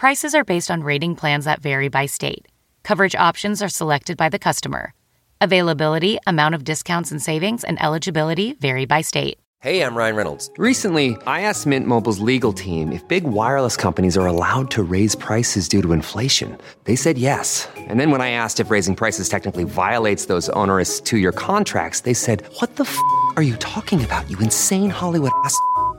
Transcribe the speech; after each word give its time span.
Prices 0.00 0.34
are 0.34 0.44
based 0.44 0.70
on 0.70 0.82
rating 0.82 1.14
plans 1.14 1.44
that 1.44 1.60
vary 1.60 1.88
by 1.88 2.06
state. 2.06 2.48
Coverage 2.84 3.14
options 3.14 3.60
are 3.60 3.68
selected 3.68 4.16
by 4.16 4.30
the 4.30 4.38
customer. 4.38 4.94
Availability, 5.42 6.18
amount 6.26 6.54
of 6.54 6.64
discounts 6.64 7.10
and 7.10 7.20
savings, 7.22 7.64
and 7.64 7.76
eligibility 7.82 8.54
vary 8.54 8.86
by 8.86 9.02
state. 9.02 9.36
Hey, 9.58 9.84
I'm 9.84 9.94
Ryan 9.94 10.16
Reynolds. 10.16 10.50
Recently, 10.56 11.18
I 11.26 11.42
asked 11.42 11.66
Mint 11.66 11.86
Mobile's 11.86 12.18
legal 12.20 12.54
team 12.54 12.92
if 12.92 13.06
big 13.08 13.24
wireless 13.24 13.76
companies 13.76 14.16
are 14.16 14.26
allowed 14.26 14.70
to 14.70 14.82
raise 14.82 15.14
prices 15.14 15.68
due 15.68 15.82
to 15.82 15.92
inflation. 15.92 16.56
They 16.84 16.96
said 16.96 17.18
yes. 17.18 17.68
And 17.76 18.00
then 18.00 18.10
when 18.10 18.22
I 18.22 18.30
asked 18.30 18.58
if 18.58 18.70
raising 18.70 18.96
prices 18.96 19.28
technically 19.28 19.64
violates 19.64 20.28
those 20.32 20.48
onerous 20.56 20.98
two 20.98 21.18
year 21.18 21.32
contracts, 21.32 22.00
they 22.08 22.14
said, 22.14 22.40
What 22.60 22.76
the 22.76 22.84
f 22.84 22.96
are 23.36 23.42
you 23.42 23.56
talking 23.56 24.02
about, 24.02 24.30
you 24.30 24.38
insane 24.38 24.88
Hollywood 24.88 25.32
ass? 25.44 25.54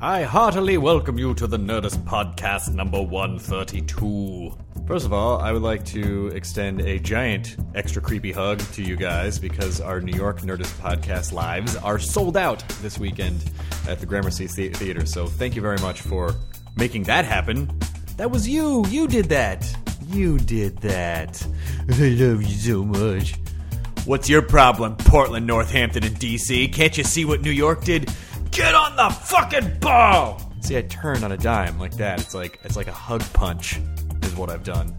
I 0.00 0.22
heartily 0.22 0.78
welcome 0.78 1.18
you 1.18 1.34
to 1.34 1.48
the 1.48 1.56
Nerdist 1.58 1.98
Podcast 2.04 2.72
number 2.72 3.02
132. 3.02 4.56
First 4.86 5.04
of 5.04 5.12
all, 5.12 5.40
I 5.40 5.50
would 5.50 5.62
like 5.62 5.84
to 5.86 6.28
extend 6.28 6.80
a 6.82 7.00
giant 7.00 7.56
extra 7.74 8.00
creepy 8.00 8.30
hug 8.30 8.60
to 8.74 8.82
you 8.82 8.94
guys 8.96 9.40
because 9.40 9.80
our 9.80 10.00
New 10.00 10.16
York 10.16 10.40
Nerdist 10.42 10.72
Podcast 10.80 11.32
lives 11.32 11.74
are 11.76 11.98
sold 11.98 12.36
out 12.36 12.66
this 12.80 12.96
weekend 12.96 13.50
at 13.88 13.98
the 13.98 14.06
Gramercy 14.06 14.46
The- 14.46 14.68
Theater. 14.68 15.04
So 15.04 15.26
thank 15.26 15.56
you 15.56 15.62
very 15.62 15.78
much 15.78 16.00
for 16.00 16.32
making 16.76 17.02
that 17.04 17.24
happen. 17.24 17.68
That 18.18 18.30
was 18.30 18.48
you. 18.48 18.86
You 18.86 19.08
did 19.08 19.26
that. 19.30 19.68
You 20.06 20.38
did 20.38 20.78
that. 20.78 21.44
I 21.90 22.08
love 22.10 22.42
you 22.42 22.48
so 22.48 22.84
much. 22.84 23.34
What's 24.06 24.28
your 24.28 24.42
problem, 24.42 24.96
Portland, 24.96 25.46
Northampton, 25.46 26.04
and 26.04 26.16
DC? 26.16 26.72
Can't 26.72 26.96
you 26.96 27.04
see 27.04 27.24
what 27.24 27.42
New 27.42 27.50
York 27.50 27.82
did? 27.84 28.10
Get 28.50 28.74
on 28.74 28.96
the 28.96 29.08
fucking 29.10 29.78
ball! 29.80 30.40
See, 30.60 30.76
I 30.76 30.82
turned 30.82 31.24
on 31.24 31.32
a 31.32 31.36
dime 31.36 31.78
like 31.78 31.96
that. 31.96 32.20
It's 32.20 32.34
like 32.34 32.58
it's 32.64 32.76
like 32.76 32.88
a 32.88 32.92
hug 32.92 33.22
punch, 33.32 33.78
is 34.22 34.34
what 34.36 34.50
I've 34.50 34.64
done. 34.64 34.94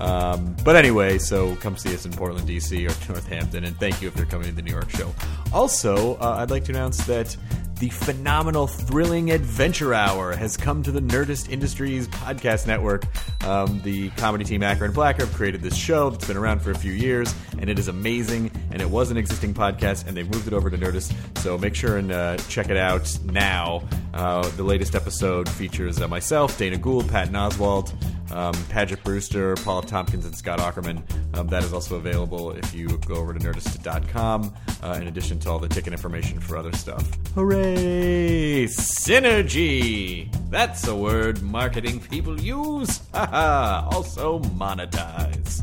Um, 0.00 0.56
but 0.64 0.76
anyway, 0.76 1.18
so 1.18 1.54
come 1.56 1.76
see 1.76 1.94
us 1.94 2.04
in 2.04 2.12
Portland, 2.12 2.48
DC, 2.48 2.78
or 2.80 3.12
Northampton, 3.12 3.64
and 3.64 3.76
thank 3.78 4.02
you 4.02 4.08
if 4.08 4.16
you're 4.16 4.26
coming 4.26 4.48
to 4.48 4.54
the 4.54 4.62
New 4.62 4.72
York 4.72 4.90
show. 4.90 5.14
Also, 5.54 6.16
uh, 6.16 6.38
I'd 6.40 6.50
like 6.50 6.64
to 6.64 6.72
announce 6.72 7.06
that 7.06 7.36
the 7.78 7.88
phenomenal 7.88 8.66
Thrilling 8.66 9.30
Adventure 9.30 9.94
Hour 9.94 10.34
has 10.34 10.56
come 10.56 10.82
to 10.82 10.90
the 10.90 10.98
Nerdist 11.00 11.48
Industries 11.48 12.08
podcast 12.08 12.66
network. 12.66 13.04
Um, 13.44 13.80
the 13.84 14.10
comedy 14.10 14.44
team 14.44 14.64
Acker 14.64 14.84
and 14.84 14.92
Blacker 14.92 15.26
have 15.26 15.34
created 15.34 15.62
this 15.62 15.76
show 15.76 16.10
that's 16.10 16.26
been 16.26 16.36
around 16.36 16.60
for 16.60 16.72
a 16.72 16.78
few 16.78 16.92
years, 16.92 17.32
and 17.58 17.70
it 17.70 17.78
is 17.78 17.86
amazing. 17.86 18.50
And 18.72 18.82
it 18.82 18.90
was 18.90 19.12
an 19.12 19.16
existing 19.16 19.54
podcast, 19.54 20.08
and 20.08 20.16
they've 20.16 20.28
moved 20.28 20.48
it 20.48 20.54
over 20.54 20.70
to 20.70 20.76
Nerdist. 20.76 21.14
So 21.38 21.56
make 21.56 21.76
sure 21.76 21.98
and 21.98 22.10
uh, 22.10 22.36
check 22.48 22.68
it 22.68 22.76
out 22.76 23.16
now. 23.24 23.86
Uh, 24.12 24.48
the 24.50 24.64
latest 24.64 24.96
episode 24.96 25.48
features 25.48 26.00
uh, 26.00 26.08
myself, 26.08 26.58
Dana 26.58 26.78
Gould, 26.78 27.08
Patton 27.08 27.34
Oswalt, 27.34 27.92
um, 28.32 28.54
Paget 28.68 29.02
Brewster, 29.04 29.54
Paul 29.56 29.82
Tompkins, 29.82 30.24
and 30.24 30.34
Scott 30.34 30.58
Aukerman. 30.58 31.02
Um, 31.36 31.48
that 31.48 31.62
is 31.64 31.72
also 31.72 31.96
available 31.96 32.52
if 32.52 32.74
you 32.74 32.88
go 33.06 33.16
over 33.16 33.34
to 33.34 33.40
nerdist.com, 33.40 34.54
uh, 34.82 34.98
in 35.00 35.08
addition 35.08 35.38
to 35.44 35.50
all 35.50 35.58
the 35.58 35.68
ticket 35.68 35.92
information 35.92 36.40
for 36.40 36.56
other 36.56 36.72
stuff. 36.72 37.06
Hooray! 37.34 38.66
Synergy! 38.66 40.32
That's 40.50 40.86
a 40.88 40.94
word 40.94 41.42
marketing 41.42 42.00
people 42.00 42.40
use. 42.40 43.00
Haha! 43.14 43.88
also 43.92 44.40
monetize. 44.40 45.62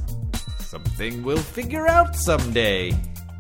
Something 0.62 1.24
we'll 1.24 1.38
figure 1.38 1.88
out 1.88 2.16
someday. 2.16 2.94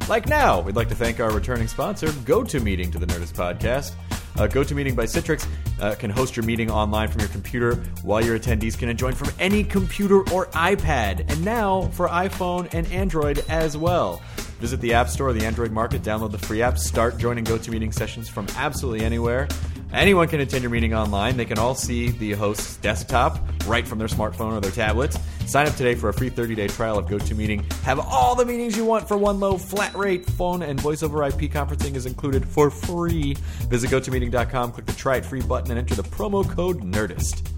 Like 0.09 0.27
now, 0.27 0.59
we'd 0.59 0.75
like 0.75 0.89
to 0.89 0.95
thank 0.95 1.19
our 1.19 1.31
returning 1.31 1.67
sponsor, 1.67 2.07
GoToMeeting, 2.07 2.91
to 2.91 2.97
the 2.99 3.05
Nerdist 3.05 3.33
Podcast. 3.33 3.93
Uh, 4.35 4.47
GoToMeeting 4.47 4.95
by 4.95 5.05
Citrix 5.05 5.45
uh, 5.79 5.95
can 5.95 6.09
host 6.09 6.35
your 6.35 6.45
meeting 6.45 6.71
online 6.71 7.07
from 7.07 7.19
your 7.19 7.29
computer, 7.29 7.75
while 8.01 8.23
your 8.23 8.39
attendees 8.39 8.77
can 8.77 8.95
join 8.97 9.13
from 9.13 9.29
any 9.39 9.63
computer 9.63 10.19
or 10.31 10.47
iPad, 10.47 11.29
and 11.31 11.45
now 11.45 11.83
for 11.89 12.07
iPhone 12.07 12.73
and 12.73 12.87
Android 12.87 13.43
as 13.49 13.77
well. 13.77 14.21
Visit 14.61 14.79
the 14.79 14.93
App 14.93 15.09
Store 15.09 15.29
or 15.29 15.33
the 15.33 15.43
Android 15.43 15.71
Market, 15.71 16.03
download 16.03 16.31
the 16.31 16.37
free 16.37 16.61
app, 16.61 16.77
start 16.77 17.17
joining 17.17 17.43
GoToMeeting 17.43 17.91
sessions 17.91 18.29
from 18.29 18.45
absolutely 18.55 19.03
anywhere. 19.03 19.47
Anyone 19.91 20.27
can 20.27 20.39
attend 20.39 20.61
your 20.61 20.69
meeting 20.69 20.93
online. 20.93 21.35
They 21.35 21.45
can 21.45 21.57
all 21.57 21.73
see 21.73 22.11
the 22.11 22.33
host's 22.33 22.77
desktop 22.77 23.39
right 23.65 23.87
from 23.87 23.97
their 23.97 24.07
smartphone 24.07 24.53
or 24.53 24.61
their 24.61 24.69
tablet. 24.69 25.17
Sign 25.47 25.65
up 25.67 25.73
today 25.73 25.95
for 25.95 26.09
a 26.09 26.13
free 26.13 26.29
30-day 26.29 26.67
trial 26.67 26.99
of 26.99 27.07
GoToMeeting. 27.07 27.73
Have 27.81 27.99
all 27.99 28.35
the 28.35 28.45
meetings 28.45 28.77
you 28.77 28.85
want 28.85 29.07
for 29.07 29.17
one 29.17 29.39
low 29.39 29.57
flat 29.57 29.95
rate. 29.95 30.27
Phone 30.27 30.61
and 30.61 30.79
voice 30.79 31.01
over 31.01 31.23
IP 31.23 31.51
conferencing 31.51 31.95
is 31.95 32.05
included 32.05 32.47
for 32.47 32.69
free. 32.69 33.33
Visit 33.67 33.89
GoToMeeting.com, 33.89 34.73
click 34.73 34.85
the 34.85 34.93
Try 34.93 35.17
It 35.17 35.25
Free 35.25 35.41
button, 35.41 35.71
and 35.71 35.79
enter 35.79 35.95
the 35.95 36.03
promo 36.03 36.47
code 36.47 36.81
NERDIST. 36.83 37.51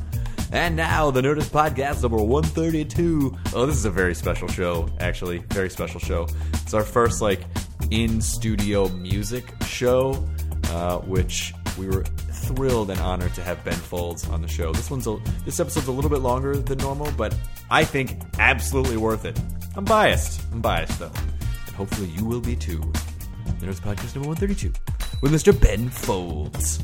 And 0.53 0.75
now, 0.75 1.09
the 1.09 1.19
Nerdist 1.19 1.50
Podcast 1.50 2.03
number 2.03 2.18
132. 2.18 3.36
Oh, 3.56 3.66
this 3.66 3.75
is 3.75 3.86
a 3.86 3.90
very 3.90 4.14
special 4.14 4.47
show, 4.47 4.88
actually. 5.00 5.40
Very 5.50 5.68
special 5.68 6.00
show. 6.00 6.28
It's 6.53 6.75
our 6.75 6.84
first, 6.84 7.24
like, 7.24 7.41
in 7.90 8.22
studio 8.22 8.88
music 8.90 9.52
show, 9.66 10.24
uh, 10.69 11.00
which 11.00 11.56
we 11.75 11.88
were 11.88 12.03
thrilled 12.03 12.91
and 12.91 13.00
honored 13.00 13.34
to 13.34 13.41
have 13.41 13.64
Ben 13.66 13.74
Folds 13.74 14.30
on 14.30 14.44
the 14.44 14.47
show. 14.47 14.72
This 14.74 14.91
one's 14.91 15.08
a, 15.08 15.18
this 15.44 15.59
episode's 15.59 15.88
a 15.88 15.91
little 15.91 16.12
bit 16.12 16.19
longer 16.19 16.56
than 16.56 16.78
normal, 16.78 17.12
but 17.18 17.35
I 17.72 17.84
think 17.84 18.22
absolutely 18.38 18.97
worth 18.97 19.25
it. 19.25 19.40
I'm 19.75 19.85
biased. 19.85 20.40
I'm 20.52 20.62
biased, 20.62 21.00
though. 21.00 21.12
And 21.66 21.75
hopefully 21.75 22.09
you 22.09 22.25
will 22.25 22.41
be 22.41 22.56
too. 22.56 22.78
The 23.59 23.66
Nerdist 23.66 23.81
Podcast 23.81 24.14
number 24.14 24.30
132 24.30 24.72
with 25.24 25.31
Mr. 25.34 25.59
Ben 25.59 25.90
Folds. 25.90 26.84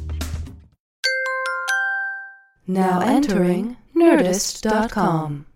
Now 2.70 3.02
entering 3.02 3.78
Nerdist.com. 3.96 5.48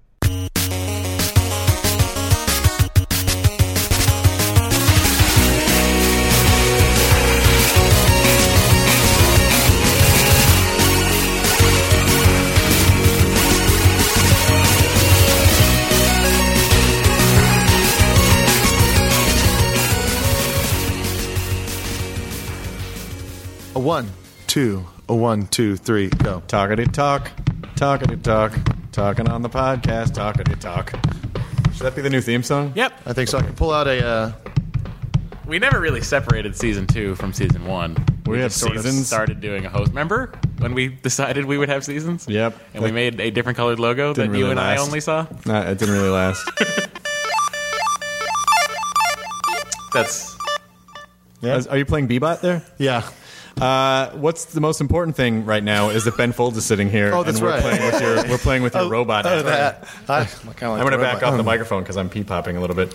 A 23.76 23.80
one, 23.80 24.10
two, 24.48 24.88
a 25.10 25.16
one, 25.16 25.48
two, 25.48 25.76
three, 25.76 26.10
go. 26.10 26.42
Talkity 26.48 26.92
talk, 26.92 27.30
talkity 27.76 28.22
talk, 28.22 28.54
talking 28.92 29.28
on 29.30 29.42
the 29.42 29.50
podcast, 29.50 30.12
talkity 30.14 30.60
talk. 30.60 30.92
Should 31.74 31.84
that 31.86 31.96
be 31.96 32.02
the 32.02 32.10
new 32.10 32.22
theme 32.22 32.44
song? 32.44 32.72
Yep. 32.76 32.94
I 33.06 33.14
think 33.14 33.30
so. 33.30 33.38
I 33.40 33.42
can 33.42 33.54
pull 33.56 33.72
out 33.72 33.88
a. 33.88 34.06
Uh, 34.06 34.32
We 35.46 35.60
never 35.60 35.80
really 35.82 36.02
separated 36.02 36.56
season 36.56 36.88
two 36.88 37.16
from 37.16 37.34
season 37.34 37.66
one. 37.66 37.98
We 38.26 38.38
had 38.40 38.46
just 38.52 38.60
sort 38.62 38.78
of 38.78 38.84
seasons. 38.84 39.08
started 39.08 39.42
doing 39.42 39.66
a 39.66 39.70
host. 39.70 39.90
Remember 39.90 40.32
when 40.60 40.74
we 40.74 40.88
decided 40.88 41.44
we 41.46 41.58
would 41.58 41.68
have 41.70 41.84
seasons? 41.84 42.26
Yep. 42.30 42.58
And 42.74 42.82
we 42.84 42.90
That 42.90 42.94
made 42.96 43.20
a 43.20 43.30
different 43.32 43.58
colored 43.58 43.80
logo 43.80 44.14
that 44.14 44.22
didn't 44.22 44.36
you 44.38 44.44
really 44.46 44.52
and 44.52 44.60
I 44.60 44.76
last. 44.78 44.88
only 44.88 45.02
saw. 45.02 45.28
Nah, 45.46 45.64
it 45.64 45.78
didn't 45.80 45.94
really 45.96 46.10
last. 46.10 46.50
That's 49.94 51.68
Are 51.68 51.78
you 51.78 51.86
playing 51.86 52.08
Bebot 52.08 52.42
there? 52.42 52.64
yeah. 52.78 53.04
Uh, 53.62 54.10
what's 54.12 54.46
the 54.46 54.60
most 54.60 54.82
important 54.82 55.16
thing 55.16 55.46
right 55.46 55.64
now 55.64 55.90
is 55.90 56.06
that 56.06 56.18
Ben 56.18 56.32
Folds 56.32 56.58
is 56.58 56.66
sitting 56.66 56.90
here. 56.90 57.14
Oh, 57.14 57.24
that's 57.24 57.38
and 57.38 57.46
we're 57.46 57.52
right. 57.52 57.62
Playing 57.62 57.84
with 57.84 58.02
your, 58.02 58.16
we're 58.32 58.38
playing 58.40 58.64
with 58.64 58.74
your 58.74 58.90
robot. 58.90 59.26
Oh, 59.26 59.44
that. 59.44 59.88
I, 60.10 60.22
I'm 60.22 60.80
going 60.80 60.92
to 60.92 60.98
back 60.98 61.22
off 61.22 61.38
the 61.38 61.44
microphone 61.44 61.84
because 61.84 61.96
I'm 61.96 62.10
pee 62.10 62.24
popping 62.24 62.58
a 62.58 62.62
little 62.62 62.76
bit. 62.76 62.94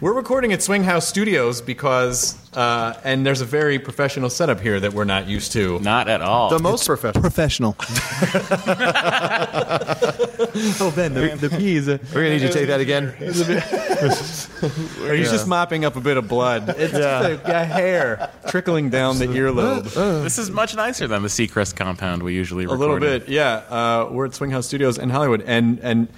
We're 0.00 0.12
recording 0.12 0.52
at 0.52 0.60
Swinghouse 0.60 1.04
Studios 1.04 1.62
because, 1.62 2.36
uh, 2.56 2.94
and 3.04 3.24
there's 3.24 3.40
a 3.40 3.44
very 3.44 3.78
professional 3.78 4.30
setup 4.30 4.60
here 4.60 4.80
that 4.80 4.92
we're 4.92 5.04
not 5.04 5.28
used 5.28 5.52
to. 5.52 5.78
Not 5.78 6.08
at 6.08 6.22
all. 6.22 6.50
The 6.50 6.58
most 6.58 6.86
professional. 6.86 7.22
Professional. 7.22 7.76
Oh, 10.80 10.92
Ben, 10.94 11.14
the, 11.14 11.36
the 11.36 11.50
pee 11.50 11.76
is 11.76 11.88
a. 11.88 12.00
We're 12.14 12.22
gonna 12.22 12.30
need 12.30 12.42
you 12.42 12.48
to 12.48 12.54
take 12.54 12.68
that 12.68 12.80
again. 12.80 13.08
Are 15.08 15.14
you 15.14 15.24
just 15.24 15.46
mopping 15.46 15.84
up 15.84 15.96
a 15.96 16.00
bit 16.00 16.16
of 16.16 16.28
blood? 16.28 16.68
It's 16.70 16.92
just 16.92 17.44
a, 17.46 17.50
a 17.60 17.64
hair 17.64 18.30
trickling 18.48 18.90
down 18.90 19.18
the 19.18 19.26
earlobe. 19.26 19.96
This 20.00 20.38
is 20.38 20.50
much 20.50 20.74
nicer 20.74 21.06
than 21.06 21.22
the 21.22 21.28
Seacrest 21.28 21.76
compound 21.76 22.22
we 22.22 22.34
usually 22.34 22.64
record. 22.64 22.76
A 22.76 22.78
little 22.78 22.98
bit, 22.98 23.28
yeah. 23.28 23.62
Uh, 23.68 24.08
we're 24.10 24.26
at 24.26 24.32
Swinghouse 24.32 24.64
Studios 24.64 24.98
in 24.98 25.10
Hollywood, 25.10 25.42
and 25.42 25.78
and 25.80 26.08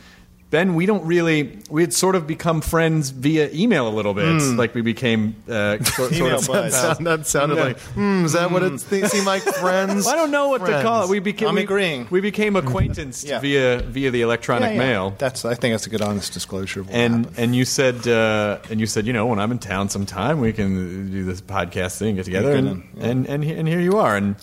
Ben, 0.52 0.74
we 0.74 0.84
don't 0.84 1.06
really. 1.06 1.58
We 1.70 1.80
had 1.80 1.94
sort 1.94 2.14
of 2.14 2.26
become 2.26 2.60
friends 2.60 3.08
via 3.08 3.48
email 3.54 3.88
a 3.88 3.94
little 3.94 4.12
bit. 4.12 4.42
Like 4.54 4.74
we 4.74 4.82
became 4.82 5.34
uh, 5.48 5.82
sort, 5.82 6.12
sort 6.12 6.32
of. 6.32 6.46
that, 6.46 6.72
sound, 6.72 7.06
that 7.06 7.26
sounded 7.26 7.54
like, 7.54 7.80
hmm, 7.80 8.26
is 8.26 8.34
that 8.34 8.50
what 8.50 8.62
it 8.62 8.78
th- 8.78 9.06
seemed 9.06 9.24
like, 9.24 9.42
friends? 9.42 10.06
I 10.12 10.14
don't 10.14 10.30
know 10.30 10.50
what 10.50 10.58
to 10.66 10.82
call 10.82 11.04
it. 11.04 11.08
We 11.08 11.20
became. 11.20 11.48
I'm 11.48 11.54
we, 11.54 11.62
agreeing. 11.62 12.06
We 12.10 12.20
became 12.20 12.54
acquaintanced 12.56 13.26
Yeah. 13.26 13.38
via 13.40 13.80
via 13.80 14.10
the 14.10 14.20
electronic 14.20 14.76
mail. 14.76 15.14
That's. 15.16 15.46
I 15.46 15.54
think 15.54 15.72
that's 15.72 15.86
a 15.86 15.90
good, 15.90 16.02
honest 16.02 16.34
disclosure. 16.34 16.80
Of 16.80 16.88
what 16.88 16.96
and 16.96 17.24
happened. 17.24 17.38
and 17.38 17.56
you 17.56 17.64
said 17.64 18.06
uh, 18.06 18.58
and 18.68 18.78
you 18.78 18.86
said 18.86 19.06
you 19.06 19.14
know 19.14 19.24
when 19.24 19.38
I'm 19.38 19.52
in 19.52 19.58
town 19.58 19.88
sometime 19.88 20.38
we 20.38 20.52
can 20.52 21.10
do 21.10 21.24
this 21.24 21.40
podcast 21.40 21.96
thing 21.98 22.16
get 22.16 22.26
together 22.26 22.56
can, 22.56 22.66
and, 22.68 22.88
yeah. 22.94 23.06
and 23.06 23.26
and 23.26 23.44
and 23.44 23.66
here 23.66 23.80
you 23.80 23.96
are 23.96 24.18
and 24.18 24.36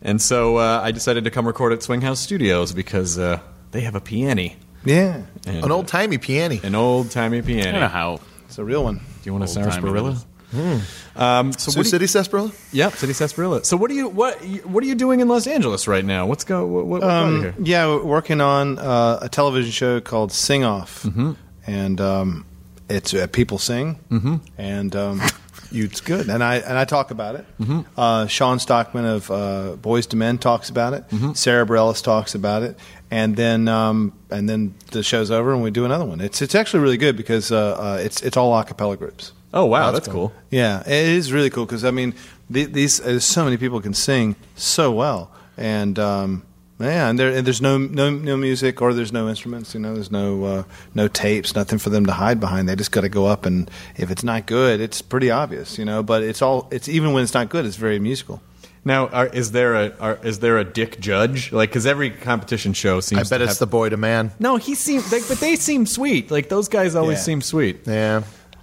and 0.00 0.22
so 0.22 0.56
uh, 0.56 0.80
I 0.82 0.92
decided 0.92 1.24
to 1.24 1.30
come 1.30 1.46
record 1.46 1.74
at 1.74 1.80
Swinghouse 1.80 2.16
Studios 2.16 2.72
because 2.72 3.18
uh, 3.18 3.40
they 3.72 3.82
have 3.82 3.94
a 3.94 4.00
piano 4.00 4.48
yeah, 4.84 5.22
and, 5.46 5.64
An 5.64 5.70
old 5.72 5.88
timey 5.88 6.18
piano. 6.18 6.58
an 6.62 6.74
old 6.74 7.10
timey 7.10 7.42
piano. 7.42 7.68
I 7.68 7.72
don't 7.72 7.80
know 7.80 7.88
how. 7.88 8.20
it's 8.46 8.58
a 8.58 8.64
real 8.64 8.84
one. 8.84 8.96
Do 8.98 9.02
you 9.24 9.32
want 9.32 9.44
a 9.44 9.46
Old-timey 9.48 9.70
sarsaparilla? 9.70 10.10
it 10.12 10.82
Um, 11.16 11.52
so 11.52 11.70
Sioux 11.70 11.78
what 11.78 11.84
do 11.84 11.88
you, 11.88 11.90
City 11.90 12.06
Sarsaparilla? 12.06 12.52
yep, 12.72 12.92
City 12.94 13.12
Sarsaparilla. 13.14 13.64
So 13.64 13.76
what 13.76 13.88
do 13.88 13.94
you 13.94 14.08
what 14.08 14.38
what 14.66 14.84
are 14.84 14.86
you 14.86 14.94
doing 14.94 15.20
in 15.20 15.28
Los 15.28 15.46
Angeles 15.46 15.86
right 15.88 16.04
now? 16.04 16.26
What's 16.26 16.44
go 16.44 16.66
what, 16.66 16.84
what, 16.86 17.00
what 17.00 17.00
brought 17.00 17.40
here? 17.40 17.54
Um, 17.56 17.64
yeah, 17.64 17.86
we're 17.86 18.02
working 18.04 18.40
on 18.42 18.78
uh, 18.78 19.18
a 19.22 19.28
television 19.28 19.70
show 19.70 20.00
called 20.00 20.30
Sing 20.32 20.64
Off, 20.64 21.04
Mm-hmm. 21.04 21.32
and 21.66 22.00
um, 22.00 22.44
it's 22.90 23.14
uh, 23.14 23.26
people 23.28 23.58
sing, 23.58 23.98
mm-hmm. 24.10 24.36
and 24.58 24.94
um, 24.94 25.22
you, 25.70 25.84
it's 25.84 26.00
good. 26.02 26.28
And 26.28 26.42
I 26.44 26.56
and 26.56 26.76
I 26.76 26.84
talk 26.84 27.10
about 27.10 27.34
it. 27.36 27.46
Mm-hmm. 27.58 27.80
Uh, 27.96 28.26
Sean 28.26 28.58
Stockman 28.58 29.06
of 29.06 29.30
uh, 29.30 29.76
Boyz 29.80 30.12
II 30.12 30.18
Men 30.18 30.36
talks 30.38 30.68
about 30.68 30.92
it. 30.92 31.08
Mm-hmm. 31.08 31.32
Sara 31.32 31.64
Bareilles 31.64 32.02
talks 32.02 32.34
about 32.34 32.62
it, 32.62 32.76
and 33.12 33.36
then 33.36 33.68
um, 33.68 34.14
and 34.30 34.48
then 34.48 34.74
the 34.90 35.02
show's 35.02 35.30
over, 35.30 35.52
and 35.52 35.62
we 35.62 35.70
do 35.70 35.84
another 35.84 36.06
one. 36.06 36.22
It's 36.22 36.40
it's 36.40 36.54
actually 36.54 36.80
really 36.80 36.96
good 36.96 37.14
because 37.14 37.52
uh, 37.52 37.74
uh, 37.78 38.00
it's 38.02 38.22
it's 38.22 38.38
all 38.38 38.58
a 38.58 38.64
cappella 38.64 38.96
groups. 38.96 39.32
Oh 39.52 39.66
wow, 39.66 39.90
that's, 39.90 40.08
cool. 40.08 40.32
Yeah, 40.50 40.80
it 40.80 41.08
is 41.08 41.30
really 41.30 41.50
cool 41.50 41.66
because 41.66 41.84
I 41.84 41.90
mean, 41.90 42.14
the, 42.48 42.64
these 42.64 43.02
uh, 43.02 43.20
so 43.20 43.44
many 43.44 43.58
people 43.58 43.82
can 43.82 43.92
sing 43.92 44.34
so 44.56 44.90
well, 44.90 45.30
and 45.58 45.98
um, 45.98 46.42
yeah, 46.80 47.10
and, 47.10 47.18
there, 47.18 47.28
and 47.28 47.46
there's 47.46 47.60
no, 47.60 47.76
no 47.76 48.08
no 48.08 48.38
music 48.38 48.80
or 48.80 48.94
there's 48.94 49.12
no 49.12 49.28
instruments. 49.28 49.74
You 49.74 49.80
know, 49.80 49.92
there's 49.92 50.10
no 50.10 50.44
uh, 50.44 50.62
no 50.94 51.06
tapes, 51.06 51.54
nothing 51.54 51.78
for 51.78 51.90
them 51.90 52.06
to 52.06 52.12
hide 52.12 52.40
behind. 52.40 52.66
They 52.66 52.76
just 52.76 52.92
got 52.92 53.02
to 53.02 53.10
go 53.10 53.26
up, 53.26 53.44
and 53.44 53.70
if 53.94 54.10
it's 54.10 54.24
not 54.24 54.46
good, 54.46 54.80
it's 54.80 55.02
pretty 55.02 55.30
obvious. 55.30 55.76
You 55.76 55.84
know, 55.84 56.02
but 56.02 56.22
it's 56.22 56.40
all 56.40 56.66
it's 56.70 56.88
even 56.88 57.12
when 57.12 57.24
it's 57.24 57.34
not 57.34 57.50
good, 57.50 57.66
it's 57.66 57.76
very 57.76 57.98
musical. 57.98 58.40
Now, 58.84 59.06
are, 59.08 59.26
is 59.28 59.52
there 59.52 59.74
a 59.74 59.92
are, 60.00 60.18
is 60.24 60.40
there 60.40 60.58
a 60.58 60.64
dick 60.64 60.98
judge? 60.98 61.52
Like, 61.52 61.70
because 61.70 61.86
every 61.86 62.10
competition 62.10 62.72
show 62.72 63.00
seems. 63.00 63.20
I 63.32 63.34
bet 63.34 63.38
to 63.38 63.44
it's 63.44 63.52
have, 63.54 63.58
the 63.60 63.66
boy 63.68 63.90
to 63.90 63.96
man. 63.96 64.32
No, 64.40 64.56
he 64.56 64.74
seemed, 64.74 65.04
they, 65.04 65.20
but 65.20 65.38
they 65.38 65.54
seem 65.56 65.86
sweet. 65.86 66.30
Like 66.30 66.48
those 66.48 66.68
guys 66.68 66.94
always 66.96 67.18
Yeah. 67.18 67.22
seem 67.24 67.42
sweet. 67.42 67.86
Yeah. 67.86 68.22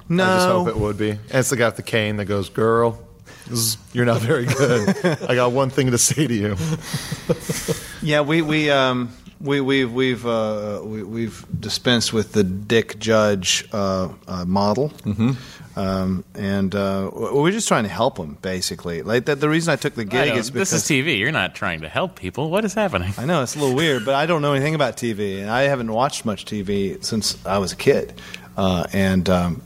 No. 0.10 0.24
I 0.24 0.28
just 0.38 0.48
hope 0.50 0.68
it 0.68 0.78
would 0.78 0.98
be. 0.98 1.12
And 1.12 1.20
it's 1.32 1.50
the 1.50 1.56
guy 1.56 1.68
with 1.68 1.78
the 1.78 1.84
cane 1.84 2.18
that 2.18 2.26
goes, 2.26 2.50
girl, 2.50 3.00
zzz, 3.54 3.78
you're 3.94 4.06
not 4.06 4.20
very 4.22 4.46
good. 4.46 4.90
I 5.30 5.36
got 5.36 5.52
one 5.54 5.70
thing 5.70 5.92
to 5.92 5.98
say 5.98 6.28
to 6.28 6.34
you. 6.34 6.56
Yeah, 8.02 8.22
we 8.22 8.42
we 8.42 8.70
um 8.72 9.10
we 9.42 9.60
we've 9.60 9.92
we've 9.92 10.26
uh, 10.26 10.80
we, 10.84 11.04
we've 11.04 11.46
dispensed 11.60 12.14
with 12.14 12.32
the 12.32 12.44
Dick 12.46 12.98
Judge 13.00 13.68
uh, 13.74 14.08
uh, 14.28 14.46
model, 14.46 14.90
mm-hmm. 15.04 15.32
Um, 15.80 16.26
and 16.36 16.76
uh, 16.76 17.10
we're 17.14 17.52
just 17.52 17.70
trying 17.70 17.84
to 17.84 17.90
help 17.90 18.18
them 18.18 18.38
basically. 18.42 19.02
Like 19.02 19.26
that, 19.26 19.40
the 19.40 19.48
reason 19.48 19.72
I 19.72 19.78
took 19.78 19.96
the 19.96 20.04
gig 20.04 20.36
is 20.36 20.52
because 20.52 20.72
this 20.72 20.84
is 20.84 20.84
TV. 20.84 21.18
You're 21.18 21.32
not 21.32 21.56
trying 21.56 21.82
to 21.82 21.90
help 21.90 22.18
people. 22.18 22.50
What 22.50 22.66
is 22.66 22.74
happening? 22.74 23.14
I 23.18 23.24
know 23.24 23.44
it's 23.44 23.56
a 23.56 23.60
little 23.60 23.76
weird, 23.76 24.04
but 24.04 24.14
I 24.14 24.26
don't 24.26 24.42
know 24.42 24.52
anything 24.52 24.76
about 24.76 24.98
TV, 24.98 25.40
and 25.40 25.50
I 25.50 25.62
haven't 25.62 25.92
watched 25.92 26.26
much 26.26 26.44
TV 26.44 27.02
since 27.02 27.44
I 27.46 27.60
was 27.60 27.72
a 27.72 27.78
kid, 27.78 28.14
uh, 28.58 28.88
and 28.92 29.30
um, 29.30 29.62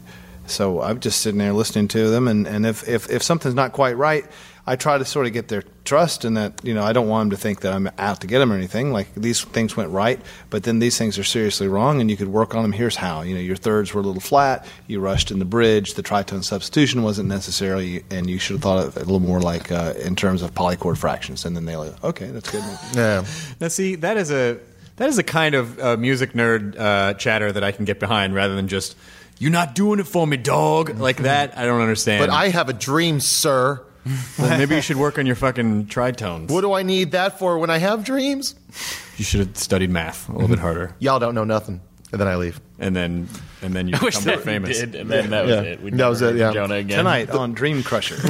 so 0.45 0.81
I'm 0.81 0.99
just 0.99 1.21
sitting 1.21 1.39
there 1.39 1.51
listening 1.51 1.87
to 1.89 2.09
them, 2.09 2.27
and, 2.27 2.47
and 2.47 2.67
if, 2.67 2.87
if 2.87 3.09
if 3.09 3.23
something's 3.23 3.55
not 3.55 3.71
quite 3.71 3.97
right, 3.97 4.23
I 4.65 4.77
try 4.77 4.97
to 4.97 5.03
sort 5.03 5.25
of 5.25 5.33
get 5.33 5.49
their 5.49 5.63
trust, 5.83 6.23
and 6.23 6.37
that 6.37 6.61
you 6.63 6.73
know 6.73 6.83
I 6.83 6.93
don't 6.93 7.09
want 7.09 7.29
them 7.29 7.37
to 7.37 7.41
think 7.41 7.61
that 7.61 7.73
I'm 7.73 7.89
out 7.97 8.21
to 8.21 8.27
get 8.27 8.39
them 8.39 8.51
or 8.51 8.55
anything. 8.55 8.93
Like 8.93 9.13
these 9.13 9.43
things 9.43 9.75
went 9.75 9.89
right, 9.89 10.21
but 10.49 10.63
then 10.63 10.79
these 10.79 10.97
things 10.97 11.19
are 11.19 11.23
seriously 11.23 11.67
wrong, 11.67 11.99
and 11.99 12.09
you 12.09 12.15
could 12.15 12.29
work 12.29 12.55
on 12.55 12.61
them. 12.61 12.71
Here's 12.71 12.95
how: 12.95 13.23
you 13.23 13.35
know, 13.35 13.41
your 13.41 13.57
thirds 13.57 13.93
were 13.93 13.99
a 13.99 14.03
little 14.03 14.21
flat, 14.21 14.65
you 14.87 15.01
rushed 15.01 15.31
in 15.31 15.39
the 15.39 15.45
bridge, 15.45 15.95
the 15.95 16.03
tritone 16.03 16.45
substitution 16.45 17.03
wasn't 17.03 17.27
necessarily, 17.27 18.05
and 18.09 18.29
you 18.29 18.39
should 18.39 18.53
have 18.53 18.61
thought 18.61 18.85
of 18.85 18.95
it 18.95 19.01
a 19.01 19.05
little 19.05 19.19
more 19.19 19.41
like 19.41 19.69
uh, 19.69 19.93
in 20.01 20.15
terms 20.15 20.41
of 20.41 20.53
polychord 20.53 20.97
fractions, 20.97 21.43
and 21.45 21.57
then 21.57 21.65
they 21.65 21.75
like, 21.75 22.01
okay, 22.01 22.27
that's 22.27 22.49
good. 22.49 22.63
Yeah. 22.95 23.25
Now, 23.59 23.67
see, 23.67 23.95
that 23.95 24.15
is 24.15 24.31
a 24.31 24.59
that 24.95 25.09
is 25.09 25.17
a 25.17 25.23
kind 25.23 25.55
of 25.55 25.77
uh, 25.79 25.97
music 25.97 26.33
nerd 26.33 26.79
uh, 26.79 27.15
chatter 27.15 27.51
that 27.51 27.65
I 27.65 27.73
can 27.73 27.83
get 27.83 27.99
behind, 27.99 28.33
rather 28.33 28.55
than 28.55 28.69
just 28.69 28.95
"you're 29.39 29.51
not 29.51 29.75
doing 29.75 29.99
it 29.99 30.07
for 30.07 30.25
me, 30.25 30.37
dog" 30.37 30.99
like 30.99 31.17
that. 31.17 31.57
I 31.57 31.65
don't 31.65 31.81
understand. 31.81 32.21
But 32.21 32.29
I 32.29 32.47
have 32.47 32.69
a 32.69 32.73
dream, 32.73 33.19
sir. 33.19 33.81
Well, 34.37 34.57
maybe 34.57 34.75
you 34.75 34.81
should 34.81 34.97
work 34.97 35.17
on 35.17 35.25
your 35.25 35.35
fucking 35.35 35.85
tritones. 35.87 36.49
What 36.51 36.61
do 36.61 36.73
I 36.73 36.83
need 36.83 37.11
that 37.11 37.39
for 37.39 37.57
when 37.57 37.69
I 37.69 37.77
have 37.77 38.03
dreams? 38.03 38.55
You 39.17 39.23
should 39.23 39.39
have 39.41 39.57
studied 39.57 39.89
math 39.89 40.27
a 40.29 40.33
little 40.33 40.47
bit 40.47 40.59
harder, 40.59 40.95
Y'all 40.99 41.19
don't 41.19 41.35
know 41.35 41.43
nothing. 41.45 41.81
And 42.11 42.19
then 42.21 42.27
I 42.27 42.35
leave. 42.35 42.59
and 42.79 42.95
then 42.95 43.27
and 43.63 43.73
then 43.73 43.87
you 43.87 43.95
I 43.99 44.03
wish 44.03 44.17
become 44.17 44.27
more 44.27 44.37
that 44.37 44.43
famous. 44.45 44.79
did, 44.79 44.93
and 44.95 45.09
then 45.09 45.29
that 45.31 45.45
was 45.45 45.55
Yeah. 45.55 45.61
it. 45.61 45.81
We 45.81 45.89
That 45.91 45.95
never 45.97 46.09
was 46.11 46.21
it, 46.21 46.25
heard 46.25 46.37
yeah. 46.37 46.53
Jonah 46.53 46.75
again. 46.75 46.97
Tonight 46.99 47.29
on 47.31 47.53
Dream 47.53 47.81
Crusher. 47.81 48.17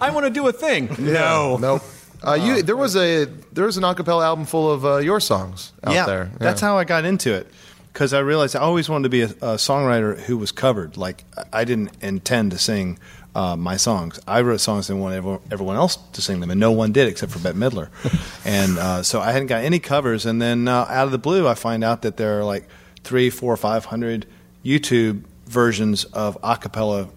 I 0.00 0.10
want 0.12 0.26
to 0.26 0.30
do 0.30 0.46
a 0.48 0.52
thing. 0.52 0.88
No, 0.98 1.56
Nope. 1.60 1.82
Uh, 2.26 2.34
you, 2.34 2.62
there 2.62 2.76
was 2.76 2.96
a 2.96 3.26
there 3.52 3.64
was 3.64 3.76
an 3.76 3.84
acapella 3.84 4.24
album 4.24 4.44
full 4.44 4.70
of 4.72 4.84
uh, 4.84 4.96
your 4.96 5.20
songs 5.20 5.72
out 5.84 5.94
yeah, 5.94 6.04
there. 6.04 6.30
that's 6.38 6.60
how 6.60 6.76
I 6.76 6.82
got 6.84 7.04
into 7.04 7.32
it 7.32 7.46
because 7.92 8.12
I 8.12 8.18
realized 8.18 8.56
I 8.56 8.58
always 8.60 8.88
wanted 8.88 9.04
to 9.04 9.08
be 9.08 9.22
a, 9.22 9.26
a 9.26 9.54
songwriter 9.56 10.18
who 10.18 10.36
was 10.36 10.50
covered. 10.50 10.96
Like 10.96 11.24
I 11.52 11.64
didn't 11.64 11.92
intend 12.02 12.50
to 12.50 12.58
sing 12.58 12.98
uh, 13.34 13.56
my 13.56 13.76
songs. 13.76 14.20
I 14.26 14.40
wrote 14.40 14.60
songs 14.60 14.90
and 14.90 15.00
wanted 15.00 15.18
everyone, 15.50 15.76
else 15.76 15.96
to 16.12 16.22
sing 16.22 16.40
them, 16.40 16.50
and 16.50 16.58
no 16.58 16.72
one 16.72 16.92
did 16.92 17.08
except 17.08 17.32
for 17.32 17.38
Bette 17.38 17.58
Midler. 17.58 17.88
and 18.44 18.78
uh, 18.78 19.02
so 19.02 19.20
I 19.20 19.32
hadn't 19.32 19.48
got 19.48 19.64
any 19.64 19.78
covers. 19.78 20.26
And 20.26 20.40
then 20.40 20.68
uh, 20.68 20.86
out 20.88 21.06
of 21.06 21.12
the 21.12 21.18
blue, 21.18 21.46
I 21.46 21.54
find 21.54 21.84
out 21.84 22.02
that 22.02 22.16
there 22.16 22.38
are 22.40 22.44
like 22.44 22.68
three, 23.04 23.30
four, 23.30 23.56
five 23.56 23.86
hundred 23.86 24.26
YouTube 24.64 25.24
versions 25.46 26.04
of 26.06 26.36
a 26.42 26.56
cappella 26.56 27.08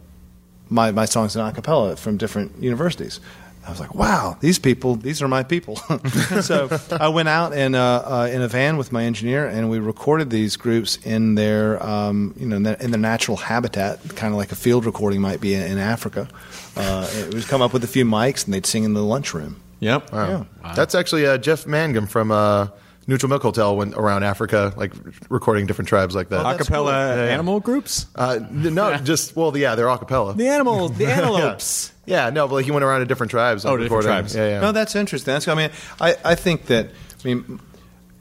my, 0.71 0.91
my 0.91 1.05
songs 1.05 1.35
in 1.35 1.41
a 1.41 1.51
cappella 1.51 1.95
from 1.97 2.17
different 2.17 2.63
universities. 2.63 3.19
I 3.65 3.69
was 3.69 3.79
like, 3.79 3.93
wow, 3.93 4.37
these 4.39 4.57
people, 4.57 4.95
these 4.95 5.21
are 5.21 5.27
my 5.27 5.43
people. 5.43 5.75
so 6.41 6.67
I 6.99 7.09
went 7.09 7.29
out 7.29 7.53
in 7.53 7.75
a, 7.75 7.77
uh, 7.79 8.29
in 8.31 8.41
a 8.41 8.47
van 8.47 8.77
with 8.77 8.91
my 8.91 9.03
engineer, 9.03 9.45
and 9.47 9.69
we 9.69 9.77
recorded 9.79 10.29
these 10.31 10.57
groups 10.57 10.97
in 11.03 11.35
their, 11.35 11.81
um, 11.85 12.33
you 12.37 12.47
know, 12.47 12.55
in 12.55 12.63
their, 12.63 12.75
in 12.75 12.89
their 12.91 12.99
natural 12.99 13.37
habitat, 13.37 13.99
kind 14.15 14.33
of 14.33 14.37
like 14.39 14.51
a 14.51 14.55
field 14.55 14.85
recording 14.85 15.21
might 15.21 15.41
be 15.41 15.53
in, 15.53 15.61
in 15.63 15.77
Africa. 15.77 16.27
Uh, 16.75 17.07
it 17.13 17.33
was 17.33 17.45
come 17.45 17.61
up 17.61 17.71
with 17.71 17.83
a 17.83 17.87
few 17.87 18.03
mics, 18.05 18.45
and 18.45 18.53
they'd 18.53 18.65
sing 18.65 18.83
in 18.83 18.93
the 18.93 19.03
lunchroom. 19.03 19.61
Yep. 19.79 20.11
Wow. 20.11 20.47
That's 20.75 20.95
actually 20.95 21.25
uh, 21.27 21.37
Jeff 21.37 21.65
Mangum 21.67 22.07
from 22.07 22.31
uh, 22.31 22.67
Neutral 23.07 23.29
Milk 23.29 23.41
Hotel 23.41 23.75
went 23.75 23.95
around 23.95 24.23
Africa, 24.23 24.73
like 24.77 24.93
recording 25.29 25.65
different 25.65 25.89
tribes 25.89 26.13
like 26.15 26.29
that. 26.29 26.45
Acapella 26.45 26.91
Yeah, 26.91 27.15
yeah. 27.25 27.31
animal 27.31 27.59
groups. 27.59 28.05
Uh, 28.15 28.39
n- 28.41 28.73
no, 28.75 28.95
just 28.97 29.35
well, 29.35 29.55
yeah, 29.57 29.73
they're 29.75 29.87
acapella. 29.87 30.35
The 30.37 30.47
animals, 30.47 30.97
the 30.97 31.05
antelopes. 31.11 31.91
yeah, 32.00 32.00
no, 32.29 32.47
but 32.47 32.55
like 32.55 32.65
he 32.65 32.71
went 32.71 32.83
around 32.83 32.99
to 32.99 33.05
different 33.05 33.31
tribes. 33.31 33.65
Oh, 33.65 33.77
different 33.77 34.03
tribes. 34.03 34.35
Yeah, 34.35 34.49
yeah. 34.49 34.59
No, 34.59 34.71
that's 34.71 34.95
interesting. 34.95 35.33
That's 35.33 35.47
I 35.47 35.55
mean, 35.55 35.71
I, 35.99 36.15
I 36.25 36.35
think 36.35 36.65
that 36.65 36.87
I 36.87 37.27
mean, 37.27 37.59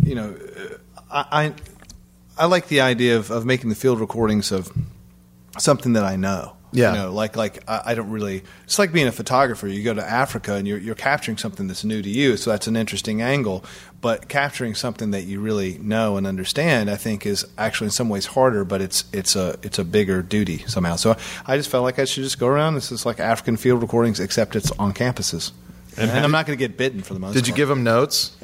you 0.02 0.14
know, 0.14 0.37
uh, 1.11 1.25
I 1.32 1.44
I, 1.47 1.54
I 2.38 2.47
like 2.47 2.68
the 2.68 2.80
idea 2.80 3.16
of, 3.16 3.30
of 3.30 3.44
making 3.44 3.68
the 3.68 3.75
field 3.75 4.00
recordings 4.00 4.52
of 4.52 4.70
something 5.59 5.92
that 5.94 6.04
I 6.04 6.16
know. 6.16 6.56
Yeah. 6.73 6.93
You 6.93 6.99
know, 6.99 7.12
like 7.12 7.37
like 7.37 7.62
I, 7.69 7.83
I 7.87 7.95
don't 7.95 8.11
really. 8.11 8.43
It's 8.65 8.79
like 8.79 8.93
being 8.93 9.07
a 9.07 9.12
photographer. 9.12 9.67
You 9.67 9.83
go 9.83 9.95
to 9.95 10.05
Africa 10.05 10.55
and 10.55 10.67
you're 10.67 10.79
you're 10.79 10.95
capturing 10.95 11.37
something 11.37 11.67
that's 11.67 11.85
new 11.85 12.03
to 12.03 12.09
you, 12.09 12.37
so 12.37 12.50
that's 12.50 12.67
an 12.67 12.77
interesting 12.77 13.23
angle. 13.23 13.65
But 14.00 14.29
capturing 14.29 14.75
something 14.75 15.11
that 15.11 15.25
you 15.25 15.41
really 15.41 15.79
know 15.79 16.17
and 16.17 16.27
understand, 16.27 16.89
I 16.91 16.97
think, 16.97 17.27
is 17.27 17.45
actually 17.59 17.87
in 17.87 17.93
some 17.93 18.09
ways 18.09 18.27
harder. 18.27 18.65
But 18.65 18.81
it's 18.81 19.05
it's 19.12 19.37
a 19.37 19.59
it's 19.62 19.79
a 19.79 19.85
bigger 19.85 20.23
duty 20.23 20.59
somehow. 20.67 20.97
So 20.97 21.17
I 21.47 21.57
just 21.57 21.71
felt 21.71 21.85
like 21.85 21.99
I 21.99 22.05
should 22.05 22.25
just 22.25 22.39
go 22.39 22.47
around. 22.47 22.75
This 22.75 22.93
is 22.93 23.05
like 23.05 23.21
African 23.21 23.57
field 23.57 23.83
recordings, 23.83 24.21
except 24.21 24.57
it's 24.57 24.71
on 24.73 24.93
campuses. 24.93 25.53
and, 25.97 26.11
I'm 26.11 26.31
not 26.31 26.47
going 26.47 26.57
to 26.57 26.69
get 26.69 26.77
bitten 26.77 27.03
for 27.03 27.15
the 27.15 27.21
most. 27.21 27.35
Did 27.35 27.49
you 27.49 27.53
part. 27.53 27.57
give 27.57 27.69
them 27.69 27.83
notes 27.83 28.37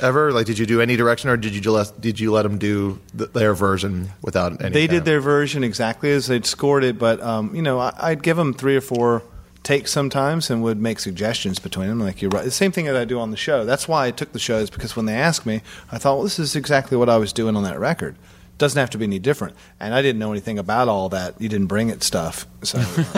ever? 0.00 0.32
Like, 0.32 0.46
did 0.46 0.58
you 0.58 0.66
do 0.66 0.80
any 0.80 0.96
direction, 0.96 1.30
or 1.30 1.36
did 1.36 1.54
you 1.54 1.72
let 1.72 2.00
did 2.00 2.18
you 2.20 2.32
let 2.32 2.42
them 2.42 2.58
do 2.58 2.98
th- 3.16 3.32
their 3.32 3.54
version 3.54 4.10
without 4.22 4.60
any? 4.62 4.72
They 4.72 4.86
did 4.86 4.98
of- 4.98 5.04
their 5.04 5.20
version 5.20 5.64
exactly 5.64 6.10
as 6.10 6.26
they'd 6.26 6.46
scored 6.46 6.84
it, 6.84 6.98
but 6.98 7.20
um, 7.20 7.54
you 7.54 7.62
know, 7.62 7.78
I, 7.78 7.92
I'd 7.98 8.22
give 8.22 8.36
them 8.36 8.54
three 8.54 8.76
or 8.76 8.80
four 8.80 9.22
takes 9.62 9.90
sometimes 9.90 10.50
and 10.50 10.62
would 10.62 10.78
make 10.78 11.00
suggestions 11.00 11.58
between 11.58 11.88
them. 11.88 11.98
Like 12.00 12.20
you're 12.20 12.30
right, 12.30 12.44
the 12.44 12.50
same 12.50 12.70
thing 12.70 12.84
that 12.84 12.96
I 12.96 13.04
do 13.04 13.18
on 13.18 13.30
the 13.30 13.36
show. 13.36 13.64
That's 13.64 13.88
why 13.88 14.06
I 14.06 14.10
took 14.10 14.32
the 14.32 14.38
shows 14.38 14.70
because 14.70 14.94
when 14.94 15.06
they 15.06 15.14
asked 15.14 15.46
me, 15.46 15.62
I 15.90 15.98
thought, 15.98 16.16
well, 16.16 16.24
this 16.24 16.38
is 16.38 16.54
exactly 16.54 16.96
what 16.96 17.08
I 17.08 17.16
was 17.16 17.32
doing 17.32 17.56
on 17.56 17.62
that 17.64 17.78
record. 17.78 18.16
Doesn't 18.56 18.78
have 18.78 18.90
to 18.90 18.98
be 18.98 19.04
any 19.04 19.18
different, 19.18 19.56
and 19.80 19.92
I 19.94 20.00
didn't 20.02 20.20
know 20.20 20.30
anything 20.30 20.60
about 20.60 20.86
all 20.86 21.08
that. 21.08 21.40
You 21.40 21.48
didn't 21.48 21.66
bring 21.66 21.88
it 21.88 22.04
stuff, 22.04 22.46
so 22.62 22.78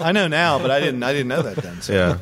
I 0.00 0.10
know 0.12 0.26
now, 0.26 0.58
but 0.58 0.72
I 0.72 0.80
didn't. 0.80 1.04
I 1.04 1.12
didn't 1.12 1.28
know 1.28 1.42
that 1.42 1.58
then. 1.58 1.80
So. 1.82 1.92
Yeah. 1.92 2.18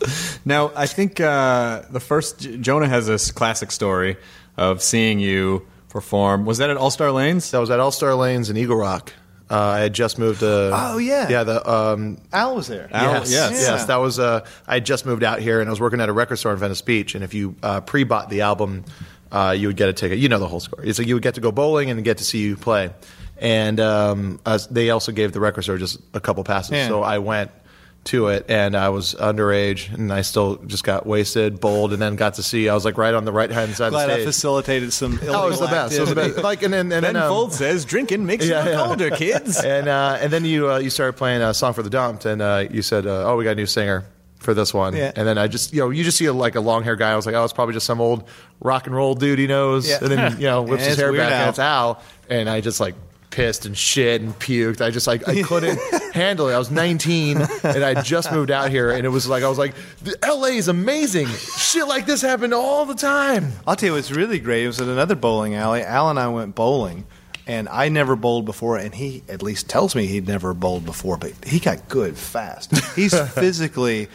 Now, 0.44 0.70
I 0.76 0.86
think 0.86 1.20
uh, 1.20 1.82
the 1.90 1.98
first 2.00 2.40
Jonah 2.60 2.86
has 2.88 3.06
this 3.06 3.30
classic 3.32 3.72
story 3.72 4.16
of 4.56 4.80
seeing 4.82 5.18
you 5.18 5.66
perform. 5.88 6.44
Was 6.44 6.58
that 6.58 6.70
at 6.70 6.76
All 6.76 6.90
Star 6.90 7.10
Lanes? 7.10 7.50
That 7.50 7.58
was 7.58 7.70
at 7.70 7.80
All 7.80 7.90
Star 7.90 8.14
Lanes 8.14 8.48
in 8.50 8.56
Eagle 8.56 8.76
Rock. 8.76 9.12
Uh, 9.50 9.58
I 9.58 9.78
had 9.80 9.92
just 9.94 10.18
moved 10.18 10.40
to. 10.40 10.70
Oh, 10.72 10.98
yeah. 10.98 11.28
yeah. 11.28 11.44
The 11.44 11.68
um, 11.70 12.18
Al 12.32 12.56
was 12.56 12.66
there. 12.68 12.88
Al- 12.92 13.14
yes, 13.20 13.30
yes. 13.32 13.52
yes, 13.52 13.84
That 13.86 13.96
was. 13.96 14.18
Uh, 14.18 14.44
I 14.66 14.74
had 14.74 14.86
just 14.86 15.06
moved 15.06 15.22
out 15.22 15.40
here, 15.40 15.60
and 15.60 15.68
I 15.68 15.70
was 15.70 15.80
working 15.80 16.00
at 16.00 16.08
a 16.08 16.12
record 16.12 16.36
store 16.36 16.52
in 16.52 16.58
Venice 16.58 16.82
Beach. 16.82 17.14
And 17.14 17.22
if 17.24 17.32
you 17.34 17.54
uh, 17.62 17.80
pre-bought 17.80 18.28
the 18.28 18.40
album, 18.42 18.84
uh, 19.32 19.54
you 19.56 19.68
would 19.68 19.76
get 19.76 19.88
a 19.88 19.92
ticket. 19.92 20.18
You 20.18 20.28
know 20.28 20.38
the 20.38 20.48
whole 20.48 20.60
story. 20.60 20.88
It's 20.88 20.98
like 20.98 21.06
you 21.08 21.14
would 21.14 21.22
get 21.22 21.34
to 21.36 21.40
go 21.40 21.52
bowling 21.52 21.90
and 21.90 22.02
get 22.04 22.18
to 22.18 22.24
see 22.24 22.38
you 22.42 22.56
play. 22.56 22.90
And 23.38 23.78
um, 23.80 24.40
uh, 24.46 24.58
they 24.70 24.90
also 24.90 25.12
gave 25.12 25.32
the 25.32 25.40
record 25.40 25.62
store 25.62 25.78
just 25.78 26.00
a 26.14 26.20
couple 26.20 26.42
passes, 26.42 26.72
Yeah. 26.72 26.88
so 26.88 27.02
I 27.02 27.18
went 27.18 27.50
to 28.06 28.28
it, 28.28 28.46
and 28.48 28.76
I 28.76 28.88
was 28.88 29.14
underage, 29.14 29.92
and 29.92 30.12
I 30.12 30.22
still 30.22 30.56
just 30.56 30.84
got 30.84 31.06
wasted, 31.06 31.60
bowled, 31.60 31.92
and 31.92 32.00
then 32.00 32.16
got 32.16 32.34
to 32.34 32.42
see. 32.42 32.68
I 32.68 32.74
was 32.74 32.84
like 32.84 32.98
right 32.98 33.14
on 33.14 33.24
the 33.24 33.32
right 33.32 33.50
hand 33.50 33.74
side 33.74 33.90
Glad 33.90 34.10
of 34.10 34.16
the 34.16 34.22
I 34.22 34.24
facilitated 34.26 34.92
some. 34.92 35.12
Illegal 35.18 35.36
Oh, 35.36 35.46
it 35.46 35.50
was 35.50 35.60
the 35.60 35.66
best. 35.66 35.94
It 35.94 36.00
was 36.00 36.08
the 36.08 36.14
best. 36.14 36.38
Like 36.38 36.62
and 36.62 36.72
then 36.72 36.92
and 36.92 37.02
Ben 37.02 37.14
then, 37.14 37.16
um, 37.16 37.28
Folds 37.28 37.56
says 37.58 37.84
drinking 37.84 38.26
makes 38.26 38.46
Yeah, 38.46 38.60
you 38.64 38.70
look 38.70 38.78
yeah. 38.78 38.88
older, 38.88 39.10
kids. 39.10 39.58
and 39.64 39.88
uh, 39.88 40.18
and 40.20 40.32
then 40.32 40.44
you 40.44 40.70
uh, 40.70 40.78
you 40.78 40.90
started 40.90 41.14
playing 41.14 41.42
a 41.42 41.52
song 41.54 41.72
for 41.72 41.82
the 41.82 41.90
dumped, 41.90 42.24
and 42.24 42.40
uh, 42.42 42.66
you 42.70 42.82
said, 42.82 43.06
uh, 43.06 43.30
"Oh, 43.30 43.36
we 43.36 43.44
got 43.44 43.52
a 43.52 43.54
new 43.56 43.66
singer 43.66 44.04
for 44.38 44.54
this 44.54 44.72
one." 44.72 44.94
Yeah. 44.94 45.12
And 45.16 45.26
then 45.26 45.38
I 45.38 45.48
just 45.48 45.72
you 45.72 45.80
know 45.80 45.90
you 45.90 46.04
just 46.04 46.16
see 46.16 46.26
a, 46.26 46.32
like 46.32 46.54
a 46.54 46.60
long 46.60 46.82
hair 46.84 46.96
guy. 46.96 47.12
I 47.12 47.16
was 47.16 47.26
like, 47.26 47.34
"Oh, 47.34 47.44
it's 47.44 47.52
probably 47.52 47.74
just 47.74 47.86
some 47.86 48.00
old 48.00 48.28
rock 48.60 48.86
and 48.86 48.94
roll 48.94 49.14
dude 49.14 49.38
he 49.38 49.46
knows." 49.46 49.88
Yeah. 49.88 49.98
And 50.00 50.08
then 50.08 50.32
you 50.40 50.46
know 50.46 50.62
whips 50.62 50.84
his 50.86 50.96
hair 50.96 51.12
back, 51.12 51.32
Al. 51.32 51.40
and 51.40 51.48
it's 51.50 51.58
Al. 51.58 52.02
And 52.28 52.48
I 52.48 52.60
just 52.60 52.80
like 52.80 52.94
pissed 53.36 53.66
and 53.66 53.76
shit 53.76 54.22
and 54.22 54.32
puked. 54.38 54.80
I 54.80 54.90
just 54.90 55.06
like 55.06 55.28
I 55.28 55.42
couldn't 55.42 55.78
handle 56.14 56.48
it. 56.48 56.54
I 56.54 56.58
was 56.58 56.70
19 56.70 57.36
and 57.36 57.84
I 57.84 58.00
just 58.00 58.32
moved 58.32 58.50
out 58.50 58.70
here, 58.70 58.90
and 58.90 59.04
it 59.04 59.10
was 59.10 59.28
like 59.28 59.44
I 59.44 59.48
was 59.48 59.58
like, 59.58 59.74
"L.A. 60.22 60.52
is 60.52 60.68
amazing. 60.68 61.26
Shit 61.28 61.86
like 61.86 62.06
this 62.06 62.22
happened 62.22 62.54
all 62.54 62.86
the 62.86 62.94
time." 62.94 63.52
I'll 63.66 63.76
tell 63.76 63.90
you 63.90 63.94
what's 63.94 64.10
really 64.10 64.38
great. 64.38 64.64
It 64.64 64.68
was 64.68 64.80
at 64.80 64.88
another 64.88 65.14
bowling 65.14 65.54
alley. 65.54 65.82
Al 65.82 66.08
and 66.08 66.18
I 66.18 66.28
went 66.28 66.54
bowling, 66.54 67.06
and 67.46 67.68
I 67.68 67.90
never 67.90 68.16
bowled 68.16 68.46
before, 68.46 68.78
and 68.78 68.94
he 68.94 69.22
at 69.28 69.42
least 69.42 69.68
tells 69.68 69.94
me 69.94 70.06
he'd 70.06 70.26
never 70.26 70.54
bowled 70.54 70.86
before, 70.86 71.18
but 71.18 71.32
he 71.44 71.60
got 71.60 71.88
good 71.90 72.16
fast. 72.16 72.74
He's 72.96 73.18
physically 73.32 74.08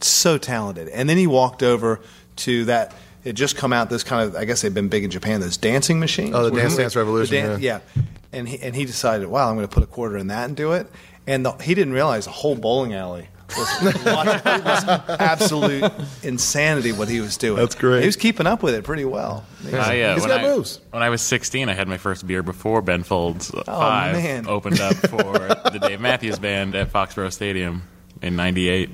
so 0.00 0.38
talented. 0.38 0.86
And 0.88 1.08
then 1.08 1.16
he 1.16 1.26
walked 1.26 1.64
over 1.64 2.00
to 2.36 2.64
that. 2.66 2.94
It 3.24 3.32
just 3.32 3.56
come 3.56 3.72
out 3.72 3.90
this 3.90 4.04
kind 4.04 4.28
of 4.28 4.36
I 4.36 4.44
guess 4.44 4.62
they've 4.62 4.72
been 4.72 4.88
big 4.88 5.04
in 5.04 5.10
Japan. 5.10 5.40
Those 5.40 5.56
dancing 5.56 5.98
machines. 6.00 6.34
Oh, 6.34 6.48
the 6.48 6.56
Dance 6.56 6.76
Dance 6.76 6.96
Revolution, 6.96 7.34
dan- 7.34 7.60
yeah. 7.60 7.80
yeah. 7.94 8.02
And 8.32 8.48
he 8.48 8.58
and 8.60 8.74
he 8.74 8.84
decided, 8.84 9.28
wow, 9.28 9.48
I'm 9.48 9.56
going 9.56 9.66
to 9.66 9.72
put 9.74 9.82
a 9.82 9.86
quarter 9.86 10.16
in 10.16 10.28
that 10.28 10.46
and 10.46 10.56
do 10.56 10.72
it. 10.72 10.86
And 11.26 11.44
the, 11.44 11.52
he 11.52 11.74
didn't 11.74 11.92
realize 11.92 12.24
the 12.24 12.30
whole 12.30 12.54
bowling 12.54 12.94
alley 12.94 13.28
was, 13.56 13.82
watching, 14.04 14.64
was 14.64 14.84
absolute 15.20 15.92
insanity 16.22 16.92
what 16.92 17.08
he 17.08 17.20
was 17.20 17.36
doing. 17.36 17.56
That's 17.56 17.74
great. 17.74 18.00
He 18.00 18.06
was 18.06 18.16
keeping 18.16 18.46
up 18.46 18.62
with 18.62 18.74
it 18.74 18.84
pretty 18.84 19.04
well. 19.04 19.44
I, 19.72 20.02
uh, 20.02 20.14
He's 20.14 20.22
when 20.22 20.30
got 20.30 20.40
I, 20.40 20.42
moves. 20.42 20.80
When 20.90 21.02
I 21.02 21.08
was 21.10 21.22
16, 21.22 21.68
I 21.68 21.74
had 21.74 21.88
my 21.88 21.96
first 21.98 22.26
beer 22.26 22.42
before 22.42 22.82
Ben 22.82 23.02
Folds 23.02 23.52
uh, 23.52 23.62
Five 23.64 24.16
man. 24.16 24.46
opened 24.46 24.80
up 24.80 24.94
for 24.94 25.32
the 25.32 25.78
Dave 25.80 26.00
Matthews 26.00 26.38
Band 26.38 26.74
at 26.74 26.92
Foxborough 26.92 27.32
Stadium 27.32 27.82
in 28.22 28.36
'98. 28.36 28.90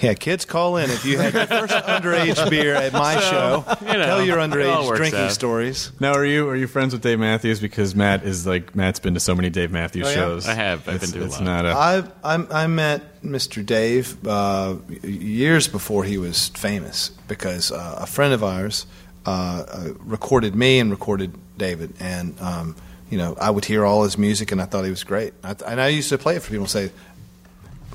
Yeah, 0.00 0.14
kids, 0.14 0.44
call 0.44 0.76
in 0.78 0.88
if 0.90 1.04
you 1.04 1.18
had 1.18 1.34
your 1.34 1.46
first 1.46 1.74
underage 1.86 2.48
beer 2.48 2.74
at 2.74 2.92
my 2.92 3.20
show. 3.20 3.64
you 3.82 3.86
know, 3.98 4.06
Tell 4.06 4.24
your 4.24 4.38
it 4.38 4.40
all 4.42 4.48
underage 4.48 4.86
works 4.86 4.98
drinking 4.98 5.20
out. 5.20 5.32
stories. 5.32 5.92
Now, 6.00 6.12
are 6.14 6.24
you 6.24 6.48
are 6.48 6.56
you 6.56 6.66
friends 6.66 6.92
with 6.94 7.02
Dave 7.02 7.18
Matthews? 7.18 7.60
Because 7.60 7.94
Matt 7.94 8.24
is 8.24 8.46
like 8.46 8.74
Matt's 8.74 8.98
been 8.98 9.14
to 9.14 9.20
so 9.20 9.34
many 9.34 9.50
Dave 9.50 9.70
Matthews 9.70 10.06
Oh, 10.06 10.10
yeah? 10.10 10.14
shows. 10.14 10.48
I 10.48 10.54
have. 10.54 10.88
I've 10.88 11.02
it's, 11.02 11.10
been 11.12 11.20
to 11.20 11.24
a 11.24 11.26
it's 11.26 11.36
lot. 11.36 11.44
not 11.44 11.66
a. 11.66 11.72
I've, 11.76 12.12
I'm, 12.24 12.48
I 12.50 12.66
met 12.66 13.22
Mr. 13.22 13.64
Dave 13.64 14.16
uh, 14.26 14.76
years 15.02 15.68
before 15.68 16.04
he 16.04 16.16
was 16.18 16.48
famous 16.50 17.10
because 17.28 17.70
uh, 17.70 17.98
a 18.00 18.06
friend 18.06 18.32
of 18.32 18.42
ours 18.42 18.86
uh, 19.26 19.30
uh, 19.68 19.88
recorded 20.00 20.54
me 20.54 20.78
and 20.78 20.90
recorded 20.90 21.34
David, 21.58 21.92
and 22.00 22.40
um, 22.40 22.74
you 23.10 23.18
know 23.18 23.36
I 23.38 23.50
would 23.50 23.66
hear 23.66 23.84
all 23.84 24.04
his 24.04 24.16
music 24.16 24.50
and 24.50 24.62
I 24.62 24.64
thought 24.64 24.84
he 24.84 24.90
was 24.90 25.04
great. 25.04 25.34
I, 25.44 25.54
and 25.66 25.78
I 25.78 25.88
used 25.88 26.08
to 26.08 26.16
play 26.16 26.36
it 26.36 26.42
for 26.42 26.48
people 26.48 26.62
and 26.64 26.70
say. 26.70 26.90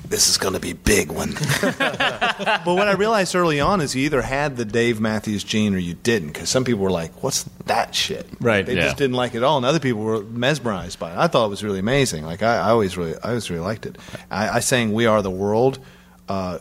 This 0.08 0.28
is 0.28 0.38
going 0.38 0.54
to 0.54 0.60
be 0.60 0.72
big 0.72 1.10
one. 1.10 1.32
but 1.78 2.64
what 2.66 2.86
I 2.88 2.92
realized 2.92 3.34
early 3.34 3.58
on 3.60 3.80
is 3.80 3.96
you 3.96 4.04
either 4.04 4.22
had 4.22 4.56
the 4.56 4.64
Dave 4.64 5.00
Matthews 5.00 5.42
gene 5.42 5.74
or 5.74 5.78
you 5.78 5.94
didn't, 5.94 6.28
because 6.28 6.48
some 6.48 6.64
people 6.64 6.82
were 6.82 6.90
like, 6.92 7.22
"What's 7.24 7.42
that 7.66 7.94
shit?" 7.94 8.26
Right, 8.40 8.64
They 8.64 8.76
yeah. 8.76 8.82
just 8.84 8.96
didn't 8.98 9.16
like 9.16 9.34
it 9.34 9.38
at 9.38 9.42
all, 9.42 9.56
and 9.56 9.66
other 9.66 9.80
people 9.80 10.02
were 10.02 10.22
mesmerized 10.22 10.98
by 11.00 11.10
it. 11.12 11.18
I 11.18 11.26
thought 11.26 11.46
it 11.46 11.50
was 11.50 11.64
really 11.64 11.80
amazing. 11.80 12.24
Like 12.24 12.42
I, 12.42 12.56
I 12.56 12.70
always 12.70 12.96
really, 12.96 13.14
I 13.22 13.28
always 13.30 13.50
really 13.50 13.62
liked 13.64 13.84
it. 13.86 13.98
I, 14.30 14.48
I 14.48 14.60
sang 14.60 14.92
"We 14.92 15.06
Are 15.06 15.22
the 15.22 15.30
World." 15.30 15.80
Uh, 16.28 16.58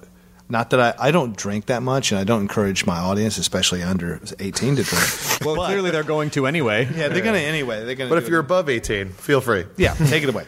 not 0.49 0.69
that 0.71 0.79
I, 0.79 1.07
I 1.07 1.11
don't 1.11 1.35
drink 1.35 1.67
that 1.67 1.81
much, 1.83 2.11
and 2.11 2.19
I 2.19 2.23
don't 2.23 2.41
encourage 2.41 2.85
my 2.85 2.97
audience, 2.97 3.37
especially 3.37 3.83
under 3.83 4.19
eighteen, 4.39 4.75
to 4.75 4.83
drink. 4.83 5.03
well, 5.45 5.55
But- 5.55 5.67
clearly 5.67 5.91
they're 5.91 6.03
going 6.03 6.31
to 6.31 6.47
anyway. 6.47 6.85
yeah, 6.95 7.09
they're 7.09 7.23
gonna 7.23 7.37
anyway. 7.37 7.83
They're 7.85 7.95
gonna. 7.95 8.09
But 8.09 8.17
if 8.23 8.27
you're 8.29 8.39
above 8.39 8.69
18, 8.69 9.09
feel 9.09 9.41
free. 9.41 9.65
Yeah, 9.77 9.93
take 9.93 10.23
it 10.23 10.29
away. 10.29 10.45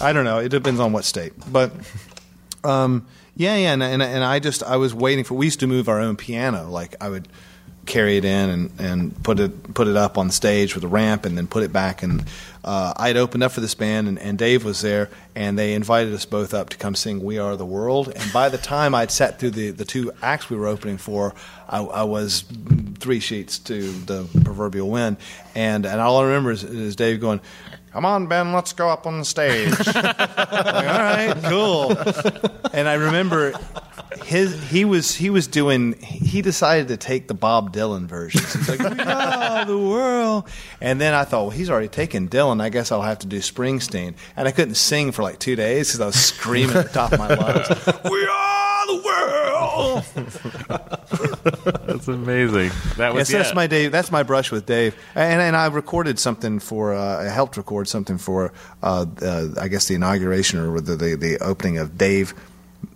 I 0.00 0.12
don't 0.12 0.24
know. 0.24 0.38
It 0.38 0.48
depends 0.48 0.80
on 0.80 0.92
what 0.92 1.04
state. 1.04 1.32
But 1.50 1.72
um, 2.64 3.06
yeah, 3.36 3.56
yeah, 3.56 3.72
and, 3.72 3.82
and 3.82 4.02
and 4.02 4.24
I 4.24 4.38
just 4.38 4.62
I 4.62 4.76
was 4.76 4.94
waiting 4.94 5.24
for. 5.24 5.34
We 5.34 5.46
used 5.46 5.60
to 5.60 5.66
move 5.66 5.88
our 5.88 6.00
own 6.00 6.16
piano. 6.16 6.68
Like 6.68 6.94
I 7.00 7.08
would 7.08 7.28
carry 7.84 8.16
it 8.16 8.24
in 8.24 8.48
and, 8.48 8.80
and 8.80 9.24
put 9.24 9.40
it 9.40 9.74
put 9.74 9.88
it 9.88 9.96
up 9.96 10.16
on 10.16 10.30
stage 10.30 10.74
with 10.74 10.84
a 10.84 10.88
ramp, 10.88 11.24
and 11.24 11.36
then 11.36 11.46
put 11.46 11.62
it 11.62 11.72
back. 11.72 12.02
And 12.02 12.24
uh, 12.64 12.92
I 12.96 13.08
had 13.08 13.16
opened 13.16 13.42
up 13.42 13.52
for 13.52 13.60
this 13.60 13.74
band, 13.74 14.06
and, 14.06 14.18
and 14.18 14.38
Dave 14.38 14.64
was 14.64 14.82
there, 14.82 15.08
and 15.34 15.58
they 15.58 15.74
invited 15.74 16.12
us 16.12 16.26
both 16.26 16.52
up 16.52 16.68
to 16.70 16.76
come 16.76 16.94
sing 16.94 17.22
"We 17.22 17.38
Are 17.38 17.56
the 17.56 17.66
World." 17.66 18.12
And 18.14 18.32
by 18.32 18.50
the 18.50 18.58
time 18.58 18.94
I'd 18.94 19.10
sat 19.10 19.38
through 19.38 19.50
the 19.50 19.70
the 19.70 19.84
two 19.86 20.12
acts 20.22 20.50
we 20.50 20.56
were 20.56 20.66
opening 20.66 20.98
for, 20.98 21.34
I, 21.68 21.80
I 21.80 22.02
was 22.02 22.44
three 22.98 23.20
sheets 23.20 23.58
to 23.60 23.90
the 23.92 24.28
proverbial 24.44 24.90
wind. 24.90 25.16
And 25.54 25.86
and 25.86 26.00
all 26.00 26.18
I 26.18 26.24
remember 26.24 26.50
is, 26.50 26.64
is 26.64 26.96
Dave 26.96 27.20
going. 27.20 27.40
Come 27.92 28.06
on, 28.06 28.26
Ben, 28.26 28.52
let's 28.54 28.72
go 28.72 28.88
up 28.88 29.06
on 29.06 29.18
the 29.18 29.24
stage. 29.24 29.70
Like, 29.86 29.96
all 30.18 30.98
right, 30.98 31.34
cool. 31.44 31.96
And 32.72 32.88
I 32.88 32.94
remember 32.94 33.52
his 34.24 34.70
he 34.70 34.84
was 34.84 35.14
he 35.14 35.28
was 35.30 35.46
doing 35.46 35.94
he 36.00 36.40
decided 36.42 36.88
to 36.88 36.96
take 36.96 37.28
the 37.28 37.34
Bob 37.34 37.72
Dylan 37.72 38.06
version. 38.06 38.40
He's 38.40 38.68
like, 38.68 38.78
"We 38.78 38.98
are 39.04 39.64
the 39.66 39.78
world," 39.78 40.48
and 40.80 41.00
then 41.00 41.12
I 41.12 41.24
thought, 41.24 41.42
well, 41.42 41.50
he's 41.50 41.68
already 41.68 41.88
taken 41.88 42.28
Dylan. 42.28 42.62
I 42.62 42.70
guess 42.70 42.92
I'll 42.92 43.02
have 43.02 43.18
to 43.20 43.26
do 43.26 43.38
Springsteen. 43.38 44.14
And 44.36 44.48
I 44.48 44.52
couldn't 44.52 44.76
sing 44.76 45.12
for 45.12 45.22
like 45.22 45.38
two 45.38 45.56
days 45.56 45.88
because 45.88 46.00
I 46.00 46.06
was 46.06 46.16
screaming 46.16 46.76
at 46.76 46.86
the 46.86 46.92
top 46.92 47.12
of 47.12 47.18
my 47.18 47.28
lungs, 47.28 47.68
"We 48.10 48.26
are 48.26 48.86
the 48.86 49.02
world!" 49.04 49.51
That's 51.86 52.08
amazing. 52.08 52.70
That 52.96 53.14
was 53.14 53.30
Yes, 53.30 53.44
that's 53.44 53.54
my 53.54 53.66
Dave. 53.66 53.92
That's 53.92 54.10
my 54.10 54.22
brush 54.22 54.50
with 54.50 54.66
Dave, 54.66 54.96
and 55.14 55.40
and 55.40 55.56
I 55.56 55.66
recorded 55.66 56.18
something 56.18 56.58
for. 56.58 56.94
Uh, 56.94 57.22
I 57.22 57.28
helped 57.28 57.56
record 57.56 57.88
something 57.88 58.18
for. 58.18 58.52
Uh, 58.82 59.06
uh, 59.20 59.48
I 59.60 59.68
guess 59.68 59.88
the 59.88 59.94
inauguration 59.94 60.58
or 60.60 60.80
the, 60.80 60.96
the 60.96 61.16
the 61.16 61.38
opening 61.38 61.78
of 61.78 61.98
Dave 61.98 62.34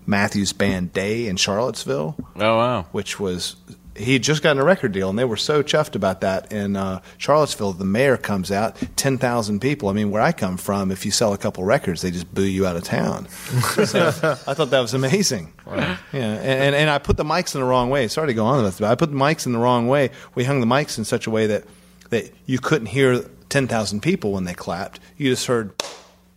Matthews 0.07 0.53
Band 0.53 0.93
Day 0.93 1.27
in 1.27 1.37
Charlottesville, 1.37 2.17
Oh 2.37 2.57
wow. 2.57 2.87
which 2.93 3.19
was. 3.21 3.57
He 3.97 4.15
had 4.15 4.23
just 4.23 4.43
gotten 4.43 4.61
a 4.61 4.65
record 4.65 4.93
deal, 4.93 5.09
and 5.11 5.19
they 5.19 5.25
were 5.25 5.37
so 5.37 5.63
chuffed 5.63 5.95
about 5.95 6.21
that. 6.21 6.53
In 6.53 6.77
uh, 6.77 7.01
Charlottesville, 7.19 7.73
the 7.73 7.85
mayor 7.85 8.17
comes 8.17 8.51
out, 8.51 8.77
ten 8.97 9.19
thousand 9.19 9.61
people. 9.61 9.89
I 9.89 9.93
mean, 9.93 10.11
where 10.11 10.23
I 10.23 10.33
come 10.33 10.57
from, 10.57 10.91
if 10.91 11.05
you 11.05 11.11
sell 11.11 11.33
a 11.33 11.39
couple 11.39 11.65
records, 11.65 12.03
they 12.03 12.11
just 12.11 12.33
boo 12.35 12.43
you 12.43 12.67
out 12.67 12.77
of 12.77 12.85
town. 12.85 13.29
so 13.29 14.09
I 14.47 14.55
thought 14.55 14.71
that 14.71 14.81
was 14.81 14.95
amazing. 14.95 15.53
Yeah, 15.67 15.99
and, 16.13 16.43
and 16.43 16.75
and 16.75 16.91
I 16.91 16.99
put 16.99 17.17
the 17.17 17.25
mics 17.25 17.55
in 17.55 17.61
the 17.61 17.67
wrong 17.67 17.91
way. 17.91 18.09
Sorry 18.09 18.29
to 18.29 18.35
go 18.35 18.45
on 18.45 18.63
with 18.63 18.67
this, 18.67 18.81
but 18.81 18.91
I 18.91 18.95
put 18.95 19.11
the 19.11 19.17
mics 19.17 19.47
in 19.47 19.53
the 19.53 19.59
wrong 19.59 19.89
way. 19.89 20.11
We 20.35 20.45
hung 20.45 20.61
the 20.61 20.67
mics 20.67 20.99
in 20.99 21.05
such 21.05 21.27
a 21.27 21.31
way 21.31 21.47
that 21.47 21.65
that 22.11 22.33
you 22.47 22.59
couldn't 22.59 22.87
hear 22.87 23.23
ten 23.49 23.67
thousand 23.67 24.01
people 24.01 24.33
when 24.33 24.45
they 24.45 24.55
clapped. 24.55 25.01
You 25.17 25.31
just 25.31 25.47
heard. 25.47 25.73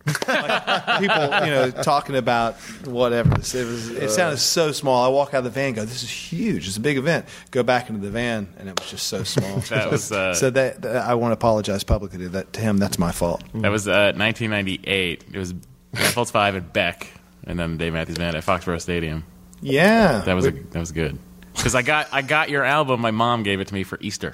Like 0.06 0.98
people, 1.00 1.24
you 1.46 1.50
know, 1.52 1.70
talking 1.70 2.16
about 2.16 2.54
whatever. 2.86 3.32
It 3.34 3.38
was. 3.38 3.54
It 3.90 4.10
sounded 4.10 4.38
so 4.38 4.72
small. 4.72 5.04
I 5.04 5.08
walk 5.08 5.34
out 5.34 5.38
of 5.38 5.44
the 5.44 5.50
van, 5.50 5.66
and 5.68 5.76
go, 5.76 5.84
"This 5.84 6.02
is 6.02 6.10
huge. 6.10 6.66
It's 6.68 6.76
a 6.76 6.80
big 6.80 6.96
event." 6.96 7.26
Go 7.50 7.62
back 7.62 7.88
into 7.90 8.00
the 8.00 8.10
van, 8.10 8.48
and 8.58 8.68
it 8.68 8.78
was 8.80 8.90
just 8.90 9.06
so 9.08 9.22
small. 9.24 9.60
That 9.70 9.90
was, 9.90 10.10
uh, 10.10 10.34
so 10.34 10.50
that, 10.50 10.82
that- 10.82 10.96
I 11.08 11.14
want 11.14 11.30
to 11.30 11.34
apologize 11.34 11.84
publicly 11.84 12.18
to 12.20 12.28
that 12.30 12.52
to 12.54 12.60
him. 12.60 12.78
That's 12.78 12.98
my 12.98 13.12
fault. 13.12 13.42
That 13.54 13.70
was 13.70 13.86
uh, 13.86 14.12
1998. 14.16 15.24
It 15.32 15.38
was 15.38 15.52
Ben 15.52 16.12
Folds 16.12 16.30
Five 16.30 16.56
at 16.56 16.72
Beck, 16.72 17.08
and 17.44 17.58
then 17.58 17.76
Dave 17.76 17.92
Matthews 17.92 18.18
Band 18.18 18.36
at 18.36 18.44
Foxborough 18.44 18.80
Stadium. 18.80 19.24
Yeah, 19.60 20.20
That 20.24 20.34
was 20.34 20.46
a, 20.46 20.52
that 20.52 20.78
was 20.78 20.92
good. 20.92 21.18
Because 21.54 21.74
I 21.74 21.82
got 21.82 22.08
I 22.12 22.22
got 22.22 22.48
your 22.48 22.64
album. 22.64 23.00
My 23.00 23.10
mom 23.10 23.42
gave 23.42 23.60
it 23.60 23.68
to 23.68 23.74
me 23.74 23.82
for 23.82 23.98
Easter. 24.00 24.32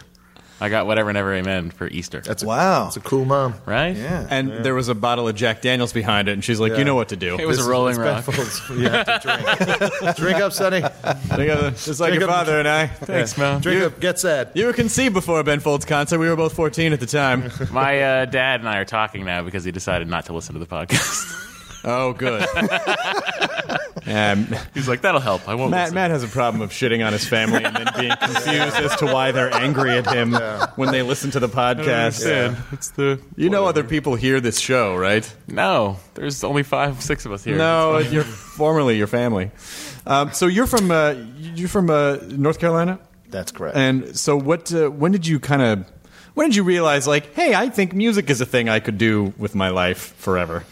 I 0.58 0.70
got 0.70 0.86
Whatever 0.86 1.10
and 1.10 1.18
Ever 1.18 1.34
Amen 1.34 1.70
for 1.70 1.86
Easter. 1.86 2.22
That's 2.22 2.42
a, 2.42 2.46
wow. 2.46 2.86
It's 2.86 2.96
a 2.96 3.00
cool 3.00 3.26
mom. 3.26 3.54
right. 3.66 3.94
yeah. 3.94 4.26
And 4.30 4.64
there 4.64 4.74
was 4.74 4.88
a 4.88 4.94
bottle 4.94 5.28
of 5.28 5.36
Jack 5.36 5.60
Daniels 5.60 5.92
behind 5.92 6.28
it, 6.28 6.32
and 6.32 6.42
she's 6.42 6.58
like, 6.58 6.72
Yeah. 6.72 6.78
"You 6.78 6.84
know 6.86 6.94
what 6.94 7.10
to 7.10 7.16
do." 7.16 7.38
It 7.38 7.46
was 7.46 7.58
This 7.58 7.66
a 7.66 7.70
Rolling 7.70 7.90
it's 7.90 7.98
Rock. 7.98 8.24
Ben 8.24 8.34
Folds. 8.34 8.62
You 8.70 8.88
have 8.88 9.06
to 9.06 9.98
drink. 10.02 10.16
drink 10.16 10.36
up, 10.40 10.52
Sonny. 10.52 10.80
Just 10.80 12.00
like 12.00 12.08
Drink 12.10 12.20
your 12.20 12.30
up- 12.30 12.36
father 12.36 12.58
and 12.58 12.66
I. 12.66 12.86
Thanks, 12.86 13.36
Mom. 13.36 13.60
Drink 13.60 13.82
up. 13.82 14.00
Get 14.00 14.18
sad. 14.18 14.50
You 14.54 14.64
were 14.66 14.72
conceived 14.72 15.12
before 15.14 15.42
Ben 15.42 15.60
Folds' 15.60 15.84
concert. 15.84 16.18
We 16.18 16.28
were 16.28 16.36
both 16.36 16.54
14 16.54 16.92
at 16.94 17.00
the 17.00 17.06
time. 17.06 17.50
My 17.70 18.00
uh, 18.00 18.24
dad 18.24 18.60
and 18.60 18.68
I 18.68 18.78
are 18.78 18.84
talking 18.86 19.24
now 19.26 19.42
because 19.42 19.64
he 19.64 19.72
decided 19.72 20.08
not 20.08 20.24
to 20.26 20.32
listen 20.32 20.54
to 20.54 20.58
the 20.58 20.66
podcast. 20.66 21.42
Oh, 21.84 22.14
good. 22.14 22.46
Um, 24.06 24.46
He's 24.74 24.88
like, 24.88 25.00
"That'll 25.02 25.20
help. 25.20 25.48
I 25.48 25.54
won't." 25.54 25.70
Matt, 25.70 25.84
listen." 25.86 25.94
Matt 25.96 26.10
has 26.12 26.22
a 26.22 26.28
problem 26.28 26.62
of 26.62 26.70
shitting 26.70 27.04
on 27.06 27.12
his 27.12 27.26
family 27.26 27.64
and 27.64 27.74
then 27.76 27.86
being 27.98 28.12
confused 28.20 28.76
as 28.76 28.96
to 28.96 29.06
why 29.06 29.32
they're 29.32 29.52
angry 29.52 29.92
at 29.92 30.06
him 30.12 30.32
when 30.76 30.90
they 30.92 31.02
listen 31.02 31.30
to 31.32 31.40
the 31.40 31.48
podcast. 31.48 32.24
Understand. 32.24 32.56
It's 32.72 32.90
the 32.90 33.20
You 33.36 33.50
know 33.50 33.66
other 33.66 33.82
people 33.84 34.14
hear 34.14 34.40
this 34.40 34.58
show, 34.60 34.96
right? 34.96 35.30
no. 35.48 35.98
There's 36.14 36.42
only 36.44 36.62
five, 36.62 37.02
six 37.02 37.26
of 37.26 37.32
us 37.32 37.44
here. 37.44 37.56
No, 37.58 37.98
you're 37.98 38.22
formerly 38.24 38.96
your 38.96 39.06
family. 39.06 39.50
Um, 40.06 40.32
so 40.32 40.46
you're 40.46 40.66
from 40.66 40.90
uh, 40.90 41.14
you're 41.38 41.68
from 41.68 41.90
uh, 41.90 42.16
North 42.28 42.58
Carolina, 42.58 42.98
That's 43.28 43.50
correct. 43.52 43.76
and 43.76 44.16
so 44.16 44.36
what? 44.36 44.72
Uh, 44.72 44.88
when 44.88 45.12
did 45.12 45.26
you 45.26 45.40
kind 45.40 45.62
of? 45.62 45.84
When 46.34 46.48
did 46.48 46.56
you 46.56 46.64
realize, 46.64 47.06
like, 47.06 47.34
hey, 47.34 47.54
I 47.54 47.70
think 47.70 47.94
music 47.94 48.28
is 48.30 48.40
a 48.42 48.46
thing 48.46 48.68
I 48.68 48.78
could 48.78 48.98
do 48.98 49.32
with 49.38 49.54
my 49.54 49.70
life 49.70 50.14
forever? 50.18 50.64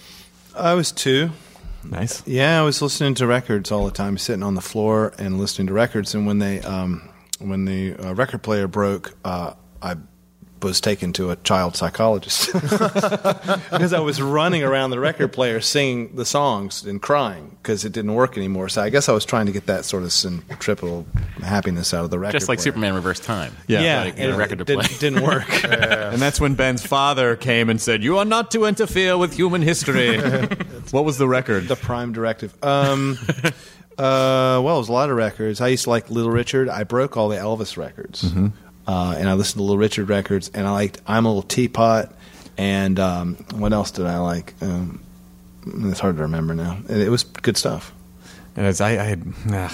I 0.54 0.74
was 0.74 0.92
two. 0.92 1.30
Nice. 1.84 2.26
Yeah, 2.26 2.60
I 2.60 2.62
was 2.64 2.80
listening 2.80 3.14
to 3.14 3.26
records 3.26 3.70
all 3.70 3.84
the 3.84 3.90
time, 3.92 4.18
sitting 4.18 4.42
on 4.42 4.54
the 4.54 4.60
floor 4.60 5.12
and 5.18 5.38
listening 5.38 5.66
to 5.68 5.72
records. 5.72 6.14
And 6.14 6.26
when 6.26 6.38
they, 6.38 6.60
um, 6.60 7.08
when 7.38 7.64
the 7.64 7.94
uh, 7.96 8.14
record 8.14 8.42
player 8.42 8.66
broke, 8.66 9.16
uh, 9.24 9.54
I 9.82 9.96
was 10.64 10.80
taken 10.80 11.12
to 11.12 11.30
a 11.30 11.36
child 11.36 11.76
psychologist 11.76 12.52
because 12.52 13.92
I 13.92 14.00
was 14.00 14.20
running 14.20 14.62
around 14.64 14.90
the 14.90 14.98
record 14.98 15.32
player 15.32 15.60
singing 15.60 16.16
the 16.16 16.24
songs 16.24 16.84
and 16.84 17.00
crying 17.00 17.56
because 17.62 17.84
it 17.84 17.92
didn't 17.92 18.14
work 18.14 18.36
anymore. 18.36 18.68
So 18.68 18.82
I 18.82 18.90
guess 18.90 19.08
I 19.08 19.12
was 19.12 19.24
trying 19.24 19.46
to 19.46 19.52
get 19.52 19.66
that 19.66 19.84
sort 19.84 20.02
of 20.02 20.12
centripetal 20.12 21.06
happiness 21.42 21.94
out 21.94 22.04
of 22.04 22.10
the 22.10 22.18
record. 22.18 22.32
just 22.38 22.48
like 22.48 22.58
player. 22.58 22.64
Superman 22.64 22.94
reverse 22.94 23.20
time. 23.20 23.54
Yeah. 23.68 23.82
Yeah, 23.82 24.00
like 24.04 24.18
and 24.18 24.32
a 24.32 24.36
record 24.36 24.58
to 24.58 24.62
it 24.72 24.78
play. 24.78 24.86
didn't, 24.86 25.00
didn't 25.00 25.22
work. 25.22 25.64
And 26.14 26.20
that's 26.22 26.40
when 26.40 26.54
Ben's 26.54 26.84
father 26.86 27.36
came 27.36 27.68
and 27.68 27.80
said, 27.80 28.02
"You 28.02 28.18
are 28.18 28.24
not 28.24 28.50
to 28.52 28.64
interfere 28.64 29.18
with 29.18 29.34
human 29.34 29.62
history." 29.62 30.18
what 30.90 31.04
was 31.04 31.18
the 31.18 31.26
record? 31.28 31.68
the 31.68 31.76
prime 31.76 32.12
directive. 32.12 32.54
Um, 32.64 33.18
uh, 33.98 34.60
well, 34.62 34.76
it 34.76 34.78
was 34.78 34.88
a 34.88 34.92
lot 34.92 35.10
of 35.10 35.16
records. 35.16 35.60
I 35.60 35.68
used 35.68 35.84
to 35.84 35.90
like 35.90 36.10
Little 36.10 36.30
Richard. 36.30 36.68
I 36.68 36.84
broke 36.84 37.16
all 37.16 37.28
the 37.28 37.36
Elvis 37.36 37.76
records, 37.76 38.24
uh, 38.86 39.14
and 39.16 39.28
I 39.28 39.34
listened 39.34 39.58
to 39.58 39.62
Little 39.62 39.78
Richard 39.78 40.08
records. 40.08 40.50
And 40.54 40.66
I 40.66 40.70
liked 40.70 41.00
I'm 41.06 41.24
a 41.24 41.28
Little 41.28 41.42
Teapot. 41.42 42.14
And 42.56 42.98
um, 43.00 43.34
what 43.54 43.72
else 43.72 43.90
did 43.90 44.06
I 44.06 44.18
like? 44.18 44.54
Um, 44.60 45.02
it's 45.66 46.00
hard 46.00 46.16
to 46.16 46.22
remember 46.22 46.54
now. 46.54 46.78
It, 46.88 46.98
it 46.98 47.08
was 47.08 47.24
good 47.24 47.56
stuff. 47.56 47.92
And 48.56 48.66
as 48.66 48.80
I, 48.80 48.90
I 48.90 49.04
had, 49.04 49.46
nah, 49.46 49.70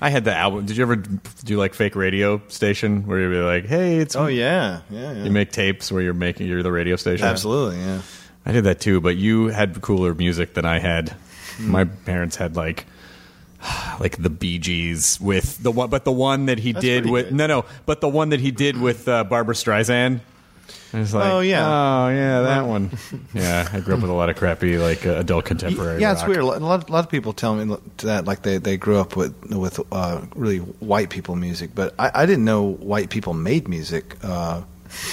I 0.00 0.10
had 0.10 0.24
the 0.24 0.34
album. 0.34 0.66
Did 0.66 0.76
you 0.76 0.82
ever 0.82 0.96
do 0.96 1.56
like 1.56 1.74
fake 1.74 1.94
radio 1.94 2.42
station 2.48 3.06
where 3.06 3.20
you'd 3.20 3.30
be 3.30 3.36
like, 3.36 3.66
"Hey, 3.66 3.98
it's 3.98 4.16
Oh 4.16 4.26
yeah, 4.26 4.80
yeah, 4.90 5.12
yeah. 5.12 5.24
You 5.24 5.30
make 5.30 5.52
tapes 5.52 5.92
where 5.92 6.02
you're 6.02 6.14
making 6.14 6.48
you're 6.48 6.62
the 6.62 6.72
radio 6.72 6.96
station. 6.96 7.26
Absolutely, 7.26 7.78
yeah. 7.78 8.02
I 8.44 8.52
did 8.52 8.64
that 8.64 8.80
too, 8.80 9.00
but 9.00 9.16
you 9.16 9.46
had 9.46 9.80
cooler 9.80 10.14
music 10.14 10.54
than 10.54 10.64
I 10.64 10.78
had. 10.78 11.10
Hmm. 11.56 11.70
My 11.70 11.84
parents 11.84 12.36
had 12.36 12.56
like 12.56 12.86
like 14.00 14.22
the 14.22 14.30
Bee 14.30 14.58
Gees 14.58 15.20
with 15.20 15.62
the 15.62 15.70
one, 15.70 15.90
but 15.90 16.04
the 16.04 16.12
one 16.12 16.46
that 16.46 16.58
he 16.58 16.72
That's 16.72 16.82
did 16.84 17.02
pretty 17.02 17.12
with 17.12 17.24
good. 17.28 17.34
no, 17.34 17.46
no, 17.46 17.64
but 17.86 18.00
the 18.00 18.08
one 18.08 18.30
that 18.30 18.40
he 18.40 18.50
did 18.50 18.80
with 18.80 19.08
uh, 19.08 19.24
Barbra 19.24 19.54
Streisand. 19.54 20.20
I 20.92 21.00
was 21.00 21.12
like, 21.12 21.32
Oh, 21.32 21.40
yeah. 21.40 21.66
oh 21.66 22.08
yeah, 22.08 22.40
that 22.42 22.66
one. 22.66 22.90
Yeah, 23.34 23.68
I 23.72 23.80
grew 23.80 23.94
up 23.94 24.00
with 24.00 24.10
a 24.10 24.14
lot 24.14 24.30
of 24.30 24.36
crappy 24.36 24.78
like 24.78 25.04
uh, 25.04 25.16
adult 25.16 25.44
contemporary. 25.44 26.00
Yeah, 26.00 26.12
it's 26.12 26.24
weird. 26.24 26.38
A 26.38 26.46
lot, 26.46 26.88
a 26.88 26.92
lot 26.92 27.04
of 27.04 27.10
people 27.10 27.32
tell 27.32 27.56
me 27.56 27.76
that 27.98 28.24
like 28.26 28.42
they, 28.42 28.58
they 28.58 28.76
grew 28.76 28.98
up 28.98 29.16
with 29.16 29.34
with 29.50 29.80
uh, 29.92 30.20
really 30.36 30.58
white 30.58 31.10
people 31.10 31.34
music, 31.34 31.70
but 31.74 31.94
I, 31.98 32.10
I 32.22 32.26
didn't 32.26 32.44
know 32.44 32.62
white 32.62 33.10
people 33.10 33.34
made 33.34 33.66
music 33.66 34.16
uh, 34.22 34.62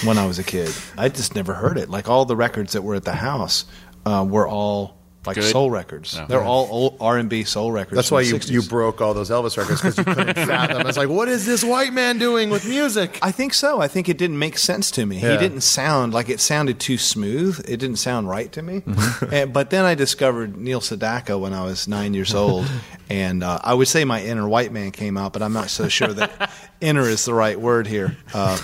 when 0.04 0.18
I 0.18 0.26
was 0.26 0.38
a 0.38 0.44
kid. 0.44 0.72
I 0.96 1.08
just 1.08 1.34
never 1.34 1.52
heard 1.52 1.76
it. 1.78 1.90
Like 1.90 2.08
all 2.08 2.26
the 2.26 2.36
records 2.36 2.74
that 2.74 2.82
were 2.82 2.94
at 2.94 3.04
the 3.04 3.14
house 3.16 3.64
uh, 4.06 4.24
were 4.28 4.46
all 4.46 4.96
like 5.24 5.36
Good? 5.36 5.52
soul 5.52 5.70
records. 5.70 6.16
No. 6.16 6.26
They're 6.26 6.42
all 6.42 6.96
R 7.00 7.16
and 7.16 7.30
B 7.30 7.44
soul 7.44 7.70
records. 7.70 7.94
That's 7.96 8.10
why 8.10 8.22
you, 8.22 8.34
60s. 8.34 8.50
you 8.50 8.62
broke 8.62 9.00
all 9.00 9.14
those 9.14 9.30
Elvis 9.30 9.56
records 9.56 9.80
because 9.80 9.98
you 9.98 10.04
couldn't 10.04 10.34
fathom. 10.46 10.86
It's 10.86 10.98
like, 10.98 11.08
what 11.08 11.28
is 11.28 11.46
this 11.46 11.62
white 11.62 11.92
man 11.92 12.18
doing 12.18 12.50
with 12.50 12.68
music? 12.68 13.18
I 13.22 13.30
think 13.30 13.54
so. 13.54 13.80
I 13.80 13.86
think 13.86 14.08
it 14.08 14.18
didn't 14.18 14.38
make 14.38 14.58
sense 14.58 14.90
to 14.92 15.06
me. 15.06 15.16
He 15.16 15.36
didn't 15.36 15.60
sound 15.60 16.12
like 16.12 16.28
it 16.28 16.40
sounded 16.40 16.80
too 16.80 16.98
smooth. 16.98 17.60
It 17.68 17.76
didn't 17.76 17.96
sound 17.96 18.28
right 18.28 18.50
to 18.52 18.62
me. 18.62 18.80
Mm-hmm. 18.80 19.24
and, 19.34 19.52
but 19.52 19.70
then 19.70 19.84
I 19.84 19.94
discovered 19.94 20.56
Neil 20.56 20.80
Sedaka 20.80 21.38
when 21.40 21.52
I 21.52 21.62
was 21.64 21.86
nine 21.86 22.14
years 22.14 22.34
old, 22.34 22.68
and 23.10 23.44
uh, 23.44 23.60
I 23.62 23.74
would 23.74 23.88
say 23.88 24.04
my 24.04 24.22
inner 24.22 24.48
white 24.48 24.72
man 24.72 24.90
came 24.90 25.16
out, 25.16 25.32
but 25.32 25.42
I'm 25.42 25.52
not 25.52 25.70
so 25.70 25.86
sure 25.88 26.08
that 26.08 26.50
inner 26.80 27.02
is 27.08 27.24
the 27.24 27.34
right 27.34 27.58
word 27.60 27.86
here. 27.86 28.16
Uh, 28.34 28.58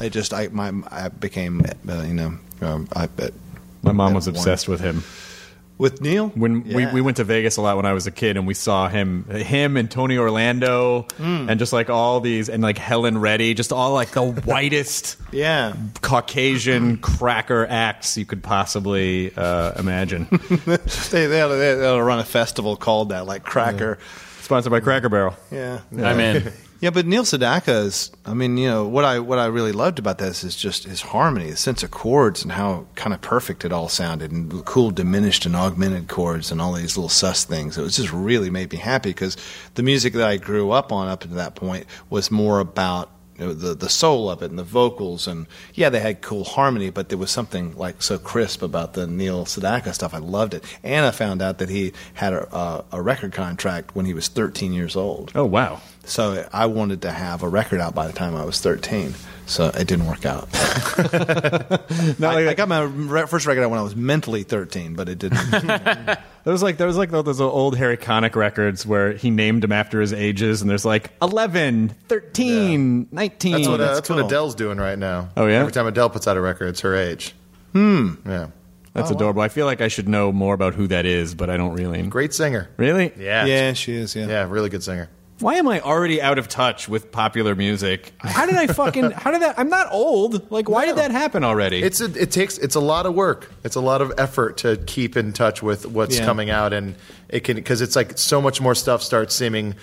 I 0.00 0.08
just 0.08 0.32
I 0.32 0.48
my 0.48 0.72
I 0.90 1.08
became 1.10 1.62
uh, 1.86 2.02
you 2.02 2.14
know 2.14 2.38
um, 2.62 2.88
I 2.94 3.06
bet 3.06 3.34
My 3.82 3.92
mom 3.92 4.14
was 4.14 4.26
one. 4.26 4.36
obsessed 4.36 4.66
with 4.66 4.80
him. 4.80 5.04
With 5.80 6.00
Neil 6.00 6.28
When 6.34 6.62
we, 6.62 6.82
Yeah. 6.84 6.92
we 6.92 7.00
went 7.00 7.16
to 7.16 7.24
Vegas 7.24 7.56
a 7.56 7.62
lot 7.62 7.76
when 7.76 7.86
I 7.86 7.92
was 7.94 8.06
a 8.06 8.10
kid, 8.10 8.36
and 8.36 8.46
we 8.46 8.54
saw 8.54 8.88
him, 8.88 9.24
him 9.24 9.76
and 9.76 9.90
Tony 9.90 10.18
Orlando, 10.18 11.06
Hmm. 11.16 11.48
and 11.48 11.58
just 11.58 11.72
like 11.72 11.88
all 11.90 12.20
these, 12.20 12.48
and 12.48 12.62
like 12.62 12.78
Helen 12.78 13.18
Reddy, 13.18 13.54
just 13.54 13.72
all 13.72 13.92
like 13.94 14.10
the 14.10 14.22
whitest 14.44 15.16
yeah. 15.32 15.72
Caucasian 16.02 16.98
cracker 16.98 17.66
acts 17.68 18.16
you 18.18 18.26
could 18.26 18.42
possibly 18.42 19.32
uh, 19.36 19.72
imagine. 19.78 20.28
they 21.10 21.26
they 21.26 21.40
ought, 21.40 21.48
to, 21.48 21.54
they 21.56 21.86
ought 21.86 21.96
to 21.96 22.02
run 22.02 22.18
a 22.18 22.24
festival 22.24 22.76
called 22.76 23.08
that 23.08 23.26
like 23.26 23.42
Cracker. 23.42 23.98
Sponsored 24.42 24.70
by 24.72 24.80
Cracker 24.80 25.08
Barrel. 25.08 25.34
Yeah. 25.50 25.80
I'm 25.96 26.20
in. 26.20 26.52
Yeah, 26.80 26.88
but 26.88 27.06
Neil 27.06 27.24
Sedaka 27.24 27.84
is. 27.84 28.10
I 28.24 28.32
mean, 28.32 28.56
you 28.56 28.66
know 28.68 28.86
what 28.86 29.04
I 29.04 29.18
what 29.18 29.38
I 29.38 29.46
really 29.46 29.72
loved 29.72 29.98
about 29.98 30.16
this 30.16 30.42
is 30.42 30.56
just 30.56 30.84
his 30.84 31.02
harmony, 31.02 31.50
the 31.50 31.56
sense 31.56 31.82
of 31.82 31.90
chords, 31.90 32.42
and 32.42 32.52
how 32.52 32.86
kind 32.94 33.12
of 33.12 33.20
perfect 33.20 33.66
it 33.66 33.72
all 33.72 33.88
sounded, 33.90 34.32
and 34.32 34.50
the 34.50 34.62
cool 34.62 34.90
diminished 34.90 35.44
and 35.44 35.54
augmented 35.54 36.08
chords, 36.08 36.50
and 36.50 36.60
all 36.60 36.72
these 36.72 36.96
little 36.96 37.10
sus 37.10 37.44
things. 37.44 37.76
It 37.76 37.82
was 37.82 37.96
just 37.96 38.12
really 38.12 38.48
made 38.48 38.72
me 38.72 38.78
happy 38.78 39.10
because 39.10 39.36
the 39.74 39.82
music 39.82 40.14
that 40.14 40.26
I 40.26 40.38
grew 40.38 40.70
up 40.70 40.90
on 40.90 41.08
up 41.08 41.20
to 41.20 41.28
that 41.28 41.54
point 41.54 41.84
was 42.08 42.30
more 42.30 42.60
about 42.60 43.10
the 43.36 43.74
the 43.74 43.88
soul 43.90 44.30
of 44.30 44.42
it 44.42 44.50
and 44.50 44.58
the 44.58 44.64
vocals, 44.64 45.26
and 45.26 45.46
yeah, 45.74 45.90
they 45.90 46.00
had 46.00 46.22
cool 46.22 46.44
harmony, 46.44 46.88
but 46.88 47.10
there 47.10 47.18
was 47.18 47.30
something 47.30 47.76
like 47.76 48.02
so 48.02 48.18
crisp 48.18 48.62
about 48.62 48.94
the 48.94 49.06
Neil 49.06 49.44
Sedaka 49.44 49.92
stuff. 49.92 50.14
I 50.14 50.18
loved 50.18 50.54
it, 50.54 50.64
and 50.82 51.04
I 51.04 51.10
found 51.10 51.42
out 51.42 51.58
that 51.58 51.68
he 51.68 51.92
had 52.14 52.32
a, 52.32 52.56
a, 52.56 52.84
a 52.92 53.02
record 53.02 53.32
contract 53.32 53.94
when 53.94 54.06
he 54.06 54.14
was 54.14 54.28
13 54.28 54.72
years 54.72 54.96
old. 54.96 55.32
Oh 55.34 55.44
wow! 55.44 55.80
So 56.04 56.48
I 56.52 56.66
wanted 56.66 57.02
to 57.02 57.10
have 57.12 57.42
a 57.42 57.48
record 57.48 57.80
out 57.80 57.94
by 57.94 58.06
the 58.06 58.12
time 58.12 58.34
I 58.34 58.44
was 58.44 58.60
13. 58.60 59.14
So 59.46 59.66
it 59.66 59.88
didn't 59.88 60.06
work 60.06 60.24
out. 60.24 60.48
I, 60.54 62.48
I 62.50 62.54
got 62.54 62.68
my 62.68 62.82
re- 62.82 63.26
first 63.26 63.46
record 63.46 63.64
out 63.64 63.70
when 63.70 63.80
I 63.80 63.82
was 63.82 63.96
mentally 63.96 64.44
13, 64.44 64.94
but 64.94 65.08
it 65.08 65.18
didn't. 65.18 65.38
There 66.42 66.52
was 66.54 66.62
like 66.62 66.78
there 66.78 66.86
was 66.86 66.96
like 66.96 67.10
those 67.10 67.38
old 67.38 67.76
Harry 67.76 67.98
Connick 67.98 68.34
records 68.34 68.86
where 68.86 69.12
he 69.12 69.30
named 69.30 69.62
them 69.62 69.72
after 69.72 70.00
his 70.00 70.14
ages, 70.14 70.62
and 70.62 70.70
there's 70.70 70.86
like 70.86 71.10
11, 71.20 71.94
13, 72.08 73.08
19. 73.12 73.52
That's 73.52 73.68
what 73.68 73.74
uh, 73.74 73.76
that's 73.84 73.98
that's 73.98 74.08
what. 74.08 74.24
Adele's 74.24 74.54
doing 74.54 74.78
right 74.78 74.98
now. 74.98 75.28
Oh, 75.36 75.46
yeah? 75.46 75.60
Every 75.60 75.70
time 75.72 75.86
Adele 75.86 76.08
puts 76.08 76.26
out 76.26 76.38
a 76.38 76.40
record, 76.40 76.68
it's 76.68 76.80
her 76.80 76.96
age. 76.96 77.34
Hmm. 77.72 78.14
Yeah. 78.26 78.46
That's 78.94 79.10
adorable. 79.10 79.42
I 79.42 79.48
feel 79.48 79.66
like 79.66 79.82
I 79.82 79.88
should 79.88 80.08
know 80.08 80.32
more 80.32 80.54
about 80.54 80.72
who 80.74 80.86
that 80.88 81.04
is, 81.04 81.34
but 81.34 81.50
I 81.50 81.58
don't 81.58 81.74
really. 81.74 82.02
Great 82.04 82.32
singer. 82.32 82.70
Really? 82.78 83.12
Yeah. 83.18 83.44
yeah, 83.44 83.72
she 83.74 83.94
is. 83.94 84.16
Yeah. 84.16 84.26
Yeah. 84.26 84.46
Really 84.48 84.70
good 84.70 84.82
singer. 84.82 85.10
Why 85.40 85.54
am 85.54 85.68
I 85.68 85.80
already 85.80 86.20
out 86.20 86.38
of 86.38 86.48
touch 86.48 86.88
with 86.88 87.10
popular 87.10 87.54
music? 87.54 88.12
How 88.18 88.44
did 88.46 88.56
I 88.56 88.66
fucking? 88.66 89.10
How 89.22 89.30
did 89.30 89.40
that? 89.42 89.58
I'm 89.58 89.70
not 89.70 89.90
old. 89.90 90.50
Like, 90.50 90.68
why 90.68 90.84
did 90.86 90.96
that 90.96 91.10
happen 91.10 91.42
already? 91.44 91.82
It's 91.82 92.00
a, 92.02 92.06
it 92.20 92.30
takes 92.30 92.58
it's 92.58 92.74
a 92.74 92.80
lot 92.80 93.06
of 93.06 93.14
work. 93.14 93.50
It's 93.64 93.76
a 93.76 93.80
lot 93.80 94.02
of 94.02 94.12
effort 94.18 94.58
to 94.58 94.76
keep 94.86 95.16
in 95.16 95.32
touch 95.32 95.62
with 95.62 95.86
what's 95.86 96.18
Yeah. 96.18 96.26
coming 96.26 96.50
out, 96.50 96.72
and 96.74 96.94
it 97.30 97.40
can 97.40 97.56
because 97.56 97.80
it's 97.80 97.96
like 97.96 98.18
so 98.18 98.40
much 98.42 98.60
more 98.60 98.74
stuff 98.74 99.02
starts 99.02 99.34
seeming 99.34 99.74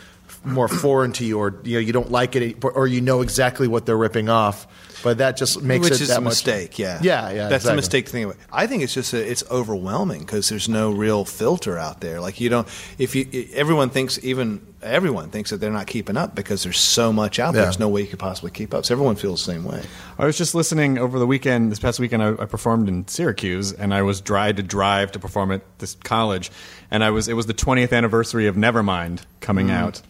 more 0.46 0.68
foreign 0.68 1.12
to 1.14 1.26
you, 1.26 1.40
or 1.40 1.60
you 1.64 1.74
know 1.74 1.80
you 1.80 1.92
don't 1.94 2.12
like 2.12 2.36
it, 2.36 2.64
or 2.64 2.86
you 2.86 3.02
know 3.02 3.22
exactly 3.22 3.68
what 3.68 3.86
they're 3.88 3.98
ripping 3.98 4.30
off. 4.30 4.68
But 5.04 5.20
that 5.20 5.38
just 5.38 5.62
makes 5.62 5.84
Which 5.84 5.94
it 5.94 6.02
is 6.02 6.08
that 6.10 6.20
a 6.20 6.22
much- 6.22 6.32
mistake, 6.32 6.80
yeah. 6.80 7.00
Yeah, 7.02 7.30
yeah, 7.30 7.48
That's 7.48 7.66
a 7.66 7.74
exactly. 7.74 7.76
mistake 7.76 8.10
thing. 8.10 8.34
I 8.52 8.68
think 8.68 8.84
it's 8.84 8.94
just 8.94 9.14
a, 9.14 9.30
it's 9.32 9.44
overwhelming 9.50 10.22
because 10.22 10.50
there's 10.50 10.68
no 10.68 10.92
real 10.92 11.26
filter 11.26 11.78
out 11.78 12.02
there. 12.02 12.20
Like 12.20 12.40
you 12.40 12.50
don't, 12.50 12.68
if 12.98 13.16
you, 13.16 13.48
everyone 13.54 13.90
thinks 13.90 14.24
even 14.24 14.62
everyone 14.82 15.30
thinks 15.30 15.50
that 15.50 15.58
they're 15.58 15.72
not 15.72 15.88
keeping 15.88 16.18
up 16.18 16.36
because 16.36 16.64
there's 16.64 16.80
so 16.80 17.12
much 17.12 17.40
out 17.40 17.54
there. 17.54 17.62
Yeah. 17.62 17.66
There's 17.66 17.80
no 17.80 17.90
way 17.90 18.02
you 18.02 18.08
could 18.08 18.20
possibly 18.20 18.52
keep 18.52 18.74
up. 18.74 18.86
So 18.86 18.94
everyone 18.94 19.16
feels 19.16 19.46
the 19.46 19.52
same 19.54 19.64
way. 19.64 19.84
I 20.18 20.26
was 20.26 20.38
just 20.38 20.56
listening 20.56 20.98
over 20.98 21.20
the 21.20 21.28
weekend. 21.28 21.72
This 21.72 21.80
past 21.80 22.00
weekend, 22.00 22.24
I, 22.24 22.30
I 22.34 22.46
performed 22.46 22.88
in 22.88 23.08
Syracuse, 23.08 23.74
and 23.74 23.94
I 23.94 24.02
was 24.04 24.22
tried 24.22 24.58
to 24.58 24.64
drive 24.64 25.12
to 25.14 25.20
perform 25.20 25.52
at 25.52 25.62
this 25.80 25.96
college. 26.04 26.52
And 26.92 27.04
I 27.04 27.10
was 27.10 27.28
it 27.28 27.34
was 27.34 27.46
the 27.46 27.54
20th 27.54 27.92
anniversary 27.92 28.48
of 28.48 28.56
Nevermind 28.56 29.22
coming 29.40 29.68
mm. 29.68 29.74
out, 29.74 30.02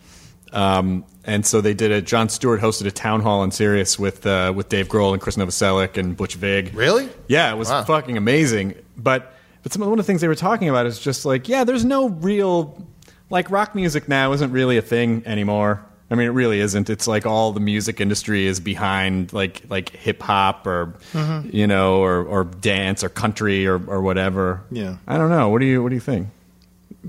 Um, 0.53 1.03
and 1.25 1.45
so 1.45 1.59
they 1.61 1.73
did 1.73 1.91
a. 1.91 2.01
John 2.01 2.29
Stewart 2.29 2.61
hosted 2.61 2.85
a 2.85 2.91
town 2.91 3.21
hall 3.21 3.43
in 3.43 3.51
Sirius 3.51 3.99
with 3.99 4.25
uh, 4.25 4.53
with 4.55 4.69
Dave 4.69 4.87
Grohl 4.87 5.11
and 5.13 5.21
Chris 5.21 5.35
Novoselic 5.35 5.97
and 5.97 6.15
Butch 6.15 6.35
Vig. 6.35 6.73
Really? 6.73 7.09
Yeah, 7.27 7.51
it 7.53 7.57
was 7.57 7.69
Wow. 7.69 7.83
fucking 7.83 8.15
amazing. 8.17 8.75
But 8.97 9.33
but 9.63 9.73
some 9.73 9.81
of 9.81 9.89
one 9.89 9.99
of 9.99 10.05
the 10.05 10.07
things 10.09 10.21
they 10.21 10.27
were 10.29 10.35
talking 10.35 10.69
about 10.69 10.85
is 10.85 10.99
just 10.99 11.25
like, 11.25 11.49
yeah, 11.49 11.63
there's 11.65 11.83
no 11.83 12.09
real 12.09 12.81
like 13.29 13.51
rock 13.51 13.75
music 13.75 14.07
now 14.07 14.31
isn't 14.31 14.51
really 14.51 14.77
a 14.77 14.81
thing 14.81 15.21
anymore. 15.25 15.83
I 16.09 16.15
mean, 16.15 16.27
it 16.27 16.31
really 16.31 16.61
isn't. 16.61 16.89
It's 16.89 17.05
like 17.05 17.25
all 17.25 17.51
the 17.51 17.59
music 17.59 17.99
industry 17.99 18.45
is 18.45 18.61
behind 18.61 19.33
like 19.33 19.63
like 19.69 19.89
hip 19.89 20.21
hop 20.23 20.65
or 20.65 20.93
Mhm. 21.13 21.53
you 21.53 21.67
know 21.67 21.97
or 22.01 22.23
or 22.23 22.45
dance 22.45 23.03
or 23.03 23.09
country 23.09 23.67
or 23.67 23.81
or 23.87 24.01
whatever. 24.01 24.61
Yeah. 24.71 24.95
I 25.05 25.17
don't 25.17 25.29
know. 25.29 25.49
What 25.49 25.59
do 25.59 25.65
you 25.65 25.83
what 25.83 25.89
do 25.89 25.95
you 25.95 25.99
think? 26.01 26.29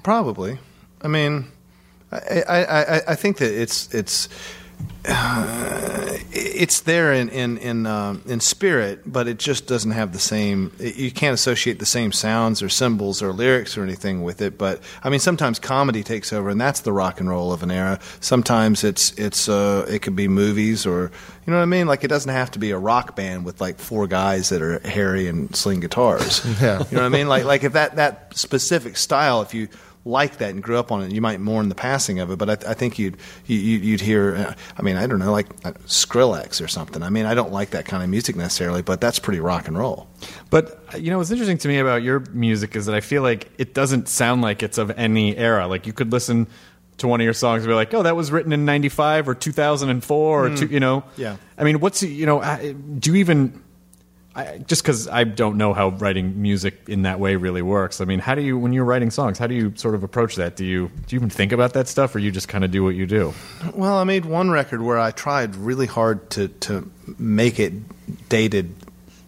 Probably. 0.02 0.58
I 1.02 1.06
mean, 1.06 1.46
I, 2.10 2.64
I, 2.64 3.00
I, 3.08 3.14
think 3.14 3.36
that 3.38 3.52
it's 3.52 3.92
it's 3.94 4.28
uh, 5.04 6.18
it's 6.32 6.80
there 6.80 7.12
in 7.12 7.28
in 7.28 7.58
in, 7.58 7.86
um, 7.86 8.22
in 8.26 8.40
spirit, 8.40 9.02
but 9.06 9.28
it 9.28 9.38
just 9.38 9.66
doesn't 9.66 9.92
have 9.92 10.12
the 10.12 10.18
same. 10.18 10.72
You 10.78 11.10
can't 11.10 11.34
associate 11.34 11.78
the 11.78 11.86
same 11.86 12.12
sounds 12.12 12.62
or 12.62 12.68
symbols 12.68 13.22
or 13.22 13.32
lyrics 13.32 13.76
or 13.78 13.82
anything 13.82 14.22
with 14.22 14.42
it. 14.42 14.58
But 14.58 14.82
I 15.02 15.08
mean, 15.10 15.20
sometimes 15.20 15.58
comedy 15.58 16.02
takes 16.02 16.32
over, 16.32 16.50
and 16.50 16.60
that's 16.60 16.80
the 16.80 16.92
rock 16.92 17.20
and 17.20 17.28
roll 17.28 17.52
of 17.52 17.62
an 17.62 17.70
era. 17.70 18.00
Sometimes 18.20 18.84
it's 18.84 19.12
it's 19.12 19.48
uh, 19.48 19.86
it 19.88 20.02
could 20.02 20.16
be 20.16 20.28
movies 20.28 20.84
or 20.86 21.10
you 21.46 21.52
know 21.52 21.56
what 21.56 21.62
I 21.62 21.66
mean. 21.66 21.86
Like 21.86 22.04
it 22.04 22.08
doesn't 22.08 22.32
have 22.32 22.50
to 22.52 22.58
be 22.58 22.70
a 22.70 22.78
rock 22.78 23.16
band 23.16 23.44
with 23.44 23.60
like 23.60 23.78
four 23.78 24.06
guys 24.06 24.50
that 24.50 24.60
are 24.62 24.78
hairy 24.80 25.28
and 25.28 25.54
sling 25.54 25.80
guitars. 25.80 26.44
Yeah. 26.60 26.82
you 26.90 26.96
know 26.96 27.02
what 27.02 27.06
I 27.06 27.08
mean. 27.08 27.28
Like 27.28 27.44
like 27.44 27.64
if 27.64 27.74
that 27.74 27.96
that 27.96 28.36
specific 28.36 28.96
style, 28.96 29.42
if 29.42 29.54
you 29.54 29.68
like 30.04 30.38
that 30.38 30.50
and 30.50 30.62
grew 30.62 30.78
up 30.78 30.90
on 30.90 31.02
it, 31.02 31.12
you 31.12 31.20
might 31.20 31.40
mourn 31.40 31.68
the 31.68 31.74
passing 31.74 32.18
of 32.20 32.30
it. 32.30 32.36
But 32.38 32.48
I, 32.66 32.70
I 32.70 32.74
think 32.74 32.98
you'd 32.98 33.16
you, 33.46 33.58
you'd 33.58 33.84
you'd 33.84 34.00
hear. 34.00 34.34
Uh, 34.36 34.54
I 34.76 34.82
mean, 34.82 34.96
I 34.96 35.06
don't 35.06 35.18
know, 35.18 35.32
like 35.32 35.48
uh, 35.64 35.72
Skrillex 35.86 36.62
or 36.64 36.68
something. 36.68 37.02
I 37.02 37.10
mean, 37.10 37.26
I 37.26 37.34
don't 37.34 37.52
like 37.52 37.70
that 37.70 37.84
kind 37.84 38.02
of 38.02 38.08
music 38.08 38.36
necessarily, 38.36 38.82
but 38.82 39.00
that's 39.00 39.18
pretty 39.18 39.40
rock 39.40 39.68
and 39.68 39.76
roll. 39.76 40.08
But 40.50 40.82
uh, 40.94 40.96
you 40.98 41.10
know, 41.10 41.18
what's 41.18 41.30
interesting 41.30 41.58
to 41.58 41.68
me 41.68 41.78
about 41.78 42.02
your 42.02 42.20
music 42.32 42.74
is 42.76 42.86
that 42.86 42.94
I 42.94 43.00
feel 43.00 43.22
like 43.22 43.50
it 43.58 43.74
doesn't 43.74 44.08
sound 44.08 44.40
like 44.42 44.62
it's 44.62 44.78
of 44.78 44.90
any 44.98 45.36
era. 45.36 45.66
Like 45.66 45.86
you 45.86 45.92
could 45.92 46.12
listen 46.12 46.46
to 46.98 47.06
one 47.06 47.20
of 47.20 47.24
your 47.24 47.32
songs 47.34 47.62
and 47.62 47.70
be 47.70 47.74
like, 47.74 47.92
"Oh, 47.94 48.02
that 48.02 48.16
was 48.16 48.32
written 48.32 48.52
in 48.52 48.64
'95 48.64 49.28
or 49.28 49.34
2004 49.34 50.46
or 50.46 50.48
Mm. 50.50 50.58
two, 50.58 50.66
you 50.66 50.80
know." 50.80 51.04
Yeah. 51.16 51.36
I 51.56 51.64
mean, 51.64 51.80
what's 51.80 52.02
you 52.02 52.26
know? 52.26 52.40
Do 52.98 53.10
you 53.12 53.16
even? 53.18 53.62
I, 54.38 54.58
just 54.58 54.82
because 54.84 55.08
I 55.08 55.24
don't 55.24 55.56
know 55.56 55.74
how 55.74 55.88
writing 55.88 56.40
music 56.40 56.82
in 56.86 57.02
that 57.02 57.18
way 57.18 57.34
really 57.34 57.60
works. 57.60 58.00
I 58.00 58.04
mean, 58.04 58.20
how 58.20 58.36
do 58.36 58.40
you 58.42 58.56
when 58.56 58.72
you're 58.72 58.84
writing 58.84 59.10
songs? 59.10 59.36
How 59.36 59.48
do 59.48 59.54
you 59.54 59.72
sort 59.74 59.96
of 59.96 60.04
approach 60.04 60.36
that? 60.36 60.54
Do 60.54 60.64
you 60.64 60.92
do 61.06 61.16
you 61.16 61.18
even 61.18 61.28
think 61.28 61.50
about 61.50 61.72
that 61.72 61.88
stuff, 61.88 62.14
or 62.14 62.20
you 62.20 62.30
just 62.30 62.46
kind 62.46 62.62
of 62.62 62.70
do 62.70 62.84
what 62.84 62.94
you 62.94 63.04
do? 63.04 63.34
Well, 63.74 63.96
I 63.96 64.04
made 64.04 64.24
one 64.24 64.50
record 64.50 64.80
where 64.80 64.98
I 64.98 65.10
tried 65.10 65.56
really 65.56 65.86
hard 65.86 66.30
to 66.30 66.46
to 66.48 66.88
make 67.18 67.58
it 67.58 67.72
dated, 68.28 68.76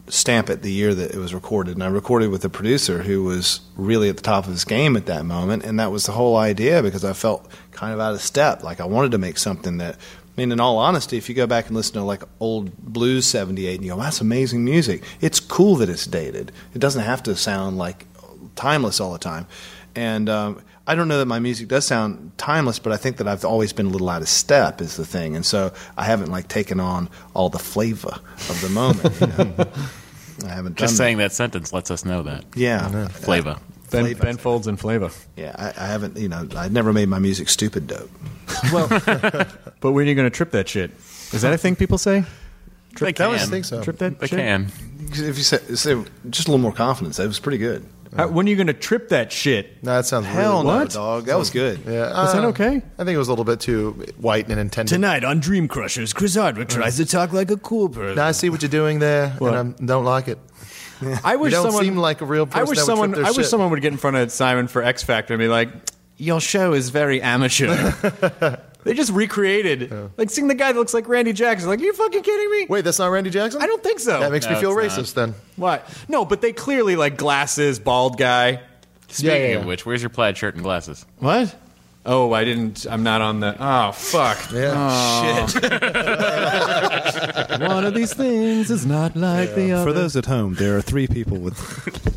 stamp 0.06 0.48
it 0.48 0.62
the 0.62 0.70
year 0.70 0.94
that 0.94 1.10
it 1.10 1.18
was 1.18 1.34
recorded, 1.34 1.74
and 1.74 1.82
I 1.82 1.88
recorded 1.88 2.30
with 2.30 2.44
a 2.44 2.48
producer 2.48 3.02
who 3.02 3.24
was 3.24 3.62
really 3.76 4.10
at 4.10 4.16
the 4.16 4.22
top 4.22 4.44
of 4.44 4.52
his 4.52 4.64
game 4.64 4.96
at 4.96 5.06
that 5.06 5.24
moment, 5.24 5.64
and 5.64 5.80
that 5.80 5.90
was 5.90 6.06
the 6.06 6.12
whole 6.12 6.36
idea 6.36 6.84
because 6.84 7.04
I 7.04 7.14
felt 7.14 7.50
kind 7.72 7.92
of 7.92 7.98
out 7.98 8.14
of 8.14 8.20
step. 8.20 8.62
Like 8.62 8.80
I 8.80 8.84
wanted 8.84 9.10
to 9.10 9.18
make 9.18 9.38
something 9.38 9.78
that. 9.78 9.96
Mean, 10.40 10.52
in 10.52 10.58
all 10.60 10.78
honesty, 10.78 11.18
if 11.18 11.28
you 11.28 11.34
go 11.34 11.46
back 11.46 11.66
and 11.66 11.76
listen 11.76 11.96
to 11.96 12.02
like 12.02 12.22
old 12.40 12.74
blues 12.78 13.26
'78, 13.26 13.74
and 13.74 13.84
you 13.84 13.92
go, 13.92 14.00
"That's 14.00 14.22
amazing 14.22 14.64
music," 14.64 15.02
it's 15.20 15.38
cool 15.38 15.76
that 15.76 15.90
it's 15.90 16.06
dated. 16.06 16.50
It 16.74 16.78
doesn't 16.78 17.02
have 17.02 17.22
to 17.24 17.36
sound 17.36 17.76
like 17.76 18.06
timeless 18.56 19.00
all 19.00 19.12
the 19.12 19.18
time. 19.18 19.46
And 19.94 20.30
um, 20.30 20.62
I 20.86 20.94
don't 20.94 21.08
know 21.08 21.18
that 21.18 21.26
my 21.26 21.40
music 21.40 21.68
does 21.68 21.86
sound 21.86 22.32
timeless, 22.38 22.78
but 22.78 22.90
I 22.90 22.96
think 22.96 23.18
that 23.18 23.28
I've 23.28 23.44
always 23.44 23.74
been 23.74 23.84
a 23.84 23.90
little 23.90 24.08
out 24.08 24.22
of 24.22 24.30
step 24.30 24.80
is 24.80 24.96
the 24.96 25.04
thing, 25.04 25.36
and 25.36 25.44
so 25.44 25.74
I 25.98 26.04
haven't 26.04 26.30
like 26.30 26.48
taken 26.48 26.80
on 26.80 27.10
all 27.34 27.50
the 27.50 27.58
flavor 27.58 28.18
of 28.48 28.60
the 28.62 28.70
moment. 28.70 29.20
You 29.20 29.26
know? 29.26 29.66
I 30.46 30.54
haven't 30.54 30.78
done 30.78 30.86
Just 30.86 30.96
saying 30.96 31.18
that. 31.18 31.24
that 31.24 31.32
sentence 31.32 31.74
lets 31.74 31.90
us 31.90 32.06
know 32.06 32.22
that. 32.22 32.46
Yeah, 32.56 33.08
Flavor. 33.08 33.58
Ben, 33.90 34.04
Flavor. 34.04 34.22
ben 34.22 34.36
folds 34.36 34.66
and 34.66 34.78
flavor. 34.78 35.10
Yeah, 35.36 35.54
I, 35.58 35.84
I 35.84 35.86
haven't. 35.88 36.16
You 36.16 36.28
know, 36.28 36.46
I 36.56 36.68
never 36.68 36.92
made 36.92 37.08
my 37.08 37.18
music 37.18 37.48
stupid 37.48 37.86
dope. 37.86 38.10
Well, 38.72 38.88
but 39.80 39.92
when 39.92 40.06
are 40.06 40.08
you 40.08 40.14
going 40.14 40.26
to 40.30 40.36
trip 40.36 40.50
that 40.52 40.68
shit? 40.68 40.90
Is 41.32 41.42
that 41.42 41.52
a 41.52 41.58
thing 41.58 41.76
people 41.76 41.98
say? 41.98 42.24
They 42.98 43.12
That 43.12 43.28
was- 43.28 43.40
can. 43.40 43.48
I 43.48 43.50
think 43.50 43.64
so. 43.64 43.82
Trip 43.82 43.98
that 43.98 44.18
They 44.20 44.26
shit? 44.26 44.38
can. 44.38 44.72
If 45.12 45.36
you 45.38 45.42
say, 45.44 45.58
say 45.74 46.02
just 46.28 46.48
a 46.48 46.50
little 46.50 46.58
more 46.62 46.72
confidence, 46.72 47.18
it 47.18 47.26
was 47.26 47.40
pretty 47.40 47.58
good. 47.58 47.86
How, 48.16 48.26
when 48.28 48.46
are 48.46 48.50
you 48.50 48.56
going 48.56 48.66
to 48.66 48.72
trip 48.74 49.08
that 49.10 49.30
shit? 49.32 49.82
No, 49.84 49.94
that 49.94 50.04
sounds 50.06 50.26
Hell 50.26 50.62
really 50.62 50.64
no, 50.66 50.78
What? 50.80 50.90
dog. 50.90 51.24
That 51.26 51.38
was 51.38 51.50
good. 51.50 51.78
Yeah, 51.86 52.24
Is 52.26 52.32
that 52.32 52.44
uh, 52.44 52.48
okay? 52.48 52.82
I 52.98 53.04
think 53.04 53.10
it 53.10 53.18
was 53.18 53.28
a 53.28 53.30
little 53.30 53.44
bit 53.44 53.60
too 53.60 53.92
white 54.18 54.48
and 54.48 54.58
intended. 54.58 54.92
Tonight 54.92 55.22
on 55.24 55.38
Dream 55.38 55.68
Crushers, 55.68 56.12
Chris 56.12 56.34
Hardwick 56.34 56.68
tries 56.68 56.96
to 56.96 57.06
talk 57.06 57.32
like 57.32 57.50
a 57.52 57.56
cool 57.56 57.88
person. 57.88 58.16
Now 58.16 58.26
I 58.26 58.32
see 58.32 58.50
what 58.50 58.62
you're 58.62 58.68
doing 58.68 58.98
there, 58.98 59.30
What? 59.38 59.54
and 59.54 59.76
I 59.80 59.84
don't 59.84 60.04
like 60.04 60.26
it. 60.26 60.38
I 61.24 61.36
wish 61.36 61.52
you 61.52 61.56
don't 61.56 61.66
someone 61.66 61.84
seem 61.84 61.96
like 61.96 62.20
a 62.20 62.24
real 62.24 62.46
person. 62.46 62.60
I 62.60 62.64
wish 62.64 62.78
that 62.78 62.82
would 62.82 62.86
someone. 62.86 63.08
trip 63.10 63.16
their 63.16 63.26
I 63.26 63.30
wish 63.30 63.36
shit. 63.38 63.46
someone 63.46 63.70
would 63.70 63.80
get 63.80 63.92
in 63.92 63.98
front 63.98 64.16
of 64.16 64.30
Simon 64.30 64.68
for 64.68 64.82
X 64.82 65.02
Factor 65.02 65.34
and 65.34 65.38
be 65.38 65.48
like, 65.48 65.70
"Your 66.16 66.40
show 66.40 66.72
is 66.72 66.90
very 66.90 67.22
amateur." 67.22 67.68
they 68.84 68.94
just 68.94 69.12
recreated, 69.12 69.92
like, 70.16 70.30
seeing 70.30 70.48
the 70.48 70.54
guy 70.54 70.72
that 70.72 70.78
looks 70.78 70.94
like 70.94 71.08
Randy 71.08 71.32
Jackson. 71.32 71.68
Like, 71.68 71.80
are 71.80 71.84
you 71.84 71.92
fucking 71.92 72.22
kidding 72.22 72.50
me? 72.50 72.66
Wait, 72.68 72.84
that's 72.84 72.98
not 72.98 73.08
Randy 73.08 73.30
Jackson. 73.30 73.62
I 73.62 73.66
don't 73.66 73.82
think 73.82 74.00
so. 74.00 74.20
That 74.20 74.32
makes 74.32 74.48
me 74.48 74.54
feel 74.56 74.76
it's 74.78 74.94
racist. 74.94 75.14
Then 75.14 75.34
What? 75.56 75.86
No, 76.08 76.24
but 76.24 76.40
they 76.40 76.52
clearly 76.52 76.96
like 76.96 77.16
glasses, 77.16 77.78
bald 77.78 78.18
guy. 78.18 78.62
Speaking 79.08 79.40
yeah, 79.40 79.48
yeah. 79.48 79.56
of 79.56 79.66
which, 79.66 79.84
where's 79.84 80.02
your 80.02 80.10
plaid 80.10 80.36
shirt 80.36 80.54
and 80.54 80.62
glasses? 80.62 81.04
What? 81.18 81.54
Oh, 82.12 82.32
I 82.32 82.42
didn't. 82.44 82.86
I'm 82.90 83.04
not 83.04 83.20
on 83.20 83.38
the. 83.38 83.54
Oh, 83.60 83.92
fuck. 83.92 84.50
yeah, 84.52 84.72
oh. 84.74 85.46
shit. 85.46 85.62
One 87.60 87.84
of 87.84 87.94
these 87.94 88.12
things 88.14 88.68
is 88.70 88.84
not 88.84 89.14
like 89.14 89.54
the 89.54 89.70
other. 89.72 89.84
For 89.84 89.92
those 89.92 90.16
at 90.16 90.26
home, 90.26 90.54
there 90.54 90.76
are 90.76 90.82
three 90.82 91.06
people 91.06 91.36
with 91.38 91.54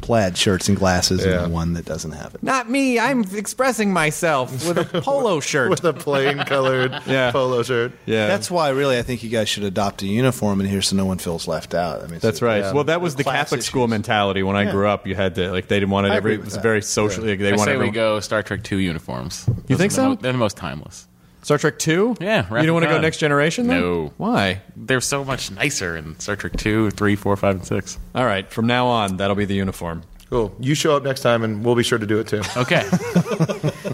plaid 0.01 0.35
shirts 0.35 0.67
and 0.67 0.75
glasses, 0.77 1.23
Yeah. 1.23 1.43
and 1.43 1.53
one 1.53 1.73
that 1.73 1.85
doesn't 1.85 2.11
have 2.13 2.33
it. 2.33 2.41
Not 2.41 2.69
me. 2.71 2.97
I'm 2.99 3.23
expressing 3.35 3.93
myself 3.93 4.67
with 4.67 4.77
a 4.95 5.01
polo 5.01 5.39
shirt. 5.41 5.69
with 5.69 5.83
a 5.83 5.93
plain 5.93 6.39
colored 6.39 6.91
Yeah. 7.05 7.31
polo 7.31 7.61
shirt. 7.61 7.91
yeah, 8.07 8.25
That's 8.27 8.49
why, 8.49 8.69
really, 8.69 8.97
I 8.97 9.03
think 9.03 9.21
you 9.23 9.29
guys 9.29 9.47
should 9.47 9.63
adopt 9.63 10.01
a 10.01 10.07
uniform 10.07 10.59
in 10.59 10.67
here 10.67 10.81
so 10.81 10.95
no 10.95 11.05
one 11.05 11.19
feels 11.19 11.47
left 11.47 11.73
out. 11.75 12.01
I 12.03 12.07
mean, 12.07 12.19
That's 12.19 12.41
right. 12.41 12.59
Yeah. 12.63 12.71
Well, 12.73 12.85
that 12.85 12.99
was 13.01 13.15
the 13.15 13.23
Class 13.23 13.35
Catholic 13.35 13.61
school 13.61 13.87
mentality 13.87 14.41
when 14.43 14.55
I 14.55 14.71
grew 14.71 14.87
up. 14.87 15.05
You 15.05 15.13
had 15.15 15.35
to 15.35 15.51
like 15.51 15.67
they 15.67 15.79
didn't 15.79 15.91
want 15.91 16.07
it 16.07 16.13
I 16.13 16.15
every. 16.15 16.33
agree 16.33 16.41
It 16.41 16.45
was 16.45 16.53
that. 16.55 16.63
very 16.63 16.81
socially. 16.81 17.35
They 17.35 17.49
I 17.53 17.55
wanted 17.55 17.71
say 17.73 17.77
we 17.77 17.89
go 17.91 18.19
Star 18.21 18.41
Trek 18.43 18.63
Two 18.63 18.77
uniforms. 18.77 19.45
You 19.67 19.75
Those 19.75 19.82
think 19.83 19.91
the 19.91 19.95
so? 19.97 20.09
mo- 20.09 20.15
they're 20.15 20.31
the 20.31 20.37
most 20.37 20.57
timeless. 20.57 21.07
Star 21.43 21.57
Trek 21.57 21.77
Two. 21.77 22.15
Yeah, 22.21 22.47
you 22.59 22.65
don't 22.65 22.73
want 22.73 22.85
to 22.85 22.89
go 22.89 22.99
Next 23.01 23.17
Generation? 23.17 23.67
Then? 23.67 23.81
No. 23.81 24.13
Why? 24.17 24.61
They're 24.77 25.01
so 25.01 25.25
much 25.25 25.51
nicer 25.51 25.97
in 25.97 26.17
Star 26.19 26.35
Trek 26.37 26.55
Two, 26.55 26.89
Three, 26.91 27.15
Four, 27.17 27.35
Five, 27.35 27.55
and 27.55 27.65
Six. 27.65 27.99
All 28.15 28.23
right. 28.25 28.49
From 28.49 28.65
now 28.65 28.87
on, 28.87 29.17
that'll 29.17 29.35
be 29.35 29.43
the 29.45 29.55
uniform. 29.55 30.03
Cool. 30.29 30.55
You 30.59 30.73
show 30.73 30.95
up 30.95 31.03
next 31.03 31.19
time, 31.21 31.43
and 31.43 31.63
we'll 31.65 31.75
be 31.75 31.83
sure 31.83 31.99
to 31.99 32.07
do 32.07 32.19
it 32.19 32.27
too. 32.29 32.41
Okay. 32.57 32.81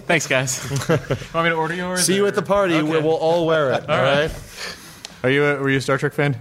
Thanks, 0.07 0.27
guys. 0.27 0.63
Want 1.33 1.43
me 1.45 1.49
to 1.49 1.53
order 1.55 1.73
yours? 1.73 2.05
See 2.05 2.15
you 2.15 2.27
at 2.27 2.35
the 2.35 2.41
party. 2.41 2.75
Okay. 2.75 2.87
We'll 3.01 3.15
all 3.15 3.45
wear 3.47 3.71
it. 3.71 3.81
all 3.89 4.01
right. 4.01 4.31
Are 5.23 5.29
you? 5.29 5.43
A, 5.43 5.59
were 5.59 5.69
you 5.69 5.77
a 5.77 5.81
Star 5.81 5.97
Trek 5.97 6.13
fan? 6.13 6.39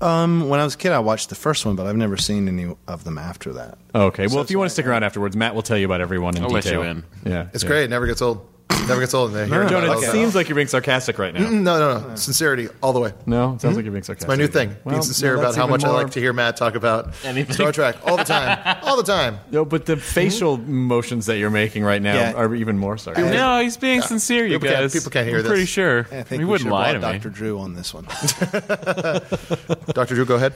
Um, 0.00 0.48
when 0.48 0.58
I 0.60 0.64
was 0.64 0.74
a 0.74 0.78
kid, 0.78 0.90
I 0.92 0.98
watched 0.98 1.28
the 1.28 1.36
first 1.36 1.64
one, 1.64 1.76
but 1.76 1.86
I've 1.86 1.96
never 1.96 2.16
seen 2.16 2.48
any 2.48 2.74
of 2.88 3.04
them 3.04 3.16
after 3.16 3.52
that. 3.54 3.78
Okay. 3.94 4.26
Well, 4.26 4.40
if 4.40 4.50
you 4.50 4.58
want 4.58 4.68
to 4.68 4.72
stick 4.72 4.86
around 4.86 5.04
afterwards, 5.04 5.36
Matt 5.36 5.54
will 5.54 5.62
tell 5.62 5.78
you 5.78 5.86
about 5.86 6.00
everyone 6.00 6.36
in 6.36 6.42
I'll 6.42 6.50
let 6.50 6.64
detail. 6.64 6.82
you 6.82 6.90
in. 6.90 7.04
Yeah, 7.24 7.46
It's 7.54 7.62
yeah. 7.62 7.68
great. 7.68 7.84
It 7.84 7.90
never 7.90 8.06
gets 8.06 8.20
old. 8.20 8.46
Never 8.70 9.00
gets 9.00 9.14
old 9.14 9.30
in 9.30 9.34
there. 9.34 9.46
Hearing 9.46 9.68
Jonah, 9.68 9.86
about 9.86 10.02
it 10.02 10.06
all 10.06 10.12
seems 10.12 10.34
like 10.34 10.48
you're 10.48 10.56
being 10.56 10.68
sarcastic 10.68 11.18
right 11.18 11.32
now. 11.32 11.48
No, 11.48 11.78
no, 11.78 12.08
no. 12.08 12.14
Sincerity 12.16 12.68
all 12.82 12.92
the 12.92 13.00
way. 13.00 13.12
No, 13.24 13.54
it 13.54 13.60
sounds 13.60 13.62
mm-hmm. 13.62 13.76
like 13.76 13.84
you're 13.84 13.92
being 13.92 14.04
sarcastic. 14.04 14.28
It's 14.28 14.28
my 14.28 14.36
new 14.36 14.46
thing. 14.46 14.76
Well, 14.84 14.94
Being 14.96 15.02
sincere 15.02 15.34
no, 15.34 15.40
about 15.40 15.48
that's 15.48 15.56
how 15.56 15.62
even 15.64 15.70
much 15.70 15.84
I 15.84 15.88
more- 15.88 16.02
like 16.02 16.10
to 16.12 16.20
hear 16.20 16.32
Matt 16.34 16.56
talk 16.58 16.74
about 16.74 17.14
Anything. 17.24 17.54
Star 17.54 17.72
Trek 17.72 17.96
all 18.04 18.16
the 18.16 18.24
time. 18.24 18.76
All 18.84 18.96
the 18.96 19.02
time. 19.02 19.38
No, 19.50 19.64
but 19.64 19.86
the 19.86 19.96
facial 19.96 20.58
motions 20.58 21.26
that 21.26 21.38
you're 21.38 21.50
making 21.50 21.84
right 21.84 22.02
now 22.02 22.14
Yeah. 22.14 22.32
are 22.34 22.54
even 22.54 22.78
more 22.78 22.98
sarcastic. 22.98 23.32
No, 23.32 23.60
he's 23.62 23.76
being 23.76 24.02
sincere, 24.02 24.44
you 24.44 24.54
People 24.58 24.68
can't- 24.68 24.80
guys. 24.82 24.92
people 24.92 25.10
can't 25.10 25.26
hear 25.26 25.38
I'm 25.38 25.42
this. 25.42 25.50
pretty 25.50 25.64
sure. 25.66 26.00
I 26.00 26.22
think 26.22 26.28
he 26.30 26.38
we 26.38 26.44
wouldn't 26.44 26.68
should 26.68 26.72
lie 26.72 26.92
to 26.92 26.98
applaud 26.98 27.12
me. 27.12 27.18
Dr. 27.18 27.30
Drew 27.30 27.58
on 27.58 27.74
this 27.74 27.94
one. 27.94 28.04
Dr. 29.94 30.14
Drew, 30.14 30.24
go 30.26 30.34
ahead. 30.36 30.52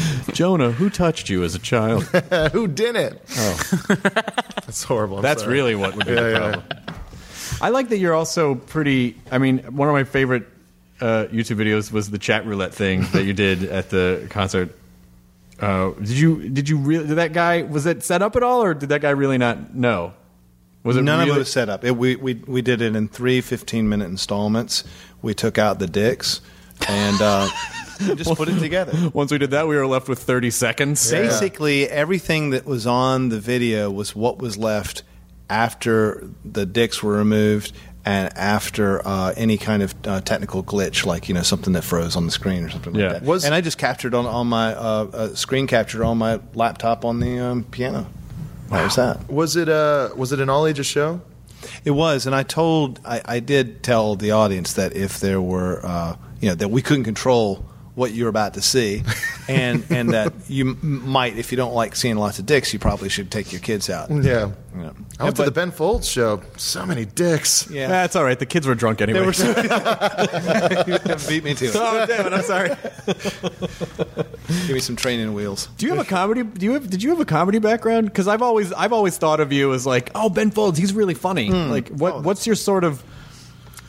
Jonah, 0.32 0.70
who 0.72 0.90
touched 0.90 1.28
you 1.28 1.44
as 1.44 1.54
a 1.54 1.58
child? 1.58 2.02
Who 2.52 2.66
did 2.68 2.96
it? 2.96 3.22
Oh. 3.36 3.60
That's 4.64 4.82
horrible. 4.84 5.16
I'm 5.16 5.22
That's 5.22 5.42
sorry. 5.42 5.54
really 5.54 5.74
what 5.74 5.94
would 5.96 6.06
be 6.06 6.12
Yeah, 6.12 6.20
the 6.22 6.30
yeah, 6.30 6.38
problem. 6.38 6.64
I 7.60 7.68
like 7.68 7.88
that 7.90 7.98
you're 7.98 8.14
also 8.14 8.54
pretty. 8.54 9.16
I 9.30 9.38
mean, 9.38 9.58
one 9.76 9.88
of 9.88 9.92
my 9.94 10.04
favorite 10.04 10.46
uh, 11.00 11.26
YouTube 11.30 11.56
videos 11.56 11.92
was 11.92 12.10
the 12.10 12.18
chat 12.18 12.46
roulette 12.46 12.74
thing 12.74 13.02
that 13.12 13.24
you 13.24 13.32
did 13.32 13.64
at 13.64 13.90
the 13.90 14.26
concert. 14.30 14.76
Uh, 15.60 15.90
did 15.92 16.10
you? 16.10 16.48
Did 16.48 16.68
you 16.68 16.78
really? 16.78 17.06
Did 17.06 17.16
that 17.18 17.32
guy? 17.32 17.62
Was 17.62 17.86
it 17.86 18.02
set 18.02 18.20
up 18.22 18.34
at 18.36 18.42
all, 18.42 18.62
or 18.62 18.74
did 18.74 18.88
that 18.88 19.00
guy 19.00 19.10
really 19.10 19.38
not 19.38 19.74
know? 19.74 20.12
Was 20.82 20.96
it 20.96 21.02
None 21.02 21.18
really? 21.20 21.30
of 21.30 21.36
it 21.36 21.38
was 21.40 21.52
set 21.52 21.68
up. 21.68 21.84
It, 21.84 21.96
we, 21.96 22.16
we, 22.16 22.34
we 22.34 22.60
did 22.60 22.82
it 22.82 22.96
in 22.96 23.06
three 23.06 23.40
15 23.40 23.88
minute 23.88 24.06
installments. 24.06 24.82
We 25.20 25.32
took 25.32 25.56
out 25.56 25.78
the 25.78 25.86
dicks 25.86 26.40
and 26.88 27.22
uh, 27.22 27.48
just 28.16 28.34
put 28.36 28.48
it 28.48 28.58
together. 28.58 29.10
Once 29.14 29.30
we 29.30 29.38
did 29.38 29.50
that, 29.52 29.66
we 29.68 29.76
were 29.76 29.86
left 29.86 30.08
with 30.08 30.18
30 30.20 30.50
seconds. 30.50 31.10
Basically, 31.10 31.88
everything 31.88 32.50
that 32.50 32.64
was 32.66 32.86
on 32.86 33.28
the 33.28 33.40
video 33.40 33.90
was 33.90 34.14
what 34.16 34.38
was 34.38 34.56
left 34.56 35.02
after 35.50 36.26
the 36.44 36.64
dicks 36.66 37.02
were 37.02 37.12
removed 37.12 37.72
and 38.04 38.36
after 38.36 39.06
uh, 39.06 39.32
any 39.36 39.56
kind 39.56 39.82
of 39.82 39.94
uh, 40.06 40.20
technical 40.22 40.64
glitch, 40.64 41.06
like 41.06 41.28
you 41.28 41.34
know 41.34 41.42
something 41.42 41.72
that 41.74 41.82
froze 41.84 42.16
on 42.16 42.24
the 42.26 42.32
screen 42.32 42.64
or 42.64 42.70
something 42.70 42.94
Yeah. 42.94 43.04
like 43.04 43.12
that. 43.20 43.22
Was- 43.22 43.44
and 43.44 43.54
I 43.54 43.60
just 43.60 43.78
captured 43.78 44.14
on 44.14 44.26
on 44.26 44.48
my 44.48 44.74
uh, 44.74 44.80
uh, 45.12 45.34
screen 45.34 45.66
captured 45.68 46.02
on 46.02 46.18
my 46.18 46.40
laptop 46.54 47.04
on 47.04 47.20
the 47.20 47.38
um, 47.38 47.64
piano. 47.64 48.06
That 48.70 48.84
was 48.84 48.96
that. 48.96 49.30
Was 49.30 49.54
it 49.56 49.68
uh 49.68 50.10
was 50.16 50.32
it 50.32 50.40
an 50.40 50.48
all 50.48 50.66
ages 50.66 50.86
show? 50.86 51.20
It 51.84 51.92
was, 51.92 52.26
and 52.26 52.34
I 52.34 52.42
told, 52.42 52.98
I, 53.04 53.22
I 53.24 53.38
did 53.38 53.84
tell 53.84 54.16
the 54.16 54.32
audience 54.32 54.72
that 54.72 54.96
if 54.96 55.20
there 55.20 55.40
were, 55.40 55.78
uh, 55.86 56.16
you 56.40 56.48
know, 56.48 56.56
that 56.56 56.68
we 56.72 56.82
couldn't 56.82 57.04
control 57.04 57.64
what 57.94 58.12
you're 58.12 58.28
about 58.28 58.54
to 58.54 58.62
see, 58.62 59.02
and 59.48 59.84
and 59.90 60.10
that 60.10 60.32
you 60.48 60.76
might, 60.82 61.36
if 61.36 61.52
you 61.52 61.56
don't 61.56 61.74
like 61.74 61.94
seeing 61.94 62.16
lots 62.16 62.38
of 62.38 62.46
dicks, 62.46 62.72
you 62.72 62.78
probably 62.78 63.08
should 63.08 63.30
take 63.30 63.52
your 63.52 63.60
kids 63.60 63.90
out. 63.90 64.10
Yeah. 64.10 64.52
Yeah. 64.74 64.92
I 65.20 65.24
went 65.24 65.36
to 65.36 65.42
But- 65.42 65.44
the 65.44 65.50
Ben 65.50 65.70
Folds 65.70 66.08
show. 66.08 66.40
So 66.56 66.86
many 66.86 67.04
dicks. 67.04 67.68
Yeah. 67.70 67.88
That's 67.88 68.16
all 68.16 68.24
right. 68.24 68.38
The 68.38 68.46
kids 68.46 68.66
were 68.66 68.74
drunk 68.74 69.02
anyway. 69.02 69.20
They 69.20 69.26
were 69.26 69.32
so, 69.34 69.52
beat 71.28 71.44
me 71.44 71.52
to 71.54 71.66
it. 71.66 71.72
oh 71.76 72.06
damn 72.06 72.26
it! 72.26 72.32
I'm 72.32 72.42
sorry. 72.42 72.70
Give 74.66 74.70
me 74.74 74.80
some 74.80 74.96
training 74.96 75.34
wheels. 75.34 75.68
Do 75.76 75.86
you 75.86 75.94
have 75.94 76.00
a 76.04 76.08
comedy? 76.08 76.42
Do 76.42 76.64
you 76.64 76.72
have? 76.72 76.88
Did 76.88 77.02
you 77.02 77.10
have 77.10 77.20
a 77.20 77.24
comedy 77.24 77.58
background? 77.58 78.06
Because 78.06 78.28
I've 78.28 78.42
always, 78.42 78.72
I've 78.72 78.92
always 78.92 79.18
thought 79.18 79.40
of 79.40 79.52
you 79.52 79.72
as 79.74 79.86
like, 79.86 80.10
oh, 80.14 80.28
Ben 80.30 80.50
Folds, 80.50 80.78
he's 80.78 80.92
really 80.94 81.14
funny. 81.14 81.48
Hmm. 81.48 81.70
Like, 81.70 81.88
what, 81.88 82.14
oh, 82.14 82.20
what's 82.22 82.46
your 82.46 82.56
sort 82.56 82.84
of? 82.84 83.02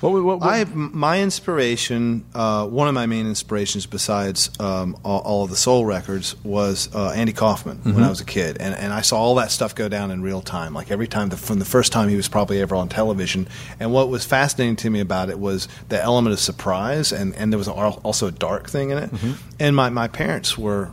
What, 0.03 0.23
what, 0.23 0.39
what, 0.41 0.49
I 0.49 0.65
my 0.65 1.21
inspiration, 1.21 2.25
uh, 2.35 2.67
one 2.67 2.89
of 2.89 2.93
my 2.93 3.05
main 3.05 3.25
inspirations, 3.25 3.85
besides 3.85 4.49
um, 4.59 4.97
all, 5.05 5.21
all 5.21 5.43
of 5.45 5.49
the 5.49 5.55
soul 5.55 5.85
records, 5.85 6.35
was 6.43 6.93
uh, 6.93 7.11
Andy 7.11 7.31
Kaufman 7.31 7.77
when 7.83 8.03
I 8.03 8.09
was 8.09 8.19
a 8.19 8.25
kid, 8.25 8.57
and 8.59 8.75
and 8.75 8.91
I 8.91 8.99
saw 8.99 9.17
all 9.17 9.35
that 9.35 9.49
stuff 9.49 9.73
go 9.75 9.87
down 9.87 10.11
in 10.11 10.21
real 10.21 10.41
time. 10.41 10.73
Like 10.73 10.91
every 10.91 11.07
time, 11.07 11.29
the, 11.29 11.37
from 11.37 11.59
the 11.59 11.65
first 11.65 11.93
time 11.93 12.09
he 12.09 12.17
was 12.17 12.27
probably 12.27 12.59
ever 12.59 12.75
on 12.75 12.89
television. 12.89 13.47
And 13.79 13.93
what 13.93 14.09
was 14.09 14.25
fascinating 14.25 14.75
to 14.77 14.89
me 14.89 14.99
about 14.99 15.29
it 15.29 15.39
was 15.39 15.69
the 15.87 16.01
element 16.01 16.33
of 16.33 16.39
surprise, 16.39 17.13
and 17.13 17.33
and 17.35 17.53
there 17.53 17.57
was 17.57 17.69
also 17.69 18.27
a 18.27 18.31
dark 18.31 18.69
thing 18.69 18.89
in 18.89 18.97
it. 18.97 19.09
And 19.57 19.73
my 19.73 19.89
my 19.89 20.09
parents 20.09 20.57
were 20.57 20.91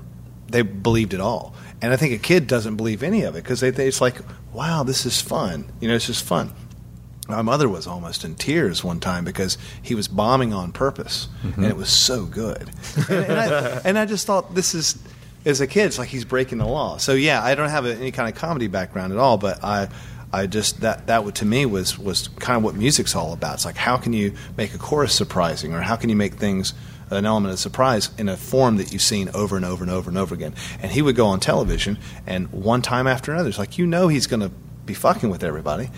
they 0.50 0.62
believed 0.62 1.14
it 1.14 1.20
all. 1.20 1.54
And 1.82 1.92
I 1.92 1.96
think 1.96 2.12
a 2.12 2.18
kid 2.18 2.46
doesn't 2.46 2.76
believe 2.76 3.02
any 3.02 3.22
of 3.22 3.34
it 3.34 3.42
because 3.42 3.60
they, 3.60 3.70
they, 3.70 3.88
it's 3.88 4.00
like, 4.00 4.16
wow, 4.52 4.82
this 4.82 5.06
is 5.06 5.20
fun. 5.20 5.64
You 5.80 5.88
know, 5.88 5.94
it's 5.94 6.06
just 6.06 6.24
fun. 6.24 6.52
My 7.30 7.42
mother 7.42 7.68
was 7.68 7.86
almost 7.86 8.24
in 8.24 8.34
tears 8.34 8.84
one 8.84 9.00
time 9.00 9.24
because 9.24 9.58
he 9.82 9.94
was 9.94 10.08
bombing 10.08 10.52
on 10.52 10.72
purpose, 10.72 11.28
and 11.42 11.64
it 11.64 11.76
was 11.76 11.90
so 11.90 12.24
good. 12.24 12.70
and, 13.08 13.24
and, 13.24 13.40
I, 13.40 13.80
and 13.84 13.98
I 13.98 14.06
just 14.06 14.26
thought, 14.26 14.54
this 14.54 14.74
is, 14.74 14.98
as 15.44 15.60
a 15.60 15.66
kid, 15.66 15.86
it's 15.86 15.98
like 15.98 16.08
he's 16.08 16.24
breaking 16.24 16.58
the 16.58 16.66
law. 16.66 16.96
So 16.98 17.12
yeah, 17.14 17.42
I 17.42 17.54
don't 17.54 17.70
have 17.70 17.86
a, 17.86 17.94
any 17.94 18.10
kind 18.12 18.28
of 18.28 18.34
comedy 18.34 18.66
background 18.66 19.12
at 19.12 19.18
all, 19.18 19.38
but 19.38 19.62
I, 19.64 19.88
I 20.32 20.46
just 20.46 20.82
that 20.82 21.06
that 21.08 21.34
to 21.36 21.44
me 21.44 21.66
was 21.66 21.98
was 21.98 22.28
kind 22.28 22.56
of 22.56 22.62
what 22.62 22.74
music's 22.74 23.16
all 23.16 23.32
about. 23.32 23.54
It's 23.54 23.64
like 23.64 23.76
how 23.76 23.96
can 23.96 24.12
you 24.12 24.34
make 24.56 24.74
a 24.74 24.78
chorus 24.78 25.12
surprising, 25.12 25.74
or 25.74 25.80
how 25.80 25.96
can 25.96 26.08
you 26.08 26.16
make 26.16 26.34
things 26.34 26.72
an 27.10 27.26
element 27.26 27.52
of 27.52 27.58
surprise 27.58 28.10
in 28.18 28.28
a 28.28 28.36
form 28.36 28.76
that 28.76 28.92
you've 28.92 29.02
seen 29.02 29.28
over 29.34 29.56
and 29.56 29.64
over 29.64 29.82
and 29.82 29.90
over 29.90 30.08
and 30.08 30.16
over 30.18 30.34
again. 30.34 30.54
And 30.80 30.92
he 30.92 31.02
would 31.02 31.16
go 31.16 31.26
on 31.26 31.40
television, 31.40 31.98
and 32.26 32.50
one 32.52 32.82
time 32.82 33.06
after 33.06 33.32
another, 33.32 33.48
it's 33.48 33.58
like 33.58 33.78
you 33.78 33.86
know 33.86 34.08
he's 34.08 34.26
going 34.26 34.40
to 34.40 34.50
be 34.86 34.94
fucking 34.94 35.30
with 35.30 35.42
everybody. 35.42 35.90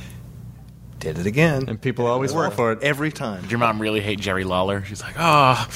Did 1.02 1.18
it 1.18 1.26
again, 1.26 1.64
and 1.66 1.80
people 1.80 2.06
always 2.06 2.30
fall 2.30 2.42
Worked 2.42 2.54
for 2.54 2.70
it. 2.70 2.80
every 2.80 3.10
time. 3.10 3.42
Did 3.42 3.50
your 3.50 3.58
mom 3.58 3.82
really 3.82 4.00
hate 4.00 4.20
Jerry 4.20 4.44
Lawler? 4.44 4.84
She's 4.84 5.02
like, 5.02 5.16
oh. 5.18 5.66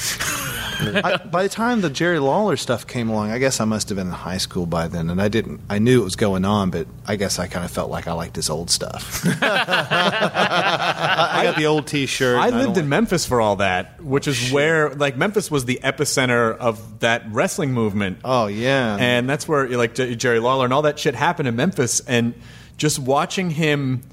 I, 0.79 1.17
by 1.17 1.43
the 1.43 1.49
time 1.49 1.81
the 1.81 1.89
Jerry 1.89 2.19
Lawler 2.19 2.55
stuff 2.55 2.87
came 2.87 3.09
along, 3.09 3.31
I 3.31 3.37
guess 3.37 3.59
I 3.59 3.65
must 3.65 3.89
have 3.89 3.97
been 3.97 4.07
in 4.07 4.13
high 4.13 4.37
school 4.37 4.65
by 4.65 4.87
then, 4.87 5.09
and 5.09 5.21
I 5.21 5.27
didn't. 5.27 5.59
I 5.69 5.79
knew 5.79 5.99
it 5.99 6.05
was 6.05 6.15
going 6.15 6.45
on, 6.45 6.69
but 6.69 6.87
I 7.05 7.17
guess 7.17 7.39
I 7.39 7.47
kind 7.47 7.65
of 7.65 7.71
felt 7.71 7.91
like 7.91 8.07
I 8.07 8.13
liked 8.13 8.37
his 8.37 8.49
old 8.49 8.69
stuff. 8.69 9.25
I, 9.25 9.39
I 11.41 11.43
got 11.43 11.57
the 11.57 11.65
old 11.65 11.87
T-shirt. 11.87 12.37
I 12.37 12.49
lived 12.51 12.75
don't 12.75 12.85
in 12.85 12.89
Memphis 12.89 13.25
for 13.25 13.41
all 13.41 13.57
that, 13.57 14.01
which 14.01 14.29
is 14.29 14.49
where 14.53 14.91
like 14.91 15.17
Memphis 15.17 15.51
was 15.51 15.65
the 15.65 15.81
epicenter 15.83 16.55
of 16.55 17.01
that 17.01 17.23
wrestling 17.31 17.73
movement. 17.73 18.19
Oh 18.23 18.47
yeah, 18.47 18.95
and 18.97 19.29
that's 19.29 19.45
where 19.45 19.67
like 19.67 19.93
Jerry 19.93 20.39
Lawler 20.39 20.63
and 20.63 20.73
all 20.73 20.83
that 20.83 20.99
shit 20.99 21.15
happened 21.15 21.49
in 21.49 21.57
Memphis, 21.57 21.99
and 21.99 22.33
just 22.77 22.97
watching 22.97 23.49
him 23.49 24.03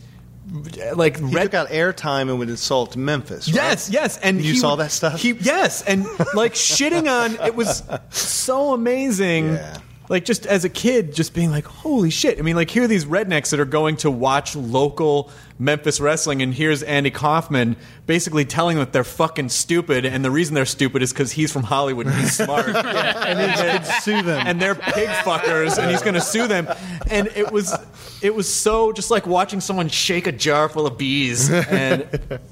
like 0.94 1.18
he 1.18 1.24
red 1.34 1.44
took 1.44 1.54
out 1.54 1.68
airtime 1.68 2.22
and 2.28 2.38
would 2.38 2.50
insult 2.50 2.96
Memphis. 2.96 3.48
right? 3.48 3.54
Yes, 3.56 3.90
yes, 3.90 4.18
and 4.18 4.40
You 4.42 4.54
saw 4.56 4.70
would- 4.72 4.80
that 4.80 4.90
stuff? 4.92 5.20
He, 5.20 5.32
yes, 5.32 5.82
and 5.82 6.04
like 6.34 6.54
shitting 6.54 7.10
on 7.10 7.36
it 7.46 7.54
was 7.54 7.82
so 8.10 8.72
amazing. 8.74 9.54
Yeah. 9.54 9.78
Like 10.10 10.26
just 10.26 10.44
as 10.44 10.66
a 10.66 10.68
kid, 10.68 11.14
just 11.14 11.32
being 11.32 11.50
like, 11.50 11.64
"Holy 11.64 12.10
shit!" 12.10 12.38
I 12.38 12.42
mean, 12.42 12.56
like 12.56 12.68
here 12.68 12.82
are 12.82 12.86
these 12.86 13.06
rednecks 13.06 13.50
that 13.52 13.58
are 13.60 13.64
going 13.64 13.96
to 13.98 14.10
watch 14.10 14.54
local 14.54 15.30
Memphis 15.58 16.00
wrestling, 16.00 16.42
and 16.42 16.52
here's 16.52 16.82
Andy 16.82 17.10
Kaufman 17.10 17.76
basically 18.06 18.44
telling 18.44 18.76
them 18.76 18.84
that 18.84 18.92
they're 18.92 19.04
fucking 19.04 19.48
stupid, 19.50 20.04
and 20.04 20.24
the 20.24 20.30
reason 20.30 20.54
they're 20.54 20.66
stupid 20.66 21.02
is 21.02 21.12
because 21.12 21.32
he's 21.32 21.52
from 21.52 21.62
Hollywood 21.62 22.06
and 22.08 22.14
he's 22.16 22.36
smart, 22.36 22.66
and 22.68 23.50
he's 23.50 23.60
going 23.60 23.78
to 23.80 23.84
sue 24.00 24.22
them. 24.22 24.46
and 24.46 24.60
they're 24.60 24.74
pig 24.74 25.08
fuckers, 25.08 25.78
and 25.78 25.90
he's 25.90 26.02
going 26.02 26.14
to 26.14 26.20
sue 26.20 26.48
them. 26.48 26.68
And 27.08 27.28
it 27.36 27.52
was, 27.52 27.72
it 28.20 28.34
was 28.34 28.52
so 28.52 28.92
just 28.92 29.10
like 29.10 29.26
watching 29.26 29.60
someone 29.60 29.88
shake 29.88 30.26
a 30.26 30.32
jar 30.32 30.68
full 30.68 30.86
of 30.86 30.98
bees, 30.98 31.48
and 31.50 32.02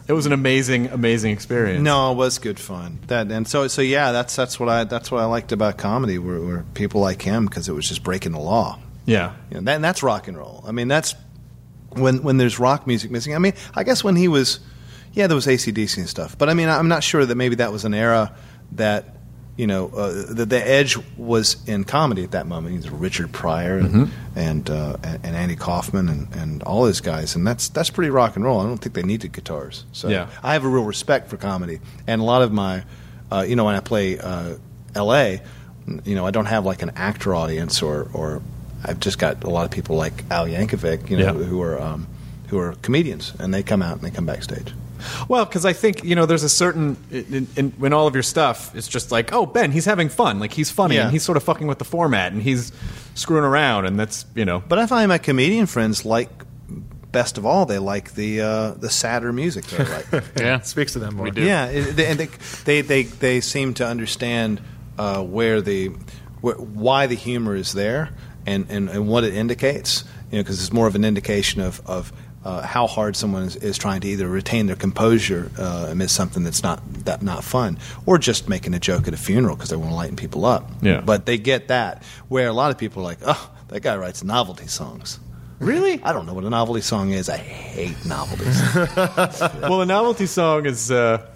it 0.07 0.13
was 0.13 0.27
an 0.27 0.33
amazing, 0.33 0.87
amazing 0.89 1.33
experience. 1.33 1.83
No, 1.83 2.13
it 2.13 2.15
was 2.17 2.39
good 2.39 2.61
fun. 2.61 3.01
That 3.09 3.31
and 3.33 3.49
so 3.49 3.67
so 3.67 3.83
yeah, 3.83 4.13
that's 4.13 4.37
that's 4.37 4.61
what 4.61 4.69
I 4.69 4.85
that's 4.85 5.11
what 5.11 5.21
I 5.21 5.25
liked 5.25 5.51
about 5.53 5.77
comedy. 5.77 6.19
Were, 6.19 6.41
were 6.41 6.65
people 6.75 7.01
like 7.01 7.23
him 7.23 7.47
because 7.47 7.69
it 7.69 7.73
was 7.73 7.89
just 7.89 8.03
breaking 8.05 8.33
the 8.33 8.39
law. 8.41 8.79
yeah, 9.07 9.33
You 9.51 9.57
know, 9.57 9.63
that, 9.63 9.75
and 9.75 9.85
that's 9.85 10.03
rock 10.05 10.29
and 10.29 10.39
roll. 10.39 10.63
I 10.67 10.71
mean, 10.73 10.87
that's 10.89 11.15
when 11.97 12.23
when 12.23 12.37
there's 12.37 12.59
rock 12.59 12.87
music 12.87 13.11
missing. 13.11 13.35
I 13.35 13.39
mean, 13.39 13.55
I 13.75 13.85
guess 13.85 14.03
when 14.05 14.17
he 14.17 14.29
was, 14.29 14.61
yeah, 15.13 15.27
there 15.27 15.35
was 15.35 15.47
ACDC 15.47 15.99
and 15.99 16.09
stuff. 16.09 16.37
But 16.39 16.49
I 16.49 16.55
mean, 16.55 16.69
I'm 16.69 16.89
not 16.89 17.03
sure 17.03 17.25
that 17.27 17.35
maybe 17.35 17.57
that 17.57 17.73
was 17.73 17.85
an 17.85 17.95
era 17.95 18.35
that 18.73 19.17
you 19.57 19.67
know 19.67 19.89
uh, 19.89 20.33
the, 20.33 20.47
the 20.47 20.67
edge 20.67 20.97
was 21.19 21.57
in 21.69 21.85
comedy 21.85 22.25
at 22.25 22.31
that 22.31 22.47
moment. 22.47 22.75
He's 22.75 22.89
Richard 22.91 23.33
Pryor 23.33 23.79
and 23.79 24.11
and, 24.35 24.71
uh, 24.71 24.97
and 25.03 25.21
and 25.25 25.37
Andy 25.37 25.57
Kaufman 25.57 26.09
and, 26.09 26.35
and 26.35 26.63
all 26.63 26.85
those 26.85 27.01
guys, 27.01 27.37
and 27.37 27.47
that's 27.47 27.69
that's 27.69 27.91
pretty 27.91 28.11
rock 28.11 28.37
and 28.37 28.45
roll. 28.45 28.61
I 28.61 28.65
don't 28.65 28.79
think 28.79 28.95
they 28.95 29.03
needed 29.03 29.33
guitars. 29.33 29.85
So 29.93 30.09
Yeah. 30.09 30.29
I 30.43 30.55
have 30.55 30.65
a 30.65 30.69
real 30.69 30.85
respect 30.85 31.29
for 31.29 31.37
comedy, 31.37 31.81
and 32.07 32.21
a 32.23 32.25
lot 32.25 32.41
of 32.43 32.51
my, 32.53 32.85
uh, 33.31 33.45
you 33.47 33.55
know, 33.57 33.65
when 33.67 33.75
I 33.75 33.81
play 33.81 34.19
uh, 34.19 34.55
L.A., 34.95 35.43
you 36.05 36.15
know, 36.15 36.25
I 36.27 36.31
don't 36.31 36.47
have 36.47 36.65
like 36.65 36.81
an 36.83 36.93
actor 36.97 37.35
audience 37.35 37.83
or 37.83 38.09
or 38.15 38.41
I've 38.85 39.01
just 39.01 39.19
got 39.19 39.45
a 39.45 39.51
lot 39.51 39.65
of 39.65 39.71
people 39.71 39.97
like 39.97 40.25
Al 40.31 40.47
Yankovic, 40.47 41.09
you 41.11 41.17
know, 41.19 41.25
Yeah. 41.39 41.45
who 41.47 41.63
are 41.63 41.81
um, 41.81 42.07
who 42.49 42.59
are 42.59 42.75
comedians, 42.83 43.33
and 43.39 43.53
they 43.55 43.63
come 43.63 43.83
out 43.83 43.95
and 43.95 44.03
they 44.03 44.11
come 44.11 44.27
backstage. 44.27 44.73
Well, 45.29 45.45
because 45.45 45.65
I 45.65 45.73
think 45.73 46.05
you 46.05 46.15
know, 46.15 46.27
there's 46.27 46.45
a 46.45 46.49
certain 46.49 46.97
in, 47.11 47.49
in, 47.57 47.73
in 47.83 47.93
all 47.93 48.07
of 48.07 48.15
your 48.15 48.23
stuff, 48.23 48.73
it's 48.77 48.87
just 48.87 49.11
like, 49.11 49.33
oh, 49.33 49.47
Ben, 49.47 49.73
he's 49.73 49.85
having 49.85 50.09
fun, 50.09 50.39
like 50.39 50.53
he's 50.53 50.71
funny, 50.71 50.95
Yeah. 50.95 51.03
and 51.05 51.11
he's 51.13 51.25
sort 51.25 51.37
of 51.37 51.43
fucking 51.43 51.67
with 51.67 51.79
the 51.79 51.85
format, 51.85 52.33
and 52.33 52.41
he's 52.43 52.71
screwing 53.15 53.43
around, 53.45 53.87
and 53.87 53.99
that's 53.99 54.25
you 54.35 54.45
know, 54.45 54.63
But 54.69 54.79
I 54.79 54.87
find 54.87 55.09
my 55.09 55.19
comedian 55.19 55.67
friends 55.67 56.05
like 56.05 56.29
best 57.11 57.37
of 57.37 57.45
all, 57.45 57.67
they 57.67 57.79
like 57.79 58.15
the 58.15 58.41
uh, 58.41 58.71
the 58.73 58.89
sadder 58.91 59.33
music. 59.33 59.65
They 59.67 59.85
like. 59.85 60.25
Yeah. 60.39 60.61
Speaks 60.61 60.93
to 60.95 60.99
them 60.99 61.17
more. 61.17 61.25
We 61.25 61.31
do. 61.31 61.43
Yeah, 61.43 61.67
it- 61.67 61.97
they, 61.97 62.07
and 62.07 62.19
they, 62.19 62.29
they 62.65 62.81
they 62.81 63.03
they 63.05 63.41
seem 63.41 63.75
to 63.75 63.87
understand 63.87 64.61
uh, 64.99 65.23
where 65.23 65.61
the 65.61 65.89
wh- 66.43 66.59
why 66.77 67.07
the 67.07 67.17
humor 67.17 67.55
is 67.57 67.73
there 67.73 68.11
and, 68.47 68.67
and, 68.69 68.89
and 68.89 69.09
what 69.09 69.25
it 69.25 69.35
indicates. 69.35 70.05
You 70.31 70.39
know, 70.39 70.43
because 70.45 70.61
it's 70.61 70.73
more 70.73 70.87
of 70.87 70.95
an 70.95 71.05
indication 71.05 71.61
of 71.61 71.81
of 71.87 72.13
uh, 72.45 72.63
how 72.63 72.87
hard 72.87 73.15
someone 73.17 73.45
is, 73.45 73.57
is 73.57 73.79
trying 73.79 74.01
to 74.01 74.09
either 74.09 74.27
retain 74.27 74.67
their 74.67 74.77
composure 74.77 75.51
uh, 75.59 75.89
amidst 75.91 76.15
something 76.17 76.43
that's 76.43 76.63
not 76.63 76.81
that 77.05 77.23
not 77.23 77.45
fun, 77.45 77.79
or 78.07 78.19
just 78.19 78.49
making 78.49 78.75
a 78.75 78.81
joke 78.81 79.07
at 79.07 79.15
a 79.15 79.17
funeral 79.17 79.55
because 79.55 79.71
they 79.71 79.77
want 79.77 79.91
to 79.91 79.95
lighten 79.95 80.17
people 80.17 80.45
up. 80.45 80.71
Yeah. 80.81 81.01
But 81.01 81.27
they 81.27 81.39
get 81.39 81.69
that 81.69 82.03
where 82.29 82.49
a 82.49 82.53
lot 82.53 82.71
of 82.71 82.79
people 82.79 83.03
are 83.03 83.05
like, 83.05 83.19
oh, 83.25 83.51
that 83.69 83.81
guy 83.81 83.97
writes 83.97 84.25
novelty 84.25 84.67
songs. 84.67 85.21
really. 85.59 86.03
I 86.03 86.13
don't 86.13 86.27
know 86.27 86.35
what 86.35 86.45
a 86.45 86.51
novelty 86.51 86.81
song 86.81 87.11
is. 87.11 87.29
I 87.29 87.37
hate 87.37 88.05
novelties. 88.05 88.61
well, 89.63 89.83
a 89.83 89.87
novelty 89.87 90.27
song 90.27 90.67
is. 90.67 90.91
Uh, 90.91 91.29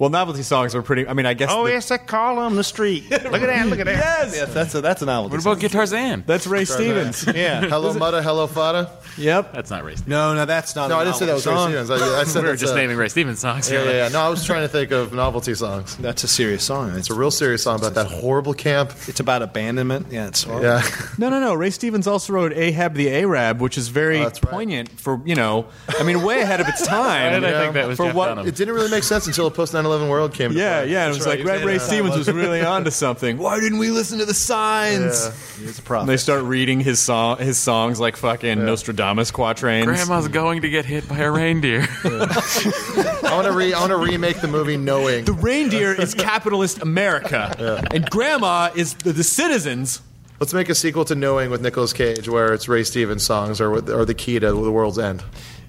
well, 0.00 0.10
novelty 0.10 0.42
songs 0.42 0.74
are 0.74 0.82
pretty. 0.82 1.06
I 1.06 1.12
mean, 1.12 1.26
I 1.26 1.34
guess. 1.34 1.50
oh, 1.52 1.64
the- 1.64 1.70
yes, 1.72 1.90
I 1.92 1.98
call 1.98 2.38
on 2.40 2.56
the 2.56 2.64
street. 2.64 3.08
Look 3.10 3.22
at 3.22 3.32
that! 3.32 3.66
Look 3.68 3.78
at 3.78 3.86
that! 3.86 3.96
Yes! 3.96 4.34
yes, 4.34 4.52
that's 4.54 4.74
a 4.74 4.80
that's 4.80 5.02
a 5.02 5.06
novelty. 5.06 5.34
What 5.36 5.42
song. 5.42 5.52
about 5.52 5.62
Guitarzan? 5.70 6.26
That's 6.26 6.46
Ray 6.46 6.64
Stevens. 6.64 7.26
Yeah. 7.26 7.60
Hello, 7.68 7.92
Mutta. 7.94 8.22
Hello, 8.22 8.46
Fada. 8.48 8.90
Yep. 9.18 9.52
That's 9.52 9.70
not 9.70 9.84
Ray 9.84 9.92
Stevens. 9.92 10.08
No, 10.08 10.34
no, 10.34 10.44
that's 10.46 10.74
not. 10.74 10.88
No, 10.88 10.96
a 10.96 11.00
I 11.00 11.04
didn't 11.04 11.16
say 11.16 11.26
that 11.26 11.34
was 11.34 11.46
Ray 11.46 11.54
Stevens. 11.56 11.88
song. 11.88 12.00
I, 12.00 12.20
I 12.20 12.24
said 12.24 12.42
We 12.42 12.48
were 12.48 12.56
just 12.56 12.72
a- 12.72 12.76
naming 12.76 12.96
Ray 12.96 13.08
Stevens 13.08 13.38
songs. 13.40 13.70
Yeah, 13.70 13.84
yeah, 13.84 13.90
yeah. 13.90 14.08
No, 14.08 14.20
I 14.20 14.28
was 14.30 14.44
trying 14.44 14.62
to 14.62 14.68
think 14.68 14.90
of 14.90 15.12
novelty 15.12 15.54
songs. 15.54 15.96
That's 15.98 16.24
a 16.24 16.28
serious 16.28 16.64
song. 16.64 16.96
It's 16.96 17.10
a 17.10 17.14
real 17.14 17.30
serious 17.30 17.62
song 17.62 17.78
about 17.78 17.94
that 17.94 18.06
horrible 18.06 18.54
camp. 18.54 18.92
It's 19.06 19.20
about 19.20 19.42
abandonment. 19.42 20.06
Yeah, 20.10 20.28
it's 20.28 20.44
horrible. 20.44 20.64
Yeah. 20.64 20.82
No, 21.18 21.28
no, 21.28 21.38
no. 21.40 21.52
Ray 21.54 21.70
Stevens 21.70 22.06
also 22.06 22.32
wrote 22.32 22.52
Ahab 22.54 22.94
the 22.94 23.10
Arab, 23.10 23.60
which 23.60 23.76
is 23.76 23.88
very 23.88 24.20
Oh, 24.20 24.24
that's 24.24 24.42
right. 24.42 24.50
poignant 24.50 24.88
for 24.98 25.20
you 25.26 25.34
know. 25.34 25.66
I 25.88 26.04
mean, 26.04 26.22
way 26.22 26.40
ahead 26.40 26.60
of 26.62 26.68
its 26.68 26.86
time. 26.86 27.32
Why 27.34 27.38
did 27.40 27.44
I 27.44 27.60
think 27.60 27.74
that 27.74 27.86
was 27.88 27.96
for 27.98 28.10
what? 28.12 28.38
It 28.46 28.54
didn't 28.56 28.74
really 28.74 28.90
make 28.90 29.04
sense 29.04 29.26
until 29.26 29.50
post 29.50 29.74
9/11 29.74 29.89
9/11 29.98 30.08
World 30.08 30.34
came. 30.34 30.52
to 30.52 30.56
Yeah, 30.58 30.80
play. 30.82 30.92
yeah. 30.92 31.06
It 31.06 31.08
was 31.08 31.20
right, 31.26 31.38
like 31.40 31.46
Ray, 31.48 31.58
he 31.60 31.64
Ray 31.64 31.74
was 31.74 31.82
Stevens 31.82 32.16
was 32.16 32.28
really 32.32 32.60
onto 32.62 32.90
something. 32.90 33.38
Why 33.38 33.58
didn't 33.60 33.78
we 33.78 33.90
listen 33.90 34.18
to 34.20 34.24
the 34.24 34.34
signs? 34.34 35.26
Yeah. 35.58 35.66
He's 35.66 35.78
a 35.78 35.94
And 35.94 36.08
they 36.08 36.16
start 36.16 36.44
reading 36.44 36.80
his 36.80 36.98
song, 36.98 37.38
his 37.38 37.58
songs 37.58 38.00
like 38.00 38.16
fucking 38.16 38.64
Nostradamus 38.64 39.30
quatrains. 39.30 39.86
Grandma's 39.86 40.28
going 40.28 40.62
to 40.62 40.70
get 40.70 40.84
hit 40.86 41.08
by 41.08 41.18
a 41.18 41.30
reindeer. 41.30 41.86
I 42.04 43.30
want 43.32 43.46
to 43.46 43.52
re 43.52 43.72
I 43.72 43.80
want 43.80 43.90
to 43.90 43.96
remake 43.96 44.40
the 44.40 44.48
movie 44.48 44.76
Knowing. 44.76 45.24
The 45.24 45.32
reindeer 45.32 45.92
is 45.92 46.14
capitalist 46.14 46.80
America, 46.82 47.84
and 47.92 48.08
Grandma 48.10 48.70
is 48.74 48.94
the, 48.94 49.12
the 49.12 49.24
citizens. 49.24 50.02
Let's 50.38 50.54
make 50.54 50.70
a 50.70 50.74
sequel 50.74 51.04
to 51.04 51.14
Knowing 51.14 51.50
with 51.50 51.60
Nicolas 51.60 51.92
Cage, 51.92 52.26
where 52.28 52.52
it's 52.54 52.66
Ray 52.68 52.82
Stevens 52.84 53.22
songs 53.22 53.60
or 53.60 53.72
or 53.74 54.04
the 54.04 54.14
key 54.14 54.38
to 54.38 54.52
the 54.52 54.70
world's 54.72 54.98
end. 54.98 55.22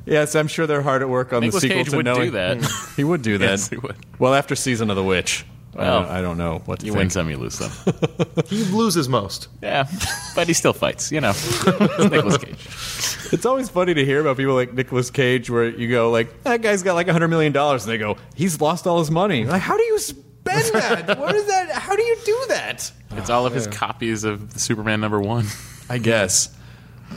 Yes, 0.06 0.36
I'm 0.36 0.48
sure 0.48 0.66
they're 0.68 0.82
hard 0.82 1.02
at 1.02 1.10
work 1.10 1.32
on 1.34 1.42
Nicolas 1.42 1.62
the 1.62 1.68
sequel 1.70 1.84
Cage 1.84 1.90
to 1.92 1.96
would 1.98 2.06
Knowing. 2.06 2.26
do 2.26 2.32
that. 2.32 2.72
he 2.96 3.04
would 3.04 3.22
do 3.22 3.38
that. 3.40 3.46
Yes, 3.50 3.70
he 3.70 3.78
would. 3.78 3.96
Well, 4.20 4.34
after 4.34 4.56
season 4.56 4.90
of 4.90 4.96
The 4.96 5.04
Witch, 5.04 5.46
I, 5.76 5.78
Well, 5.78 6.02
don't, 6.02 6.12
I 6.12 6.22
don't 6.22 6.38
know 6.38 6.62
what 6.66 6.80
to 6.80 6.86
You 6.86 6.92
think. 6.94 7.00
win 7.00 7.10
some, 7.12 7.30
you 7.30 7.38
lose 7.38 7.54
some. 7.56 7.72
He 8.48 8.64
loses 8.66 9.08
most. 9.08 9.48
Yeah, 9.62 9.88
but 10.36 10.48
he 10.48 10.54
still 10.54 10.74
fights. 10.74 11.12
You 11.12 11.22
know, 11.22 11.30
It's 11.36 12.10
Nicolas 12.12 12.38
Cage. 12.38 13.34
It's 13.34 13.46
always 13.46 13.70
funny 13.70 13.94
to 13.94 14.04
hear 14.04 14.20
about 14.20 14.36
people 14.38 14.56
like 14.56 14.74
Nicolas 14.74 15.10
Cage, 15.10 15.50
where 15.50 15.70
you 15.70 15.90
go 15.90 16.12
like, 16.12 16.44
that 16.44 16.62
guy's 16.62 16.84
got 16.84 16.96
like 16.96 17.08
hundred 17.08 17.30
million 17.30 17.54
dollars, 17.54 17.86
and 17.86 17.94
they 17.94 17.98
go, 17.98 18.18
he's 18.36 18.60
lost 18.60 18.86
all 18.88 19.00
his 19.00 19.10
money. 19.12 19.46
Like, 19.46 19.62
how 19.62 19.78
do 19.78 19.84
you 19.84 20.00
spend 20.00 20.74
that? 20.74 21.18
what 21.18 21.34
is 21.36 21.46
that? 21.48 21.70
How 21.72 21.96
do 21.96 22.02
you 22.04 22.18
do 22.26 22.44
that? 22.50 22.92
It's 23.12 23.30
all 23.30 23.46
of 23.46 23.54
his 23.54 23.68
copies 23.68 24.24
of 24.26 24.60
Superman 24.60 25.00
number 25.00 25.22
one. 25.22 25.46
I 25.90 25.98
guess. 26.00 26.54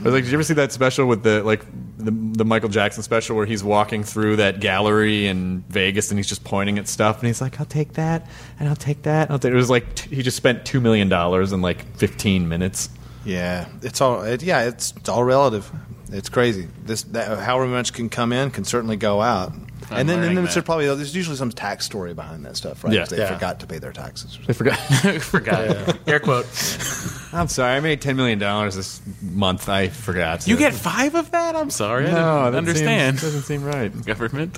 But 0.02 0.12
like, 0.12 0.24
did 0.24 0.30
you 0.32 0.36
ever 0.36 0.42
see 0.42 0.54
that 0.54 0.72
special 0.72 1.06
with 1.06 1.22
the 1.22 1.42
like 1.42 1.64
the, 1.98 2.10
the 2.10 2.44
Michael 2.44 2.68
Jackson 2.68 3.02
special 3.02 3.36
where 3.36 3.46
he's 3.46 3.64
walking 3.64 4.02
through 4.04 4.36
that 4.36 4.60
gallery 4.60 5.26
in 5.26 5.64
Vegas 5.68 6.10
and 6.10 6.18
he's 6.18 6.26
just 6.28 6.44
pointing 6.44 6.78
at 6.78 6.88
stuff 6.88 7.20
and 7.20 7.26
he's 7.26 7.40
like, 7.40 7.58
"I'll 7.60 7.66
take 7.66 7.94
that 7.94 8.28
and 8.58 8.68
I'll 8.68 8.76
take 8.76 9.02
that." 9.02 9.30
I'll 9.30 9.38
take. 9.38 9.52
It 9.52 9.56
was 9.56 9.70
like 9.70 9.94
t- 9.94 10.14
he 10.14 10.22
just 10.22 10.36
spent 10.36 10.64
two 10.64 10.80
million 10.80 11.08
dollars 11.08 11.52
in 11.52 11.62
like 11.62 11.84
fifteen 11.96 12.48
minutes. 12.48 12.90
Yeah, 13.24 13.66
it's 13.82 14.00
all. 14.00 14.22
It, 14.22 14.42
yeah, 14.42 14.62
it's 14.68 14.92
all 15.08 15.24
relative. 15.24 15.70
It's 16.12 16.28
crazy. 16.28 16.68
This 16.84 17.02
that, 17.04 17.38
however 17.40 17.66
much 17.66 17.92
can 17.92 18.08
come 18.08 18.32
in 18.32 18.50
can 18.50 18.64
certainly 18.64 18.96
go 18.96 19.20
out. 19.22 19.52
I'm 19.90 19.98
and 19.98 20.08
then, 20.08 20.22
and 20.22 20.34
then 20.36 20.44
there's 20.44 20.58
probably 20.62 20.86
there's 20.86 21.14
usually 21.14 21.36
some 21.36 21.50
tax 21.50 21.84
story 21.84 22.14
behind 22.14 22.44
that 22.46 22.56
stuff, 22.56 22.82
right? 22.84 22.92
Yeah. 22.94 23.00
'Cause 23.00 23.10
they 23.10 23.18
Yeah. 23.18 23.34
forgot 23.34 23.60
to 23.60 23.66
pay 23.66 23.78
their 23.78 23.92
taxes. 23.92 24.38
They 24.46 24.54
forgot. 24.54 24.76
Forgot. 25.20 25.98
Air 26.08 26.20
quote. 26.20 26.46
I'm 27.34 27.48
sorry, 27.48 27.76
I 27.76 27.80
made 27.80 28.00
ten 28.00 28.16
million 28.16 28.38
dollars 28.38 28.76
this 28.76 29.02
month. 29.20 29.68
I 29.68 29.88
forgot. 29.88 30.46
You 30.46 30.56
get 30.56 30.72
five 30.72 31.14
of 31.14 31.30
that? 31.32 31.54
I'm 31.56 31.68
sorry. 31.70 32.06
I 32.06 32.12
no, 32.12 32.44
didn't 32.44 32.56
understand. 32.58 33.18
Seems, 33.18 33.32
doesn't 33.34 33.42
seem 33.42 33.64
right. 33.64 34.04
Government. 34.06 34.56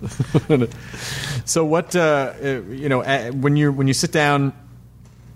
So 1.45 1.65
what? 1.65 1.95
Uh, 1.97 2.33
uh, 2.43 2.47
you 2.71 2.89
know, 2.89 3.03
uh, 3.03 3.31
when 3.31 3.57
you 3.57 3.73
when 3.73 3.89
you 3.89 3.95
sit 3.95 4.13
down, 4.13 4.53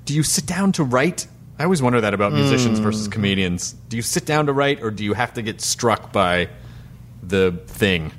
do 0.05 0.15
you 0.15 0.23
sit 0.23 0.47
down 0.47 0.73
to 0.73 0.85
write? 0.85 1.27
I 1.61 1.65
always 1.65 1.83
wonder 1.83 2.01
that 2.01 2.15
about 2.15 2.33
musicians 2.33 2.79
versus 2.79 3.07
comedians. 3.07 3.75
Do 3.91 3.97
you 3.99 4.03
sit 4.03 4.25
down 4.25 4.47
to 4.47 4.53
write, 4.55 4.83
or 4.83 4.91
do 4.91 5.05
you 5.05 5.13
have 5.13 5.35
to 5.35 5.43
get 5.43 5.61
struck 5.61 6.11
by 6.11 6.49
the 7.23 7.53
thing? 7.67 8.13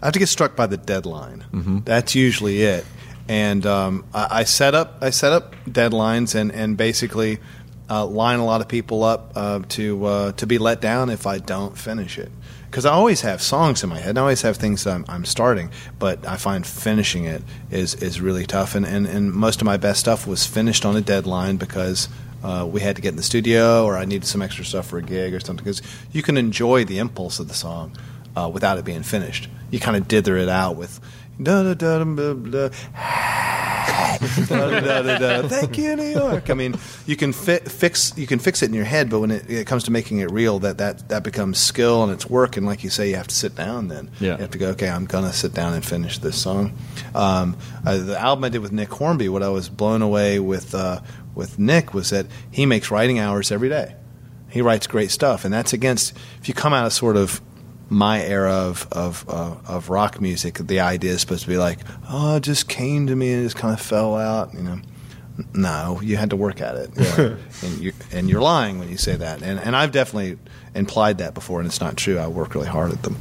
I 0.00 0.06
have 0.06 0.14
to 0.14 0.18
get 0.18 0.30
struck 0.30 0.56
by 0.56 0.66
the 0.66 0.78
deadline. 0.78 1.44
That's 1.84 2.14
usually 2.14 2.62
it. 2.62 2.86
And 3.28 3.66
um, 3.66 4.06
I, 4.14 4.28
I 4.30 4.44
set 4.44 4.74
up 4.74 4.96
I 5.02 5.10
set 5.10 5.30
up 5.30 5.54
deadlines 5.66 6.34
and 6.34 6.50
and 6.52 6.78
basically 6.78 7.38
uh, 7.90 8.06
line 8.06 8.38
a 8.38 8.46
lot 8.46 8.62
of 8.62 8.68
people 8.68 9.04
up 9.04 9.32
uh, 9.36 9.60
to 9.76 10.04
uh, 10.06 10.32
to 10.32 10.46
be 10.46 10.56
let 10.56 10.80
down 10.80 11.10
if 11.10 11.26
I 11.26 11.36
don't 11.36 11.76
finish 11.76 12.18
it. 12.18 12.32
Because 12.70 12.86
I 12.86 12.92
always 12.92 13.20
have 13.20 13.42
songs 13.42 13.82
in 13.82 13.90
my 13.90 13.98
head. 13.98 14.10
and 14.10 14.18
I 14.18 14.22
always 14.22 14.42
have 14.42 14.56
things 14.56 14.84
that 14.84 14.94
I'm, 14.94 15.04
I'm 15.08 15.24
starting, 15.26 15.70
but 15.98 16.24
I 16.26 16.36
find 16.36 16.66
finishing 16.66 17.24
it 17.26 17.42
is 17.70 17.94
is 17.96 18.22
really 18.22 18.46
tough. 18.46 18.74
And, 18.74 18.86
and 18.86 19.06
and 19.06 19.32
most 19.32 19.60
of 19.60 19.66
my 19.66 19.76
best 19.76 20.00
stuff 20.00 20.26
was 20.26 20.46
finished 20.46 20.86
on 20.86 20.96
a 20.96 21.02
deadline 21.02 21.58
because. 21.58 22.08
Uh, 22.42 22.66
we 22.70 22.80
had 22.80 22.96
to 22.96 23.02
get 23.02 23.10
in 23.10 23.16
the 23.16 23.22
studio, 23.22 23.84
or 23.84 23.96
I 23.96 24.04
needed 24.04 24.26
some 24.26 24.42
extra 24.42 24.64
stuff 24.64 24.86
for 24.86 24.98
a 24.98 25.02
gig 25.02 25.34
or 25.34 25.40
something. 25.40 25.64
Because 25.64 25.82
you 26.12 26.22
can 26.22 26.36
enjoy 26.36 26.84
the 26.84 26.98
impulse 26.98 27.38
of 27.38 27.48
the 27.48 27.54
song 27.54 27.96
uh, 28.36 28.50
without 28.52 28.78
it 28.78 28.84
being 28.84 29.02
finished. 29.02 29.48
You 29.70 29.78
kind 29.80 29.96
of 29.96 30.08
dither 30.08 30.36
it 30.36 30.48
out 30.48 30.76
with 30.76 31.00
da 31.42 31.62
da 31.62 31.74
da 31.74 32.04
da 32.04 32.34
da 32.34 32.68
da 34.48 34.70
da 34.70 34.80
da 34.80 35.02
da 35.02 35.18
da. 35.42 35.48
Thank 35.48 35.78
you, 35.78 35.96
New 35.96 36.02
York. 36.08 36.50
I 36.50 36.54
mean, 36.54 36.74
you 37.06 37.16
can 37.16 37.32
fi- 37.32 37.58
fix 37.60 38.12
you 38.16 38.26
can 38.26 38.38
fix 38.38 38.62
it 38.62 38.66
in 38.66 38.74
your 38.74 38.84
head, 38.84 39.08
but 39.10 39.20
when 39.20 39.30
it, 39.30 39.48
it 39.50 39.66
comes 39.66 39.84
to 39.84 39.90
making 39.90 40.18
it 40.18 40.30
real, 40.30 40.58
that, 40.60 40.78
that 40.78 41.08
that 41.08 41.22
becomes 41.22 41.58
skill 41.58 42.02
and 42.02 42.12
it's 42.12 42.28
work. 42.28 42.56
And 42.56 42.66
like 42.66 42.84
you 42.84 42.90
say, 42.90 43.08
you 43.08 43.16
have 43.16 43.28
to 43.28 43.34
sit 43.34 43.54
down. 43.54 43.88
Then 43.88 44.10
Yeah. 44.20 44.32
you 44.34 44.38
have 44.42 44.50
to 44.50 44.58
go. 44.58 44.68
Okay, 44.70 44.88
I'm 44.88 45.06
gonna 45.06 45.32
sit 45.32 45.54
down 45.54 45.74
and 45.74 45.84
finish 45.84 46.18
this 46.18 46.40
song. 46.40 46.76
Um, 47.14 47.56
uh, 47.86 47.96
the 47.98 48.18
album 48.20 48.44
I 48.44 48.48
did 48.50 48.60
with 48.60 48.72
Nick 48.72 48.90
Hornby, 48.92 49.28
what 49.28 49.42
I 49.42 49.48
was 49.48 49.68
blown 49.68 50.02
away 50.02 50.38
with 50.40 50.74
uh, 50.74 51.00
with 51.34 51.58
Nick 51.58 51.94
was 51.94 52.10
that 52.10 52.26
he 52.50 52.66
makes 52.66 52.90
writing 52.90 53.18
hours 53.18 53.50
every 53.50 53.68
day. 53.68 53.94
He 54.48 54.62
writes 54.62 54.86
great 54.86 55.10
stuff, 55.10 55.44
and 55.44 55.54
that's 55.54 55.72
against 55.72 56.16
if 56.40 56.48
you 56.48 56.54
come 56.54 56.72
out 56.72 56.86
of 56.86 56.92
sort 56.92 57.16
of 57.16 57.40
my 57.88 58.22
era 58.22 58.52
of 58.52 58.88
of 58.92 59.24
uh, 59.28 59.56
of 59.66 59.90
rock 59.90 60.20
music. 60.20 60.54
The 60.54 60.80
idea 60.80 61.12
is 61.12 61.20
supposed 61.20 61.42
to 61.42 61.48
be 61.48 61.56
like, 61.56 61.78
oh, 62.08 62.36
it 62.36 62.42
just 62.42 62.68
came 62.68 63.06
to 63.06 63.16
me 63.16 63.32
and 63.32 63.42
it 63.42 63.44
just 63.44 63.56
kind 63.56 63.72
of 63.72 63.80
fell 63.80 64.16
out. 64.16 64.54
You 64.54 64.62
know, 64.62 64.80
no, 65.54 66.00
you 66.02 66.16
had 66.16 66.30
to 66.30 66.36
work 66.36 66.60
at 66.60 66.76
it, 66.76 66.96
and 67.62 67.78
you 67.78 67.92
and 68.12 68.28
you're 68.28 68.42
lying 68.42 68.78
when 68.78 68.88
you 68.88 68.96
say 68.96 69.16
that. 69.16 69.42
And 69.42 69.60
and 69.60 69.76
I've 69.76 69.92
definitely 69.92 70.38
implied 70.74 71.18
that 71.18 71.34
before, 71.34 71.60
and 71.60 71.66
it's 71.66 71.80
not 71.80 71.96
true. 71.96 72.18
I 72.18 72.28
work 72.28 72.54
really 72.54 72.68
hard 72.68 72.92
at 72.92 73.02
them. 73.02 73.16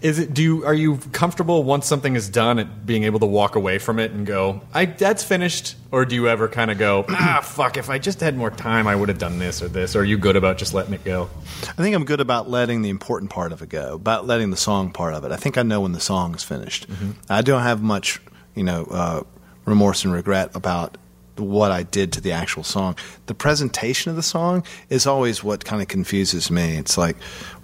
Is 0.00 0.18
it? 0.18 0.34
Do 0.34 0.42
you 0.42 0.64
are 0.66 0.74
you 0.74 0.98
comfortable 1.12 1.64
once 1.64 1.86
something 1.86 2.16
is 2.16 2.28
done 2.28 2.58
at 2.58 2.86
being 2.86 3.04
able 3.04 3.20
to 3.20 3.26
walk 3.26 3.56
away 3.56 3.78
from 3.78 3.98
it 3.98 4.12
and 4.12 4.26
go, 4.26 4.60
"I 4.74 4.84
that's 4.84 5.24
finished," 5.24 5.74
or 5.90 6.04
do 6.04 6.14
you 6.14 6.28
ever 6.28 6.48
kind 6.48 6.70
of 6.70 6.78
go, 6.78 7.04
"Ah, 7.08 7.40
fuck! 7.42 7.76
If 7.76 7.88
I 7.88 7.98
just 7.98 8.20
had 8.20 8.36
more 8.36 8.50
time, 8.50 8.86
I 8.86 8.94
would 8.94 9.08
have 9.08 9.18
done 9.18 9.38
this 9.38 9.62
or 9.62 9.68
this"? 9.68 9.96
Or 9.96 10.00
are 10.00 10.04
you 10.04 10.18
good 10.18 10.36
about 10.36 10.58
just 10.58 10.74
letting 10.74 10.94
it 10.94 11.04
go? 11.04 11.30
I 11.62 11.82
think 11.82 11.94
I'm 11.96 12.04
good 12.04 12.20
about 12.20 12.50
letting 12.50 12.82
the 12.82 12.90
important 12.90 13.30
part 13.30 13.52
of 13.52 13.62
it 13.62 13.68
go, 13.68 13.94
about 13.94 14.26
letting 14.26 14.50
the 14.50 14.56
song 14.56 14.90
part 14.90 15.14
of 15.14 15.24
it. 15.24 15.32
I 15.32 15.36
think 15.36 15.56
I 15.56 15.62
know 15.62 15.80
when 15.80 15.92
the 15.92 16.00
song 16.00 16.34
is 16.34 16.42
finished. 16.42 16.86
I 17.28 17.42
don't 17.42 17.62
have 17.62 17.82
much, 17.82 18.20
you 18.54 18.64
know, 18.64 18.86
uh, 18.90 19.22
remorse 19.64 20.04
and 20.04 20.12
regret 20.12 20.50
about 20.54 20.98
what 21.38 21.70
I 21.70 21.82
did 21.82 22.12
to 22.14 22.20
the 22.20 22.32
actual 22.32 22.64
song. 22.64 22.96
The 23.26 23.34
presentation 23.34 24.10
of 24.10 24.16
the 24.16 24.22
song 24.22 24.64
is 24.88 25.06
always 25.06 25.44
what 25.44 25.64
kind 25.64 25.82
of 25.82 25.88
confuses 25.88 26.50
me. 26.50 26.76
It's 26.76 26.96
like, 26.96 27.16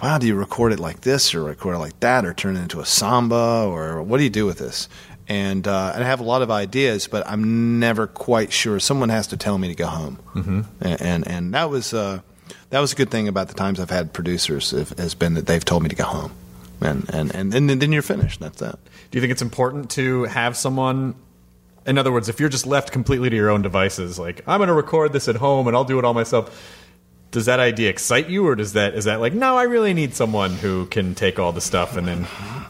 wow, 0.03 0.19
do 0.19 0.27
you 0.27 0.35
record 0.35 0.73
it 0.73 0.81
like 0.81 1.01
this 1.01 1.35
or 1.35 1.45
record 1.45 1.75
it 1.77 1.79
like 1.79 1.99
that 2.01 2.25
or 2.25 2.35
turn 2.35 2.57
it 2.57 2.63
into 2.63 2.81
a 2.81 2.87
samba 2.87 3.67
or 3.67 4.03
what 4.03 4.19
do 4.19 4.25
you 4.25 4.31
do 4.31 4.47
with 4.47 4.59
this? 4.59 4.89
And, 5.29 5.67
uh, 5.67 5.93
and 5.95 6.03
I 6.05 6.07
have 6.07 6.21
a 6.21 6.25
lot 6.25 6.43
of 6.43 6.51
ideas, 6.51 7.07
but 7.07 7.27
I'm 7.27 7.79
never 7.79 8.07
quite 8.07 8.53
sure. 8.53 8.81
Someone 8.81 9.09
has 9.09 9.29
to 9.29 9.37
tell 9.37 9.57
me 9.57 9.69
to 9.69 9.75
go 9.75 9.87
home. 9.87 10.19
Mm-hmm. 10.35 10.61
And, 10.81 11.03
and 11.03 11.29
and 11.29 11.55
that 11.55 11.71
was 11.71 11.95
uh, 11.95 12.21
that 12.71 12.81
was 12.81 12.93
a 12.93 12.97
good 12.97 13.11
thing 13.11 13.29
about 13.29 13.49
the 13.49 13.55
times 13.55 13.79
I've 13.79 13.91
had 13.91 14.13
producers 14.13 14.73
have, 14.73 14.91
has 14.99 15.15
been 15.15 15.35
that 15.35 15.47
they've 15.47 15.65
told 15.65 15.85
me 15.85 15.89
to 15.89 15.95
go 15.95 16.05
home, 16.05 16.33
and 16.81 17.09
and 17.15 17.35
and, 17.35 17.55
and 17.55 17.71
then 17.71 17.93
you're 17.93 18.03
finished. 18.03 18.41
That's 18.41 18.59
that. 18.59 18.79
Do 19.11 19.19
you 19.19 19.21
think 19.21 19.31
it's 19.31 19.43
important 19.43 19.91
to 19.93 20.25
have 20.25 20.57
someone? 20.57 21.15
In 21.87 21.99
other 21.99 22.13
words, 22.13 22.29
if 22.29 22.39
you're 22.39 22.49
just 22.49 22.67
left 22.67 22.93
completely 22.93 23.31
to 23.31 23.37
your 23.37 23.51
own 23.51 23.63
devices, 23.63 24.19
like 24.19 24.41
I'm 24.47 24.59
going 24.59 24.69
to 24.69 24.75
record 24.75 25.13
this 25.13 25.29
at 25.29 25.37
home 25.37 25.67
and 25.67 25.77
I'll 25.77 25.85
do 25.85 25.99
it 25.99 26.05
all 26.05 26.15
myself. 26.15 26.79
Does 27.33 27.47
that 27.47 27.61
idea 27.61 27.89
excite 27.89 28.29
you, 28.29 28.47
or 28.47 28.55
does 28.55 28.75
that 28.75 28.95
is 28.95 29.07
that 29.07 29.21
like 29.21 29.33
no? 29.33 29.57
I 29.57 29.63
really 29.63 29.95
need 29.95 30.15
someone 30.15 30.51
who 30.53 30.85
can 30.87 31.15
take 31.15 31.39
all 31.39 31.51
the 31.51 31.63
stuff 31.63 31.97
and 31.97 32.07
then 32.07 32.27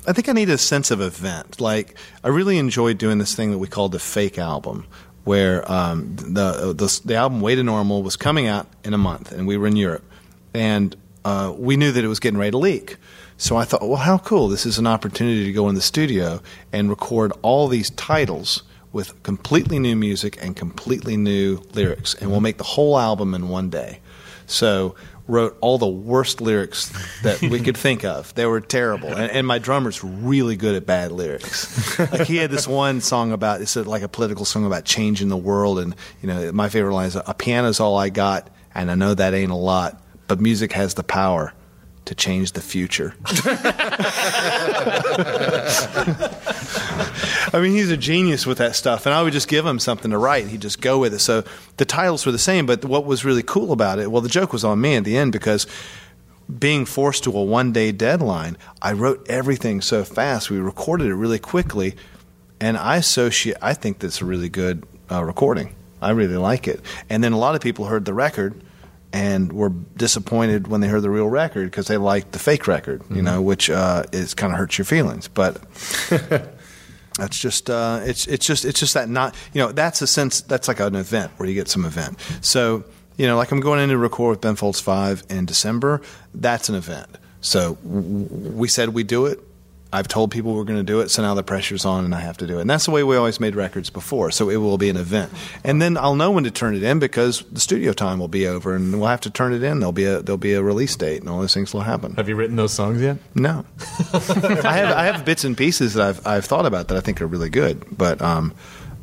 I 0.07 0.13
think 0.13 0.29
I 0.29 0.33
need 0.33 0.51
a 0.51 0.59
sense 0.59 0.91
of 0.91 1.01
event. 1.01 1.61
Like 1.61 1.97
I 2.23 2.29
really 2.29 2.59
enjoyed 2.59 2.97
doing 2.97 3.19
this 3.19 3.35
thing 3.35 3.51
that 3.51 3.59
we 3.59 3.67
called 3.67 3.91
the 3.91 3.99
fake 3.99 4.39
album, 4.39 4.87
where 5.25 5.71
um, 5.71 6.15
the, 6.15 6.73
the 6.73 7.01
the 7.05 7.15
album 7.17 7.41
Way 7.41 7.57
to 7.57 7.63
Normal 7.65 8.05
was 8.05 8.17
coming 8.17 8.47
out 8.47 8.69
in 8.85 8.95
a 8.95 8.99
month, 8.99 9.33
and 9.33 9.49
we 9.49 9.57
were 9.57 9.67
in 9.67 9.75
Europe, 9.75 10.05
and 10.55 10.95
uh, 11.25 11.53
we 11.57 11.77
knew 11.77 11.91
that 11.91 12.05
it 12.05 12.09
was 12.09 12.21
getting 12.21 12.39
ready 12.39 12.53
to 12.53 12.59
leak. 12.59 12.99
So 13.37 13.57
I 13.57 13.65
thought, 13.65 13.83
well, 13.83 13.97
how 13.97 14.19
cool! 14.19 14.47
This 14.47 14.65
is 14.65 14.79
an 14.79 14.87
opportunity 14.87 15.45
to 15.45 15.53
go 15.53 15.69
in 15.69 15.75
the 15.75 15.81
studio 15.83 16.41
and 16.73 16.89
record 16.89 17.33
all 17.43 17.67
these 17.67 17.91
titles 17.91 18.63
with 18.93 19.21
completely 19.23 19.79
new 19.79 19.97
music 19.97 20.39
and 20.43 20.55
completely 20.55 21.17
new 21.17 21.63
lyrics, 21.73 22.15
and 22.15 22.31
we'll 22.31 22.41
make 22.41 22.59
the 22.59 22.65
whole 22.65 22.99
album 22.99 23.35
in 23.35 23.49
one 23.49 23.71
day. 23.71 24.01
So 24.47 24.95
wrote 25.29 25.57
all 25.61 25.79
the 25.79 25.87
worst 25.87 26.41
lyrics 26.41 26.93
that 27.23 27.41
we 27.41 27.61
could 27.61 27.77
think 27.87 28.05
of. 28.05 28.35
They 28.35 28.47
were 28.47 28.61
terrible, 28.61 29.09
and, 29.09 29.31
and 29.31 29.47
my 29.47 29.59
drummer's 29.59 30.03
really 30.05 30.57
good 30.57 30.75
at 30.75 30.85
bad 30.85 31.13
lyrics. 31.13 31.99
like 31.99 32.27
he 32.27 32.37
had 32.37 32.51
this 32.51 32.69
one 32.69 33.01
song 33.01 33.33
about 33.33 33.61
it's 33.61 33.77
like 33.77 34.03
a 34.03 34.09
political 34.09 34.45
song 34.45 34.67
about 34.67 34.85
changing 34.85 35.29
the 35.29 35.37
world, 35.37 35.79
and 35.79 35.95
you 36.21 36.29
know 36.29 36.53
my 36.53 36.69
favorite 36.69 36.95
line 36.95 37.07
is 37.07 37.17
"A 37.17 37.35
piano's 37.35 37.81
all 37.81 37.97
I 37.97 38.11
got, 38.11 38.51
and 38.75 38.91
I 38.91 38.95
know 38.95 39.15
that 39.15 39.35
ain't 39.35 39.53
a 39.53 39.57
lot, 39.57 40.03
but 40.29 40.41
music 40.41 40.73
has 40.73 40.95
the 40.95 41.05
power." 41.05 41.55
To 42.07 42.17
change 42.17 42.51
the 42.51 42.61
future. 42.61 43.15
I 47.53 47.61
mean, 47.61 47.73
he's 47.73 47.91
a 47.91 47.97
genius 47.97 48.47
with 48.47 48.59
that 48.59 48.75
stuff, 48.75 49.05
and 49.05 49.15
I 49.15 49.23
would 49.23 49.33
just 49.33 49.49
give 49.49 49.67
him 49.67 49.79
something 49.79 50.11
to 50.11 50.19
write. 50.19 50.49
He'd 50.49 50.63
just 50.63 50.81
go 50.81 50.99
with 50.99 51.13
it. 51.13 51.19
So 51.19 51.45
the 51.77 51.85
titles 51.85 52.25
were 52.25 52.33
the 52.33 52.39
same, 52.39 52.65
but 52.65 52.85
what 52.85 53.05
was 53.05 53.25
really 53.25 53.43
cool 53.43 53.73
about 53.73 53.99
it, 53.99 54.11
well, 54.11 54.23
the 54.23 54.29
joke 54.29 54.53
was 54.53 54.65
on 54.65 54.81
me 54.81 54.97
at 54.97 55.05
the 55.05 55.17
end 55.17 55.33
because 55.33 55.67
being 56.59 56.85
forced 56.85 57.25
to 57.25 57.37
a 57.37 57.43
one 57.43 57.73
day 57.73 57.93
deadline, 57.93 58.57
I 58.81 58.93
wrote 58.93 59.27
everything 59.29 59.81
so 59.81 60.05
fast. 60.05 60.51
We 60.51 60.59
recorded 60.59 61.09
it 61.09 61.15
really 61.15 61.39
quickly, 61.39 61.95
and 62.61 62.77
I 62.77 62.97
associate. 62.97 63.59
I 63.61 63.75
think 63.75 63.99
that's 63.99 64.23
a 64.23 64.25
really 64.25 64.49
good 64.49 64.87
uh, 65.11 65.23
recording. 65.23 65.75
I 66.01 66.11
really 66.11 66.37
like 66.37 66.67
it. 66.67 66.81
And 67.09 67.23
then 67.23 67.33
a 67.33 67.39
lot 67.39 67.55
of 67.55 67.61
people 67.61 67.85
heard 67.85 68.05
the 68.05 68.15
record 68.15 68.63
and 69.13 69.53
were 69.53 69.69
disappointed 69.69 70.69
when 70.69 70.81
they 70.81 70.89
heard 70.89 71.03
the 71.03 71.11
real 71.11 71.29
record 71.29 71.71
because 71.71 71.87
they 71.87 71.99
liked 71.99 72.33
the 72.33 72.39
fake 72.39 72.67
record, 72.67 73.03
you 73.11 73.21
know, 73.21 73.43
which 73.43 73.69
uh, 73.69 74.05
is 74.13 74.33
kind 74.35 74.53
of 74.53 74.59
hurts 74.59 74.79
your 74.79 74.87
feelings. 74.87 75.29
But 75.29 75.59
that's 77.19 77.39
just 77.39 77.69
uh, 77.69 78.01
it's 78.05 78.27
it's 78.27 78.47
just 78.47 78.65
it's 78.65 78.81
just 78.81 78.95
that 78.95 79.09
not 79.09 79.35
you 79.53 79.61
know 79.61 79.73
that's 79.73 80.03
a 80.03 80.07
sense 80.07 80.41
that's 80.43 80.69
like 80.69 80.81
an 80.81 80.95
event 80.95 81.33
where 81.37 81.49
you 81.49 81.55
get 81.55 81.69
some 81.69 81.85
event. 81.85 82.19
So 82.41 82.85
you 83.17 83.27
know, 83.27 83.37
like 83.37 83.53
I'm 83.53 83.61
going 83.61 83.81
in 83.81 83.91
to 83.91 83.99
record 83.99 84.31
with 84.31 84.41
Ben 84.41 84.57
Folds 84.57 84.81
Five 84.81 85.23
in 85.29 85.47
December. 85.47 86.01
That's 86.35 86.69
an 86.69 86.75
event. 86.75 87.09
So 87.41 87.73
we 87.83 88.69
said 88.69 88.91
we 88.91 89.03
do 89.03 89.27
it. 89.27 89.41
I've 89.93 90.09
told 90.09 90.31
people 90.31 90.55
we're 90.55 90.65
going 90.65 90.79
to 90.79 90.85
do 90.85 91.01
it, 91.01 91.11
so 91.11 91.23
now 91.23 91.35
the 91.35 91.43
pressure's 91.43 91.85
on 91.85 92.05
and 92.05 92.15
I 92.15 92.21
have 92.21 92.39
to 92.39 92.47
do 92.47 92.59
it. 92.59 92.63
And 92.63 92.71
that's 92.71 92.87
the 92.87 92.91
way 92.91 93.05
we 93.05 93.17
always 93.17 93.39
made 93.41 93.55
records 93.55 93.91
before. 93.91 94.31
So 94.31 94.49
it 94.49 94.57
will 94.57 94.79
be 94.79 94.89
an 94.89 94.97
event, 94.97 95.31
and 95.65 95.83
then 95.83 95.97
I'll 95.97 96.15
know 96.15 96.31
when 96.31 96.45
to 96.45 96.51
turn 96.51 96.75
it 96.75 96.83
in 96.83 96.99
because 96.99 97.45
the 97.53 97.61
studio 97.61 97.93
time 97.93 98.19
will 98.19 98.29
be 98.29 98.47
over, 98.47 98.75
and 98.75 98.99
we'll 98.99 99.09
have 99.09 99.21
to 99.23 99.31
turn 99.31 99.53
it 99.53 99.63
in. 99.63 99.81
There'll 99.81 99.93
be 99.93 100.05
a 100.05 100.23
there'll 100.23 100.39
be 100.39 100.55
a 100.55 100.63
release 100.63 100.97
date, 100.97 101.21
and 101.21 101.29
all 101.29 101.41
those 101.41 101.55
things 101.55 101.75
will 101.75 101.83
happen. 101.83 102.15
Have 102.15 102.29
you 102.29 102.37
written 102.37 102.57
those 102.57 102.73
songs 102.73 103.03
yet? 103.03 103.19
No, 103.35 103.67
I 104.15 104.73
have 104.77 104.97
I 104.97 105.05
have 105.05 105.25
bits 105.25 105.45
and 105.45 105.57
pieces 105.57 105.95
that 105.95 106.07
I've 106.07 106.27
I've 106.27 106.45
thought 106.45 106.67
about 106.67 106.89
that 106.89 106.97
I 106.97 107.01
think 107.01 107.21
are 107.21 107.27
really 107.27 107.51
good, 107.51 107.85
but 107.97 108.23
um, 108.23 108.55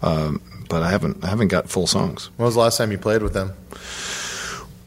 um, 0.01 0.41
but 0.69 0.81
I 0.81 0.89
haven't 0.89 1.23
I 1.23 1.27
haven't 1.27 1.49
got 1.49 1.69
full 1.69 1.87
songs. 1.87 2.29
When 2.37 2.45
was 2.45 2.55
the 2.55 2.61
last 2.61 2.77
time 2.77 2.91
you 2.91 2.97
played 2.97 3.21
with 3.21 3.33
them? 3.33 3.53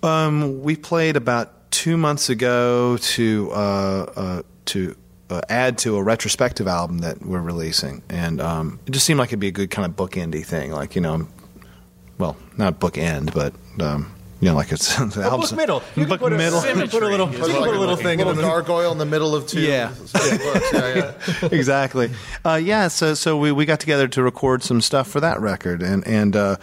Um, 0.03 0.63
we 0.63 0.75
played 0.75 1.17
about 1.17 1.71
two 1.71 1.97
months 1.97 2.29
ago 2.29 2.97
to 2.97 3.51
uh, 3.53 4.13
uh, 4.17 4.43
to 4.67 4.97
uh, 5.33 5.41
add 5.49 5.79
to 5.79 5.97
a 5.97 6.03
retrospective 6.03 6.67
album 6.69 6.99
that 6.99 7.25
we're 7.25 7.41
releasing, 7.41 8.03
and 8.09 8.41
um, 8.41 8.79
it 8.87 8.91
just 8.93 9.07
seemed 9.07 9.19
like 9.19 9.31
it'd 9.31 9.41
be 9.41 9.49
a 9.49 9.53
good 9.53 9.71
kind 9.71 9.87
of 9.87 9.97
bookendy 9.97 10.45
thing, 10.45 10.73
like 10.73 10.95
you 10.95 11.01
know, 11.01 11.27
well, 12.19 12.37
not 12.57 12.79
bookend, 12.81 13.33
but 13.35 13.55
um, 13.85 14.13
you 14.41 14.49
know, 14.49 14.55
like 14.55 14.73
it's 14.73 14.95
the 15.15 15.23
album's 15.23 15.51
book 15.51 15.57
middle. 15.59 15.83
You 15.97 16.07
can 16.07 16.19
put 16.19 16.33
a- 16.33 16.37
middle. 16.37 16.65
you 16.67 16.75
can 16.75 16.89
put 16.89 17.03
a 17.03 17.07
little- 17.09 17.29
you 17.31 17.39
can 17.39 17.63
put 17.63 17.75
a 17.75 17.79
little 17.79 17.97
thing 17.97 18.21
in 18.21 18.27
little 18.27 18.35
the- 18.35 18.49
gargoyle 18.49 18.93
in 18.93 18.99
the 18.99 19.07
middle 19.07 19.35
of 19.35 19.47
two. 19.47 19.61
Yeah. 19.61 19.89
books. 20.13 20.13
Yeah, 20.73 20.95
yeah. 21.43 21.49
exactly. 21.53 22.11
Uh, 22.45 22.61
yeah. 22.63 22.89
So 22.89 23.15
so 23.15 23.37
we, 23.39 23.53
we 23.53 23.65
got 23.65 23.81
together 23.81 24.09
to 24.09 24.23
record 24.23 24.63
some 24.63 24.81
stuff 24.81 25.09
for 25.09 25.21
that 25.21 25.41
record, 25.41 25.83
and 25.83 26.07
and 26.07 26.35
uh, 26.37 26.57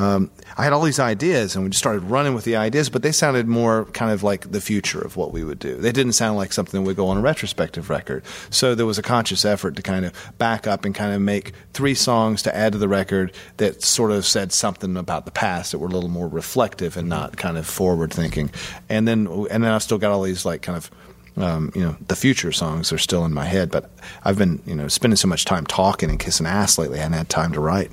um, 0.00 0.30
I 0.56 0.64
had 0.64 0.72
all 0.72 0.82
these 0.82 0.98
ideas, 0.98 1.54
and 1.54 1.64
we 1.64 1.70
just 1.70 1.78
started 1.78 2.02
running 2.04 2.34
with 2.34 2.44
the 2.44 2.56
ideas, 2.56 2.88
but 2.88 3.02
they 3.02 3.12
sounded 3.12 3.46
more 3.46 3.84
kind 3.86 4.10
of 4.10 4.22
like 4.22 4.50
the 4.50 4.60
future 4.60 5.00
of 5.00 5.16
what 5.16 5.30
we 5.30 5.44
would 5.44 5.58
do. 5.58 5.76
They 5.76 5.92
didn't 5.92 6.14
sound 6.14 6.38
like 6.38 6.54
something 6.54 6.80
that 6.80 6.86
would 6.86 6.96
go 6.96 7.08
on 7.08 7.18
a 7.18 7.20
retrospective 7.20 7.90
record. 7.90 8.24
So 8.48 8.74
there 8.74 8.86
was 8.86 8.98
a 8.98 9.02
conscious 9.02 9.44
effort 9.44 9.76
to 9.76 9.82
kind 9.82 10.06
of 10.06 10.12
back 10.38 10.66
up 10.66 10.86
and 10.86 10.94
kind 10.94 11.12
of 11.12 11.20
make 11.20 11.52
three 11.74 11.94
songs 11.94 12.42
to 12.42 12.56
add 12.56 12.72
to 12.72 12.78
the 12.78 12.88
record 12.88 13.32
that 13.58 13.82
sort 13.82 14.10
of 14.10 14.24
said 14.24 14.52
something 14.52 14.96
about 14.96 15.26
the 15.26 15.32
past 15.32 15.72
that 15.72 15.78
were 15.78 15.88
a 15.88 15.90
little 15.90 16.08
more 16.08 16.28
reflective 16.28 16.96
and 16.96 17.08
not 17.08 17.36
kind 17.36 17.58
of 17.58 17.66
forward 17.66 18.12
thinking. 18.12 18.50
And 18.88 19.06
then 19.06 19.26
and 19.50 19.62
then 19.62 19.70
I've 19.70 19.82
still 19.82 19.98
got 19.98 20.12
all 20.12 20.22
these 20.22 20.46
like 20.46 20.62
kind 20.62 20.78
of 20.78 20.90
um, 21.36 21.72
you 21.74 21.82
know, 21.82 21.96
the 22.08 22.16
future 22.16 22.52
songs 22.52 22.92
are 22.92 22.98
still 22.98 23.24
in 23.24 23.32
my 23.32 23.44
head, 23.44 23.70
but 23.70 23.90
I've 24.24 24.36
been, 24.36 24.60
you 24.66 24.74
know, 24.74 24.88
spending 24.88 25.16
so 25.16 25.28
much 25.28 25.44
time 25.44 25.64
talking 25.64 26.10
and 26.10 26.18
kissing 26.18 26.46
ass 26.46 26.76
lately, 26.76 26.98
I 26.98 27.02
hadn't 27.02 27.18
had 27.18 27.28
time 27.28 27.52
to 27.52 27.60
write. 27.60 27.90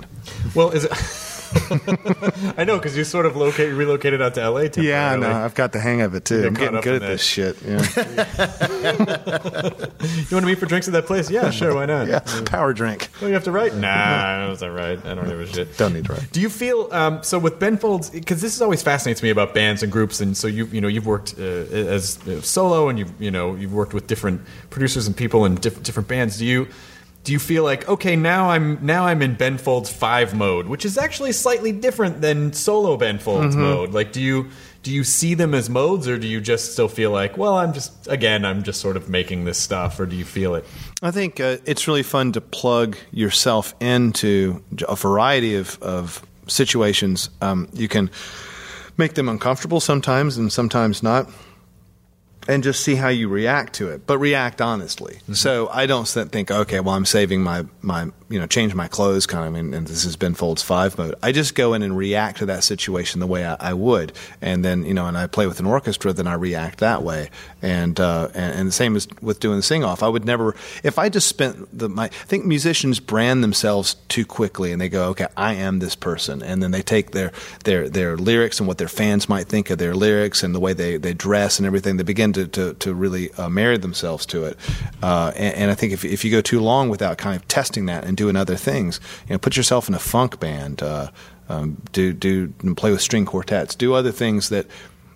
Well, 0.55 0.71
is 0.71 0.85
it? 0.85 0.91
I 2.57 2.63
know 2.63 2.77
because 2.77 2.97
you 2.97 3.03
sort 3.03 3.25
of 3.25 3.35
locate, 3.35 3.73
relocated 3.73 4.21
out 4.21 4.33
to 4.35 4.49
LA. 4.49 4.67
Yeah, 4.77 5.15
no, 5.15 5.31
I've 5.31 5.55
got 5.55 5.71
the 5.71 5.79
hang 5.79 6.01
of 6.01 6.13
it 6.15 6.25
too. 6.25 6.45
I'm 6.45 6.53
getting 6.53 6.81
good 6.81 7.01
at 7.01 7.07
this 7.07 7.23
shit. 7.23 7.57
Yeah, 7.61 7.77
You 10.29 10.35
want 10.35 10.43
to 10.43 10.45
meet 10.45 10.59
for 10.59 10.65
drinks 10.65 10.87
at 10.87 10.93
that 10.93 11.05
place? 11.05 11.29
Yeah, 11.29 11.49
sure. 11.51 11.73
Why 11.75 11.85
not? 11.85 12.07
yeah. 12.07 12.19
Power 12.45 12.73
drink. 12.73 13.09
Oh, 13.21 13.27
you 13.27 13.33
have 13.33 13.43
to 13.45 13.51
write? 13.51 13.75
Nah, 13.75 14.55
all 14.61 14.69
right. 14.69 15.03
I 15.05 15.15
don't 15.15 15.27
give 15.27 15.39
a 15.39 15.47
shit. 15.47 15.77
Don't 15.77 15.93
need 15.93 16.05
to 16.05 16.13
write. 16.13 16.31
Do 16.31 16.41
you 16.41 16.49
feel 16.49 16.89
um, 16.91 17.23
so 17.23 17.39
with 17.39 17.59
Ben 17.59 17.77
Folds? 17.77 18.09
Because 18.09 18.41
this 18.41 18.55
is 18.55 18.61
always 18.61 18.81
fascinates 18.81 19.23
me 19.23 19.29
about 19.29 19.53
bands 19.53 19.83
and 19.83 19.91
groups, 19.91 20.21
and 20.21 20.35
so 20.35 20.47
you 20.47 20.65
you 20.67 20.81
know 20.81 20.87
you've 20.87 21.05
worked 21.07 21.35
uh, 21.37 21.41
as 21.43 22.17
uh, 22.27 22.41
solo, 22.41 22.89
and 22.89 22.99
you've 22.99 23.21
you 23.21 23.31
know 23.31 23.55
you've 23.55 23.73
worked 23.73 23.93
with 23.93 24.07
different 24.07 24.41
producers 24.69 25.07
and 25.07 25.15
people 25.15 25.45
in 25.45 25.55
different 25.55 25.85
different 25.85 26.07
bands. 26.07 26.37
Do 26.37 26.45
you 26.45 26.67
do 27.27 27.33
you 27.33 27.39
feel 27.39 27.65
like 27.65 27.85
okay 27.89 28.15
now 28.15 28.51
I'm 28.51 28.79
now 28.85 29.05
I'm 29.05 29.21
in 29.21 29.35
Ben 29.35 29.57
Folds 29.57 29.91
five 29.91 30.33
mode, 30.33 30.67
which 30.67 30.85
is 30.85 30.97
actually 30.97 31.33
slightly 31.33 31.73
different 31.73 32.21
than 32.21 32.53
solo 32.53 32.95
Ben 32.95 33.19
Folds 33.19 33.53
mode? 33.53 33.91
Like, 33.91 34.13
do 34.13 34.21
you 34.21 34.47
do 34.81 34.93
you 34.93 35.03
see 35.03 35.33
them 35.33 35.53
as 35.53 35.69
modes, 35.69 36.07
or 36.07 36.17
do 36.17 36.25
you 36.25 36.39
just 36.39 36.71
still 36.71 36.87
feel 36.87 37.11
like 37.11 37.37
well 37.37 37.57
I'm 37.57 37.73
just 37.73 38.07
again 38.07 38.45
I'm 38.45 38.63
just 38.63 38.79
sort 38.79 38.95
of 38.95 39.09
making 39.09 39.43
this 39.43 39.57
stuff, 39.57 39.99
or 39.99 40.05
do 40.05 40.15
you 40.15 40.23
feel 40.23 40.55
it? 40.55 40.63
I 41.01 41.11
think 41.11 41.41
uh, 41.41 41.57
it's 41.65 41.85
really 41.85 42.01
fun 42.01 42.31
to 42.31 42.39
plug 42.39 42.95
yourself 43.11 43.75
into 43.81 44.63
a 44.87 44.95
variety 44.95 45.55
of, 45.55 45.77
of 45.83 46.25
situations. 46.47 47.29
Um, 47.41 47.67
you 47.73 47.89
can 47.89 48.09
make 48.95 49.15
them 49.15 49.27
uncomfortable 49.27 49.81
sometimes 49.81 50.37
and 50.37 50.49
sometimes 50.49 51.03
not. 51.03 51.29
And 52.47 52.63
just 52.63 52.81
see 52.81 52.95
how 52.95 53.09
you 53.09 53.27
react 53.27 53.73
to 53.73 53.89
it, 53.89 54.07
but 54.07 54.17
react 54.17 54.61
honestly. 54.61 55.15
Mm-hmm. 55.15 55.33
So 55.33 55.69
I 55.69 55.85
don't 55.85 56.07
think, 56.07 56.49
okay, 56.49 56.79
well, 56.79 56.95
I'm 56.95 57.05
saving 57.05 57.43
my, 57.43 57.65
my 57.81 58.09
you 58.29 58.39
know, 58.39 58.47
change 58.47 58.75
my 58.75 58.87
clothes 58.87 59.25
kind 59.25 59.47
of, 59.47 59.55
and, 59.55 59.73
and 59.73 59.87
this 59.87 60.03
has 60.03 60.17
been 60.17 60.33
Folds 60.33 60.61
5 60.61 60.97
mode. 60.97 61.15
I 61.23 61.31
just 61.31 61.55
go 61.55 61.73
in 61.73 61.81
and 61.81 61.97
react 61.97 62.39
to 62.39 62.45
that 62.47 62.63
situation 62.63 63.21
the 63.21 63.27
way 63.27 63.45
I, 63.45 63.55
I 63.59 63.73
would. 63.73 64.11
And 64.41 64.65
then, 64.65 64.83
you 64.83 64.93
know, 64.93 65.05
and 65.07 65.17
I 65.17 65.27
play 65.27 65.47
with 65.47 65.59
an 65.61 65.65
orchestra, 65.65 66.11
then 66.11 66.27
I 66.27 66.33
react 66.33 66.79
that 66.79 67.03
way. 67.03 67.29
And, 67.61 67.97
uh, 67.99 68.29
and, 68.33 68.59
and 68.59 68.67
the 68.67 68.73
same 68.73 68.95
as 68.97 69.07
with 69.21 69.39
doing 69.39 69.57
the 69.57 69.63
sing 69.63 69.83
off. 69.85 70.03
I 70.03 70.09
would 70.09 70.25
never, 70.25 70.55
if 70.83 70.99
I 70.99 71.07
just 71.07 71.27
spent 71.27 71.77
the, 71.77 71.87
my, 71.87 72.05
I 72.05 72.07
think 72.09 72.45
musicians 72.45 72.99
brand 72.99 73.43
themselves 73.43 73.95
too 74.09 74.25
quickly 74.25 74.73
and 74.73 74.81
they 74.81 74.89
go, 74.89 75.09
okay, 75.09 75.27
I 75.37 75.53
am 75.53 75.79
this 75.79 75.95
person. 75.95 76.43
And 76.43 76.61
then 76.61 76.71
they 76.71 76.81
take 76.81 77.11
their, 77.11 77.31
their, 77.63 77.87
their 77.87 78.17
lyrics 78.17 78.59
and 78.59 78.67
what 78.67 78.77
their 78.77 78.89
fans 78.89 79.29
might 79.29 79.47
think 79.47 79.69
of 79.69 79.77
their 79.77 79.95
lyrics 79.95 80.43
and 80.43 80.53
the 80.53 80.59
way 80.59 80.73
they, 80.73 80.97
they 80.97 81.13
dress 81.13 81.59
and 81.59 81.65
everything. 81.65 81.95
They 81.95 82.03
begin 82.03 82.33
to, 82.33 82.47
to, 82.47 82.73
to 82.73 82.93
really 82.93 83.31
uh, 83.33 83.47
marry 83.47 83.77
themselves 83.77 84.25
to 84.27 84.43
it. 84.45 84.57
Uh, 85.01 85.31
and, 85.37 85.55
and 85.55 85.71
I 85.71 85.75
think 85.75 85.93
if, 85.93 86.03
if 86.03 86.25
you 86.25 86.31
go 86.31 86.41
too 86.41 86.59
long 86.59 86.89
without 86.89 87.17
kind 87.17 87.37
of 87.37 87.47
testing 87.47 87.85
that 87.85 88.03
and 88.03 88.16
doing 88.17 88.35
other 88.35 88.57
things, 88.57 88.99
you 89.29 89.33
know, 89.33 89.37
put 89.37 89.55
yourself 89.55 89.87
in 89.87 89.95
a 89.95 89.99
funk 89.99 90.41
band, 90.41 90.83
uh, 90.83 91.09
um, 91.47 91.81
do, 91.93 92.11
do, 92.11 92.49
play 92.75 92.91
with 92.91 93.01
string 93.01 93.25
quartets, 93.25 93.75
do 93.75 93.93
other 93.93 94.11
things 94.11 94.49
that, 94.49 94.65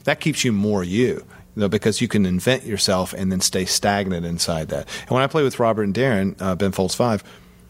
that 0.05 0.21
keeps 0.21 0.45
you 0.45 0.53
more 0.53 0.83
you. 0.83 1.25
You 1.55 1.63
know, 1.63 1.67
because 1.67 1.99
you 1.99 2.07
can 2.07 2.25
invent 2.25 2.63
yourself 2.63 3.11
and 3.11 3.29
then 3.29 3.41
stay 3.41 3.65
stagnant 3.65 4.25
inside 4.25 4.69
that. 4.69 4.87
And 5.01 5.09
when 5.09 5.21
I 5.21 5.27
play 5.27 5.43
with 5.43 5.59
Robert 5.59 5.83
and 5.83 5.93
Darren, 5.93 6.41
uh, 6.41 6.55
Ben 6.55 6.71
Folds 6.71 6.95
Five, 6.95 7.25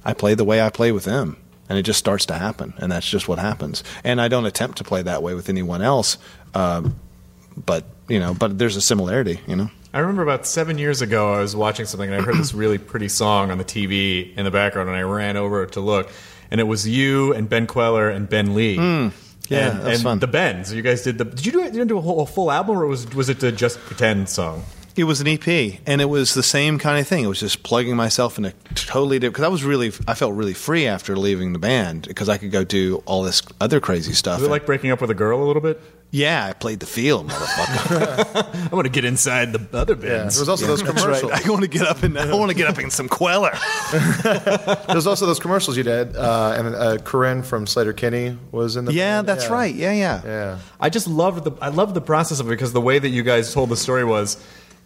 I 0.05 0.13
play 0.13 0.35
the 0.35 0.43
way 0.43 0.61
I 0.61 0.69
play 0.69 0.91
with 0.91 1.03
them, 1.03 1.35
and 1.67 1.79
it 1.79 1.81
just 1.81 1.97
starts 1.97 2.27
to 2.27 2.35
happen, 2.35 2.75
and 2.77 2.91
that's 2.91 3.09
just 3.09 3.27
what 3.27 3.39
happens. 3.39 3.83
And 4.03 4.21
I 4.21 4.27
don't 4.27 4.45
attempt 4.45 4.77
to 4.77 4.83
play 4.83 5.01
that 5.01 5.23
way 5.23 5.33
with 5.33 5.49
anyone 5.49 5.81
else, 5.81 6.19
um, 6.53 6.95
but 7.65 7.85
you 8.07 8.19
know, 8.19 8.35
but 8.35 8.59
there's 8.59 8.75
a 8.75 8.81
similarity, 8.81 9.39
you 9.47 9.55
know. 9.55 9.71
I 9.93 9.99
remember 9.99 10.23
about 10.23 10.47
seven 10.47 10.77
years 10.77 11.01
ago, 11.01 11.33
I 11.33 11.39
was 11.39 11.55
watching 11.55 11.85
something 11.85 12.09
and 12.09 12.21
I 12.21 12.25
heard 12.25 12.35
this 12.35 12.53
really 12.53 12.77
pretty 12.77 13.09
song 13.09 13.51
on 13.51 13.57
the 13.57 13.65
TV 13.65 14.35
in 14.37 14.45
the 14.45 14.51
background, 14.51 14.87
and 14.87 14.97
I 14.97 15.01
ran 15.01 15.35
over 15.35 15.65
to 15.65 15.81
look, 15.81 16.09
and 16.49 16.61
it 16.61 16.65
was 16.65 16.87
you 16.87 17.33
and 17.33 17.49
Ben 17.49 17.67
Kweller 17.67 18.09
and 18.09 18.29
Ben 18.29 18.55
Lee. 18.55 18.77
Hmm. 18.77 19.09
yeah, 19.49 19.79
and, 19.79 19.87
and 19.87 20.01
fun. 20.01 20.19
the 20.19 20.27
Bens. 20.27 20.73
You 20.73 20.81
guys 20.81 21.03
did 21.03 21.17
the. 21.17 21.25
Did 21.25 21.45
you 21.45 21.51
do 21.51 21.59
it? 21.61 21.73
Did 21.73 21.75
you 21.75 21.85
do 21.85 21.97
a, 21.97 22.01
whole, 22.01 22.21
a 22.21 22.25
full 22.25 22.49
album, 22.51 22.77
or 22.77 22.85
was 22.85 23.13
was 23.13 23.27
it 23.27 23.43
a 23.43 23.51
just 23.51 23.79
pretend 23.79 24.29
song? 24.29 24.63
It 24.95 25.05
was 25.05 25.21
an 25.21 25.27
EP, 25.27 25.47
and 25.85 26.01
it 26.01 26.09
was 26.09 26.33
the 26.33 26.43
same 26.43 26.77
kind 26.77 26.99
of 26.99 27.07
thing. 27.07 27.23
It 27.23 27.27
was 27.27 27.39
just 27.39 27.63
plugging 27.63 27.95
myself 27.95 28.37
in 28.37 28.45
a 28.45 28.51
totally 28.75 29.19
different. 29.19 29.35
Because 29.35 29.45
I 29.45 29.49
was 29.49 29.63
really, 29.63 29.87
I 30.05 30.15
felt 30.15 30.33
really 30.35 30.53
free 30.53 30.85
after 30.85 31.15
leaving 31.15 31.53
the 31.53 31.59
band 31.59 32.07
because 32.09 32.27
I 32.27 32.37
could 32.37 32.51
go 32.51 32.65
do 32.65 33.01
all 33.05 33.23
this 33.23 33.41
other 33.61 33.79
crazy 33.79 34.11
stuff. 34.11 34.39
Was 34.39 34.47
it 34.47 34.51
like 34.51 34.65
breaking 34.65 34.91
up 34.91 34.99
with 34.99 35.09
a 35.09 35.15
girl 35.15 35.41
a 35.41 35.45
little 35.45 35.61
bit? 35.61 35.81
Yeah, 36.13 36.45
I 36.45 36.51
played 36.51 36.81
the 36.81 36.85
field, 36.85 37.29
motherfucker. 37.29 38.67
I 38.71 38.75
want 38.75 38.85
to 38.85 38.91
get 38.91 39.05
inside 39.05 39.53
the 39.53 39.77
other 39.77 39.93
Yeah. 39.93 40.17
bands. 40.17 40.35
There 40.35 40.41
was 40.41 40.49
also 40.49 40.67
those 40.67 40.81
That's 40.83 40.93
right. 40.93 41.03
commercials. 41.21 41.31
I 41.31 41.49
want 41.49 41.61
to 41.61 41.69
get 41.69 41.87
up 41.87 42.03
in. 42.03 42.17
I 42.17 42.33
want 42.35 42.49
to 42.51 42.55
get 42.55 42.67
up 42.67 42.77
in 42.79 42.89
some 42.91 43.07
Kweller. 43.07 43.51
There 44.87 44.95
was 44.95 45.07
also 45.07 45.25
those 45.25 45.39
commercials 45.39 45.77
you 45.77 45.83
did, 45.83 46.15
uh, 46.15 46.55
and 46.57 46.75
uh, 46.75 46.97
Corin 46.99 47.43
from 47.43 47.65
Sleater-Kinney 47.65 48.37
was 48.51 48.75
in 48.75 48.85
the. 48.85 48.93
Yeah, 48.93 49.17
band. 49.19 49.27
that's 49.29 49.49
right. 49.49 49.73
Yeah, 49.73 49.93
yeah. 49.93 50.21
Yeah. 50.25 50.57
I 50.79 50.89
just 50.89 51.07
loved 51.07 51.43
the 51.45 51.51
I 51.61 51.69
loved 51.69 51.93
the 51.93 52.01
process 52.01 52.39
of 52.41 52.47
it 52.47 52.49
because 52.49 52.73
the 52.73 52.81
way 52.81 52.99
that 52.99 53.09
you 53.09 53.23
guys 53.23 53.53
told 53.53 53.69
the 53.69 53.77
story 53.77 54.03
was. 54.03 54.37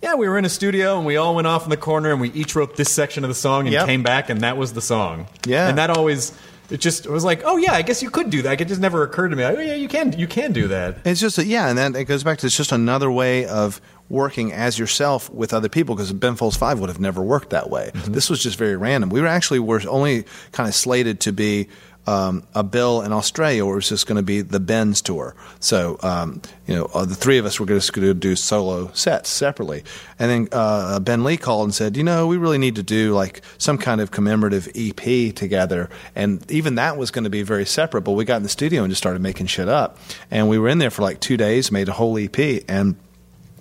Yeah, 0.03 0.13
we 0.15 0.27
were 0.27 0.37
in 0.37 0.45
a 0.45 0.49
studio 0.49 0.97
and 0.97 1.05
we 1.07 1.15
all 1.17 1.33
went 1.33 1.47
off 1.47 1.63
in 1.63 1.69
the 1.71 1.77
corner 1.77 2.11
and 2.11 2.21
we 2.21 2.29
each 2.33 2.53
wrote 2.55 2.75
this 2.75 2.91
section 2.91 3.23
of 3.23 3.29
the 3.29 3.33
song 3.33 3.61
and 3.65 3.73
Yep. 3.73 3.85
came 3.87 4.03
back 4.03 4.29
and 4.29 4.41
that 4.41 4.57
was 4.57 4.73
the 4.73 4.81
song. 4.81 5.25
Yeah. 5.47 5.67
and 5.69 5.77
that 5.79 5.89
always 5.89 6.31
it 6.69 6.79
just 6.79 7.05
it 7.05 7.11
was 7.11 7.23
like, 7.23 7.41
oh 7.45 7.57
yeah, 7.57 7.73
I 7.73 7.81
guess 7.81 8.01
you 8.01 8.09
could 8.09 8.29
do 8.29 8.41
that. 8.43 8.59
It 8.59 8.67
just 8.67 8.81
never 8.81 9.03
occurred 9.03 9.29
to 9.29 9.35
me. 9.35 9.43
Like, 9.43 9.57
oh 9.57 9.61
yeah, 9.61 9.75
you 9.75 9.87
can 9.87 10.17
you 10.17 10.27
can 10.27 10.51
do 10.51 10.67
that. 10.69 10.97
It's 11.05 11.19
just 11.19 11.37
a, 11.37 11.45
yeah, 11.45 11.69
and 11.69 11.77
then 11.77 11.95
it 11.95 12.05
goes 12.05 12.23
back 12.23 12.39
to 12.39 12.47
it's 12.47 12.57
just 12.57 12.71
another 12.71 13.11
way 13.11 13.45
of 13.45 13.81
working 14.09 14.53
as 14.53 14.77
yourself 14.77 15.29
with 15.31 15.53
other 15.53 15.69
people 15.69 15.95
because 15.95 16.11
Ben 16.13 16.35
Folds 16.35 16.57
Five 16.57 16.79
would 16.79 16.89
have 16.89 16.99
never 16.99 17.21
worked 17.21 17.49
that 17.51 17.69
way. 17.69 17.91
Mm-hmm. 17.93 18.13
This 18.13 18.29
was 18.29 18.41
just 18.41 18.57
very 18.57 18.75
random. 18.75 19.09
We 19.09 19.21
were 19.21 19.27
actually 19.27 19.59
were 19.59 19.81
only 19.87 20.25
kind 20.51 20.67
of 20.67 20.75
slated 20.75 21.19
to 21.21 21.31
be 21.31 21.67
um, 22.07 22.43
a 22.53 22.63
bill 22.63 23.01
in 23.01 23.11
Australia 23.11 23.65
where 23.65 23.73
it 23.73 23.77
was 23.77 23.89
just 23.89 24.07
going 24.07 24.17
to 24.17 24.23
be 24.23 24.41
the 24.41 24.59
Ben's 24.59 25.01
tour. 25.01 25.35
So, 25.59 25.97
um, 26.03 26.41
you 26.67 26.75
know, 26.75 26.85
uh, 26.93 27.05
the 27.05 27.15
three 27.15 27.37
of 27.37 27.45
us 27.45 27.59
were 27.59 27.65
just 27.65 27.93
going 27.93 28.07
to 28.07 28.13
do 28.13 28.35
solo 28.35 28.91
sets 28.93 29.29
separately. 29.29 29.83
And 30.19 30.31
then 30.31 30.47
uh, 30.51 30.99
Ben 30.99 31.23
Lee 31.23 31.37
called 31.37 31.65
and 31.65 31.75
said, 31.75 31.97
you 31.97 32.03
know, 32.03 32.27
we 32.27 32.37
really 32.37 32.57
need 32.57 32.75
to 32.75 32.83
do 32.83 33.13
like 33.13 33.41
some 33.57 33.77
kind 33.77 34.01
of 34.01 34.11
commemorative 34.11 34.67
EP 34.75 35.33
together. 35.33 35.89
And 36.15 36.49
even 36.51 36.75
that 36.75 36.97
was 36.97 37.11
going 37.11 37.23
to 37.23 37.29
be 37.29 37.41
very 37.41 37.65
separate. 37.65 38.01
But 38.01 38.11
we 38.11 38.25
got 38.25 38.37
in 38.37 38.43
the 38.43 38.49
studio 38.49 38.83
and 38.83 38.91
just 38.91 39.01
started 39.01 39.21
making 39.21 39.47
shit 39.47 39.67
up. 39.67 39.97
And 40.29 40.47
we 40.47 40.59
were 40.59 40.69
in 40.69 40.77
there 40.77 40.91
for 40.91 41.01
like 41.01 41.19
two 41.19 41.37
days, 41.37 41.71
made 41.71 41.89
a 41.89 41.93
whole 41.93 42.17
EP. 42.17 42.37
And 42.67 42.95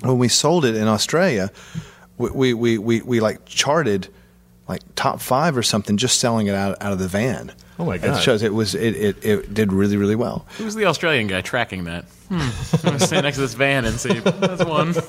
when 0.01 0.19
we 0.19 0.29
sold 0.29 0.65
it 0.65 0.75
in 0.75 0.87
Australia, 0.87 1.51
we, 2.19 2.31
we, 2.31 2.55
we, 2.55 2.79
we, 2.79 3.01
we 3.01 3.21
like 3.21 3.47
charted 3.47 4.09
like 4.69 4.81
top 4.95 5.21
five 5.21 5.57
or 5.57 5.63
something 5.63 5.97
just 5.97 6.19
selling 6.21 6.47
it 6.47 6.55
out 6.55 6.77
out 6.81 6.93
of 6.93 6.99
the 6.99 7.09
van. 7.09 7.53
Oh 7.77 7.85
my 7.85 7.99
god! 7.99 8.05
It 8.07 8.11
God. 8.13 8.23
shows 8.23 8.43
it 8.43 8.55
was 8.55 8.75
it, 8.77 8.95
it, 8.97 9.25
it 9.25 9.53
did 9.55 9.73
really 9.73 9.97
really 9.97 10.15
well. 10.15 10.47
Who's 10.59 10.77
the 10.77 10.85
Australian 10.87 11.27
guy 11.27 11.41
tracking 11.41 11.85
that? 11.85 12.05
Hmm. 12.29 12.39
I'm 12.41 12.81
gonna 12.83 13.01
stand 13.01 13.25
next 13.25 13.37
to 13.37 13.43
this 13.43 13.55
van 13.55 13.85
and 13.85 13.99
see. 13.99 14.19
That's 14.21 14.65
one. 14.65 14.95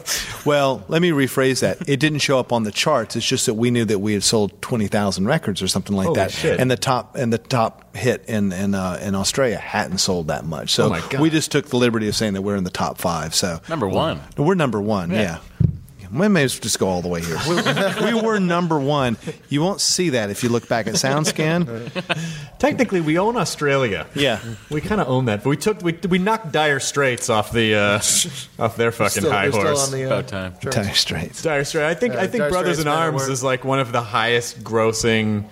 Well, 0.46 0.84
let 0.90 1.02
me 1.02 1.10
rephrase 1.10 1.62
that. 1.62 1.90
It 1.90 2.00
didn't 2.00 2.20
show 2.20 2.38
up 2.38 2.54
on 2.54 2.64
the 2.64 2.72
charts. 2.72 3.16
It's 3.16 3.26
just 3.26 3.48
that 3.48 3.56
we 3.56 3.72
knew 3.72 3.84
that 3.86 3.98
we 3.98 4.14
had 4.14 4.22
sold 4.24 4.62
twenty 4.62 4.86
thousand 4.88 5.26
records 5.26 5.60
or 5.62 5.68
something 5.68 5.96
like 5.96 6.06
Holy 6.06 6.18
that, 6.18 6.32
shit. 6.32 6.60
and 6.60 6.70
the 6.70 6.78
top 6.78 7.16
and 7.16 7.34
the 7.34 7.40
top 7.40 7.96
hit 7.98 8.26
in 8.28 8.52
in 8.54 8.76
uh, 8.76 9.00
in 9.02 9.16
Australia 9.16 9.58
hadn't 9.58 9.98
sold 10.00 10.28
that 10.28 10.46
much. 10.46 10.70
So 10.72 10.86
Oh 10.86 10.90
my 10.90 11.00
God. 11.10 11.20
we 11.22 11.32
just 11.32 11.52
took 11.52 11.68
the 11.68 11.78
liberty 11.78 12.08
of 12.08 12.16
saying 12.16 12.34
that 12.34 12.44
we're 12.44 12.58
in 12.58 12.64
the 12.64 12.70
top 12.70 13.00
five. 13.00 13.34
So 13.34 13.60
Number 13.70 13.88
one. 13.88 14.20
we're 14.38 14.54
number 14.56 14.80
one. 14.82 15.10
Yeah. 15.10 15.40
We 16.16 16.28
may 16.30 16.44
as 16.44 16.56
well 16.56 16.62
just 16.62 16.80
go 16.80 16.88
all 16.88 17.02
the 17.02 17.08
way 17.08 17.22
here. 17.22 17.38
We, 17.48 18.14
we 18.14 18.22
were 18.22 18.40
number 18.40 18.80
one. 18.80 19.18
You 19.50 19.62
won't 19.62 19.82
see 19.82 20.10
that 20.12 20.30
if 20.30 20.44
you 20.44 20.50
look 20.50 20.68
back 20.70 20.88
at 20.88 20.94
SoundScan. 20.94 21.68
Technically, 22.60 23.02
we 23.02 23.18
own 23.20 23.36
Australia. 23.38 24.08
Yeah. 24.16 24.40
We 24.70 24.82
kind 24.82 25.02
of 25.02 25.08
own 25.10 25.26
that, 25.26 25.44
but 25.44 25.50
we 25.50 25.58
took 25.58 25.82
we, 25.82 25.94
we 26.10 26.18
knocked 26.18 26.52
Dire 26.52 26.80
Straits 26.80 27.30
off 27.30 27.52
the 27.52 27.76
uh, 27.76 27.96
off 28.64 28.78
their 28.78 28.92
fucking 28.92 29.22
Still- 29.22 29.32
high 29.32 29.50
they're 29.50 29.52
still 29.52 29.64
horse. 29.68 29.86
on 29.86 29.92
the, 30.00 30.04
uh, 30.04 30.08
About 30.08 30.28
time. 30.28 30.54
Dire 30.62 30.94
Straits. 30.94 31.42
Dire 31.42 31.64
Straits. 31.66 31.96
I 31.96 32.00
think 32.00 32.14
Yeah, 32.14 32.22
I 32.22 32.28
think 32.28 32.42
Dire 32.42 32.50
Brothers 32.50 32.80
Straits, 32.80 32.96
in 32.96 33.02
Arms 33.02 33.28
is 33.28 33.44
like 33.44 33.64
one 33.66 33.80
of 33.80 33.92
the 33.92 34.02
highest 34.02 34.64
grossing, 34.64 35.46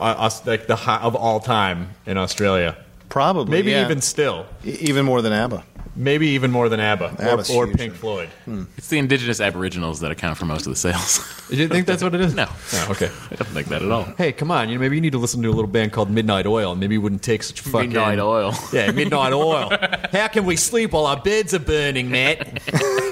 uh, 0.00 0.30
like 0.46 0.66
the 0.66 0.76
high, 0.76 0.98
of 0.98 1.14
all 1.14 1.40
time 1.40 1.90
in 2.06 2.16
Australia. 2.18 2.76
Probably. 3.08 3.50
Maybe 3.52 3.70
yeah. 3.70 3.84
even 3.84 4.00
still. 4.02 4.46
E- 4.64 4.76
even 4.80 5.04
more 5.06 5.22
than 5.22 5.32
ABBA. 5.32 5.64
Maybe 5.98 6.28
even 6.28 6.52
more 6.52 6.68
than 6.68 6.78
ABBA 6.78 7.16
or, 7.18 7.24
ABBA's 7.24 7.50
or 7.50 7.66
huge. 7.66 7.76
Pink 7.76 7.92
Floyd. 7.92 8.28
It's 8.76 8.86
the 8.86 8.98
indigenous 8.98 9.40
aboriginals 9.40 9.98
that 9.98 10.12
account 10.12 10.38
for 10.38 10.44
most 10.44 10.64
of 10.64 10.72
the 10.72 10.76
sales. 10.76 11.18
Do 11.50 11.56
you 11.56 11.66
think 11.66 11.88
that's 11.88 12.04
what 12.04 12.14
it 12.14 12.20
is? 12.20 12.34
No. 12.36 12.46
Oh, 12.48 12.88
okay. 12.92 13.06
I 13.32 13.34
don't 13.34 13.48
think 13.48 13.66
that 13.66 13.82
at 13.82 13.90
all. 13.90 14.04
Hey, 14.16 14.30
come 14.30 14.52
on! 14.52 14.68
You 14.68 14.76
know, 14.76 14.80
maybe 14.80 14.94
you 14.94 15.00
need 15.00 15.10
to 15.12 15.18
listen 15.18 15.42
to 15.42 15.48
a 15.48 15.50
little 15.50 15.66
band 15.66 15.92
called 15.92 16.08
Midnight 16.08 16.46
Oil, 16.46 16.70
and 16.70 16.78
maybe 16.80 16.94
you 16.94 17.00
wouldn't 17.00 17.24
take 17.24 17.42
such 17.42 17.62
fucking 17.62 17.88
Midnight 17.88 18.20
Oil. 18.20 18.54
Yeah, 18.72 18.92
Midnight 18.92 19.32
Oil. 19.32 19.70
How 20.12 20.28
can 20.28 20.44
we 20.44 20.54
sleep 20.54 20.92
while 20.92 21.06
our 21.06 21.20
beds 21.20 21.52
are 21.52 21.58
burning, 21.58 22.10
Matt? 22.12 22.62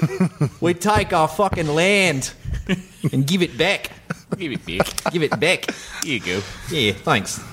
we 0.61 0.73
take 0.73 1.11
our 1.11 1.27
fucking 1.27 1.67
land 1.67 2.31
and 3.11 3.27
give 3.27 3.41
it 3.41 3.57
back. 3.57 3.91
Give 4.37 4.53
it 4.53 4.65
back. 4.65 5.11
Give 5.11 5.23
it 5.23 5.37
back. 5.39 5.71
Here 6.03 6.13
you 6.13 6.19
go. 6.19 6.41
Yeah, 6.71 6.93
thanks. 6.93 7.43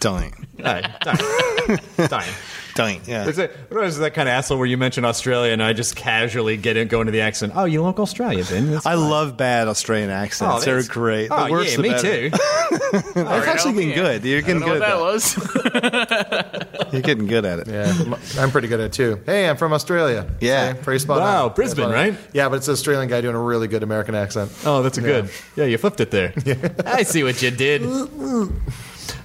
Don't. 0.00 0.34
No, 0.58 0.80
don't. 1.02 1.80
don't. 2.08 2.34
Don't. 2.76 3.06
Yeah. 3.08 3.26
Is 3.26 3.38
it, 3.38 3.50
what 3.68 3.84
is 3.84 3.98
that 3.98 4.14
kind 4.14 4.28
of 4.28 4.32
asshole 4.32 4.58
where 4.58 4.66
you 4.66 4.76
mention 4.76 5.04
Australia 5.04 5.52
and 5.52 5.62
I 5.62 5.72
just 5.72 5.96
casually 5.96 6.56
get 6.56 6.76
in, 6.76 6.88
go 6.88 7.00
into 7.00 7.10
the 7.12 7.22
accent? 7.22 7.52
Oh, 7.56 7.64
you 7.64 7.82
look 7.82 7.98
Australia, 7.98 8.44
Ben? 8.48 8.70
That's 8.70 8.86
I 8.86 8.94
fine. 8.94 9.10
love 9.10 9.36
bad 9.36 9.68
Australian 9.68 10.10
accents. 10.10 10.62
Oh, 10.62 10.64
They're 10.64 10.74
that's- 10.76 10.88
great. 10.88 11.28
Oh, 11.30 11.46
the 11.46 11.50
worse, 11.52 11.70
yeah, 11.70 11.76
the 11.76 11.82
me 11.82 11.88
better. 11.90 12.30
too. 12.30 12.36
That's 13.14 13.46
actually 13.48 13.72
getting 13.74 13.94
good. 13.94 14.24
You're 14.24 14.38
I 14.38 14.40
getting 14.42 14.60
don't 14.60 14.68
know 14.68 14.74
good 14.74 14.80
what 14.80 15.24
at 15.24 15.34
that 15.34 15.72
that. 15.72 16.72
was. 16.82 16.92
You're 16.92 17.02
getting 17.02 17.26
good 17.26 17.44
at 17.44 17.58
it. 17.60 17.68
Yeah, 17.68 18.14
I'm 18.38 18.50
pretty 18.50 18.68
good 18.68 18.80
at 18.80 18.86
it 18.86 18.92
too. 18.92 19.20
Hey, 19.26 19.48
I'm 19.48 19.56
from 19.56 19.72
Australia. 19.72 20.30
Yeah. 20.40 20.74
See, 20.74 20.82
pretty 20.82 20.98
spot 21.00 21.20
Wow, 21.20 21.48
on. 21.48 21.54
Brisbane, 21.54 21.84
Spot 21.84 21.94
on. 21.96 22.08
right? 22.10 22.18
Yeah, 22.32 22.48
but 22.48 22.56
it's 22.56 22.68
an 22.68 22.72
Australian 22.72 23.08
guy 23.08 23.20
doing 23.22 23.34
a 23.34 23.40
really 23.40 23.66
good 23.68 23.82
American 23.82 24.14
accent. 24.14 24.52
Oh, 24.64 24.82
that's 24.82 24.98
a 24.98 25.00
good. 25.00 25.30
Yeah, 25.56 25.64
you 25.64 25.78
flipped 25.78 26.00
it 26.00 26.10
there. 26.10 26.32
I 26.86 27.02
see 27.02 27.22
what 27.24 27.40
you 27.42 27.50
did. 27.50 27.82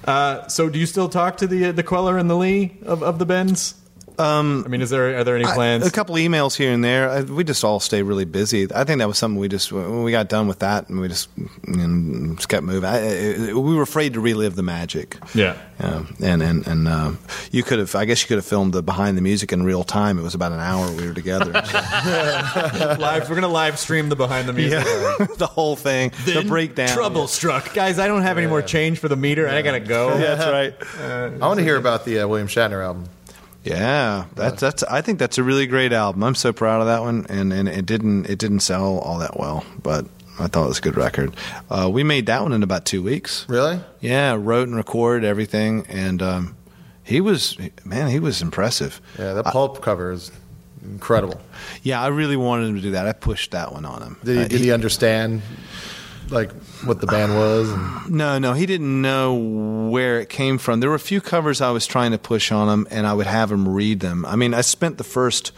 Uh, 0.04 0.48
so, 0.48 0.68
do 0.68 0.78
you 0.78 0.86
still 0.86 1.08
talk 1.08 1.36
to 1.38 1.46
the 1.46 1.70
the 1.70 1.82
Kweller 1.82 2.18
and 2.18 2.28
the 2.28 2.36
Lee 2.36 2.76
of, 2.82 3.02
of 3.02 3.18
the 3.18 3.26
Bens? 3.26 3.74
Um, 4.18 4.62
I 4.64 4.68
mean, 4.68 4.82
is 4.82 4.90
there 4.90 5.18
are 5.18 5.24
there 5.24 5.36
any 5.36 5.44
plans? 5.44 5.86
A 5.86 5.90
couple 5.90 6.14
emails 6.16 6.56
here 6.56 6.72
and 6.72 6.82
there. 6.82 7.08
I, 7.08 7.22
we 7.22 7.44
just 7.44 7.64
all 7.64 7.80
stay 7.80 8.02
really 8.02 8.24
busy. 8.24 8.68
I 8.74 8.84
think 8.84 8.98
that 8.98 9.08
was 9.08 9.18
something 9.18 9.38
we 9.38 9.48
just 9.48 9.72
when 9.72 10.02
we 10.02 10.10
got 10.10 10.28
done 10.28 10.48
with 10.48 10.60
that 10.60 10.88
and 10.88 11.00
we 11.00 11.08
just, 11.08 11.28
you 11.36 11.76
know, 11.76 12.34
just 12.34 12.48
kept 12.48 12.64
moving. 12.64 12.88
I, 12.88 13.50
I, 13.50 13.52
we 13.52 13.74
were 13.74 13.82
afraid 13.82 14.14
to 14.14 14.20
relive 14.20 14.56
the 14.56 14.62
magic. 14.62 15.16
Yeah. 15.34 15.56
Yeah, 15.82 16.04
and 16.22 16.42
and 16.42 16.66
and 16.66 16.86
uh, 16.86 17.12
you 17.50 17.64
could 17.64 17.80
have. 17.80 17.94
I 17.96 18.04
guess 18.04 18.22
you 18.22 18.28
could 18.28 18.36
have 18.36 18.46
filmed 18.46 18.72
the 18.72 18.82
behind 18.82 19.18
the 19.18 19.22
music 19.22 19.52
in 19.52 19.64
real 19.64 19.82
time. 19.82 20.16
It 20.16 20.22
was 20.22 20.34
about 20.34 20.52
an 20.52 20.60
hour 20.60 20.88
we 20.92 21.06
were 21.06 21.14
together. 21.14 21.50
live, 21.52 23.28
we're 23.28 23.34
gonna 23.34 23.48
live 23.48 23.80
stream 23.80 24.08
the 24.08 24.14
behind 24.14 24.48
the 24.48 24.52
music. 24.52 24.84
the 25.38 25.48
whole 25.48 25.74
thing, 25.74 26.12
the 26.24 26.44
breakdown. 26.46 26.88
Trouble 26.88 27.26
struck, 27.26 27.74
guys. 27.74 27.98
I 27.98 28.06
don't 28.06 28.22
have 28.22 28.38
any 28.38 28.46
more 28.46 28.62
change 28.62 29.00
for 29.00 29.08
the 29.08 29.16
meter. 29.16 29.48
I 29.48 29.62
gotta 29.62 29.80
go. 29.80 30.10
Yeah, 30.10 30.34
that's 30.36 30.50
right. 31.00 31.42
I 31.42 31.46
want 31.46 31.58
to 31.58 31.64
hear 31.64 31.76
about 31.76 32.04
the 32.04 32.20
uh, 32.20 32.28
William 32.28 32.48
Shatner 32.48 32.84
album. 32.84 33.08
Yeah, 33.64 34.24
that's 34.34 34.60
that's. 34.60 34.82
I 34.84 35.00
think 35.02 35.18
that's 35.18 35.38
a 35.38 35.42
really 35.42 35.66
great 35.66 35.92
album. 35.92 36.22
I'm 36.24 36.34
so 36.34 36.52
proud 36.52 36.80
of 36.80 36.86
that 36.88 37.00
one, 37.02 37.26
and 37.28 37.52
and 37.52 37.68
it 37.68 37.86
didn't 37.86 38.26
it 38.28 38.38
didn't 38.38 38.60
sell 38.60 38.98
all 38.98 39.18
that 39.18 39.38
well, 39.38 39.64
but 39.82 40.06
I 40.40 40.48
thought 40.48 40.64
it 40.64 40.68
was 40.68 40.78
a 40.78 40.82
good 40.82 40.96
record. 40.96 41.36
Uh, 41.70 41.88
we 41.92 42.02
made 42.02 42.26
that 42.26 42.42
one 42.42 42.52
in 42.52 42.62
about 42.62 42.84
two 42.84 43.02
weeks. 43.02 43.46
Really? 43.48 43.78
Yeah, 44.00 44.36
wrote 44.38 44.66
and 44.66 44.76
recorded 44.76 45.24
everything, 45.26 45.86
and 45.88 46.20
um, 46.22 46.56
he 47.04 47.20
was 47.20 47.56
man, 47.84 48.08
he 48.08 48.18
was 48.18 48.42
impressive. 48.42 49.00
Yeah, 49.18 49.34
that 49.34 49.44
pulp 49.46 49.80
cover 49.80 50.10
is 50.10 50.32
incredible. 50.82 51.40
Yeah, 51.84 52.02
I 52.02 52.08
really 52.08 52.36
wanted 52.36 52.68
him 52.68 52.74
to 52.76 52.80
do 52.82 52.90
that. 52.92 53.06
I 53.06 53.12
pushed 53.12 53.52
that 53.52 53.72
one 53.72 53.84
on 53.84 54.02
him. 54.02 54.16
Did 54.24 54.36
he, 54.38 54.42
Uh, 54.44 54.48
did 54.48 54.60
he 54.60 54.72
understand 54.72 55.42
like 56.30 56.50
what 56.84 57.00
the 57.00 57.06
band 57.06 57.34
was? 57.34 57.70
And, 57.70 58.10
No, 58.10 58.38
no, 58.38 58.52
he 58.52 58.66
didn't 58.66 59.00
know 59.02 59.34
where 59.34 60.20
it 60.20 60.28
came 60.28 60.58
from. 60.58 60.80
There 60.80 60.90
were 60.90 60.96
a 60.96 61.00
few 61.00 61.20
covers 61.20 61.60
I 61.60 61.70
was 61.70 61.86
trying 61.86 62.12
to 62.12 62.18
push 62.18 62.52
on 62.52 62.68
him, 62.68 62.86
and 62.90 63.06
I 63.06 63.12
would 63.14 63.26
have 63.26 63.50
him 63.52 63.68
read 63.68 64.00
them. 64.00 64.24
I 64.26 64.36
mean, 64.36 64.54
I 64.54 64.60
spent 64.62 64.98
the 64.98 65.04
first 65.04 65.52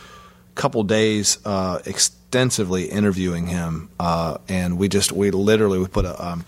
couple 0.55 0.83
days 0.85 1.39
uh, 1.45 1.81
extensively 1.87 2.85
interviewing 2.85 3.47
him, 3.47 3.91
uh, 3.99 4.39
and 4.49 4.79
we 4.79 4.89
just 4.89 5.13
we 5.13 5.31
literally 5.31 5.79
we 5.79 5.87
put 5.87 6.05
a. 6.05 6.25
Um, 6.25 6.45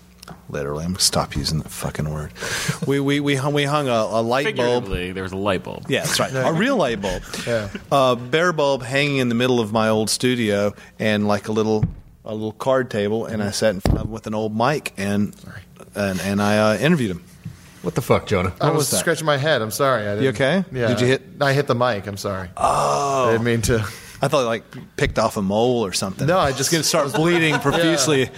Literally, 0.49 0.83
I'm 0.85 0.91
gonna 0.91 0.99
stop 0.99 1.35
using 1.35 1.59
that 1.59 1.69
fucking 1.69 2.09
word. 2.09 2.31
We 2.85 2.99
we 3.01 3.19
we 3.19 3.35
hung, 3.35 3.53
we 3.53 3.63
hung 3.63 3.87
a, 3.89 3.91
a 3.91 4.21
light 4.21 4.55
bulb 4.55 4.85
there 4.87 5.23
was 5.23 5.31
a 5.33 5.37
light 5.37 5.63
bulb. 5.63 5.85
Yeah, 5.89 6.03
that's 6.03 6.19
right. 6.19 6.31
A 6.33 6.53
real 6.53 6.77
light 6.77 7.01
bulb. 7.01 7.21
Yeah. 7.45 7.69
A 7.91 8.15
bare 8.15 8.53
bulb 8.53 8.81
hanging 8.81 9.17
in 9.17 9.29
the 9.29 9.35
middle 9.35 9.59
of 9.59 9.71
my 9.73 9.89
old 9.89 10.09
studio 10.09 10.73
and 10.99 11.27
like 11.27 11.47
a 11.47 11.51
little 11.51 11.85
a 12.27 12.33
little 12.33 12.51
card 12.51 12.91
table 12.91 13.25
and 13.25 13.41
I 13.41 13.51
sat 13.51 13.73
in 13.73 13.81
front 13.81 13.97
of 13.99 14.05
him 14.05 14.11
with 14.11 14.27
an 14.27 14.35
old 14.35 14.55
mic 14.55 14.93
and 14.97 15.35
and, 15.95 16.19
and 16.21 16.41
I 16.41 16.57
uh, 16.75 16.77
interviewed 16.77 17.11
him. 17.11 17.23
What 17.81 17.95
the 17.95 18.01
fuck, 18.01 18.27
Jonah? 18.27 18.53
I 18.59 18.69
was 18.69 18.77
was 18.79 18.91
that? 18.91 18.97
scratching 18.97 19.25
my 19.25 19.37
head. 19.37 19.61
I'm 19.61 19.71
sorry. 19.71 20.01
I 20.03 20.09
didn't, 20.15 20.23
You 20.23 20.29
okay? 20.29 20.65
Yeah. 20.71 20.87
Did 20.89 21.01
you 21.01 21.07
hit- 21.07 21.23
I 21.41 21.53
hit 21.53 21.67
the 21.67 21.75
mic. 21.75 22.05
I'm 22.05 22.17
sorry. 22.17 22.49
Oh. 22.57 23.29
I 23.29 23.31
didn't 23.31 23.45
mean 23.45 23.61
to. 23.63 23.79
I 24.21 24.27
thought 24.27 24.45
like 24.45 24.63
picked 24.97 25.17
off 25.19 25.37
a 25.37 25.41
mole 25.41 25.85
or 25.85 25.93
something. 25.93 26.27
No, 26.27 26.37
I 26.37 26.51
just- 26.51 26.71
gonna 26.71 26.83
start 26.83 27.13
bleeding 27.13 27.57
profusely. 27.59 28.29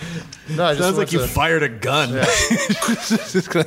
No, 0.49 0.65
I 0.65 0.75
Sounds 0.75 0.97
like 0.97 1.07
wanted 1.07 1.13
you 1.13 1.19
to- 1.19 1.27
fired 1.27 1.63
a 1.63 1.69
gun. 1.69 2.09
it's 2.13 3.47
gonna 3.47 3.65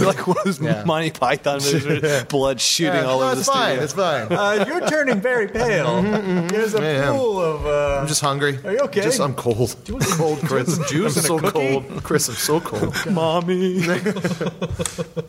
like 0.00 0.26
one 0.26 0.36
of 0.38 0.44
those 0.44 0.60
Yeah. 0.60 0.82
Monty 0.84 1.10
Python 1.10 1.60
movies, 1.62 1.86
where 2.02 2.24
blood 2.24 2.60
shooting 2.60 2.94
Yeah, 2.94 3.04
all 3.04 3.20
no, 3.20 3.26
over 3.26 3.34
the 3.36 3.40
it's 3.40 3.48
fine. 3.48 3.66
studio. 3.68 3.84
It's 3.84 3.92
fine. 3.92 4.32
Uh, 4.32 4.64
you're 4.66 4.88
turning 4.88 5.20
very 5.20 5.46
pale. 5.48 6.02
There's 6.02 6.74
a 6.74 6.80
Yeah. 6.82 7.12
pool 7.12 7.40
of. 7.40 7.66
Uh, 7.66 8.00
I'm 8.00 8.06
just 8.08 8.20
hungry. 8.20 8.58
Are 8.64 8.72
you 8.72 8.78
okay? 8.80 9.02
Just 9.02 9.20
I'm 9.20 9.34
cold. 9.34 9.76
Do 9.84 9.92
you 9.92 9.98
want 9.98 10.06
cold 10.10 10.38
Chris? 10.40 10.78
Juice 10.90 11.16
I'm 11.16 11.18
and 11.18 11.26
so 11.26 11.38
cookie? 11.38 11.68
cold, 11.80 12.02
Chris. 12.02 12.28
I'm 12.28 12.34
so 12.34 12.60
cold. 12.60 12.94
Mommy. 13.12 13.80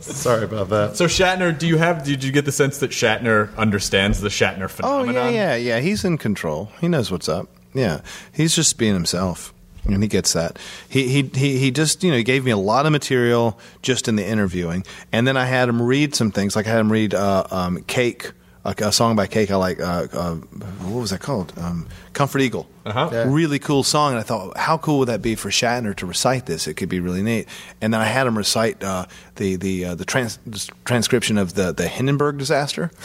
Sorry 0.00 0.44
about 0.44 0.68
that. 0.70 0.96
So 0.96 1.06
Shatner, 1.06 1.56
do 1.56 1.66
you 1.66 1.76
have? 1.78 2.04
Did 2.04 2.24
you 2.24 2.32
get 2.32 2.44
the 2.44 2.52
sense 2.52 2.78
that 2.78 2.90
Shatner 2.90 3.54
understands 3.56 4.20
the 4.20 4.28
Shatner 4.28 4.64
Oh 4.64 4.68
phenomenon? 4.68 5.32
yeah, 5.34 5.54
yeah, 5.54 5.56
yeah. 5.56 5.80
He's 5.80 6.04
in 6.04 6.18
control. 6.18 6.70
He 6.80 6.88
knows 6.88 7.10
what's 7.10 7.28
up. 7.28 7.48
Yeah, 7.74 8.00
he's 8.32 8.54
just 8.56 8.78
being 8.78 8.94
himself, 8.94 9.52
and 9.84 10.02
he 10.02 10.08
gets 10.08 10.32
that. 10.32 10.58
He 10.88 11.08
he 11.08 11.58
he, 11.58 11.70
just 11.70 12.02
you 12.02 12.10
know 12.10 12.16
he 12.16 12.24
gave 12.24 12.44
me 12.44 12.50
a 12.50 12.56
lot 12.56 12.86
of 12.86 12.92
material 12.92 13.58
just 13.82 14.08
in 14.08 14.16
the 14.16 14.26
interviewing, 14.26 14.84
and 15.12 15.26
then 15.26 15.36
I 15.36 15.46
had 15.46 15.68
him 15.68 15.80
read 15.80 16.14
some 16.14 16.30
things. 16.30 16.56
Like 16.56 16.66
I 16.66 16.70
had 16.70 16.80
him 16.80 16.92
read 16.92 17.14
uh, 17.14 17.46
um, 17.50 17.82
"Cake," 17.82 18.32
a, 18.64 18.74
a 18.78 18.92
song 18.92 19.16
by 19.16 19.26
Cake. 19.26 19.50
I 19.50 19.56
like. 19.56 19.80
Uh, 19.80 20.06
uh, 20.12 20.34
what 20.34 21.00
was 21.00 21.10
that 21.10 21.20
called? 21.20 21.52
Um, 21.56 21.88
Comfort 22.18 22.40
Eagle. 22.40 22.66
Uh-huh. 22.84 23.10
Yeah. 23.12 23.24
Really 23.28 23.60
cool 23.60 23.84
song. 23.84 24.10
And 24.10 24.18
I 24.18 24.24
thought, 24.24 24.58
how 24.58 24.76
cool 24.76 24.98
would 24.98 25.08
that 25.08 25.22
be 25.22 25.36
for 25.36 25.50
Shatner 25.50 25.94
to 25.94 26.04
recite 26.04 26.46
this? 26.46 26.66
It 26.66 26.74
could 26.74 26.88
be 26.88 26.98
really 26.98 27.22
neat. 27.22 27.46
And 27.80 27.94
then 27.94 28.00
I 28.00 28.06
had 28.06 28.26
him 28.26 28.36
recite 28.36 28.82
uh, 28.82 29.06
the 29.36 29.54
the 29.54 29.84
uh, 29.84 29.94
the 29.94 30.04
trans- 30.04 30.40
transcription 30.84 31.38
of 31.38 31.54
the 31.54 31.70
the 31.70 31.86
Hindenburg 31.86 32.36
disaster. 32.36 32.90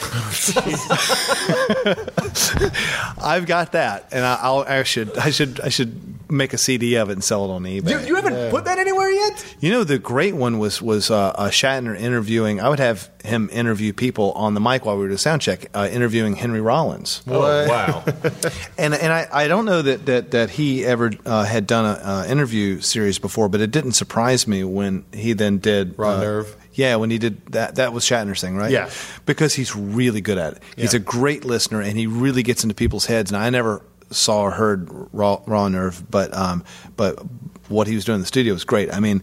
I've 3.22 3.46
got 3.46 3.72
that, 3.72 4.08
and 4.10 4.24
I, 4.24 4.38
I'll, 4.42 4.64
I 4.66 4.82
should 4.82 5.16
I 5.16 5.30
should 5.30 5.60
I 5.60 5.68
should 5.68 6.30
make 6.30 6.52
a 6.52 6.58
CD 6.58 6.96
of 6.96 7.10
it 7.10 7.12
and 7.12 7.22
sell 7.22 7.44
it 7.44 7.54
on 7.54 7.62
eBay. 7.62 7.90
You, 7.90 7.98
you 8.00 8.14
haven't 8.16 8.50
put 8.50 8.64
that 8.64 8.78
anywhere 8.78 9.10
yet? 9.10 9.56
You 9.60 9.70
know, 9.70 9.84
the 9.84 9.98
great 9.98 10.34
one 10.34 10.58
was 10.58 10.82
was 10.82 11.10
uh, 11.10 11.28
uh, 11.28 11.50
Shatner 11.50 11.96
interviewing. 11.96 12.60
I 12.60 12.68
would 12.68 12.80
have 12.80 13.10
him 13.24 13.48
interview 13.52 13.92
people 13.92 14.32
on 14.32 14.54
the 14.54 14.60
mic 14.60 14.84
while 14.84 14.96
we 14.96 15.02
were 15.02 15.08
doing 15.08 15.18
sound 15.18 15.40
check, 15.40 15.66
uh, 15.74 15.88
interviewing 15.90 16.36
Henry 16.36 16.60
Rollins. 16.60 17.22
Oh, 17.26 17.66
wow. 17.66 18.04
And 18.78 18.94
and 19.04 19.12
I, 19.12 19.28
I 19.44 19.48
don't 19.48 19.64
know 19.64 19.82
that 19.82 20.06
that, 20.06 20.30
that 20.32 20.50
he 20.50 20.84
ever 20.84 21.12
uh, 21.24 21.44
had 21.44 21.66
done 21.66 21.84
an 21.84 22.02
uh, 22.02 22.26
interview 22.28 22.80
series 22.80 23.18
before, 23.18 23.48
but 23.48 23.60
it 23.60 23.70
didn't 23.70 23.92
surprise 23.92 24.48
me 24.48 24.64
when 24.64 25.04
he 25.12 25.32
then 25.34 25.58
did 25.58 25.96
Raw 25.98 26.16
uh, 26.16 26.20
Nerve. 26.20 26.56
Yeah, 26.72 26.96
when 26.96 27.10
he 27.10 27.18
did 27.18 27.44
that, 27.52 27.76
that 27.76 27.92
was 27.92 28.04
Shatner's 28.04 28.40
thing, 28.40 28.56
right? 28.56 28.70
Yeah. 28.72 28.90
because 29.26 29.54
he's 29.54 29.76
really 29.76 30.20
good 30.20 30.38
at 30.38 30.54
it. 30.54 30.62
He's 30.76 30.92
Yeah. 30.92 30.96
a 30.98 31.02
great 31.02 31.44
listener, 31.44 31.80
and 31.80 31.96
he 31.96 32.06
really 32.08 32.42
gets 32.42 32.64
into 32.64 32.74
people's 32.74 33.06
heads. 33.06 33.30
And 33.30 33.38
I 33.40 33.48
never 33.50 33.80
saw 34.10 34.40
or 34.42 34.50
heard 34.50 34.88
Raw, 35.12 35.40
Raw 35.46 35.68
Nerve, 35.68 36.02
but 36.10 36.34
um, 36.36 36.64
but 36.96 37.20
what 37.68 37.86
he 37.86 37.94
was 37.94 38.04
doing 38.04 38.16
in 38.16 38.20
the 38.22 38.26
studio 38.26 38.52
was 38.52 38.64
great. 38.64 38.92
I 38.92 39.00
mean. 39.00 39.22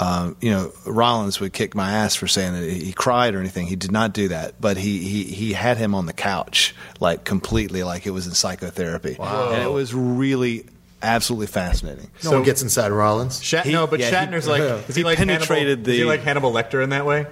Um, 0.00 0.36
you 0.40 0.50
know, 0.50 0.72
Rollins 0.84 1.38
would 1.38 1.52
kick 1.52 1.74
my 1.76 1.92
ass 1.92 2.16
for 2.16 2.26
saying 2.26 2.54
that 2.54 2.68
he 2.68 2.92
cried 2.92 3.34
or 3.36 3.40
anything. 3.40 3.66
He 3.68 3.76
did 3.76 3.92
not 3.92 4.12
do 4.12 4.28
that, 4.28 4.60
but 4.60 4.76
he, 4.76 4.98
he, 4.98 5.24
he 5.24 5.52
had 5.52 5.76
him 5.76 5.94
on 5.94 6.06
the 6.06 6.12
couch, 6.12 6.74
like 6.98 7.24
completely, 7.24 7.84
like 7.84 8.04
it 8.06 8.10
was 8.10 8.26
in 8.26 8.32
psychotherapy. 8.34 9.16
Wow. 9.18 9.52
And 9.52 9.62
it 9.62 9.70
was 9.70 9.94
really 9.94 10.66
absolutely 11.02 11.46
fascinating. 11.46 12.10
No 12.24 12.32
one 12.32 12.42
gets 12.42 12.62
inside 12.62 12.90
Rollins. 12.90 13.40
Shat- 13.42 13.66
He- 13.66 13.72
no, 13.72 13.86
but 13.86 14.00
yeah, 14.00 14.06
he- 14.10 14.14
Shatner's 14.16 14.48
like, 14.48 14.60
is 14.88 14.94
he, 14.96 15.00
he 15.02 15.04
like 15.04 15.18
penetrated 15.18 15.68
Hannibal, 15.68 15.84
the- 15.84 15.92
Is 15.92 15.98
he 15.98 16.04
like 16.04 16.20
Hannibal 16.22 16.52
Lecter 16.52 16.82
in 16.82 16.90
that 16.90 17.06
way? 17.06 17.26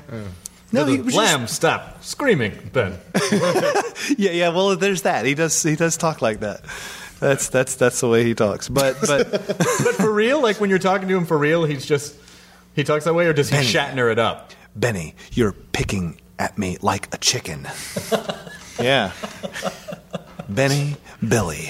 No, 0.72 0.84
he 0.84 0.98
The 0.98 1.02
was 1.02 1.14
Lamb, 1.16 1.48
stop 1.48 2.04
screaming, 2.04 2.56
Ben. 2.72 2.96
Yeah, 4.16 4.30
yeah. 4.30 4.48
Well, 4.50 4.76
there's 4.76 5.02
that. 5.02 5.24
He 5.26 5.34
does 5.34 5.62
he 5.62 5.76
does 5.76 5.96
talk 5.96 6.22
like 6.22 6.40
that. 6.40 6.62
That's 7.20 7.48
that's 7.48 7.74
that's 7.74 8.00
the 8.00 8.08
way 8.08 8.24
he 8.24 8.34
talks. 8.34 8.68
But 8.68 8.96
but 9.06 9.30
but 9.58 9.94
for 9.96 10.10
real, 10.12 10.40
like 10.40 10.58
when 10.60 10.70
you're 10.70 10.78
talking 10.78 11.06
to 11.08 11.16
him 11.16 11.26
for 11.26 11.36
real, 11.36 11.64
he's 11.64 11.84
just 11.84 12.16
he 12.74 12.84
talks 12.84 13.04
that 13.04 13.14
way, 13.14 13.26
or 13.26 13.32
does 13.32 13.48
he 13.50 13.56
Benny. 13.56 13.66
Shatner 13.68 14.10
it 14.10 14.18
up? 14.18 14.52
Benny, 14.76 15.14
you're 15.32 15.52
picking 15.52 16.20
at 16.38 16.56
me 16.58 16.78
like 16.80 17.12
a 17.14 17.18
chicken. 17.18 17.66
yeah. 18.80 19.12
Benny, 20.48 20.96
Billy. 21.26 21.66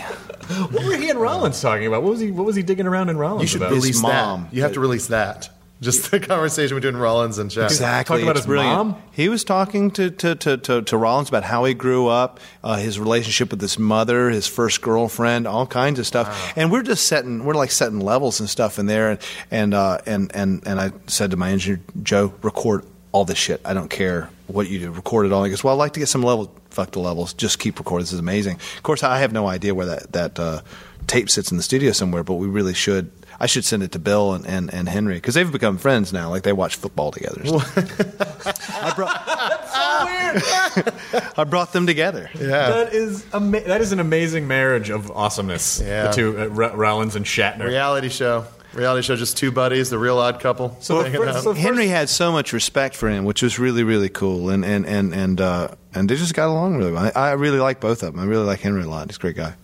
What 0.70 0.84
were 0.84 0.96
he 0.96 1.10
and 1.10 1.20
Rollins 1.20 1.60
talking 1.60 1.86
about? 1.86 2.02
What 2.02 2.10
was 2.12 2.20
he? 2.20 2.30
What 2.30 2.44
was 2.46 2.56
he 2.56 2.62
digging 2.62 2.86
around 2.86 3.08
in 3.08 3.16
Rollins 3.18 3.42
You 3.42 3.48
should 3.48 3.62
about? 3.62 3.72
release 3.72 4.00
mom. 4.02 4.44
that. 4.44 4.54
You 4.54 4.62
have 4.62 4.72
to 4.72 4.80
release 4.80 5.06
that. 5.08 5.48
Just 5.80 6.10
the 6.10 6.20
conversation 6.20 6.76
between 6.76 6.96
Rollins 6.96 7.38
and 7.38 7.50
Shatner. 7.50 7.64
Exactly. 7.64 8.14
Talking 8.16 8.26
about 8.26 8.36
It's 8.36 8.44
his 8.44 8.46
brilliant. 8.46 8.76
mom? 8.76 9.02
He 9.12 9.30
was 9.30 9.44
talking 9.44 9.90
to, 9.92 10.10
to, 10.10 10.34
to, 10.34 10.56
to, 10.58 10.82
to 10.82 10.96
Rollins 10.98 11.30
about 11.30 11.42
how 11.42 11.64
he 11.64 11.72
grew 11.72 12.06
up, 12.06 12.38
uh, 12.62 12.76
his 12.76 12.98
relationship 12.98 13.50
with 13.50 13.62
his 13.62 13.78
mother, 13.78 14.28
his 14.28 14.46
first 14.46 14.82
girlfriend, 14.82 15.46
all 15.46 15.66
kinds 15.66 15.98
of 15.98 16.06
stuff. 16.06 16.52
And 16.54 16.70
we're 16.70 16.82
just 16.82 17.06
setting, 17.06 17.44
we're 17.44 17.54
like 17.54 17.70
setting 17.70 18.00
levels 18.00 18.40
and 18.40 18.48
stuff 18.50 18.78
in 18.78 18.84
there. 18.86 19.12
And, 19.12 19.20
and, 19.50 19.74
uh, 19.74 19.98
and, 20.04 20.30
and, 20.34 20.66
and 20.66 20.78
I 20.78 20.92
said 21.06 21.30
to 21.30 21.38
my 21.38 21.50
engineer, 21.50 21.80
Joe, 22.02 22.34
record 22.42 22.84
all 23.12 23.24
this 23.24 23.38
shit. 23.38 23.62
I 23.64 23.72
don't 23.72 23.88
care 23.90 24.28
what 24.48 24.68
you 24.68 24.80
do. 24.80 24.90
Record 24.90 25.24
it 25.26 25.32
all. 25.32 25.44
He 25.44 25.50
goes, 25.50 25.64
well, 25.64 25.74
I'd 25.74 25.78
like 25.78 25.94
to 25.94 26.00
get 26.00 26.08
some 26.10 26.22
levels. 26.22 26.48
fuck 26.68 26.90
the 26.90 27.00
levels. 27.00 27.32
Just 27.32 27.58
keep 27.58 27.78
recording. 27.78 28.02
This 28.02 28.12
is 28.12 28.20
amazing. 28.20 28.56
Of 28.76 28.82
course, 28.82 29.02
I 29.02 29.20
have 29.20 29.32
no 29.32 29.46
idea 29.48 29.74
where 29.74 29.86
that, 29.86 30.12
that 30.12 30.38
uh, 30.38 30.60
tape 31.06 31.30
sits 31.30 31.50
in 31.50 31.56
the 31.56 31.62
studio 31.62 31.92
somewhere, 31.92 32.22
but 32.22 32.34
we 32.34 32.48
really 32.48 32.74
should. 32.74 33.10
I 33.42 33.46
should 33.46 33.64
send 33.64 33.82
it 33.82 33.92
to 33.92 33.98
Bill 33.98 34.34
and, 34.34 34.46
and, 34.46 34.72
and 34.72 34.86
Henry 34.88 35.14
because 35.14 35.34
they've 35.34 35.50
become 35.50 35.78
friends 35.78 36.12
now. 36.12 36.28
Like 36.28 36.42
they 36.42 36.52
watch 36.52 36.76
football 36.76 37.10
together. 37.10 37.40
I 37.44 38.92
brought 38.94 39.24
I 41.38 41.44
brought 41.48 41.72
them 41.72 41.86
together. 41.86 42.30
Yeah. 42.38 42.70
That 42.70 42.92
is 42.92 43.24
ama- 43.32 43.60
that 43.62 43.80
is 43.80 43.92
an 43.92 44.00
amazing 44.00 44.46
marriage 44.46 44.90
of 44.90 45.10
awesomeness. 45.10 45.80
Yeah. 45.80 46.08
The 46.08 46.12
two 46.12 46.38
uh, 46.38 46.42
R- 46.68 46.76
Rollins 46.76 47.16
and 47.16 47.24
Shatner. 47.24 47.66
Reality 47.66 48.08
show. 48.08 48.46
Reality 48.72 49.04
show, 49.04 49.16
just 49.16 49.36
two 49.36 49.50
buddies, 49.50 49.90
the 49.90 49.98
real 49.98 50.18
odd 50.18 50.38
couple. 50.38 50.76
So 50.80 51.02
hanging 51.02 51.20
first- 51.20 51.42
so 51.42 51.52
Henry 51.54 51.88
had 51.88 52.08
so 52.08 52.30
much 52.30 52.52
respect 52.52 52.94
for 52.94 53.08
him, 53.08 53.24
which 53.24 53.42
was 53.42 53.58
really 53.58 53.82
really 53.82 54.08
cool, 54.08 54.50
and 54.50 54.64
and 54.64 54.86
and 54.86 55.12
and 55.12 55.40
uh, 55.40 55.68
and 55.94 56.08
they 56.08 56.14
just 56.14 56.34
got 56.34 56.48
along 56.48 56.76
really 56.76 56.92
well. 56.92 57.10
I, 57.16 57.20
I 57.20 57.32
really 57.32 57.58
like 57.58 57.80
both 57.80 58.02
of 58.04 58.12
them. 58.12 58.20
I 58.20 58.26
really 58.26 58.44
like 58.44 58.60
Henry 58.60 58.84
a 58.84 58.88
lot. 58.88 59.08
He's 59.08 59.16
a 59.16 59.20
great 59.20 59.34
guy. 59.36 59.54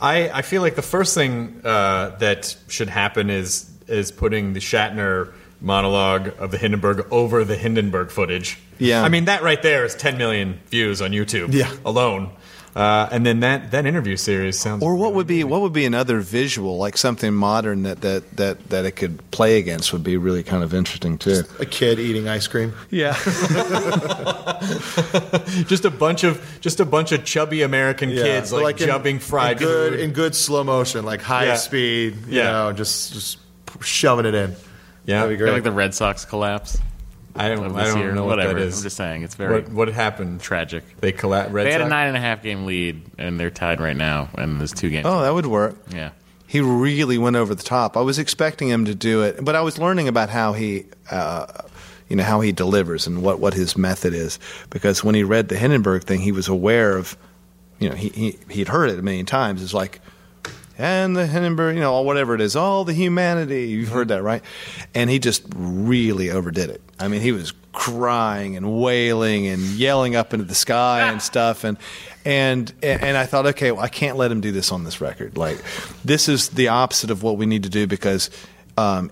I, 0.00 0.30
I 0.30 0.42
feel 0.42 0.62
like 0.62 0.76
the 0.76 0.82
first 0.82 1.14
thing 1.14 1.60
uh, 1.64 2.16
that 2.18 2.56
should 2.68 2.88
happen 2.88 3.30
is 3.30 3.70
is 3.88 4.12
putting 4.12 4.52
the 4.52 4.60
Shatner 4.60 5.32
monologue 5.60 6.32
of 6.38 6.50
the 6.50 6.58
Hindenburg 6.58 7.06
over 7.10 7.44
the 7.44 7.56
Hindenburg 7.56 8.10
footage. 8.10 8.58
Yeah. 8.78 9.02
I 9.02 9.08
mean 9.08 9.24
that 9.24 9.42
right 9.42 9.60
there 9.62 9.84
is 9.84 9.94
10 9.96 10.18
million 10.18 10.60
views 10.66 11.02
on 11.02 11.10
YouTube. 11.10 11.52
Yeah. 11.52 11.72
alone. 11.84 12.30
Uh, 12.78 13.08
and 13.10 13.26
then 13.26 13.40
that, 13.40 13.72
that 13.72 13.86
interview 13.86 14.14
series 14.16 14.56
sounds. 14.56 14.84
Or 14.84 14.94
what 14.94 15.12
would 15.14 15.26
be 15.26 15.42
what 15.42 15.62
would 15.62 15.72
be 15.72 15.84
another 15.84 16.20
visual, 16.20 16.78
like 16.78 16.96
something 16.96 17.34
modern 17.34 17.82
that 17.82 18.02
that 18.02 18.36
that 18.36 18.68
that 18.70 18.84
it 18.84 18.92
could 18.92 19.28
play 19.32 19.58
against, 19.58 19.92
would 19.92 20.04
be 20.04 20.16
really 20.16 20.44
kind 20.44 20.62
of 20.62 20.72
interesting 20.72 21.18
too. 21.18 21.42
a 21.58 21.66
kid 21.66 21.98
eating 21.98 22.28
ice 22.28 22.46
cream. 22.46 22.72
Yeah. 22.90 23.14
just 25.66 25.84
a 25.84 25.90
bunch 25.90 26.22
of 26.24 26.40
just 26.60 26.80
a 26.80 26.84
bunch 26.84 27.12
of 27.12 27.24
chubby 27.24 27.62
American 27.62 28.10
kids 28.10 28.50
but 28.52 28.62
like, 28.62 28.80
in- 28.80 28.86
jumping 28.86 29.18
fried 29.18 29.52
in 29.60 29.66
good 29.66 29.92
food. 29.94 30.00
in 30.00 30.12
good 30.12 30.34
slow 30.36 30.62
motion, 30.64 31.04
like 31.04 31.20
high 31.20 31.46
Yeah. 31.46 31.54
speed. 31.56 32.16
You 32.28 32.38
Yeah. 32.38 32.50
know, 32.52 32.72
just 32.72 33.12
just 33.12 33.38
shoving 33.80 34.24
it 34.26 34.34
in. 34.34 34.50
yeah, 35.04 35.22
That'd 35.22 35.30
be 35.30 35.36
Kinda 35.36 35.44
great. 35.44 35.52
like 35.54 35.62
the 35.64 35.72
Red 35.72 35.94
Sox 35.94 36.24
collapse. 36.24 36.78
I 37.38 37.48
don't, 37.48 37.66
of 37.66 37.76
I 37.76 37.84
don't 37.84 37.98
year. 37.98 38.12
know 38.12 38.24
Whatever. 38.24 38.48
what 38.54 38.58
that 38.58 38.66
is. 38.66 38.78
I'm 38.78 38.82
just 38.82 38.96
saying 38.96 39.22
it's 39.22 39.34
very 39.34 39.62
what, 39.62 39.72
what 39.72 39.88
happened? 39.88 40.40
tragic. 40.40 40.84
They 41.00 41.12
collapsed. 41.12 41.52
Red 41.52 41.66
they 41.66 41.72
had 41.72 41.80
a 41.80 41.88
nine 41.88 42.08
and 42.08 42.16
a 42.16 42.20
half 42.20 42.42
game 42.42 42.66
lead, 42.66 43.02
and 43.18 43.38
they're 43.38 43.50
tied 43.50 43.80
right 43.80 43.96
now, 43.96 44.28
and 44.36 44.58
there's 44.60 44.72
two 44.72 44.90
games. 44.90 45.06
Oh, 45.06 45.22
that 45.22 45.32
would 45.34 45.46
work. 45.46 45.76
yeah. 45.90 46.10
He 46.46 46.60
really 46.60 47.18
went 47.18 47.36
over 47.36 47.54
the 47.54 47.62
top. 47.62 47.96
I 47.96 48.00
was 48.00 48.18
expecting 48.18 48.68
him 48.68 48.86
to 48.86 48.94
do 48.94 49.22
it, 49.22 49.44
but 49.44 49.54
I 49.54 49.60
was 49.60 49.78
learning 49.78 50.08
about 50.08 50.30
how 50.30 50.54
he, 50.54 50.86
uh, 51.10 51.46
you 52.08 52.16
know, 52.16 52.22
how 52.24 52.40
he 52.40 52.52
delivers 52.52 53.06
and 53.06 53.22
what, 53.22 53.38
what 53.38 53.52
his 53.52 53.76
method 53.76 54.14
is. 54.14 54.38
Because 54.70 55.04
when 55.04 55.14
he 55.14 55.24
read 55.24 55.48
the 55.50 55.58
Hindenburg 55.58 56.04
thing, 56.04 56.20
he 56.20 56.32
was 56.32 56.48
aware 56.48 56.96
of, 56.96 57.18
you 57.80 57.90
know, 57.90 57.94
he, 57.94 58.08
he 58.08 58.38
he'd 58.48 58.68
heard 58.68 58.88
it 58.88 58.98
a 58.98 59.02
million 59.02 59.26
times. 59.26 59.62
It's 59.62 59.74
like, 59.74 60.00
and 60.78 61.16
the 61.16 61.26
Hindenburg, 61.26 61.74
you 61.74 61.80
know, 61.80 62.00
whatever 62.02 62.34
it 62.34 62.40
is, 62.40 62.54
all 62.56 62.84
the 62.84 62.92
humanity. 62.94 63.68
You've 63.68 63.88
heard 63.88 64.08
that, 64.08 64.22
right? 64.22 64.42
And 64.94 65.10
he 65.10 65.18
just 65.18 65.42
really 65.56 66.30
overdid 66.30 66.70
it. 66.70 66.80
I 67.00 67.08
mean, 67.08 67.20
he 67.20 67.32
was 67.32 67.52
crying 67.72 68.56
and 68.56 68.80
wailing 68.80 69.46
and 69.46 69.60
yelling 69.60 70.16
up 70.16 70.32
into 70.32 70.44
the 70.44 70.54
sky 70.54 71.10
and 71.10 71.20
stuff. 71.32 71.64
And 71.64 71.76
and 72.24 72.72
and 72.82 73.16
I 73.16 73.26
thought, 73.26 73.46
okay, 73.46 73.72
well, 73.72 73.82
I 73.82 73.88
can't 73.88 74.16
let 74.16 74.30
him 74.30 74.40
do 74.40 74.52
this 74.52 74.70
on 74.72 74.84
this 74.84 75.00
record. 75.00 75.36
Like, 75.36 75.58
this 76.04 76.28
is 76.28 76.50
the 76.50 76.68
opposite 76.68 77.10
of 77.10 77.22
what 77.22 77.36
we 77.36 77.46
need 77.46 77.64
to 77.64 77.68
do 77.70 77.86
because. 77.86 78.30
Um, 78.76 79.10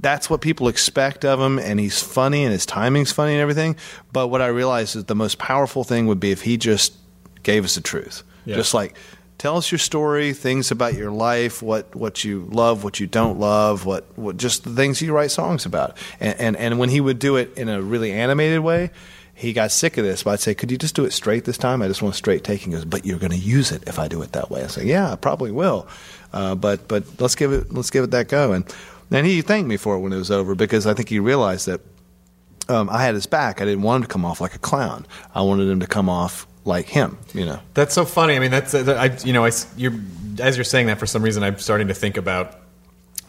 that's 0.00 0.30
what 0.30 0.40
people 0.40 0.68
expect 0.68 1.22
of 1.22 1.38
him, 1.38 1.58
and 1.58 1.78
he's 1.78 2.02
funny, 2.02 2.44
and 2.44 2.52
his 2.52 2.64
timing's 2.64 3.12
funny, 3.12 3.32
and 3.32 3.42
everything. 3.42 3.76
But 4.10 4.28
what 4.28 4.40
I 4.40 4.46
realized 4.46 4.96
is 4.96 5.04
the 5.04 5.14
most 5.14 5.36
powerful 5.38 5.84
thing 5.84 6.06
would 6.06 6.18
be 6.18 6.30
if 6.30 6.40
he 6.40 6.56
just 6.56 6.94
gave 7.42 7.62
us 7.62 7.74
the 7.74 7.82
truth, 7.82 8.22
Yeah. 8.46 8.56
just 8.56 8.72
like 8.72 8.94
tell 9.42 9.56
us 9.56 9.72
your 9.72 9.78
story, 9.80 10.32
things 10.32 10.70
about 10.70 10.94
your 10.94 11.10
life, 11.10 11.60
what 11.62 11.92
what 11.96 12.22
you 12.22 12.48
love, 12.52 12.84
what 12.84 13.00
you 13.00 13.08
don't 13.08 13.40
love, 13.40 13.84
what, 13.84 14.06
what 14.16 14.36
just 14.36 14.62
the 14.62 14.70
things 14.70 15.02
you 15.02 15.12
write 15.12 15.32
songs 15.32 15.66
about. 15.66 15.96
And, 16.20 16.38
and 16.38 16.56
and 16.56 16.78
when 16.78 16.90
he 16.90 17.00
would 17.00 17.18
do 17.18 17.34
it 17.34 17.58
in 17.58 17.68
a 17.68 17.82
really 17.82 18.12
animated 18.12 18.60
way, 18.60 18.92
he 19.34 19.52
got 19.52 19.72
sick 19.72 19.98
of 19.98 20.04
this. 20.04 20.22
But 20.22 20.30
I'd 20.34 20.40
say, 20.40 20.54
could 20.54 20.70
you 20.70 20.78
just 20.78 20.94
do 20.94 21.04
it 21.04 21.12
straight 21.12 21.44
this 21.44 21.58
time? 21.58 21.82
I 21.82 21.88
just 21.88 22.02
want 22.02 22.14
straight 22.14 22.44
take. 22.44 22.60
He 22.60 22.70
goes, 22.70 22.84
but 22.84 23.04
you're 23.04 23.18
going 23.18 23.32
to 23.32 23.36
use 23.36 23.72
it 23.72 23.82
if 23.88 23.98
I 23.98 24.06
do 24.06 24.22
it 24.22 24.30
that 24.30 24.48
way. 24.48 24.62
I 24.62 24.68
say, 24.68 24.84
yeah, 24.84 25.10
I 25.10 25.16
probably 25.16 25.50
will. 25.50 25.88
Uh, 26.32 26.54
but 26.54 26.86
but 26.86 27.02
let's 27.20 27.34
give 27.34 27.52
it 27.52 27.72
let's 27.72 27.90
give 27.90 28.04
it 28.04 28.12
that 28.12 28.28
go. 28.28 28.52
And 28.52 28.72
and 29.10 29.26
he 29.26 29.42
thanked 29.42 29.68
me 29.68 29.76
for 29.76 29.96
it 29.96 29.98
when 29.98 30.12
it 30.12 30.18
was 30.18 30.30
over 30.30 30.54
because 30.54 30.86
I 30.86 30.94
think 30.94 31.08
he 31.08 31.18
realized 31.18 31.66
that 31.66 31.80
um, 32.68 32.88
I 32.88 33.02
had 33.02 33.16
his 33.16 33.26
back. 33.26 33.60
I 33.60 33.64
didn't 33.64 33.82
want 33.82 34.04
him 34.04 34.08
to 34.08 34.12
come 34.12 34.24
off 34.24 34.40
like 34.40 34.54
a 34.54 34.60
clown. 34.60 35.04
I 35.34 35.42
wanted 35.42 35.68
him 35.68 35.80
to 35.80 35.88
come 35.88 36.08
off 36.08 36.46
like 36.64 36.88
him. 36.88 37.18
You 37.34 37.46
know. 37.46 37.60
That's 37.74 37.94
so 37.94 38.04
funny. 38.04 38.36
I 38.36 38.38
mean, 38.38 38.50
that's 38.50 38.74
uh, 38.74 38.96
I, 38.98 39.16
you 39.24 39.32
know, 39.32 39.44
I, 39.44 39.50
you're 39.76 39.94
as 40.40 40.56
you're 40.56 40.64
saying 40.64 40.86
that 40.86 40.98
for 40.98 41.06
some 41.06 41.22
reason, 41.22 41.42
I'm 41.42 41.58
starting 41.58 41.88
to 41.88 41.94
think 41.94 42.16
about 42.16 42.58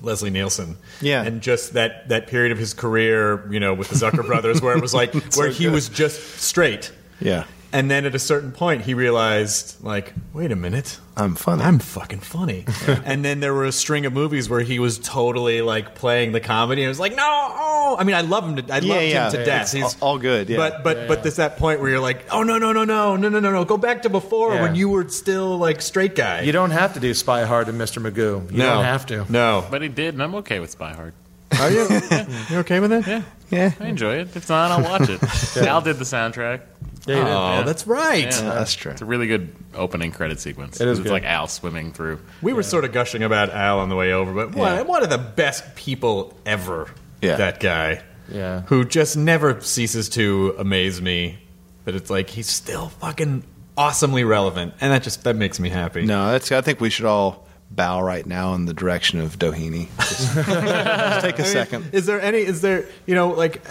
Leslie 0.01 0.29
Nielsen. 0.29 0.77
Yeah. 1.01 1.23
and 1.23 1.41
just 1.41 1.73
that 1.73 2.09
that 2.09 2.27
period 2.27 2.51
of 2.51 2.57
his 2.57 2.73
career, 2.73 3.49
you 3.51 3.59
know, 3.59 3.73
with 3.73 3.89
the 3.89 3.95
Zucker 3.95 4.25
brothers, 4.25 4.61
where 4.61 4.75
it 4.75 4.81
was 4.81 4.93
like 4.93 5.13
where 5.35 5.49
he 5.49 5.67
was 5.67 5.89
just 5.89 6.39
straight. 6.39 6.91
Yeah. 7.19 7.45
And 7.73 7.89
then 7.89 8.05
at 8.05 8.13
a 8.13 8.19
certain 8.19 8.51
point, 8.51 8.83
he 8.83 8.93
realized, 8.93 9.83
like, 9.83 10.13
wait 10.31 10.51
a 10.51 10.55
minute, 10.55 10.99
I'm 11.17 11.33
funny. 11.33 11.63
I'm 11.63 11.79
fucking 11.79 12.19
funny. 12.19 12.65
and 12.87 13.25
then 13.25 13.39
there 13.39 13.51
were 13.53 13.65
a 13.65 13.71
string 13.71 14.05
of 14.05 14.13
movies 14.13 14.47
where 14.47 14.61
he 14.61 14.77
was 14.77 14.99
totally 14.99 15.61
like 15.63 15.95
playing 15.95 16.33
the 16.33 16.39
comedy. 16.39 16.83
And 16.83 16.85
it 16.85 16.89
was 16.89 16.99
like, 16.99 17.15
no, 17.15 17.23
oh. 17.25 17.95
I 17.99 18.03
mean, 18.03 18.15
I 18.15 18.21
love 18.21 18.47
him. 18.47 18.55
To, 18.57 18.73
I 18.73 18.77
Yeah, 18.77 18.93
loved 18.93 19.05
yeah. 19.07 19.25
him 19.25 19.31
to 19.31 19.37
Yeah, 19.39 19.45
death. 19.45 19.73
it's 19.75 20.01
all- 20.01 20.09
all 20.13 20.17
good, 20.19 20.49
yeah. 20.49 20.57
But 20.57 20.83
but 20.83 21.07
but 21.07 21.23
there's 21.23 21.37
that 21.37 21.57
point 21.57 21.81
where 21.81 21.89
you're 21.89 21.99
like, 21.99 22.25
oh 22.31 22.43
no 22.43 22.57
no 22.59 22.71
no 22.73 22.83
no 22.85 23.15
no 23.15 23.27
no 23.29 23.39
no 23.39 23.51
no, 23.51 23.65
go 23.65 23.77
back 23.77 24.03
to 24.03 24.09
before 24.09 24.53
Yeah. 24.53 24.61
when 24.61 24.75
you 24.75 24.89
were 24.89 25.07
still 25.09 25.57
like 25.57 25.81
straight 25.81 26.13
guy. 26.15 26.41
You 26.41 26.51
don't 26.51 26.71
have 26.71 26.93
to 26.93 26.99
do 26.99 27.13
Spy 27.15 27.43
Hard 27.43 27.69
and 27.69 27.81
Mr. 27.81 27.99
Magoo. 28.01 28.51
You 28.51 28.57
no, 28.59 28.75
don't 28.75 28.85
have 28.85 29.05
to. 29.07 29.25
No. 29.31 29.65
But 29.71 29.81
he 29.81 29.87
did, 29.89 30.13
and 30.13 30.21
I'm 30.21 30.35
okay 30.35 30.59
with 30.59 30.69
Spy 30.71 30.93
Hard. 30.93 31.13
Are 31.59 31.69
you? 31.71 31.87
You 32.49 32.57
okay 32.59 32.79
with 32.79 32.91
it? 32.91 33.05
Yeah. 33.07 33.21
Yeah. 33.51 33.71
I 33.79 33.85
enjoy 33.85 34.15
it. 34.15 34.35
If 34.35 34.49
not, 34.49 34.71
I'll 34.71 34.83
watch 34.83 35.07
it. 35.09 35.21
Al 35.57 35.81
did 35.81 35.97
the 35.97 36.03
soundtrack. 36.03 36.61
Yeah, 37.05 37.15
you 37.17 37.23
did. 37.23 37.29
Oh, 37.33 37.53
Yeah. 37.57 37.61
that's 37.63 37.85
right. 37.87 38.23
Yeah. 38.31 38.41
that's 38.53 38.73
true. 38.73 38.91
It's 38.91 39.01
a 39.01 39.05
really 39.05 39.27
good 39.27 39.53
opening 39.75 40.11
credit 40.11 40.39
sequence. 40.39 40.79
It 40.79 40.87
is 40.87 40.99
It's 40.99 41.03
good. 41.05 41.11
like 41.11 41.23
Al 41.25 41.47
swimming 41.47 41.91
through. 41.91 42.19
We 42.41 42.53
were 42.53 42.63
sort 42.63 42.85
of 42.85 42.91
gushing 42.93 43.23
about 43.23 43.49
Al 43.51 43.79
on 43.79 43.89
the 43.89 43.95
way 43.95 44.13
over, 44.13 44.33
but 44.33 44.55
one, 44.55 44.73
Yeah. 44.75 44.81
one 44.83 45.03
of 45.03 45.09
the 45.09 45.17
best 45.17 45.75
people 45.75 46.37
ever. 46.45 46.87
Yeah. 47.21 47.35
That 47.37 47.59
guy. 47.59 48.01
Yeah. 48.31 48.61
Who 48.67 48.85
just 48.85 49.17
never 49.17 49.59
ceases 49.61 50.09
to 50.09 50.55
amaze 50.57 51.01
me. 51.01 51.39
But 51.85 51.95
it's 51.95 52.09
like 52.09 52.29
he's 52.29 52.47
still 52.49 52.87
fucking 52.87 53.43
awesomely 53.77 54.23
relevant, 54.23 54.73
and 54.79 54.93
that 54.93 55.03
just 55.03 55.25
that 55.25 55.35
makes 55.35 55.59
me 55.59 55.67
happy. 55.67 56.05
No, 56.05 56.31
that's. 56.31 56.49
I 56.53 56.61
think 56.61 56.79
we 56.79 56.89
should 56.89 57.05
all 57.05 57.45
bow 57.75 58.01
right 58.01 58.25
now 58.25 58.53
in 58.53 58.65
the 58.65 58.73
direction 58.73 59.19
of 59.19 59.37
Doheny. 59.39 59.87
Just, 59.97 60.35
just 60.35 61.25
take 61.25 61.39
a 61.39 61.45
second. 61.45 61.89
Is 61.93 62.05
there 62.05 62.21
any? 62.21 62.39
Is 62.39 62.61
there? 62.61 62.85
You 63.05 63.15
know, 63.15 63.29
like 63.29 63.61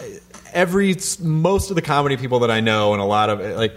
every 0.53 0.97
most 1.21 1.71
of 1.71 1.77
the 1.77 1.83
comedy 1.83 2.17
people 2.17 2.41
that 2.41 2.51
I 2.51 2.61
know, 2.61 2.93
and 2.93 3.03
a 3.03 3.05
lot 3.05 3.31
of 3.31 3.41
like, 3.57 3.77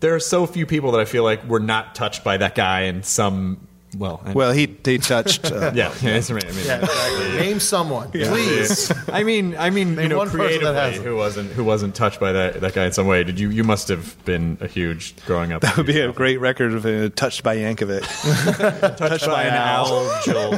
there 0.00 0.14
are 0.14 0.20
so 0.20 0.46
few 0.46 0.66
people 0.66 0.92
that 0.92 1.00
I 1.00 1.04
feel 1.04 1.24
like 1.24 1.44
were 1.44 1.60
not 1.60 1.94
touched 1.94 2.24
by 2.24 2.36
that 2.38 2.54
guy 2.54 2.82
in 2.82 3.02
some. 3.02 3.65
Well, 3.98 4.20
and- 4.24 4.34
Well, 4.34 4.52
he 4.52 4.76
he 4.84 4.98
touched. 4.98 5.46
Uh, 5.50 5.72
yeah, 5.74 5.92
yeah, 6.02 6.12
that's 6.14 6.30
right. 6.30 6.44
I 6.44 6.52
mean, 6.52 6.66
Yeah, 6.66 6.80
exactly. 6.82 7.28
Name 7.40 7.60
someone, 7.60 8.10
please. 8.10 8.92
I 9.10 9.22
mean, 9.24 9.56
I 9.56 9.70
mean, 9.70 9.98
you 9.98 10.08
know, 10.08 10.18
one 10.18 10.28
person 10.28 10.40
creatively, 10.46 10.74
hasn't. 10.74 11.06
who 11.06 11.16
wasn't 11.16 11.50
who 11.52 11.64
wasn't 11.64 11.94
touched 11.94 12.20
by 12.20 12.32
that 12.32 12.60
that 12.60 12.74
guy 12.74 12.84
in 12.86 12.92
some 12.92 13.06
way? 13.06 13.24
Did 13.24 13.38
you? 13.40 13.48
You 13.50 13.64
must 13.64 13.88
have 13.88 14.22
been 14.24 14.58
a 14.60 14.66
huge 14.66 15.14
growing 15.24 15.52
up. 15.52 15.62
That 15.62 15.76
would 15.76 15.86
be 15.86 16.00
a 16.00 16.12
great 16.12 16.38
record 16.40 16.72
of 16.74 16.84
uh, 16.84 17.08
touched 17.16 17.42
by 17.42 17.56
Yankovic. 17.56 18.02
touched 18.98 19.26
by 19.26 19.44
an 19.44 19.54
owl, 19.54 20.10
Joel. 20.24 20.52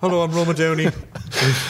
Hello, 0.00 0.22
I'm 0.22 0.32
Roma 0.32 0.54
Downey. 0.54 0.88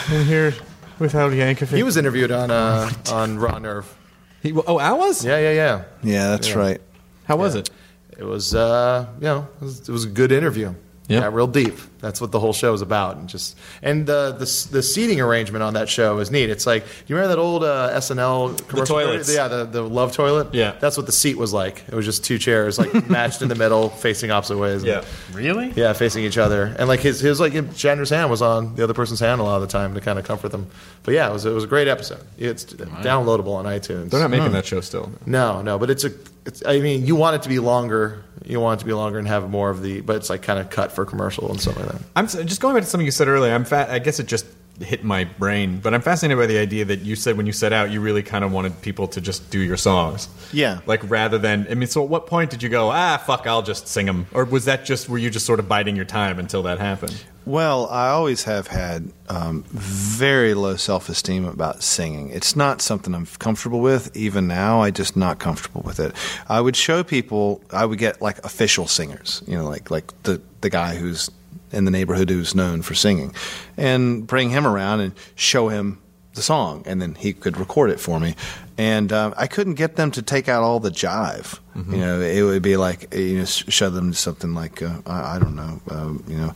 I'm 0.09 0.25
here 0.25 0.55
with 0.99 1.15
Al 1.15 1.31
Yankovic. 1.31 1.77
He 1.77 1.83
was 1.83 1.97
interviewed 1.97 2.31
on 2.31 2.51
uh, 2.51 2.91
on 3.11 3.39
Raw 3.39 3.59
Nerve. 3.59 3.95
He, 4.43 4.53
oh, 4.53 4.79
Al 4.79 4.99
was. 4.99 5.25
Yeah, 5.25 5.39
yeah, 5.39 5.53
yeah. 5.53 5.85
Yeah, 6.03 6.29
that's 6.31 6.55
right. 6.55 6.81
How 7.25 7.37
was 7.37 7.55
it? 7.55 7.71
It 8.19 8.25
was, 8.25 8.55
uh, 8.55 9.07
you 9.21 9.27
know, 9.27 9.49
it 9.61 9.65
was, 9.65 9.89
it 9.89 9.93
was 9.93 10.05
a 10.05 10.09
good 10.09 10.33
interview. 10.33 10.75
Yeah. 11.09 11.21
Got 11.21 11.33
real 11.33 11.47
deep. 11.47 11.75
That's 12.01 12.21
what 12.21 12.31
the 12.31 12.39
whole 12.39 12.53
show 12.53 12.75
is 12.75 12.83
about, 12.83 13.17
and 13.17 13.29
just 13.29 13.57
and 13.83 14.07
the 14.07 14.33
the 14.33 14.69
the 14.71 14.83
seating 14.83 15.21
arrangement 15.21 15.63
on 15.65 15.75
that 15.75 15.89
show 15.89 16.19
is 16.19 16.31
neat. 16.31 16.49
It's 16.51 16.67
like 16.67 16.85
you 17.07 17.17
remember 17.17 17.35
that 17.35 17.41
old 17.41 17.65
uh, 17.65 17.91
SNL 17.95 18.69
commercial? 18.69 18.97
toilets. 18.97 19.35
Yeah, 19.35 19.49
the 19.49 19.65
the 19.65 19.83
love 19.83 20.13
toilet. 20.13 20.55
Yeah. 20.55 20.75
that's 20.79 20.97
what 20.97 21.07
the 21.07 21.13
seat 21.13 21.37
was 21.39 21.53
like. 21.53 21.83
It 21.89 21.95
was 21.95 22.05
just 22.05 22.25
two 22.25 22.39
chairs, 22.39 22.79
like 22.79 23.09
matched 23.11 23.43
in 23.43 23.49
the 23.49 23.55
middle, 23.57 23.89
facing 23.89 24.31
opposite 24.31 24.59
ways. 24.59 24.85
Yeah. 24.85 25.03
Really? 25.33 25.73
Yeah, 25.73 25.93
facing 25.95 26.25
each 26.25 26.39
other, 26.39 26.75
and 26.79 26.89
like 26.89 27.01
his 27.01 27.21
his 27.21 27.41
like 27.41 27.55
Shatner's 27.55 28.11
hand 28.11 28.31
was 28.31 28.43
on 28.43 28.77
the 28.77 28.85
other 28.85 28.95
person's 28.95 29.21
hand 29.21 29.41
a 29.41 29.45
lot 29.45 29.57
of 29.57 29.63
the 29.63 29.69
time 29.69 29.95
to 29.95 30.01
kind 30.01 30.19
of 30.19 30.25
comfort 30.25 30.51
them. 30.51 30.67
But 31.03 31.15
yeah, 31.15 31.29
it 31.29 31.33
was 31.33 31.47
it 31.47 31.53
was 31.53 31.65
a 31.65 31.69
great 31.69 31.89
episode. 31.89 32.25
It's 32.37 32.65
downloadable 32.65 33.55
on 33.55 33.65
iTunes. 33.65 34.11
They're 34.11 34.21
not 34.21 34.31
making 34.31 34.53
that 34.53 34.67
show 34.67 34.83
still. 34.83 35.11
No, 35.27 35.63
no, 35.63 35.79
but 35.79 35.91
it's 35.91 36.05
a. 36.05 36.13
It's, 36.47 36.63
I 36.65 36.81
mean, 36.81 37.05
you 37.07 37.17
want 37.17 37.37
it 37.37 37.43
to 37.43 37.49
be 37.49 37.59
longer. 37.59 38.25
You 38.49 38.61
want 38.61 38.79
it 38.79 38.81
to 38.81 38.87
be 38.87 38.95
longer 38.95 39.19
and 39.19 39.29
have 39.29 39.49
more 39.51 39.69
of 39.71 39.83
the, 39.83 40.01
but 40.01 40.17
it's 40.17 40.31
like 40.31 40.43
kind 40.43 40.59
of 40.59 40.71
cut 40.71 40.91
for 40.91 41.05
commercial 41.05 41.51
and 41.51 41.61
stuff 41.61 41.77
like 41.77 41.87
that. 41.89 42.03
I'm 42.17 42.27
just 42.27 42.61
going 42.61 42.75
back 42.75 42.83
to 42.83 42.89
something 42.89 43.05
you 43.05 43.13
said 43.13 43.29
earlier. 43.29 43.55
I'm 43.55 43.65
fat. 43.65 43.91
I 43.91 43.99
guess 43.99 44.19
it 44.21 44.27
just 44.27 44.47
hit 44.81 45.05
my 45.05 45.25
brain, 45.25 45.81
but 45.81 45.95
I'm 45.95 46.03
fascinated 46.03 46.39
by 46.39 46.47
the 46.47 46.59
idea 46.59 46.85
that 46.85 47.01
you 47.01 47.17
said 47.17 47.37
when 47.37 47.47
you 47.47 47.53
set 47.53 47.73
out, 47.73 47.91
you 47.91 48.01
really 48.01 48.23
kind 48.23 48.45
of 48.45 48.53
wanted 48.53 48.81
people 48.83 49.09
to 49.09 49.21
just 49.21 49.51
do 49.51 49.59
your 49.59 49.77
songs. 49.77 50.29
Yeah. 50.53 50.81
Like 50.87 51.09
rather 51.11 51.39
than, 51.39 51.67
I 51.71 51.75
mean, 51.75 51.89
so 51.89 52.03
at 52.03 52.09
what 52.09 52.27
point 52.27 52.51
did 52.51 52.63
you 52.63 52.69
go, 52.69 52.91
ah, 52.91 53.23
fuck, 53.25 53.47
I'll 53.47 53.63
just 53.63 53.89
sing 53.89 54.07
them, 54.07 54.27
or 54.33 54.45
was 54.45 54.65
that 54.67 54.85
just 54.85 55.09
were 55.09 55.19
you 55.19 55.31
just 55.31 55.47
sort 55.47 55.61
of 55.61 55.69
biding 55.69 55.97
your 55.97 56.05
time 56.05 56.39
until 56.39 56.63
that 56.65 56.79
happened? 56.79 57.25
Well, 57.49 57.89
I 57.89 58.09
always 58.09 58.45
have 58.45 58.67
had 58.67 59.11
um, 59.31 59.65
very 59.71 60.53
low 60.53 60.77
self 60.77 61.09
esteem 61.09 61.47
about 61.47 61.83
singing. 61.83 62.29
It's 62.29 62.55
not 62.55 62.83
something 62.83 63.15
I'm 63.15 63.25
comfortable 63.25 63.81
with. 63.81 64.15
Even 64.15 64.47
now, 64.47 64.83
I 64.83 64.91
just 64.91 65.17
not 65.17 65.39
comfortable 65.39 65.81
with 65.81 65.99
it. 65.99 66.15
I 66.47 66.61
would 66.61 66.77
show 66.77 67.03
people. 67.03 67.63
I 67.73 67.87
would 67.87 67.99
get 67.99 68.21
like 68.21 68.45
official 68.45 68.87
singers, 68.87 69.43
you 69.47 69.57
know, 69.57 69.67
like 69.67 69.91
like 69.91 70.23
the 70.25 70.43
the 70.61 70.69
guy 70.69 70.97
who's 70.97 71.31
in 71.73 71.85
the 71.85 71.91
neighborhood 71.91 72.31
who's 72.31 72.55
known 72.55 72.83
for 72.83 72.95
singing, 72.95 73.35
and 73.77 74.27
bring 74.27 74.51
him 74.51 74.67
around 74.67 75.01
and 75.01 75.13
show 75.35 75.69
him 75.69 75.99
the 76.35 76.43
song, 76.43 76.83
and 76.87 77.03
then 77.03 77.15
he 77.17 77.33
could 77.33 77.57
record 77.57 77.91
it 77.91 77.99
for 78.01 78.21
me. 78.21 78.35
And 78.77 79.13
uh, 79.13 79.33
I 79.37 79.49
couldn't 79.49 79.75
get 79.75 79.97
them 79.97 80.13
to 80.13 80.23
take 80.23 80.49
out 80.49 80.63
all 80.63 80.79
the 80.79 80.91
jive. 80.91 81.59
You 81.91 81.97
know, 81.99 82.21
it 82.21 82.43
would 82.43 82.63
be 82.63 82.77
like 82.77 83.15
you 83.15 83.39
know, 83.39 83.45
sh- 83.45 83.65
show 83.69 83.89
them 83.91 84.13
something 84.13 84.55
like 84.55 84.83
uh, 84.83 84.99
I, 85.07 85.37
I 85.37 85.39
don't 85.39 85.55
know, 85.57 85.81
um, 85.91 86.25
you 86.29 86.37
know. 86.37 86.55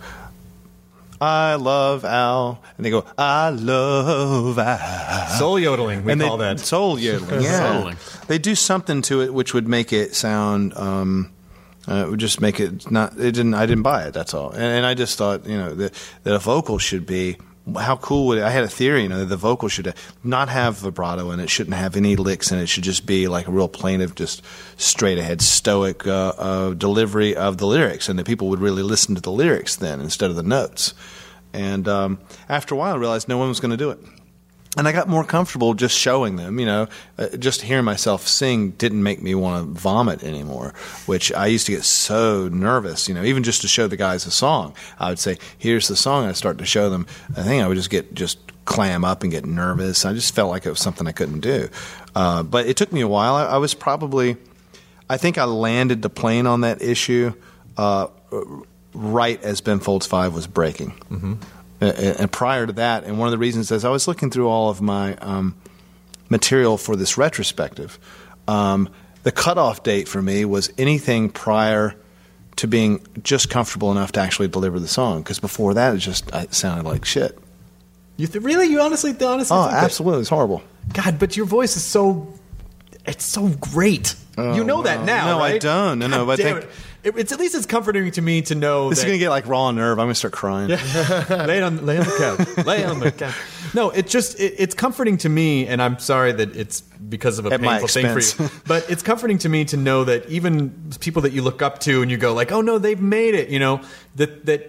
I 1.20 1.54
love 1.54 2.04
Al, 2.04 2.60
and 2.76 2.84
they 2.84 2.90
go, 2.90 3.04
I 3.16 3.50
love 3.50 4.58
Al. 4.58 5.28
Soul 5.38 5.60
yodeling, 5.60 6.04
we 6.04 6.12
and 6.12 6.20
call 6.20 6.36
they, 6.36 6.46
that. 6.46 6.58
soul 6.60 6.98
yodeling. 6.98 7.42
Yeah, 7.42 7.60
Souling. 7.60 8.26
they 8.26 8.38
do 8.38 8.56
something 8.56 9.02
to 9.02 9.20
it 9.22 9.32
which 9.32 9.54
would 9.54 9.68
make 9.68 9.92
it 9.92 10.16
sound. 10.16 10.76
Um, 10.76 11.32
uh, 11.89 12.05
it 12.07 12.11
would 12.11 12.20
just 12.20 12.41
make 12.41 12.61
it 12.61 12.91
not. 12.91 13.18
It 13.18 13.33
didn't. 13.33 13.55
I 13.55 13.66
didn't 13.66 13.83
buy 13.83 14.05
it. 14.05 14.14
That's 14.14 14.35
all. 14.35 14.51
And, 14.51 14.62
and 14.62 14.87
I 14.87 14.95
just 14.95 15.18
thought, 15.18 15.47
you 15.47 15.57
know, 15.57 15.74
that 15.74 15.93
that 16.22 16.35
a 16.35 16.39
vocal 16.39 16.78
should 16.78 17.07
be. 17.07 17.37
How 17.78 17.95
cool 17.97 18.26
would 18.26 18.39
it? 18.39 18.45
I 18.45 18.51
had 18.51 18.64
a 18.64 18.68
theory, 18.68 19.03
you 19.03 19.09
know, 19.09 19.20
that 19.20 19.26
the 19.26 19.37
vocal 19.37 19.68
should 19.68 19.95
not 20.24 20.49
have 20.49 20.78
vibrato 20.78 21.30
and 21.30 21.41
it 21.41 21.49
shouldn't 21.49 21.76
have 21.76 21.95
any 21.97 22.16
licks 22.16 22.51
and 22.51 22.61
it 22.61 22.66
should 22.66 22.83
just 22.83 23.07
be 23.07 23.28
like 23.28 23.47
a 23.47 23.53
real 23.53 23.68
plaintive, 23.68 24.16
just 24.16 24.43
straight 24.76 25.16
ahead, 25.16 25.41
stoic 25.41 26.05
uh, 26.05 26.33
uh, 26.37 26.74
delivery 26.74 27.37
of 27.37 27.59
the 27.59 27.66
lyrics, 27.68 28.09
and 28.09 28.18
that 28.18 28.26
people 28.26 28.49
would 28.49 28.59
really 28.59 28.83
listen 28.83 29.14
to 29.14 29.20
the 29.20 29.30
lyrics 29.30 29.76
then 29.76 30.01
instead 30.01 30.28
of 30.28 30.35
the 30.35 30.43
notes. 30.43 30.93
And 31.53 31.87
um, 31.87 32.18
after 32.49 32.74
a 32.74 32.78
while, 32.78 32.95
I 32.95 32.99
realized 32.99 33.28
no 33.28 33.39
one 33.39 33.49
was 33.49 33.61
going 33.61 33.70
to 33.70 33.76
do 33.76 33.91
it. 33.91 34.01
And 34.77 34.89
I 34.89 34.93
got 34.93 35.07
more 35.07 35.23
comfortable 35.23 35.75
just 35.75 35.97
showing 35.99 36.37
them, 36.37 36.59
you 36.59 36.64
know, 36.64 36.89
uh, 37.18 37.29
just 37.37 37.61
hearing 37.61 37.85
myself 37.85 38.27
sing 38.27 38.70
didn't 38.70 39.03
make 39.03 39.23
me 39.23 39.35
want 39.35 39.66
to 39.66 39.81
vomit 39.81 40.25
anymore, 40.25 40.73
which 41.05 41.31
I 41.33 41.47
used 41.47 41.66
to 41.66 41.73
get 41.73 41.85
so 41.85 42.49
nervous, 42.49 43.07
you 43.07 43.14
know, 43.14 43.23
even 43.23 43.43
just 43.43 43.61
to 43.62 43.68
show 43.68 43.87
the 43.87 43.99
guys 43.99 44.25
a 44.25 44.31
song. 44.31 44.75
I 44.99 45.11
would 45.11 45.18
say, 45.18 45.37
here's 45.59 45.89
the 45.89 45.97
song. 45.97 46.25
I 46.25 46.33
start 46.33 46.57
to 46.59 46.64
show 46.64 46.89
them. 46.89 47.07
I 47.37 47.43
think 47.43 47.62
I 47.62 47.68
would 47.68 47.77
just 47.77 47.91
get, 47.91 48.14
just 48.14 48.39
clam 48.64 49.05
up 49.05 49.23
and 49.23 49.31
get 49.31 49.45
nervous. 49.45 50.07
I 50.07 50.14
just 50.14 50.35
felt 50.35 50.49
like 50.51 50.64
it 50.64 50.70
was 50.70 50.81
something 50.81 51.07
I 51.07 51.12
couldn't 51.12 51.41
do. 51.41 51.68
Uh, 52.14 52.43
but 52.43 52.66
it 52.66 52.79
took 52.79 52.93
me 52.93 53.03
a 53.03 53.09
while. 53.09 53.35
I, 53.35 53.45
I 53.45 53.57
was 53.59 53.75
probably, 53.75 54.39
I 55.11 55.18
think 55.18 55.37
I 55.37 55.45
landed 55.45 56.01
the 56.01 56.11
plane 56.11 56.47
on 56.47 56.62
that 56.62 56.81
issue 56.81 57.35
uh, 57.77 58.07
right 58.95 59.43
as 59.43 59.61
Ben 59.61 59.81
Folds 59.81 60.07
5 60.07 60.35
was 60.35 60.47
breaking. 60.47 60.93
Mm-hmm. 61.11 61.35
And 61.83 62.30
prior 62.30 62.66
to 62.66 62.72
that, 62.74 63.05
and 63.05 63.18
one 63.18 63.26
of 63.28 63.33
the 63.33 63.39
reasons 63.39 63.70
is 63.72 63.85
I 63.85 63.91
was 63.91 64.07
looking 64.07 64.30
through 64.30 64.49
all 64.49 64.70
of 64.70 64.80
my 64.80 65.16
um, 65.16 65.57
material 66.28 66.78
for 66.78 66.95
this 66.97 67.18
retrospective. 67.18 67.99
Um, 68.47 68.89
the 69.24 69.33
cutoff 69.33 69.83
date 69.83 70.09
for 70.09 70.22
me 70.22 70.45
was 70.45 70.72
anything 70.78 71.28
prior 71.30 71.95
to 72.57 72.66
being 72.68 73.05
just 73.22 73.51
comfortable 73.51 73.91
enough 73.91 74.12
to 74.12 74.20
actually 74.20 74.49
deliver 74.49 74.78
the 74.78 74.87
song, 74.89 75.22
because 75.22 75.39
before 75.41 75.74
that, 75.74 75.95
it 75.95 75.99
just 75.99 76.30
it 76.35 76.55
sounded 76.55 76.87
like 76.89 77.05
shit. 77.05 77.39
You 78.16 78.26
th- 78.26 78.45
really, 78.45 78.66
you 78.66 78.80
honestly, 78.80 79.11
honestly, 79.24 79.57
Oh, 79.57 79.68
that- 79.68 79.83
absolutely, 79.85 80.20
it's 80.20 80.28
horrible. 80.28 80.62
God, 80.93 81.18
but 81.18 81.37
your 81.37 81.47
voice 81.47 81.76
is 81.76 81.83
so, 81.85 82.33
it's 83.07 83.24
so 83.24 83.49
great. 83.61 84.14
you 84.37 84.64
know 84.64 84.83
that 84.83 85.01
Oh, 85.01 85.05
now, 85.05 85.39
no, 85.39 85.45
I 85.45 85.59
don't. 85.59 85.99
No, 85.99 86.07
no, 86.09 86.18
God 86.18 86.26
but 86.26 86.41
I 86.41 86.43
think- 86.43 86.59
it. 86.64 86.70
It- 87.05 87.16
it's 87.16 87.32
at 87.32 87.40
least 87.40 87.55
it's 87.55 87.66
comforting 87.66 88.11
to 88.12 88.22
me 88.22 88.42
to 88.42 88.55
know 88.55 88.88
This 88.90 88.98
that 89.00 89.03
is 89.03 89.09
going 89.09 89.14
to 89.14 89.18
get 89.18 89.30
like 89.30 89.46
raw 89.46 89.70
nerve. 89.70 89.98
I'm 89.98 90.05
going 90.07 90.11
to 90.11 90.14
start 90.14 90.32
crying. 90.32 90.68
lay 91.48 91.61
on 91.62 91.84
lay 91.84 91.98
on 91.98 92.05
the 92.05 92.16
couch. 92.57 92.66
lay 92.66 92.84
on 92.84 93.00
the 93.00 93.11
couch. 93.11 93.34
No, 93.74 93.90
it 93.90 94.07
just 94.07 94.38
it, 94.38 94.55
it's 94.59 94.74
comforting 94.74 95.16
to 95.18 95.28
me, 95.28 95.66
and 95.66 95.82
I'm 95.82 95.98
sorry 95.98 96.32
that 96.32 96.55
it's 96.57 96.80
because 96.80 97.38
of 97.38 97.46
a 97.46 97.53
At 97.53 97.61
painful 97.61 97.88
thing 97.88 98.07
for 98.07 98.20
you. 98.44 98.50
But 98.66 98.88
it's 98.90 99.03
comforting 99.03 99.38
to 99.38 99.48
me 99.48 99.64
to 99.66 99.76
know 99.76 100.05
that 100.05 100.28
even 100.28 100.90
people 101.00 101.22
that 101.22 101.32
you 101.32 101.42
look 101.42 101.61
up 101.62 101.80
to 101.80 102.03
and 102.03 102.11
you 102.11 102.16
go 102.16 102.34
like, 102.34 102.53
oh 102.53 102.61
no, 102.61 102.78
they've 102.78 103.00
made 103.00 103.34
it. 103.34 103.48
You 103.48 103.59
know 103.59 103.80
that 104.16 104.46
that. 104.46 104.68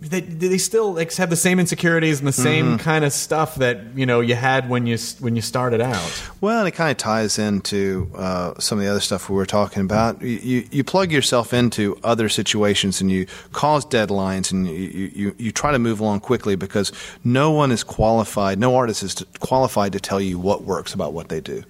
They, 0.00 0.20
they 0.20 0.58
still 0.58 0.94
like 0.94 1.12
have 1.16 1.28
the 1.28 1.34
same 1.34 1.58
insecurities 1.58 2.20
and 2.20 2.28
the 2.28 2.32
same 2.32 2.66
Mm-hmm. 2.66 2.76
kind 2.76 3.04
of 3.04 3.12
stuff 3.12 3.56
that 3.56 3.78
you 3.96 4.06
know 4.06 4.20
you 4.20 4.36
had 4.36 4.68
when 4.68 4.86
you 4.86 4.96
when 5.18 5.34
you 5.34 5.42
started 5.42 5.80
out. 5.80 6.22
Well, 6.40 6.60
and 6.60 6.68
it 6.68 6.70
kind 6.72 6.92
of 6.92 6.96
ties 6.98 7.36
into 7.36 8.08
uh, 8.14 8.54
some 8.60 8.78
of 8.78 8.84
the 8.84 8.90
other 8.92 9.00
stuff 9.00 9.28
we 9.28 9.34
were 9.34 9.44
talking 9.46 9.82
about. 9.82 10.22
You, 10.22 10.28
you, 10.38 10.68
you 10.70 10.84
plug 10.84 11.10
yourself 11.10 11.52
into 11.52 11.98
other 12.04 12.28
situations 12.28 13.00
and 13.00 13.10
you 13.10 13.26
cause 13.52 13.84
deadlines 13.84 14.52
and 14.52 14.68
you, 14.68 15.10
you, 15.14 15.34
you 15.36 15.50
try 15.50 15.72
to 15.72 15.80
move 15.80 15.98
along 15.98 16.20
quickly 16.20 16.54
because 16.54 16.92
no 17.24 17.50
one 17.50 17.72
is 17.72 17.82
qualified, 17.82 18.60
no 18.60 18.76
artist 18.76 19.02
is 19.02 19.24
qualified 19.40 19.92
to 19.94 20.00
tell 20.00 20.20
you 20.20 20.38
what 20.38 20.62
works 20.62 20.94
about 20.94 21.12
what 21.12 21.28
they 21.28 21.40
do. 21.40 21.64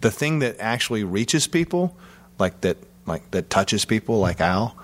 the 0.00 0.10
thing 0.10 0.40
that 0.40 0.56
actually 0.58 1.04
reaches 1.04 1.46
people, 1.46 1.96
like 2.40 2.62
that, 2.62 2.78
like 3.06 3.30
that 3.30 3.48
touches 3.48 3.84
people, 3.84 4.18
like 4.18 4.40
Al, 4.40 4.74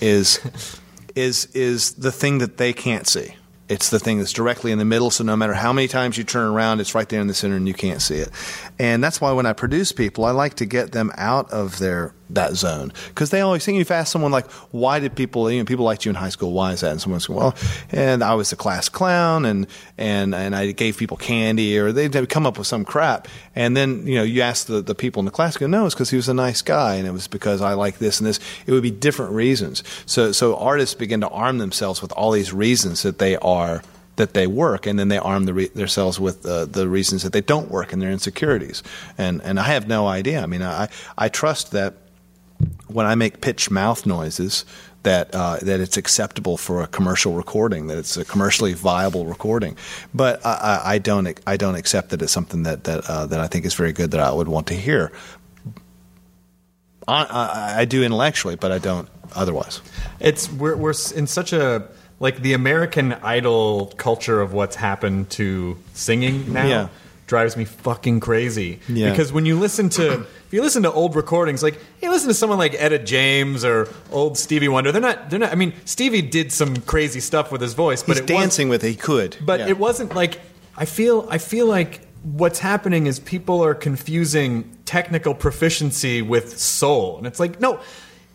is 0.00 0.38
is 1.16 1.46
is 1.46 1.94
the 1.94 2.12
thing 2.12 2.38
that 2.38 2.58
they 2.58 2.72
can't 2.72 3.06
see. 3.08 3.34
It's 3.68 3.90
the 3.90 3.98
thing 3.98 4.18
that's 4.18 4.32
directly 4.32 4.70
in 4.70 4.78
the 4.78 4.84
middle. 4.84 5.10
So 5.10 5.24
no 5.24 5.34
matter 5.34 5.54
how 5.54 5.72
many 5.72 5.88
times 5.88 6.16
you 6.16 6.22
turn 6.22 6.46
around, 6.46 6.80
it's 6.80 6.94
right 6.94 7.08
there 7.08 7.20
in 7.20 7.26
the 7.26 7.34
center, 7.34 7.56
and 7.56 7.66
you 7.66 7.74
can't 7.74 8.00
see 8.00 8.18
it. 8.18 8.30
And 8.78 9.02
that's 9.02 9.20
why 9.20 9.32
when 9.32 9.44
I 9.44 9.54
produce 9.54 9.90
people, 9.90 10.24
I 10.24 10.30
like 10.30 10.54
to 10.54 10.66
get 10.66 10.92
them 10.92 11.10
out 11.16 11.50
of 11.50 11.80
their 11.80 12.14
that 12.30 12.54
zone 12.54 12.92
because 13.08 13.30
they 13.30 13.40
always 13.40 13.64
think. 13.64 13.80
If 13.80 13.90
you 13.90 13.96
ask 13.96 14.12
someone 14.12 14.32
like, 14.32 14.50
"Why 14.70 14.98
did 14.98 15.14
people? 15.14 15.50
You 15.50 15.60
know, 15.60 15.64
people 15.64 15.84
liked 15.84 16.04
you 16.04 16.10
in 16.10 16.16
high 16.16 16.28
school. 16.30 16.52
Why 16.52 16.72
is 16.72 16.80
that?" 16.80 16.92
And 16.92 17.00
someone's 17.00 17.26
going, 17.26 17.38
"Well, 17.38 17.54
and 17.90 18.22
I 18.22 18.34
was 18.34 18.50
the 18.50 18.56
class 18.56 18.88
clown, 18.88 19.44
and 19.44 19.66
and 19.98 20.34
and 20.34 20.54
I 20.54 20.72
gave 20.72 20.96
people 20.96 21.16
candy, 21.16 21.78
or 21.78 21.92
they 21.92 22.08
would 22.08 22.28
come 22.28 22.46
up 22.46 22.58
with 22.58 22.66
some 22.66 22.84
crap." 22.84 23.28
And 23.54 23.76
then 23.76 24.06
you 24.06 24.16
know, 24.16 24.22
you 24.22 24.42
ask 24.42 24.66
the 24.66 24.80
the 24.82 24.94
people 24.94 25.20
in 25.20 25.26
the 25.26 25.30
class, 25.30 25.56
go, 25.56 25.66
"No, 25.66 25.86
it's 25.86 25.94
because 25.94 26.10
he 26.10 26.16
was 26.16 26.28
a 26.28 26.34
nice 26.34 26.62
guy, 26.62 26.96
and 26.96 27.06
it 27.06 27.12
was 27.12 27.28
because 27.28 27.60
I 27.60 27.74
like 27.74 27.98
this 27.98 28.20
and 28.20 28.26
this." 28.26 28.40
It 28.66 28.72
would 28.72 28.82
be 28.82 28.90
different 28.90 29.32
reasons. 29.32 29.82
So 30.06 30.32
so 30.32 30.56
artists 30.56 30.94
begin 30.94 31.20
to 31.20 31.28
arm 31.28 31.58
themselves 31.58 32.02
with 32.02 32.12
all 32.12 32.32
these 32.32 32.52
reasons 32.52 33.02
that 33.02 33.18
they 33.18 33.36
are 33.36 33.82
that 34.16 34.32
they 34.32 34.46
work, 34.46 34.86
and 34.86 34.98
then 34.98 35.08
they 35.08 35.18
arm 35.18 35.44
the 35.44 35.54
re- 35.54 35.68
themselves 35.68 36.18
with 36.18 36.44
uh, 36.44 36.64
the 36.64 36.88
reasons 36.88 37.22
that 37.22 37.32
they 37.32 37.40
don't 37.40 37.70
work 37.70 37.92
and 37.92 38.02
their 38.02 38.10
insecurities. 38.10 38.82
And 39.16 39.40
and 39.42 39.60
I 39.60 39.64
have 39.64 39.86
no 39.86 40.06
idea. 40.06 40.42
I 40.42 40.46
mean, 40.46 40.62
I 40.62 40.88
I 41.16 41.28
trust 41.28 41.72
that 41.72 41.94
when 42.88 43.06
I 43.06 43.14
make 43.14 43.40
pitch 43.40 43.70
mouth 43.70 44.06
noises, 44.06 44.64
that 45.02 45.32
uh, 45.34 45.58
that 45.62 45.80
it's 45.80 45.96
acceptable 45.96 46.56
for 46.56 46.82
a 46.82 46.86
commercial 46.88 47.34
recording, 47.34 47.86
that 47.86 47.96
it's 47.96 48.16
a 48.16 48.24
commercially 48.24 48.74
viable 48.74 49.24
recording. 49.24 49.76
But 50.12 50.44
I, 50.44 50.52
I, 50.84 50.94
I 50.94 50.98
don't 50.98 51.40
I 51.46 51.56
don't 51.56 51.76
accept 51.76 52.10
that 52.10 52.22
it's 52.22 52.32
something 52.32 52.64
that 52.64 52.84
that 52.84 53.08
uh, 53.08 53.26
that 53.26 53.38
I 53.38 53.46
think 53.46 53.64
is 53.64 53.74
very 53.74 53.92
good 53.92 54.10
that 54.10 54.20
I 54.20 54.32
would 54.32 54.48
want 54.48 54.66
to 54.68 54.74
hear. 54.74 55.12
I, 57.06 57.22
I, 57.24 57.80
I 57.82 57.84
do 57.84 58.02
intellectually, 58.02 58.56
but 58.56 58.72
I 58.72 58.78
don't 58.78 59.08
otherwise. 59.34 59.80
It's 60.18 60.50
we're 60.50 60.76
we're 60.76 60.94
in 61.14 61.28
such 61.28 61.52
a 61.52 61.88
like 62.18 62.40
the 62.42 62.54
American 62.54 63.12
Idol 63.12 63.92
culture 63.96 64.40
of 64.40 64.52
what's 64.52 64.74
happened 64.76 65.30
to 65.30 65.78
singing 65.94 66.52
now 66.52 66.66
Yeah. 66.66 66.88
Drives 67.26 67.56
me 67.56 67.64
fucking 67.64 68.20
crazy. 68.20 68.78
Yeah. 68.88 69.10
Because 69.10 69.32
when 69.32 69.46
you 69.46 69.58
listen 69.58 69.88
to 69.90 70.12
if 70.20 70.52
you 70.52 70.62
listen 70.62 70.84
to 70.84 70.92
old 70.92 71.16
recordings, 71.16 71.62
like 71.62 71.78
you 72.02 72.10
listen 72.10 72.28
to 72.28 72.34
someone 72.34 72.58
like 72.58 72.74
Etta 72.74 72.98
James 73.00 73.64
or 73.64 73.88
old 74.12 74.38
Stevie 74.38 74.68
Wonder, 74.68 74.92
they're 74.92 75.00
not 75.02 75.28
they're 75.30 75.38
not. 75.40 75.52
I 75.52 75.56
mean, 75.56 75.72
Stevie 75.84 76.22
did 76.22 76.52
some 76.52 76.76
crazy 76.76 77.20
stuff 77.20 77.50
with 77.50 77.60
his 77.60 77.74
voice, 77.74 78.02
but 78.02 78.16
He's 78.16 78.18
it 78.20 78.32
was- 78.32 78.40
dancing 78.42 78.68
with 78.68 78.84
it. 78.84 78.88
He 78.90 78.94
could, 78.96 79.36
but 79.40 79.60
Yeah. 79.60 79.68
it 79.68 79.78
wasn't 79.78 80.14
like 80.14 80.40
I 80.76 80.84
feel 80.84 81.26
I 81.30 81.38
feel 81.38 81.66
like 81.66 82.00
what's 82.22 82.58
happening 82.58 83.06
is 83.06 83.18
people 83.20 83.62
are 83.64 83.74
confusing 83.74 84.70
technical 84.84 85.34
proficiency 85.34 86.22
with 86.22 86.58
soul. 86.58 87.18
And 87.18 87.26
it's 87.26 87.38
like, 87.40 87.60
no, 87.60 87.78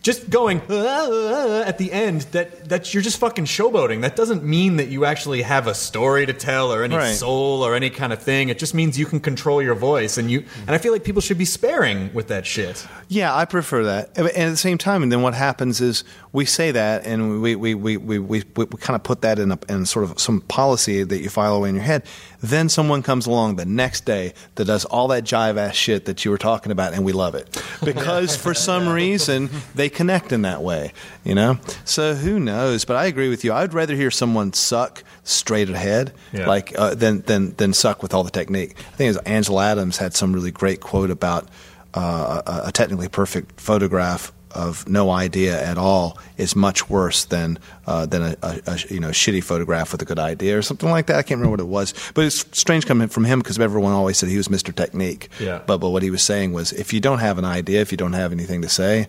just 0.01 0.29
going 0.29 0.61
"Ah, 0.69 1.07
ah," 1.09 1.63
at 1.67 1.77
the 1.77 1.91
end 1.91 2.21
that 2.31 2.69
that 2.69 2.93
you're 2.93 3.03
just 3.03 3.19
fucking 3.19 3.45
showboating. 3.45 4.01
That 4.01 4.15
doesn't 4.15 4.43
mean 4.43 4.77
that 4.77 4.87
you 4.87 5.05
actually 5.05 5.41
have 5.43 5.67
a 5.67 5.73
story 5.75 6.25
to 6.25 6.33
tell 6.33 6.73
or 6.73 6.83
any 6.83 6.95
Right. 6.95 7.13
soul 7.15 7.63
or 7.63 7.75
any 7.75 7.89
kind 7.89 8.11
of 8.11 8.21
thing. 8.21 8.49
It 8.49 8.57
just 8.57 8.73
means 8.73 8.97
you 8.97 9.05
can 9.05 9.19
control 9.19 9.61
your 9.61 9.75
voice 9.75 10.17
and 10.17 10.31
you 10.31 10.43
and 10.65 10.71
I 10.71 10.77
feel 10.79 10.91
like 10.91 11.03
people 11.03 11.21
should 11.21 11.37
be 11.37 11.45
sparing 11.45 12.11
with 12.13 12.27
that 12.29 12.45
shit. 12.45 12.85
Yeah, 13.09 13.35
I 13.35 13.45
prefer 13.45 13.83
that. 13.83 14.09
And 14.15 14.27
at 14.27 14.49
the 14.49 14.57
same 14.57 14.77
time, 14.77 15.03
and 15.03 15.11
then 15.11 15.21
what 15.21 15.33
happens 15.33 15.81
is 15.81 16.03
we 16.31 16.45
say 16.45 16.71
that, 16.71 17.05
and 17.05 17.41
we 17.41 17.55
we 17.55 17.75
we 17.75 17.97
we, 17.97 18.17
we, 18.19 18.43
we 18.55 18.65
kind 18.79 18.95
of 18.95 19.03
put 19.03 19.21
that 19.21 19.37
in 19.37 19.51
a 19.51 19.59
in 19.69 19.85
sort 19.85 20.05
of 20.09 20.19
some 20.19 20.41
policy 20.41 21.03
that 21.03 21.19
you 21.21 21.29
file 21.29 21.55
away 21.55 21.69
in 21.69 21.75
your 21.75 21.83
head. 21.83 22.03
Then 22.41 22.69
someone 22.69 23.03
comes 23.03 23.27
along 23.27 23.57
the 23.57 23.65
next 23.65 24.05
day 24.05 24.33
that 24.55 24.65
does 24.65 24.85
all 24.85 25.09
that 25.09 25.25
jive 25.25 25.57
ass 25.57 25.75
shit 25.75 26.05
that 26.05 26.25
you 26.25 26.31
were 26.31 26.39
talking 26.39 26.71
about, 26.71 26.93
and 26.93 27.03
we 27.05 27.11
love 27.11 27.35
it 27.35 27.61
because 27.85 28.35
for 28.35 28.53
some 28.55 28.87
reason 28.89 29.49
they 29.75 29.89
connect 29.91 30.31
in 30.31 30.41
that 30.41 30.61
way. 30.63 30.93
You 31.23 31.35
know, 31.35 31.59
so 31.85 32.15
who 32.15 32.39
knows? 32.39 32.85
But 32.85 32.95
I 32.95 33.05
agree 33.05 33.29
with 33.29 33.43
you. 33.43 33.53
I'd 33.53 33.73
rather 33.73 33.95
hear 33.95 34.09
someone 34.11 34.53
suck 34.53 35.03
straight 35.23 35.69
ahead, 35.69 36.13
Yeah. 36.33 36.47
like 36.47 36.73
uh, 36.77 36.95
than 36.95 37.21
than 37.21 37.53
than 37.57 37.73
suck 37.73 38.01
with 38.01 38.13
all 38.13 38.23
the 38.23 38.31
technique. 38.31 38.75
I 38.77 38.95
think 38.95 39.05
it 39.07 39.17
was 39.17 39.17
Ansel 39.17 39.59
Adams 39.59 39.97
had 39.97 40.15
some 40.15 40.33
really 40.33 40.51
great 40.51 40.81
quote 40.81 41.11
about 41.11 41.47
uh, 41.93 42.41
a, 42.45 42.67
a 42.67 42.71
technically 42.71 43.09
perfect 43.09 43.59
photograph 43.59 44.31
of 44.53 44.85
no 44.85 45.09
idea 45.09 45.55
at 45.65 45.77
all 45.77 46.17
is 46.35 46.57
much 46.57 46.89
worse 46.89 47.23
than 47.23 47.57
uh, 47.87 48.05
than 48.05 48.21
a, 48.21 48.35
a, 48.43 48.59
a 48.67 48.77
you 48.89 48.99
know 48.99 49.07
shitty 49.09 49.41
photograph 49.41 49.93
with 49.93 50.01
a 50.01 50.05
good 50.05 50.19
idea 50.19 50.57
or 50.57 50.61
something 50.61 50.89
like 50.89 51.05
that. 51.07 51.15
I 51.15 51.21
can't 51.21 51.39
remember 51.39 51.51
what 51.51 51.59
it 51.61 51.67
was, 51.69 51.93
but 52.13 52.25
it's 52.25 52.45
strange 52.57 52.85
coming 52.85 53.07
from 53.07 53.23
him 53.23 53.39
because 53.39 53.57
everyone 53.59 53.93
always 53.93 54.17
said 54.17 54.27
he 54.27 54.35
was 54.37 54.49
Mr. 54.49 54.75
Technique. 54.75 55.29
Yeah. 55.39 55.61
But 55.65 55.77
but 55.77 55.91
what 55.91 56.03
he 56.03 56.09
was 56.11 56.21
saying 56.21 56.51
was 56.51 56.73
if 56.73 56.91
you 56.91 56.99
don't 56.99 57.19
have 57.19 57.37
an 57.37 57.45
idea, 57.45 57.79
if 57.81 57.91
you 57.93 57.97
don't 57.97 58.13
have 58.13 58.31
anything 58.33 58.61
to 58.63 58.69
say. 58.69 59.07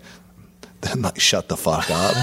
Then 0.83 1.01
like 1.03 1.19
shut 1.19 1.47
the 1.49 1.57
fuck 1.57 1.89
up, 1.89 2.15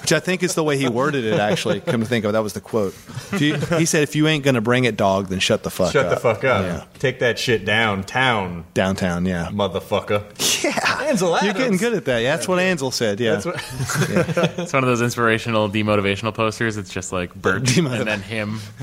which 0.00 0.12
I 0.12 0.20
think 0.20 0.42
is 0.42 0.54
the 0.54 0.62
way 0.64 0.78
he 0.78 0.88
worded 0.88 1.24
it. 1.24 1.38
Actually, 1.40 1.80
come 1.80 2.00
to 2.00 2.06
think 2.06 2.24
of 2.24 2.30
it, 2.30 2.32
that 2.32 2.42
was 2.42 2.52
the 2.52 2.60
quote. 2.60 2.94
You, 3.38 3.56
he 3.56 3.84
said, 3.84 4.02
"If 4.02 4.14
you 4.14 4.28
ain't 4.28 4.44
gonna 4.44 4.60
bring 4.60 4.84
it, 4.84 4.96
dog, 4.96 5.28
then 5.28 5.38
shut 5.40 5.62
the 5.62 5.70
fuck 5.70 5.92
Shut 5.92 6.06
up." 6.06 6.14
the 6.14 6.20
fuck 6.20 6.44
up. 6.44 6.64
Yeah, 6.64 6.84
Take 6.98 7.18
that 7.20 7.38
shit 7.38 7.64
downtown, 7.64 8.64
downtown. 8.74 9.26
Yeah, 9.26 9.48
motherfucker. 9.52 10.22
yeah. 10.64 11.08
Ansel 11.08 11.38
You're 11.42 11.52
getting 11.54 11.76
good 11.76 11.92
at 11.94 12.04
that. 12.06 12.20
Yeah, 12.20 12.36
that's 12.36 12.48
what 12.48 12.58
Ansel 12.58 12.90
said. 12.90 13.20
Yeah. 13.20 13.36
That's 13.36 13.46
what, 13.46 13.56
It's 14.58 14.72
one 14.72 14.82
of 14.82 14.88
those 14.88 15.02
inspirational 15.02 15.68
demotivational 15.68 16.32
posters. 16.34 16.76
It's 16.76 16.90
just 16.90 17.12
like 17.12 17.34
Bert 17.34 17.62
Demotiv- 17.64 18.00
and 18.00 18.08
then 18.08 18.22
him, 18.22 18.60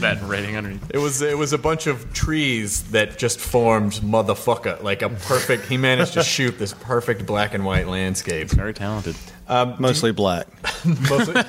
that 0.00 0.18
writing 0.22 0.56
underneath. 0.56 0.90
It 0.92 0.98
was 0.98 1.22
it 1.22 1.38
was 1.38 1.52
a 1.52 1.58
bunch 1.58 1.86
of 1.86 2.12
trees 2.12 2.82
that 2.90 3.16
just 3.18 3.40
formed 3.40 3.92
motherfucker 3.94 4.82
like 4.82 5.02
a 5.02 5.08
perfect. 5.08 5.66
He 5.66 5.76
managed 5.76 6.14
to 6.14 6.22
shoot 6.22 6.58
this 6.58 6.74
perfect 6.74 7.24
black 7.26 7.54
and 7.54 7.64
white 7.64 7.88
landscape. 7.88 8.50
Very 8.64 8.72
talented. 8.72 9.14
Um, 9.46 9.76
Mostly 9.78 10.10
black. 10.10 10.46
Mostly, 10.86 11.34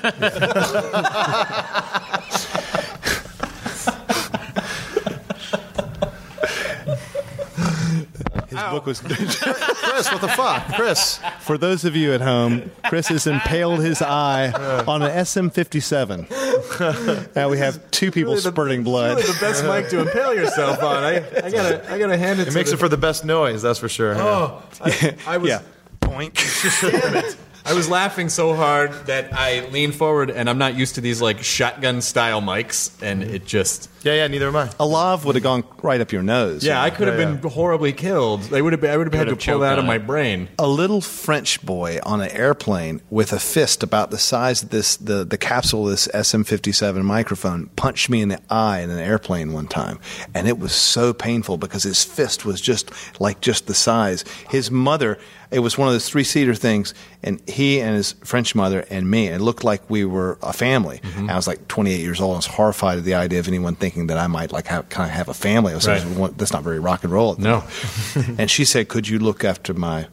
His 8.49 8.59
book 8.69 8.85
was. 8.85 8.99
Chris, 9.05 10.11
what 10.11 10.19
the 10.19 10.27
fuck? 10.35 10.75
Chris. 10.75 11.21
For 11.39 11.57
those 11.57 11.85
of 11.85 11.95
you 11.95 12.11
at 12.11 12.19
home, 12.19 12.69
Chris 12.83 13.07
has 13.07 13.27
impaled 13.27 13.79
his 13.79 14.01
eye 14.01 14.51
on 14.85 15.01
an 15.01 15.11
SM57. 15.11 17.33
now 17.33 17.47
we 17.47 17.59
have 17.59 17.79
two 17.91 18.11
people 18.11 18.35
spurting 18.35 18.83
blood. 18.83 19.15
really 19.15 19.31
the 19.31 19.39
best 19.39 19.63
mic 19.63 19.87
to 19.87 20.01
impale 20.01 20.33
yourself 20.33 20.83
on. 20.83 21.01
I, 21.01 21.15
I 21.15 21.49
gotta 21.49 21.89
I 21.89 21.97
gotta 21.97 22.17
hand 22.17 22.41
it. 22.41 22.49
It 22.49 22.51
to 22.51 22.57
makes 22.57 22.71
the, 22.71 22.75
it 22.75 22.79
for 22.79 22.89
the 22.89 22.97
best 22.97 23.23
noise, 23.23 23.61
that's 23.61 23.79
for 23.79 23.87
sure. 23.87 24.15
Oh, 24.17 24.61
I, 24.81 25.15
I 25.25 25.37
was 25.37 25.47
yeah. 25.47 25.61
Boink. 26.05 27.35
I 27.67 27.73
was 27.73 27.89
laughing 27.89 28.29
so 28.29 28.53
hard 28.55 28.91
that 29.07 29.33
I 29.33 29.67
leaned 29.69 29.95
forward, 29.95 30.29
and 30.29 30.47
I'm 30.47 30.59
not 30.59 30.75
used 30.75 30.95
to 30.95 31.01
these 31.01 31.19
like 31.19 31.43
shotgun 31.43 32.01
style 32.03 32.39
mics, 32.39 32.91
and 33.01 33.23
it 33.23 33.43
just 33.47 33.89
Yeah, 34.03 34.13
yeah, 34.13 34.27
neither 34.27 34.47
am 34.49 34.55
I. 34.55 34.69
A 34.79 34.85
lav 34.85 35.25
would 35.25 35.33
have 35.33 35.43
gone 35.43 35.63
right 35.81 35.99
up 35.99 36.11
your 36.11 36.21
nose. 36.21 36.63
yeah, 36.63 36.79
I 36.79 36.91
could 36.91 37.07
have 37.07 37.19
Yeah, 37.19 37.33
been 37.33 37.49
horribly 37.51 37.91
killed. 37.91 38.43
They 38.43 38.61
would 38.61 38.73
have 38.73 38.81
been, 38.81 38.91
I 38.91 38.97
would 38.97 39.07
have 39.07 39.15
had 39.15 39.29
to 39.29 39.51
pull 39.51 39.61
that 39.61 39.71
out 39.73 39.79
of 39.79 39.83
on 39.85 39.87
my 39.87 39.97
brain. 39.97 40.47
a 40.59 40.67
little 40.67 41.01
French 41.01 41.65
boy 41.65 41.99
on 42.03 42.21
an 42.21 42.29
airplane 42.29 43.01
with 43.09 43.33
a 43.33 43.39
fist 43.39 43.81
about 43.81 44.11
the 44.11 44.19
size 44.19 44.61
of 44.61 44.69
this 44.69 44.95
the, 44.97 45.25
the 45.25 45.37
capsule 45.39 45.85
of 45.85 45.89
this 45.89 46.07
SM57 46.09 47.01
microphone 47.03 47.65
punched 47.75 48.11
me 48.11 48.21
in 48.21 48.29
the 48.29 48.39
eye 48.47 48.81
in 48.81 48.91
an 48.91 48.99
airplane 48.99 49.53
one 49.53 49.65
time 49.67 49.97
and 50.35 50.47
it 50.47 50.59
was 50.59 50.71
so 50.73 51.13
painful 51.15 51.57
because 51.57 51.81
his 51.81 52.03
fist 52.03 52.45
was 52.45 52.61
just 52.61 52.91
like 53.19 53.41
just 53.41 53.65
the 53.65 53.73
size 53.73 54.23
his 54.49 54.69
mother 54.69 55.17
it 55.51 55.59
was 55.59 55.77
one 55.77 55.87
of 55.87 55.93
those 55.93 56.09
three 56.09 56.23
seater 56.23 56.55
things 56.55 56.93
and 57.23 57.41
he 57.47 57.79
and 57.81 57.95
his 57.95 58.13
French 58.23 58.55
mother 58.55 58.85
and 58.89 59.09
me 59.09 59.27
it 59.27 59.39
looked 59.41 59.63
like 59.63 59.81
we 59.89 60.03
were 60.05 60.37
a 60.41 60.53
family 60.53 61.01
And 61.17 61.29
I 61.31 61.35
was 61.35 61.47
like 61.47 61.67
28 61.67 61.99
years 61.99 62.19
old 62.21 62.33
I 62.33 62.37
was 62.37 62.45
horrified 62.47 62.97
at 62.97 63.03
the 63.03 63.13
idea 63.15 63.39
of 63.39 63.47
anyone 63.47 63.75
thinking 63.75 64.07
that 64.07 64.17
I 64.17 64.27
might 64.27 64.51
like 64.51 64.67
have, 64.67 64.89
kind 64.89 65.09
of 65.09 65.15
have 65.15 65.29
a 65.29 65.33
family 65.33 65.71
I 65.73 65.75
was 65.75 65.87
like, 65.87 66.03
Right. 66.17 66.37
that's 66.37 66.53
not 66.53 66.63
very 66.63 66.79
rock 66.79 67.03
and 67.03 67.11
roll 67.13 67.35
No. 67.37 67.63
and 68.37 68.49
she 68.49 68.65
said, 68.65 68.87
"Could 68.87 69.07
you 69.07 69.19
look 69.19 69.43
after 69.43 69.73
my?" 69.73 70.07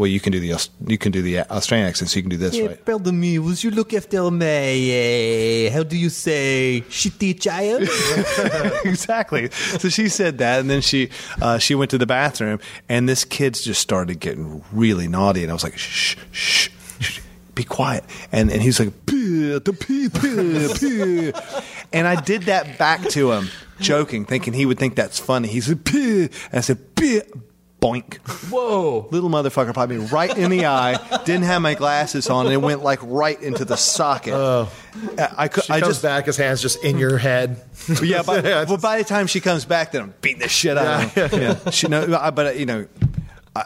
Well, 0.00 0.06
you 0.06 0.18
can 0.18 0.32
do 0.32 0.40
the 0.40 0.68
you 0.86 0.96
can 0.96 1.12
do 1.12 1.20
the 1.20 1.40
Australian 1.40 1.86
accent, 1.86 2.08
so 2.08 2.16
you 2.16 2.22
can 2.22 2.30
do 2.30 2.38
this, 2.38 2.58
right? 2.58 2.82
Pardon 2.86 3.20
me, 3.20 3.38
would 3.38 3.62
you 3.62 3.70
look 3.70 3.92
after 3.92 4.30
my, 4.30 4.46
uh, 4.46 5.70
how 5.74 5.82
do 5.82 5.94
you 5.94 6.08
say, 6.08 6.82
shitty 6.88 7.38
child? 7.38 7.82
exactly. 8.86 9.50
So 9.50 9.90
she 9.90 10.08
said 10.08 10.38
that, 10.38 10.60
and 10.60 10.70
then 10.70 10.80
she 10.80 11.10
uh, 11.42 11.58
she 11.58 11.74
went 11.74 11.90
to 11.90 11.98
the 11.98 12.06
bathroom, 12.06 12.60
and 12.88 13.10
this 13.10 13.26
kid's 13.26 13.60
just 13.60 13.82
started 13.82 14.20
getting 14.20 14.64
really 14.72 15.06
naughty, 15.06 15.42
and 15.42 15.50
I 15.50 15.52
was 15.52 15.64
like, 15.64 15.76
"Shh, 15.76 16.16
shh, 16.32 16.70
shh 16.98 17.20
be 17.54 17.64
quiet." 17.64 18.02
And 18.32 18.50
and 18.50 18.62
he's 18.62 18.80
like, 18.80 19.04
"Pee, 19.04 19.58
the 19.58 19.74
pee, 19.74 20.08
pee, 20.08 20.72
pee." 20.80 21.32
and 21.92 22.08
I 22.08 22.18
did 22.18 22.44
that 22.44 22.78
back 22.78 23.06
to 23.10 23.32
him, 23.32 23.50
joking, 23.80 24.24
thinking 24.24 24.54
he 24.54 24.64
would 24.64 24.78
think 24.78 24.94
that's 24.94 25.18
funny. 25.18 25.48
He 25.48 25.60
said, 25.60 25.84
"Pee," 25.84 26.22
and 26.22 26.54
I 26.54 26.60
said, 26.60 26.96
"Pee." 26.96 27.20
Boink. 27.80 28.18
Whoa. 28.50 29.08
Little 29.10 29.30
motherfucker 29.30 29.72
popped 29.74 29.90
me 29.90 29.96
right 29.96 30.36
in 30.36 30.50
the 30.50 30.66
eye. 30.66 30.98
Didn't 31.24 31.44
have 31.44 31.62
my 31.62 31.74
glasses 31.74 32.28
on, 32.28 32.46
and 32.46 32.52
it 32.52 32.58
went 32.58 32.82
like 32.82 32.98
right 33.02 33.40
into 33.42 33.64
the 33.64 33.76
socket. 33.76 34.34
I, 34.34 34.68
I, 35.36 35.48
could, 35.48 35.64
She 35.64 35.72
I 35.72 35.80
comes 35.80 35.92
just 35.94 36.02
back, 36.02 36.26
his 36.26 36.36
hands 36.36 36.60
just 36.60 36.84
in 36.84 36.98
your 36.98 37.16
head. 37.18 37.62
yeah. 38.02 38.22
By, 38.22 38.40
Yeah, 38.44 38.64
well, 38.64 38.76
by 38.76 38.98
the 38.98 39.04
time 39.04 39.26
she 39.26 39.40
comes 39.40 39.64
back, 39.64 39.92
then 39.92 40.02
I'm 40.02 40.14
beating 40.20 40.40
the 40.40 40.48
shit 40.48 40.76
out 40.76 41.04
of 41.04 41.14
her. 41.32 41.40
Yeah. 41.64 41.70
She, 41.70 41.88
no, 41.88 42.16
I- 42.20 42.30
but 42.30 42.46
uh, 42.46 42.50
you 42.50 42.66
know, 42.66 42.86
I, 43.56 43.64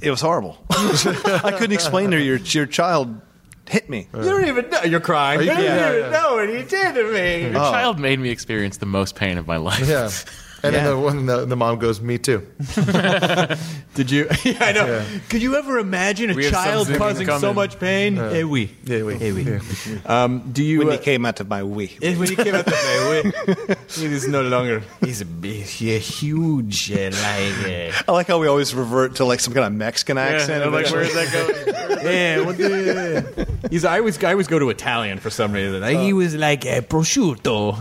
it 0.00 0.10
was 0.10 0.20
horrible. 0.20 0.56
I 0.70 1.52
couldn't 1.56 1.72
explain 1.72 2.10
to 2.12 2.16
her. 2.16 2.22
Your 2.22 2.36
your 2.38 2.66
child 2.66 3.20
hit 3.68 3.90
me. 3.90 4.08
You 4.14 4.22
don't 4.22 4.46
even 4.46 4.70
know. 4.70 4.82
You're 4.84 5.00
crying. 5.00 5.40
You, 5.40 5.46
you- 5.46 5.52
don't 5.54 5.62
yeah, 5.64 5.90
even 5.92 6.10
yeah. 6.12 6.20
know 6.20 6.34
what 6.36 6.48
he 6.48 6.62
did 6.62 6.94
to 6.94 7.12
me. 7.12 7.42
Your 7.42 7.52
child 7.54 7.98
made 7.98 8.18
me 8.18 8.30
experience 8.30 8.76
the 8.78 8.86
most 8.86 9.14
pain 9.14 9.36
of 9.38 9.46
my 9.46 9.56
life. 9.58 9.86
Yeah. 9.88 10.10
And 10.62 10.74
Yeah. 10.74 10.84
then 10.84 10.90
the, 10.90 10.98
when 10.98 11.26
the, 11.26 11.44
the 11.46 11.56
mom 11.56 11.78
goes, 11.78 12.00
"Me 12.00 12.18
too." 12.18 12.46
Did 13.94 14.10
you? 14.10 14.28
Yeah, 14.44 14.56
I 14.60 14.72
know. 14.72 14.86
Yeah. 14.86 15.04
Could 15.28 15.42
you 15.42 15.56
ever 15.56 15.78
imagine 15.78 16.30
a 16.30 16.34
We 16.34 16.48
child 16.50 16.88
causing 16.94 17.26
so 17.38 17.52
much 17.52 17.78
pain? 17.80 18.16
Eh, 18.18 18.42
oui. 18.42 18.70
Yeah, 18.84 19.02
we. 19.02 19.14
Eh, 19.14 19.32
oui. 19.32 19.60
Um, 20.06 20.50
do 20.52 20.62
you? 20.62 20.78
When 20.78 20.88
uh, 20.88 20.92
he 20.92 20.98
came 20.98 21.26
out 21.26 21.40
of 21.40 21.48
my 21.48 21.62
wee. 21.62 21.96
eh, 22.02 22.14
when 22.16 22.28
he 22.28 22.36
came 22.36 22.54
out 22.54 22.64
the 22.64 22.72
way, 22.72 23.22
oui. 23.68 23.74
he 23.88 24.06
is 24.06 24.26
no 24.28 24.42
longer. 24.42 24.82
He's 25.00 25.20
a, 25.20 25.24
big, 25.24 25.62
a 25.82 25.98
huge, 25.98 26.92
uh, 26.92 27.10
like. 27.10 27.58
Uh, 27.66 27.92
I 28.08 28.12
like 28.12 28.28
how 28.28 28.38
we 28.38 28.46
always 28.46 28.74
revert 28.74 29.16
to 29.16 29.24
like 29.24 29.40
some 29.40 29.52
kind 29.52 29.66
of 29.66 29.72
Mexican 29.72 30.16
Yeah, 30.16 30.22
accent. 30.24 30.64
I'm 30.64 30.72
like, 30.72 30.90
where's 30.90 31.12
that 31.14 31.28
going? 31.32 32.04
yeah, 32.06 32.40
what 32.44 32.56
the, 32.56 33.58
he's. 33.70 33.84
I 33.84 33.98
always, 33.98 34.22
I 34.22 34.30
always 34.32 34.46
go 34.48 34.58
to 34.58 34.70
Italian 34.70 35.18
for 35.18 35.30
some 35.30 35.52
reason. 35.52 35.82
he 35.98 36.12
was 36.12 36.34
like 36.34 36.64
a 36.64 36.80
prosciutto. 36.82 37.76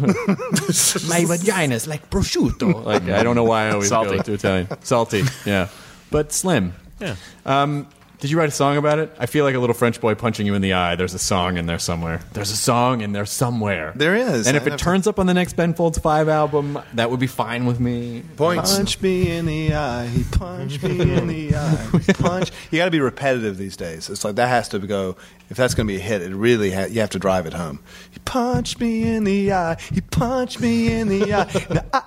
My 1.10 1.26
vagina's 1.26 1.88
like 1.88 2.10
prosciutto. 2.10 2.65
Like 2.74 3.04
I 3.04 3.24
don't 3.24 3.36
know 3.36 3.44
why 3.44 3.68
I 3.68 3.72
always 3.72 3.90
Salty. 3.90 4.18
go 4.18 4.22
to 4.24 4.34
Italian. 4.34 4.68
Salty, 4.82 5.24
yeah, 5.46 5.70
but 6.12 6.32
slim. 6.32 6.74
Yeah. 7.00 7.16
Um, 7.46 7.88
did 8.22 8.32
you 8.32 8.38
write 8.40 8.48
a 8.48 8.52
song 8.54 8.78
about 8.78 8.98
it? 8.98 9.14
I 9.20 9.26
feel 9.26 9.44
like 9.44 9.54
a 9.56 9.60
little 9.60 9.74
French 9.74 10.00
boy 10.00 10.16
punching 10.16 10.48
you 10.48 10.56
in 10.56 10.62
the 10.62 10.72
eye. 10.74 10.96
There's 10.96 11.14
a 11.14 11.20
song 11.20 11.58
in 11.58 11.66
there 11.66 11.78
somewhere. 11.78 12.22
There's 12.32 12.50
a 12.50 12.56
song 12.56 13.02
in 13.02 13.12
there 13.12 13.26
somewhere. 13.26 13.92
There 13.94 14.16
is. 14.16 14.48
And 14.48 14.56
if 14.56 14.66
it 14.66 14.72
have- 14.72 14.80
turns 14.80 15.06
up 15.06 15.20
on 15.20 15.26
the 15.28 15.34
next 15.34 15.58
Ben 15.58 15.74
Folds 15.74 15.98
Five 16.00 16.30
album, 16.30 16.80
that 16.94 17.12
would 17.12 17.20
be 17.20 17.28
fine 17.28 17.66
with 17.66 17.80
me. 17.82 18.24
Points. 18.38 18.78
Punch 18.78 19.02
me 19.02 19.30
in 19.30 19.46
the 19.46 19.76
eye. 19.76 20.08
He 20.08 20.24
punched 20.24 20.82
me 20.82 21.02
in 21.02 21.28
the 21.28 21.56
eye. 21.58 22.14
Punch. 22.14 22.52
You 22.72 22.78
got 22.80 22.86
to 22.86 22.92
be 22.92 23.02
repetitive 23.02 23.58
these 23.58 23.76
days. 23.76 24.10
It's 24.10 24.24
like 24.24 24.36
that 24.36 24.48
has 24.48 24.70
to 24.70 24.80
go. 24.80 25.18
If 25.50 25.58
that's 25.58 25.76
going 25.76 25.86
to 25.86 25.94
be 25.94 26.00
a 26.00 26.04
hit, 26.04 26.22
it 26.24 26.34
really 26.34 26.72
ha- 26.72 26.86
you 26.90 27.02
have 27.02 27.12
to 27.12 27.20
drive 27.20 27.46
it 27.46 27.54
home. 27.54 27.80
He 28.12 28.20
punched 28.20 28.80
me 28.80 29.04
in 29.14 29.26
the 29.26 29.52
eye. 29.52 29.78
He 29.94 30.00
punched 30.02 30.62
me 30.62 30.92
in 30.92 31.10
the 31.10 31.34
eye. 31.34 31.52
In 31.70 31.76
the 31.76 31.86
eye, 31.94 32.02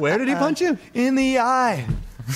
Where 0.00 0.18
did 0.18 0.28
he 0.28 0.34
punch 0.34 0.60
you? 0.60 0.76
In 0.94 1.14
the 1.14 1.38
eye. 1.38 1.86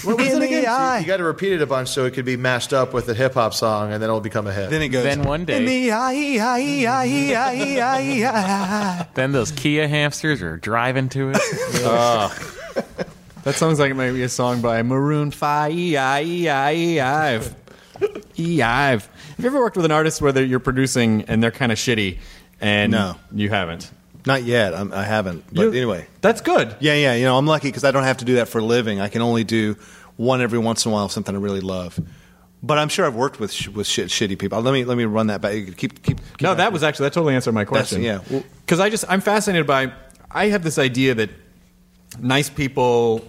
What 0.04 0.18
was 0.18 0.34
in 0.34 0.42
it 0.42 0.50
the 0.50 0.66
eye. 0.66 0.98
You 0.98 1.06
got 1.06 1.16
to 1.16 1.24
repeat 1.24 1.54
it 1.54 1.62
a 1.62 1.66
bunch 1.66 1.88
so 1.88 2.04
it 2.04 2.12
could 2.12 2.26
be 2.26 2.36
mashed 2.36 2.74
up 2.74 2.92
with 2.92 3.08
a 3.08 3.14
hip 3.14 3.32
hop 3.34 3.54
song, 3.54 3.90
and 3.92 4.02
then 4.02 4.10
it'll 4.10 4.20
become 4.20 4.46
a 4.46 4.52
hit. 4.52 4.68
Then 4.68 4.82
it 4.82 4.88
goes. 4.88 5.02
Then 5.02 5.22
one 5.22 5.46
day- 5.46 5.56
In 5.56 5.64
the 5.64 5.92
eye, 5.92 6.36
eye, 6.38 6.84
eye, 6.86 7.34
eye, 7.34 7.80
eye, 7.80 8.30
eye. 8.30 9.06
Then 9.14 9.32
those 9.32 9.50
Kia 9.50 9.88
hamsters 9.88 10.42
are 10.42 10.58
driving 10.58 11.08
to 11.10 11.30
it. 11.30 11.38
Ah. 11.84 12.28
That 13.44 13.54
sounds 13.54 13.78
like 13.78 13.90
it 13.90 13.94
might 13.94 14.12
be 14.12 14.22
a 14.24 14.28
song 14.28 14.60
by 14.60 14.82
Maroon 14.82 15.30
Five. 15.30 15.72
Have 15.72 16.26
you 16.26 16.50
ever 19.46 19.58
worked 19.58 19.76
with 19.76 19.86
an 19.86 19.92
artist 19.92 20.20
where 20.20 20.32
they're- 20.32 20.44
you're 20.44 20.60
producing 20.60 21.22
and 21.28 21.42
they're 21.42 21.50
kind 21.50 21.72
of 21.72 21.78
shitty, 21.78 22.18
and 22.60 22.92
No. 22.92 23.16
you 23.32 23.48
haven't? 23.48 23.90
Not 24.28 24.42
yet. 24.44 24.74
I'm, 24.74 24.92
I 24.92 25.04
haven't. 25.04 25.44
But 25.52 25.62
You- 25.62 25.72
anyway. 25.72 26.06
that's 26.20 26.42
good. 26.42 26.76
Yeah, 26.80 26.94
yeah. 26.94 27.14
You 27.14 27.24
know, 27.24 27.36
I'm 27.38 27.46
lucky 27.46 27.68
because 27.68 27.82
I 27.84 27.90
don't 27.90 28.04
have 28.04 28.18
to 28.18 28.24
do 28.26 28.34
that 28.36 28.48
for 28.48 28.58
a 28.58 28.62
living. 28.64 29.00
I 29.00 29.08
can 29.08 29.22
only 29.22 29.42
do 29.42 29.76
one 30.16 30.40
every 30.42 30.58
once 30.58 30.84
in 30.84 30.90
a 30.90 30.94
while 30.94 31.06
of 31.06 31.12
something 31.12 31.34
I 31.34 31.38
really 31.38 31.60
love. 31.62 31.98
But 32.62 32.76
I'm 32.78 32.88
sure 32.88 33.06
I've 33.06 33.14
worked 33.14 33.40
with 33.40 33.52
sh- 33.52 33.68
with 33.68 33.86
shit, 33.86 34.08
shitty 34.08 34.38
people. 34.38 34.60
Let 34.60 34.72
me 34.72 34.84
let 34.84 34.98
me 34.98 35.04
run 35.04 35.28
that 35.28 35.40
back. 35.40 35.52
Keep 35.54 35.76
keep. 35.76 36.02
keep 36.02 36.18
No, 36.42 36.54
that 36.56 36.72
was 36.72 36.82
actually 36.82 37.06
that 37.06 37.12
totally 37.14 37.34
answered 37.36 37.52
my 37.52 37.64
question. 37.64 38.02
yeah. 38.02 38.20
Well- 38.30 38.44
because 38.60 38.80
I 38.80 38.90
just 38.90 39.04
I'm 39.08 39.20
fascinated 39.22 39.66
by. 39.66 39.92
I 40.30 40.48
have 40.48 40.62
this 40.62 40.78
idea 40.78 41.14
that 41.14 41.30
nice 42.20 42.50
people. 42.50 43.24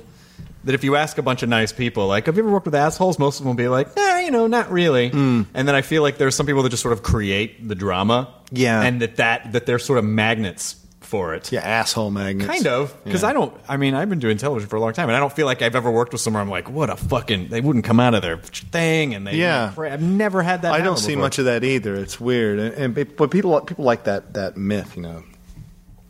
That 0.66 0.76
if 0.76 0.84
you 0.84 0.98
ask 0.98 1.18
a 1.18 1.22
bunch 1.22 1.42
of 1.42 1.48
nice 1.48 1.72
people, 1.72 2.08
like, 2.08 2.26
have 2.26 2.36
you 2.36 2.44
ever 2.44 2.52
worked 2.52 2.66
with 2.66 2.76
assholes? 2.76 3.18
Most 3.18 3.40
of 3.40 3.46
them 3.46 3.52
will 3.56 3.64
be 3.64 3.70
like, 3.70 3.88
eh, 3.98 4.26
you 4.26 4.32
know, 4.32 4.46
not 4.48 4.70
really. 4.70 5.08
Hmm. 5.10 5.44
And 5.54 5.66
then 5.66 5.74
I 5.74 5.82
feel 5.82 6.02
like 6.04 6.18
there's 6.18 6.36
some 6.36 6.46
people 6.46 6.64
that 6.64 6.70
just 6.70 6.84
sort 6.84 6.92
of 6.92 7.02
create 7.02 7.66
the 7.66 7.76
drama. 7.76 8.28
Yeah. 8.52 8.82
And 8.82 9.02
that, 9.02 9.16
that, 9.16 9.54
that 9.54 9.66
they're 9.66 9.80
sort 9.80 10.00
of 10.00 10.04
magnets 10.06 10.76
for 11.10 11.34
it. 11.34 11.52
yeah, 11.52 11.62
asshole 11.62 12.12
magnets. 12.12 12.50
Kind 12.50 12.68
of, 12.68 12.96
because 13.04 13.24
Yeah. 13.24 13.30
I 13.30 13.34
don't. 13.34 13.54
I 13.68 13.78
mean, 13.78 13.96
I've 13.96 14.10
been 14.10 14.20
doing 14.20 14.38
television 14.38 14.70
for 14.70 14.76
a 14.76 14.80
long 14.80 14.94
time, 14.94 15.10
and 15.10 15.16
I 15.16 15.20
don't 15.20 15.34
feel 15.34 15.46
like 15.48 15.62
I've 15.62 15.76
ever 15.76 15.90
worked 15.90 16.12
with 16.14 16.22
someone. 16.22 16.42
I'm 16.42 16.50
like, 16.50 16.70
what 16.70 16.90
a 16.90 16.96
fucking. 16.96 17.48
They 17.50 17.62
wouldn't 17.62 17.86
come 17.86 18.00
out 18.00 18.14
of 18.14 18.22
their 18.22 18.38
thing, 18.38 19.16
and 19.16 19.26
they. 19.26 19.36
Yeah. 19.36 19.74
I've 19.78 20.02
never 20.02 20.44
had 20.44 20.62
that. 20.62 20.74
I 20.74 20.82
don't 20.82 20.98
see 20.98 21.14
before. 21.14 21.24
much 21.24 21.40
of 21.40 21.46
that 21.46 21.64
either. 21.64 21.96
It's 21.96 22.20
weird, 22.20 22.60
and, 22.60 22.96
and 22.96 23.16
but 23.18 23.32
people 23.32 23.60
people 23.62 23.86
like 23.86 24.04
that 24.04 24.34
that 24.36 24.56
myth, 24.56 24.96
you 24.96 25.02
know. 25.02 25.24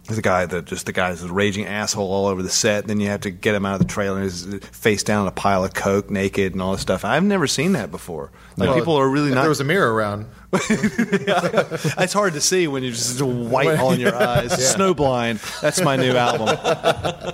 The 0.10 0.22
guy 0.22 0.46
that 0.48 0.66
just 0.66 0.86
the 0.86 0.92
guy's 0.92 1.24
a 1.24 1.32
raging 1.32 1.66
asshole 1.66 2.12
all 2.12 2.28
over 2.28 2.42
the 2.42 2.50
set. 2.50 2.88
Then 2.88 3.00
you 3.00 3.08
have 3.08 3.22
to 3.22 3.30
get 3.30 3.54
him 3.54 3.66
out 3.66 3.74
of 3.74 3.80
the 3.80 3.86
trailer, 3.94 4.18
and 4.18 4.24
he's 4.24 4.44
face 4.70 5.04
down 5.04 5.22
in 5.22 5.28
a 5.28 5.32
pile 5.32 5.64
of 5.64 5.74
coke, 5.74 6.10
naked, 6.10 6.54
and 6.54 6.62
all 6.62 6.72
this 6.72 6.82
stuff. 6.82 7.06
I've 7.06 7.24
never 7.24 7.48
seen 7.48 7.74
that 7.74 7.92
before. 7.92 8.32
Like 8.58 8.70
Well, 8.70 8.78
people 8.78 8.96
are 8.96 9.08
really 9.08 9.30
not. 9.30 9.42
There 9.42 9.50
was 9.50 9.62
a 9.62 9.66
mirror 9.66 9.94
around. 9.94 10.26
it's 10.54 12.14
hard 12.14 12.34
to 12.34 12.42
see 12.42 12.68
when 12.68 12.82
you're 12.84 12.92
just 12.92 13.22
white 13.22 13.78
all 13.80 13.92
in 13.92 14.00
your 14.00 14.16
eyes. 14.16 14.52
Snowblind. 14.76 15.62
That's 15.62 15.82
my 15.82 15.96
new 15.96 16.14
album. 16.14 16.50
I 16.52 17.34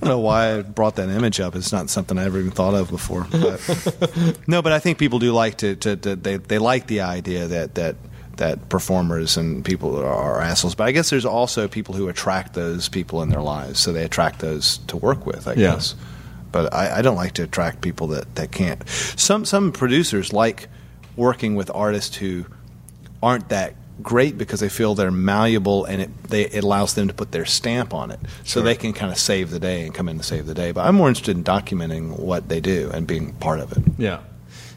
don't 0.00 0.08
know 0.08 0.18
why 0.18 0.58
I 0.58 0.62
brought 0.62 0.96
that 0.96 1.08
image 1.08 1.40
up. 1.40 1.54
It's 1.54 1.72
not 1.72 1.90
something 1.90 2.18
I 2.18 2.24
ever 2.24 2.38
even 2.38 2.50
thought 2.50 2.74
of 2.74 2.90
before. 2.90 3.26
But, 3.30 4.38
no, 4.46 4.62
but 4.62 4.72
I 4.72 4.78
think 4.78 4.98
people 4.98 5.18
do 5.18 5.32
like 5.32 5.58
to, 5.58 5.76
to, 5.76 5.96
to 5.96 6.16
they 6.16 6.36
they 6.36 6.58
like 6.58 6.86
the 6.86 7.02
idea 7.02 7.46
that 7.46 7.74
that 7.76 7.96
that 8.36 8.68
performers 8.68 9.36
and 9.36 9.64
people 9.64 9.96
are, 9.98 10.06
are 10.06 10.40
assholes. 10.40 10.74
But 10.74 10.84
I 10.88 10.92
guess 10.92 11.10
there's 11.10 11.24
also 11.24 11.68
people 11.68 11.94
who 11.94 12.08
attract 12.08 12.54
those 12.54 12.88
people 12.88 13.22
in 13.22 13.28
their 13.28 13.42
lives, 13.42 13.78
so 13.80 13.92
they 13.92 14.04
attract 14.04 14.40
those 14.40 14.78
to 14.88 14.96
work 14.96 15.24
with. 15.26 15.46
I 15.48 15.52
Yeah. 15.52 15.74
guess. 15.74 15.94
But 16.52 16.72
I, 16.72 16.98
I 16.98 17.02
don't 17.02 17.16
like 17.16 17.32
to 17.34 17.42
attract 17.42 17.80
people 17.80 18.06
that, 18.08 18.34
that 18.36 18.52
can't. 18.52 18.88
Some 18.88 19.44
some 19.44 19.72
producers 19.72 20.32
like 20.32 20.68
working 21.16 21.54
with 21.56 21.70
artists 21.74 22.16
who 22.16 22.44
aren't 23.22 23.48
that 23.48 23.74
great 24.02 24.36
because 24.36 24.58
they 24.60 24.68
feel 24.68 24.94
they're 24.96 25.10
malleable 25.12 25.84
and 25.84 26.02
it 26.02 26.10
they, 26.24 26.42
it 26.46 26.64
allows 26.64 26.94
them 26.94 27.06
to 27.08 27.14
put 27.14 27.30
their 27.32 27.44
stamp 27.44 27.94
on 27.94 28.10
it, 28.10 28.20
so 28.44 28.60
they 28.62 28.74
can 28.76 28.92
kind 28.92 29.10
of 29.12 29.18
save 29.18 29.50
the 29.50 29.58
day 29.60 29.84
and 29.84 29.94
come 29.94 30.08
in 30.08 30.16
to 30.18 30.24
save 30.24 30.46
the 30.46 30.54
day. 30.54 30.72
But 30.72 30.86
I'm 30.86 30.94
more 30.96 31.08
interested 31.08 31.36
in 31.36 31.44
documenting 31.44 32.18
what 32.18 32.48
they 32.48 32.60
do 32.60 32.90
and 32.92 33.06
being 33.06 33.32
part 33.34 33.60
of 33.60 33.72
it. 33.72 33.82
Yeah. 33.98 34.20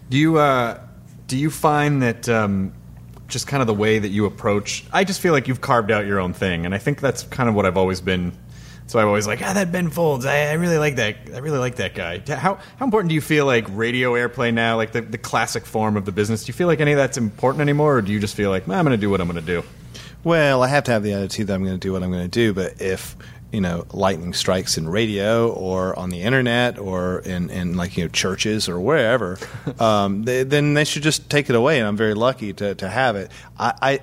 Do 0.10 0.18
you 0.18 0.38
uh, 0.38 0.80
do 1.28 1.38
you 1.38 1.50
find 1.52 2.02
that 2.02 2.28
um, 2.30 2.74
just 3.28 3.48
kind 3.48 3.62
of 3.62 3.68
the 3.68 3.74
way 3.74 4.00
that 4.00 4.10
you 4.10 4.26
approach? 4.26 4.84
I 4.92 5.04
just 5.04 5.22
feel 5.22 5.34
like 5.34 5.48
you've 5.48 5.62
carved 5.62 5.92
out 5.92 6.06
your 6.06 6.20
own 6.20 6.34
thing, 6.34 6.66
and 6.66 6.74
I 6.74 6.78
think 6.78 7.00
that's 7.02 7.24
kind 7.24 7.50
of 7.50 7.56
what 7.56 7.66
I've 7.66 7.78
always 7.78 8.02
been. 8.02 8.32
So 8.88 9.00
I'm 9.00 9.08
always 9.08 9.28
like, 9.28 9.42
ah, 9.42 9.52
that 9.54 9.72
Ben 9.72 9.90
Folds. 9.90 10.26
I, 10.26 10.46
I 10.46 10.54
really 10.54 10.78
like 10.78 10.96
that. 10.96 11.18
I 11.34 11.40
really 11.40 11.58
like 11.58 11.76
that 11.76 11.94
guy. 11.94 12.20
How 12.20 12.60
how 12.78 12.86
important 12.86 13.10
do 13.10 13.16
you 13.16 13.22
feel 13.22 13.46
like 13.46 13.66
radio 13.70 14.14
airplay 14.14 14.54
now, 14.54 14.78
like 14.78 14.94
the, 14.94 15.02
the 15.02 15.18
classic 15.18 15.66
form 15.66 15.98
of 15.98 16.06
the 16.06 16.14
business? 16.14 16.46
Do 16.46 16.50
you 16.50 16.54
feel 16.54 16.68
like 16.68 16.80
any 16.80 16.94
of 16.94 16.98
that's 16.98 17.18
important 17.18 17.62
anymore, 17.62 17.98
or 17.98 18.02
do 18.02 18.14
you 18.14 18.20
just 18.20 18.36
feel 18.36 18.50
like, 18.50 18.68
"Nah, 18.68 18.80
I'm 18.80 18.86
going 18.86 18.98
to 18.98 19.02
do 19.02 19.10
what 19.10 19.20
I'm 19.20 19.28
going 19.28 19.44
to 19.44 19.62
do? 19.62 19.64
Well, 20.24 20.64
I 20.64 20.68
have 20.68 20.86
to 20.86 20.92
have 20.92 21.04
the 21.04 21.14
attitude 21.14 21.48
that 21.48 21.54
I'm 21.54 21.64
going 21.64 21.76
to 21.76 21.80
do 21.80 21.94
what 21.94 22.04
I'm 22.04 22.12
going 22.12 22.24
to 22.24 22.28
do, 22.28 22.54
but 22.54 22.82
if 22.82 23.16
you 23.52 23.62
know 23.62 23.86
lightning 23.92 24.34
strikes 24.34 24.78
in 24.78 24.90
radio 24.90 25.52
or 25.52 25.98
on 25.98 26.10
the 26.10 26.22
internet 26.22 26.78
or 26.78 27.20
in, 27.20 27.50
in 27.50 27.78
like 27.78 27.98
you 27.98 28.04
know 28.04 28.10
churches 28.10 28.68
or 28.68 28.80
wherever, 28.80 29.38
um, 29.80 30.24
they, 30.24 30.44
then 30.44 30.74
they 30.74 30.84
should 30.84 31.04
just 31.04 31.30
take 31.30 31.50
it 31.50 31.56
away. 31.56 31.80
And 31.80 31.88
I'm 31.88 31.98
very 31.98 32.14
lucky 32.14 32.54
to, 32.54 32.76
to 32.76 32.90
have 32.90 33.16
it. 33.16 33.32
I, 33.58 33.74
I 33.82 34.00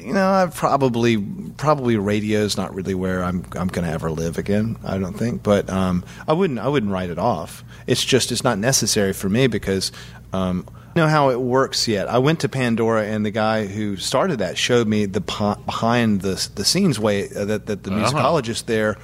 you 0.00 0.12
know 0.12 0.28
I 0.28 0.46
probably 0.46 1.16
probably 1.56 1.96
radio 1.96 2.40
is 2.40 2.56
not 2.56 2.74
really 2.74 2.94
where 2.94 3.22
I'm 3.22 3.44
I'm 3.52 3.68
going 3.68 3.86
to 3.86 3.92
ever 3.92 4.10
live 4.10 4.38
again. 4.38 4.76
I 4.84 4.98
don't 4.98 5.14
think, 5.14 5.42
but 5.42 5.68
um, 5.70 6.04
I 6.26 6.32
wouldn't 6.32 6.58
I 6.58 6.68
wouldn't 6.68 6.92
write 6.92 7.10
it 7.10 7.18
off. 7.18 7.64
It's 7.86 8.04
just 8.04 8.32
it's 8.32 8.44
not 8.44 8.58
necessary 8.58 9.12
for 9.12 9.28
me 9.28 9.46
because. 9.46 9.92
Um, 10.32 10.66
know 10.96 11.06
how 11.06 11.30
it 11.30 11.40
works 11.40 11.86
yet. 11.86 12.08
I 12.08 12.18
went 12.18 12.40
to 12.40 12.48
Pandora, 12.48 13.04
and 13.04 13.24
the 13.24 13.30
guy 13.30 13.66
who 13.66 13.96
started 13.96 14.38
that 14.40 14.58
showed 14.58 14.88
me 14.88 15.06
the 15.06 15.20
behind 15.20 16.22
the 16.22 16.48
the 16.54 16.64
scenes 16.64 16.98
way 16.98 17.28
uh, 17.30 17.44
that, 17.44 17.66
that 17.66 17.82
the 17.84 17.92
Uh-huh. 17.92 18.12
musicologists 18.12 18.64
there 18.66 18.96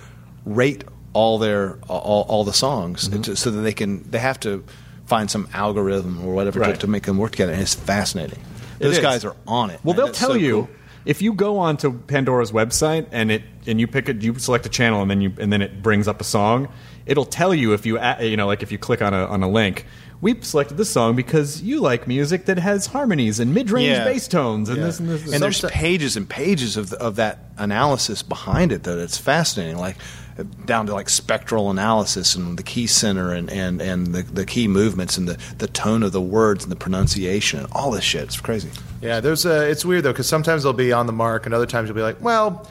rate 0.45 0.84
all 1.12 1.38
their 1.38 1.78
all, 1.88 2.24
all 2.28 2.43
the 2.45 2.53
songs 2.53 3.09
to- 3.09 3.36
so 3.36 3.51
that 3.51 3.61
they 3.61 3.72
can 3.74 4.03
they 4.11 4.18
have 4.18 4.40
to 4.40 4.64
find 5.07 5.30
some 5.30 5.47
algorithm 5.53 6.24
or 6.24 6.34
whatever 6.34 6.61
Right. 6.61 6.74
to, 6.74 6.80
to 6.80 6.86
make 6.86 7.05
them 7.05 7.18
work 7.18 7.32
together. 7.32 7.53
And 7.53 7.61
it's 7.61 7.74
fascinating. 7.74 8.38
It 8.80 8.84
Those 8.84 8.97
is. 8.97 9.03
guys 9.03 9.24
are 9.24 9.36
on 9.47 9.70
it. 9.70 9.78
Well, 9.84 9.93
man. 9.95 9.97
they'll 9.99 10.07
It's 10.09 10.18
tell 10.18 10.30
so 10.30 10.34
you 10.36 10.53
cool. 10.53 10.68
if 11.05 11.20
you 11.20 11.34
go 11.34 11.59
onto 11.59 11.93
Pandora's 11.93 12.51
website 12.53 13.07
and 13.12 13.30
it 13.30 13.43
and 13.66 13.78
you 13.78 13.86
pick 13.86 14.09
it, 14.09 14.22
you 14.22 14.38
select 14.38 14.64
a 14.66 14.70
channel 14.70 15.03
and 15.03 15.11
then 15.11 15.20
you 15.20 15.32
and 15.38 15.53
then 15.53 15.61
it 15.62 15.82
brings 15.82 16.09
up 16.09 16.20
a 16.20 16.24
song. 16.24 16.68
It'll 17.07 17.24
tell 17.24 17.55
you 17.55 17.72
if 17.72 17.84
you 17.86 17.98
you 18.20 18.36
know 18.36 18.46
like 18.46 18.62
if 18.62 18.70
you 18.72 18.78
click 18.78 19.03
on 19.03 19.12
a 19.14 19.26
on 19.26 19.42
a 19.42 19.48
link 19.48 19.84
we 20.20 20.40
selected 20.40 20.76
this 20.76 20.88
song 20.88 21.16
because 21.16 21.62
you 21.62 21.80
like 21.80 22.07
music 22.07 22.44
that 22.44 22.57
has 22.57 22.86
harmonies 22.86 23.40
and 23.40 23.53
mid-range 23.53 23.88
Yeah. 23.88 24.05
bass 24.05 24.28
tones 24.28 24.68
and 24.68 24.78
Yeah. 24.78 24.84
this 24.84 25.00
and 25.00 25.09
this. 25.09 25.32
And 25.32 25.42
there's 25.42 25.61
pages 25.62 26.16
and 26.16 26.28
pages 26.28 26.76
of 26.76 26.92
of 26.92 27.16
that 27.16 27.40
analysis 27.59 28.22
behind 28.22 28.70
it 28.70 28.84
that 28.84 28.98
it's 28.98 29.18
fascinating, 29.18 29.78
like 29.78 29.96
uh, 30.38 30.44
down 30.64 30.86
to 30.86 30.94
like 30.94 31.09
spectral 31.11 31.70
analysis 31.70 32.36
and 32.36 32.57
the 32.57 32.62
key 32.62 32.86
center 32.86 33.32
and 33.32 33.50
and 33.50 33.82
and 33.82 34.14
the, 34.14 34.22
the 34.22 34.46
key 34.46 34.68
movements 34.68 35.18
and 35.18 35.26
the 35.28 35.36
the 35.59 35.66
tone 35.66 36.05
of 36.05 36.12
the 36.12 36.22
words 36.22 36.62
and 36.64 36.70
the 36.70 36.76
pronunciation 36.76 37.59
and 37.59 37.68
all 37.72 37.90
this 37.90 38.05
shit. 38.05 38.22
It's 38.22 38.40
crazy. 38.40 38.70
Yeah, 39.00 39.18
there's 39.18 39.44
a. 39.44 39.68
It's 39.68 39.84
weird 39.84 40.05
though 40.05 40.12
because 40.12 40.28
sometimes 40.28 40.62
they'll 40.62 40.72
be 40.72 40.92
on 40.92 41.07
the 41.09 41.12
mark, 41.12 41.46
and 41.46 41.55
other 41.55 41.66
times 41.66 41.88
you'll 41.88 41.96
be 41.96 42.03
like, 42.03 42.22
well. 42.22 42.64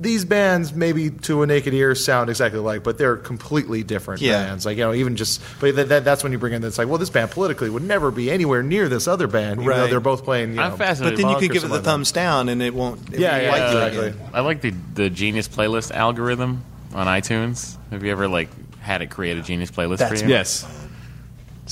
These 0.00 0.24
bands, 0.24 0.72
maybe 0.72 1.10
to 1.10 1.42
a 1.42 1.46
naked 1.46 1.74
ear, 1.74 1.94
sound 1.94 2.30
exactly 2.30 2.58
alike, 2.58 2.82
but 2.82 2.96
they're 2.96 3.16
completely 3.16 3.82
different 3.82 4.22
Yeah. 4.22 4.44
bands. 4.46 4.64
Like 4.64 4.78
you 4.78 4.84
know, 4.84 4.94
even 4.94 5.14
just, 5.16 5.42
but 5.60 5.76
that, 5.76 5.88
that, 5.90 6.04
that's 6.04 6.22
when 6.22 6.32
you 6.32 6.38
bring 6.38 6.54
in. 6.54 6.64
It's 6.64 6.78
like, 6.78 6.88
well, 6.88 6.96
this 6.96 7.10
band 7.10 7.32
politically 7.32 7.68
would 7.68 7.82
never 7.82 8.10
be 8.10 8.30
anywhere 8.30 8.62
near 8.62 8.88
this 8.88 9.06
other 9.06 9.26
band, 9.26 9.60
even 9.60 9.66
though 9.66 9.82
Right. 9.82 9.90
they're 9.90 10.00
both 10.00 10.24
playing. 10.24 10.54
You 10.54 10.60
I'm 10.62 10.70
know, 10.70 10.76
fascinated. 10.78 11.16
But 11.18 11.22
then 11.22 11.26
you 11.28 11.32
Monk 11.34 11.42
could 11.44 11.52
give 11.52 11.64
it 11.64 11.68
the 11.68 11.74
like 11.74 11.84
thumbs 11.84 12.12
down 12.12 12.48
and 12.48 12.62
it 12.62 12.72
won't. 12.74 13.12
It 13.12 13.20
Yeah, 13.20 13.32
won't 13.32 13.42
yeah, 13.44 13.50
like 13.50 13.60
you 13.92 14.00
exactly. 14.00 14.22
I 14.32 14.40
like 14.40 14.60
the 14.62 14.74
the 14.94 15.10
Genius 15.10 15.48
playlist 15.48 15.90
algorithm 15.92 16.64
on 16.94 17.06
iTunes. 17.06 17.76
Have 17.90 18.02
you 18.02 18.10
ever 18.10 18.26
like 18.26 18.48
had 18.80 19.02
it 19.02 19.10
create 19.10 19.36
a 19.36 19.42
Genius 19.42 19.70
playlist 19.70 19.98
That's- 19.98 20.20
for 20.22 20.26
you? 20.26 20.32
yes. 20.32 20.66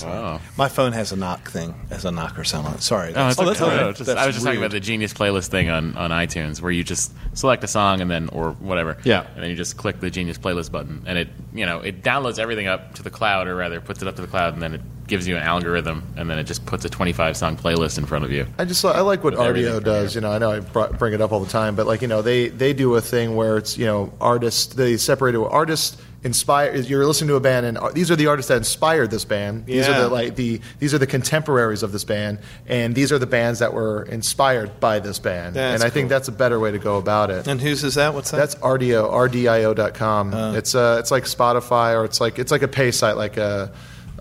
Oh. 0.04 0.40
My 0.56 0.68
phone 0.68 0.92
has 0.92 1.12
a 1.12 1.16
knock 1.16 1.50
thing, 1.50 1.74
as 1.90 2.04
a 2.04 2.10
knocker 2.10 2.44
sound 2.44 2.66
on 2.66 2.74
it. 2.74 2.82
Sorry. 2.82 3.12
Oh, 3.14 3.28
it's 3.28 3.38
Oh, 3.38 3.42
okay. 3.42 3.48
that's 3.50 3.60
all 3.60 3.68
right. 3.68 3.76
No, 3.80 3.92
just- 3.92 4.10
I 4.10 4.26
was 4.26 4.34
just 4.36 4.44
talking 4.46 4.58
about 4.60 4.70
the 4.70 4.80
Genius 4.80 5.12
playlist 5.12 5.48
thing 5.48 5.68
on, 5.70 5.96
on 5.96 6.10
iTunes, 6.10 6.60
where 6.60 6.70
you 6.72 6.84
just 6.84 7.12
select 7.34 7.64
a 7.64 7.68
song 7.68 8.00
and 8.00 8.10
then 8.10 8.28
or 8.32 8.52
whatever, 8.52 8.96
Yeah. 9.04 9.24
and 9.34 9.42
then 9.42 9.50
you 9.50 9.56
just 9.56 9.76
click 9.76 10.00
the 10.00 10.10
Genius 10.10 10.38
playlist 10.38 10.70
button, 10.72 11.02
and 11.06 11.18
it 11.18 11.28
you 11.54 11.66
know 11.66 11.80
it 11.80 12.02
downloads 12.02 12.38
everything 12.38 12.66
up 12.66 12.94
to 12.94 13.02
the 13.02 13.10
cloud, 13.10 13.46
or 13.48 13.54
rather 13.56 13.80
puts 13.80 14.02
it 14.02 14.08
up 14.08 14.16
to 14.16 14.22
the 14.22 14.28
cloud, 14.28 14.54
and 14.54 14.62
then 14.62 14.74
it 14.74 14.80
gives 15.06 15.26
you 15.26 15.36
an 15.36 15.42
algorithm, 15.42 16.02
and 16.18 16.28
then 16.28 16.38
it 16.38 16.44
just 16.44 16.66
puts 16.66 16.84
a 16.84 16.88
25 16.90 17.34
song 17.34 17.56
playlist 17.56 17.96
in 17.96 18.04
front 18.04 18.24
of 18.26 18.30
you. 18.30 18.46
I 18.58 18.64
just 18.66 18.84
I 18.84 19.00
like 19.00 19.24
what 19.24 19.32
With 19.32 19.40
everything 19.46 19.72
Rdio 19.72 19.74
from 19.76 19.84
does. 19.84 20.14
You 20.14 20.20
know, 20.20 20.30
I 20.32 20.38
know 20.38 20.50
I 20.52 20.60
brought, 20.60 20.98
bring 20.98 21.14
it 21.14 21.20
up 21.22 21.32
all 21.32 21.40
the 21.40 21.48
time, 21.50 21.74
but 21.76 21.86
like 21.86 22.02
you 22.02 22.08
know, 22.08 22.20
they 22.22 22.48
they 22.48 22.72
do 22.74 22.94
a 22.96 23.00
thing 23.00 23.34
where 23.34 23.56
it's 23.56 23.78
you 23.78 23.86
know 23.86 24.12
artists 24.20 24.74
they 24.74 24.96
separate 24.98 25.34
it. 25.34 25.38
Artists 25.38 25.96
inspire. 26.24 26.74
You're 26.74 27.06
listening 27.06 27.28
to 27.28 27.36
a 27.36 27.40
band, 27.40 27.66
and 27.66 27.78
these 27.94 28.10
are 28.10 28.16
the 28.16 28.26
artists 28.26 28.48
that 28.48 28.56
inspired 28.56 29.10
this 29.10 29.24
band. 29.24 29.66
These 29.66 29.86
Yeah. 29.86 29.96
are 29.96 30.02
the 30.02 30.08
like 30.08 30.36
the 30.36 30.60
these 30.78 30.94
are 30.94 30.98
the 30.98 31.06
contemporaries 31.06 31.82
of 31.82 31.92
this 31.92 32.04
band, 32.04 32.38
and 32.66 32.94
these 32.94 33.12
are 33.12 33.18
the 33.18 33.26
bands 33.26 33.60
that 33.60 33.72
were 33.72 34.02
inspired 34.04 34.80
by 34.80 34.98
this 34.98 35.18
band. 35.18 35.56
That's 35.56 35.82
and 35.82 35.86
I 35.86 35.92
think 35.92 36.08
that's 36.08 36.28
a 36.28 36.32
better 36.32 36.58
way 36.58 36.72
to 36.72 36.78
go 36.78 36.96
about 36.96 37.30
it. 37.30 37.46
And 37.46 37.60
whose 37.60 37.84
is 37.84 37.94
that? 37.94 38.14
What's 38.14 38.30
that? 38.32 38.38
That's 38.38 38.54
Rdio, 38.56 39.10
RDIO.com. 39.10 40.34
Uh. 40.34 40.52
it's 40.54 40.74
uh, 40.74 40.96
it's 40.98 41.10
like 41.10 41.24
Spotify 41.24 41.94
or 41.94 42.04
it's 42.04 42.20
like 42.20 42.38
it's 42.38 42.50
like 42.52 42.62
a 42.62 42.68
pay 42.68 42.90
site, 42.90 43.16
like 43.16 43.36
a, 43.36 43.70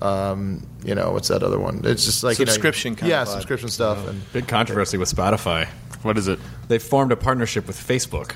um, 0.01 0.65
you 0.83 0.95
know, 0.95 1.11
what's 1.11 1.29
that 1.29 1.43
other 1.43 1.59
one? 1.59 1.81
It's 1.83 2.05
just 2.05 2.23
like 2.23 2.37
you 2.39 2.45
know, 2.45 2.51
Subscription 2.51 2.95
kind 2.95 3.09
yeah, 3.09 3.23
of 3.23 3.27
subscription 3.27 3.69
stuff. 3.69 4.07
And 4.07 4.21
Big 4.33 4.47
controversy 4.47 4.97
with 4.97 5.13
Spotify. 5.13 5.67
What 6.03 6.17
is 6.17 6.27
it? 6.27 6.39
They 6.67 6.79
formed 6.79 7.11
a 7.11 7.15
partnership 7.15 7.65
with 7.65 7.75
Facebook. 7.75 8.35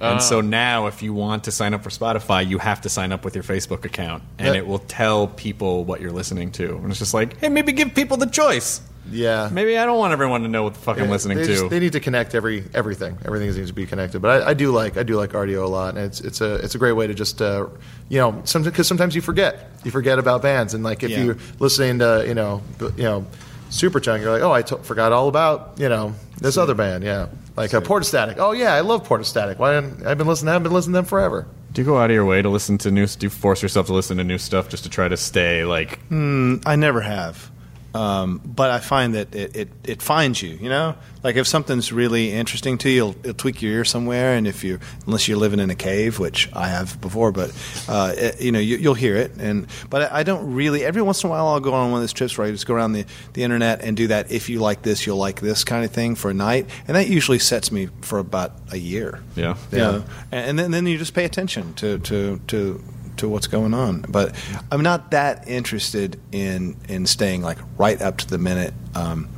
And 0.00 0.22
so 0.22 0.40
now, 0.40 0.86
if 0.86 1.02
you 1.02 1.12
want 1.12 1.44
to 1.44 1.50
sign 1.52 1.74
up 1.74 1.82
for 1.82 1.90
Spotify, 1.90 2.48
you 2.48 2.58
have 2.58 2.80
to 2.82 2.88
sign 2.88 3.12
up 3.12 3.24
with 3.24 3.34
your 3.34 3.44
Facebook 3.44 3.84
account, 3.84 4.22
and 4.38 4.48
That- 4.48 4.56
it 4.56 4.66
will 4.66 4.78
tell 4.78 5.26
people 5.26 5.84
what 5.84 6.00
you're 6.00 6.10
listening 6.12 6.52
to. 6.52 6.76
And 6.76 6.90
it's 6.90 6.98
just 6.98 7.12
like, 7.14 7.38
hey, 7.40 7.48
maybe 7.50 7.72
give 7.72 7.94
people 7.94 8.16
the 8.16 8.26
choice. 8.26 8.80
yeah, 9.10 9.48
Maybe 9.50 9.76
I 9.78 9.86
don't 9.86 9.98
want 9.98 10.12
everyone 10.12 10.42
to 10.42 10.48
know 10.48 10.62
what 10.62 10.74
the 10.74 10.80
fuck 10.80 11.00
I'm 11.00 11.08
listening 11.10 11.38
they 11.38 11.46
to. 11.56 11.68
they 11.68 11.80
need 11.80 11.92
to 11.92 12.00
connect 12.00 12.34
every 12.34 12.64
everything. 12.74 13.16
Everything 13.24 13.48
needs 13.52 13.68
to 13.68 13.72
be 13.74 13.86
connected. 13.86 14.20
But 14.20 14.42
I, 14.42 14.50
I 14.50 14.54
do 14.54 14.70
like 14.72 14.96
I 14.98 15.02
do 15.02 15.16
like 15.16 15.30
Rdio 15.32 15.64
a 15.64 15.66
lot, 15.66 15.96
and 15.96 16.04
it's 16.04 16.20
it's 16.20 16.40
a 16.40 16.54
it's 16.56 16.74
a 16.74 16.78
great 16.78 16.92
way 16.92 17.06
to 17.06 17.14
just 17.14 17.40
uh, 17.42 17.66
you 18.08 18.18
know 18.18 18.32
because 18.62 18.86
sometimes 18.86 19.14
you 19.16 19.20
forget 19.22 19.70
you 19.84 19.90
forget 19.90 20.18
about 20.18 20.42
bands, 20.42 20.74
and 20.74 20.84
like 20.84 21.02
if 21.02 21.10
Yeah. 21.10 21.22
you're 21.24 21.36
listening 21.58 21.98
to 22.00 22.24
you 22.26 22.34
know 22.34 22.62
you 22.96 23.02
know 23.04 23.26
Superchunk, 23.70 24.20
you're 24.20 24.32
like 24.32 24.42
oh 24.42 24.52
I 24.52 24.62
forgot 24.62 25.12
all 25.12 25.28
about 25.28 25.74
you 25.78 25.88
know 25.88 26.14
this 26.38 26.56
other 26.56 26.74
band, 26.74 27.04
yeah, 27.04 27.28
like 27.56 27.72
uh, 27.72 27.80
Portastatic. 27.80 28.36
Oh 28.38 28.52
yeah, 28.52 28.74
I 28.74 28.80
love 28.80 29.06
Portastatic. 29.08 29.58
Why 29.58 29.80
didn't- 29.80 30.06
I've 30.06 30.18
been 30.18 30.26
listening 30.26 30.54
I've 30.54 30.62
been 30.62 30.72
listening 30.72 30.94
to 30.94 30.98
them 30.98 31.04
forever. 31.06 31.46
do 31.72 31.80
you 31.80 31.86
go 31.86 31.96
out 31.98 32.10
of 32.10 32.14
your 32.14 32.24
way 32.24 32.42
to 32.42 32.48
listen 32.48 32.78
to 32.78 32.90
new? 32.90 33.06
Do 33.06 33.26
you 33.26 33.30
force 33.30 33.62
yourself 33.62 33.86
to 33.86 33.92
listen 33.94 34.16
to 34.18 34.24
new 34.24 34.38
stuff 34.38 34.68
just 34.68 34.82
to 34.84 34.90
try 34.90 35.06
to 35.08 35.16
stay 35.16 35.64
like? 35.64 35.98
I 36.10 36.76
never 36.76 37.00
have. 37.00 37.50
Um, 37.92 38.40
but 38.44 38.70
I 38.70 38.78
find 38.78 39.14
that 39.14 39.34
it, 39.34 39.56
it, 39.56 39.68
it 39.84 40.02
finds 40.02 40.40
you, 40.42 40.50
you 40.50 40.68
know? 40.68 40.94
Like 41.22 41.36
if 41.36 41.46
something's 41.46 41.92
really 41.92 42.32
interesting 42.32 42.78
to 42.78 42.88
you, 42.88 43.08
it'll, 43.08 43.20
it'll 43.20 43.34
tweak 43.34 43.62
your 43.62 43.72
ear 43.72 43.84
somewhere. 43.84 44.34
And 44.34 44.46
if 44.46 44.62
you, 44.62 44.78
unless 45.06 45.26
you're 45.26 45.38
living 45.38 45.58
in 45.58 45.70
a 45.70 45.74
cave, 45.74 46.18
which 46.18 46.48
I 46.52 46.68
have 46.68 47.00
before, 47.00 47.32
but, 47.32 47.52
uh, 47.88 48.14
it, 48.16 48.40
you 48.40 48.52
know, 48.52 48.58
you, 48.58 48.76
you'll 48.76 48.94
hear 48.94 49.16
it. 49.16 49.32
And, 49.38 49.66
but 49.90 50.12
I, 50.12 50.20
I 50.20 50.22
don't 50.22 50.54
really, 50.54 50.84
every 50.84 51.02
once 51.02 51.24
in 51.24 51.28
a 51.28 51.30
while 51.30 51.48
I'll 51.48 51.60
go 51.60 51.74
on 51.74 51.90
one 51.90 51.98
of 51.98 52.02
those 52.02 52.12
trips 52.12 52.38
where 52.38 52.46
I 52.46 52.50
just 52.52 52.66
go 52.66 52.74
around 52.74 52.92
the, 52.92 53.04
the 53.32 53.42
internet 53.42 53.82
and 53.82 53.96
do 53.96 54.06
that. 54.06 54.30
If 54.30 54.48
you 54.48 54.60
like 54.60 54.82
this, 54.82 55.06
you'll 55.06 55.16
like 55.16 55.40
this 55.40 55.64
kind 55.64 55.84
of 55.84 55.90
thing 55.90 56.14
for 56.14 56.30
a 56.30 56.34
night. 56.34 56.68
And 56.86 56.96
that 56.96 57.08
usually 57.08 57.40
sets 57.40 57.72
me 57.72 57.88
for 58.02 58.18
about 58.18 58.52
a 58.70 58.78
year. 58.78 59.20
Yeah. 59.34 59.56
You 59.72 59.78
know? 59.78 60.04
and, 60.30 60.50
and 60.50 60.58
then, 60.58 60.70
then 60.70 60.86
you 60.86 60.96
just 60.96 61.12
pay 61.12 61.24
attention 61.24 61.74
to, 61.74 61.98
to, 61.98 62.40
to, 62.46 62.82
to 63.20 63.28
what's 63.28 63.46
going 63.46 63.72
on. 63.74 64.04
But 64.08 64.34
I'm 64.70 64.82
not 64.82 65.10
that 65.12 65.46
interested 65.48 66.20
in 66.32 66.76
in 66.88 67.06
staying 67.06 67.42
like 67.42 67.58
right 67.78 68.00
up 68.02 68.18
to 68.18 68.26
the 68.26 68.38
minute. 68.38 68.74
Um, 68.94 69.28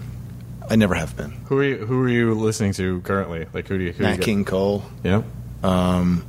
I 0.70 0.76
never 0.76 0.94
have 0.94 1.16
been. 1.16 1.32
Who 1.46 1.58
are 1.58 1.64
you, 1.64 1.76
who 1.86 2.02
are 2.02 2.08
you 2.08 2.34
listening 2.34 2.72
to 2.74 3.00
currently? 3.02 3.46
Like 3.52 3.68
who 3.68 3.76
do 3.78 3.84
you? 3.84 3.92
Who 3.92 4.04
do 4.04 4.10
you 4.12 4.18
King 4.18 4.44
Cole, 4.44 4.84
Yeah. 5.04 5.22
um, 5.62 6.24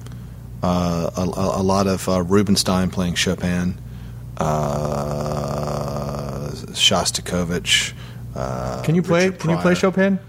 uh, 0.62 1.10
a, 1.16 1.22
a 1.22 1.62
a 1.62 1.64
lot 1.64 1.88
of 1.88 2.08
uh, 2.10 2.22
Rubinstein 2.24 2.90
playing 2.90 3.16
Chopin, 3.16 3.78
uh, 5.04 6.50
Shostakovich. 6.72 7.94
Uh, 8.36 8.82
Can 8.84 8.96
you 8.96 9.02
play? 9.04 9.32
Can 9.32 9.52
you 9.52 9.58
play 9.58 9.76
Chopin? 9.76 10.20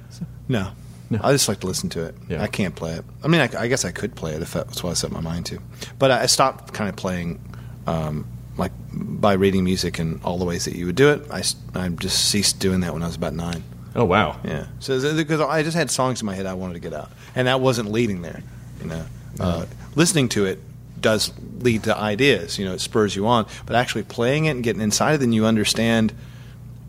No. 0.49 0.71
No. 1.15 1.21
I 1.23 1.33
just 1.33 1.49
like 1.49 1.61
to 1.61 1.67
listen 1.67 1.89
to 1.91 2.05
it. 2.05 2.15
Yeah. 2.29 2.43
I 2.43 2.47
can't 2.47 2.75
play 2.75 2.93
it. 2.93 3.05
I 3.23 3.29
mean, 3.29 3.41
I, 3.41 3.51
I 3.59 3.69
guess 3.69 3.85
I 3.85 3.91
could 3.93 4.15
play 4.15 4.35
it 4.35 4.43
if 4.43 4.53
that's 4.53 4.83
what 4.83 4.91
I 4.91 4.95
set 4.95 5.11
my 5.11 5.21
mind 5.21 5.47
to. 5.47 5.59
But 5.99 6.11
I, 6.11 6.23
I 6.23 6.27
stopped 6.27 6.73
kind 6.75 6.89
of 6.89 6.97
playing, 6.97 7.41
um, 7.87 8.27
like 8.57 8.73
by 8.93 9.33
reading 9.35 9.65
music 9.65 9.99
and 9.99 10.21
all 10.25 10.39
the 10.39 10.45
ways 10.45 10.65
that 10.67 10.77
you 10.77 10.87
would 10.87 10.97
do 10.97 11.11
it. 11.11 11.23
I, 11.31 11.43
I 11.75 11.89
just 11.89 12.31
ceased 12.31 12.61
doing 12.61 12.81
that 12.81 12.93
when 12.93 13.03
I 13.03 13.07
was 13.07 13.17
about 13.17 13.35
nine. 13.35 13.65
Oh 13.97 14.05
wow. 14.05 14.41
Yeah. 14.45 14.67
So 14.81 15.15
because 15.15 15.41
I 15.41 15.63
just 15.63 15.77
had 15.77 15.91
songs 15.91 16.21
in 16.21 16.27
my 16.27 16.35
head 16.35 16.47
I 16.47 16.55
wanted 16.55 16.75
to 16.75 16.81
get 16.81 16.93
out, 16.93 17.11
and 17.35 17.47
that 17.47 17.61
wasn't 17.61 17.91
leading 17.93 18.23
there. 18.23 18.43
You 18.81 18.89
know, 18.89 19.07
uh, 19.41 19.67
listening 19.95 20.29
to 20.31 20.47
it 20.47 20.59
does 21.01 21.33
lead 21.61 21.85
to 21.85 21.97
ideas. 21.97 22.59
You 22.59 22.65
know, 22.65 22.73
it 22.75 22.81
spurs 22.81 23.15
you 23.15 23.27
on. 23.27 23.47
But 23.67 23.77
actually 23.77 24.05
playing 24.05 24.47
it 24.47 24.51
and 24.51 24.65
getting 24.65 24.83
inside 24.83 25.15
it, 25.15 25.19
then 25.19 25.33
you 25.33 25.47
understand 25.47 26.13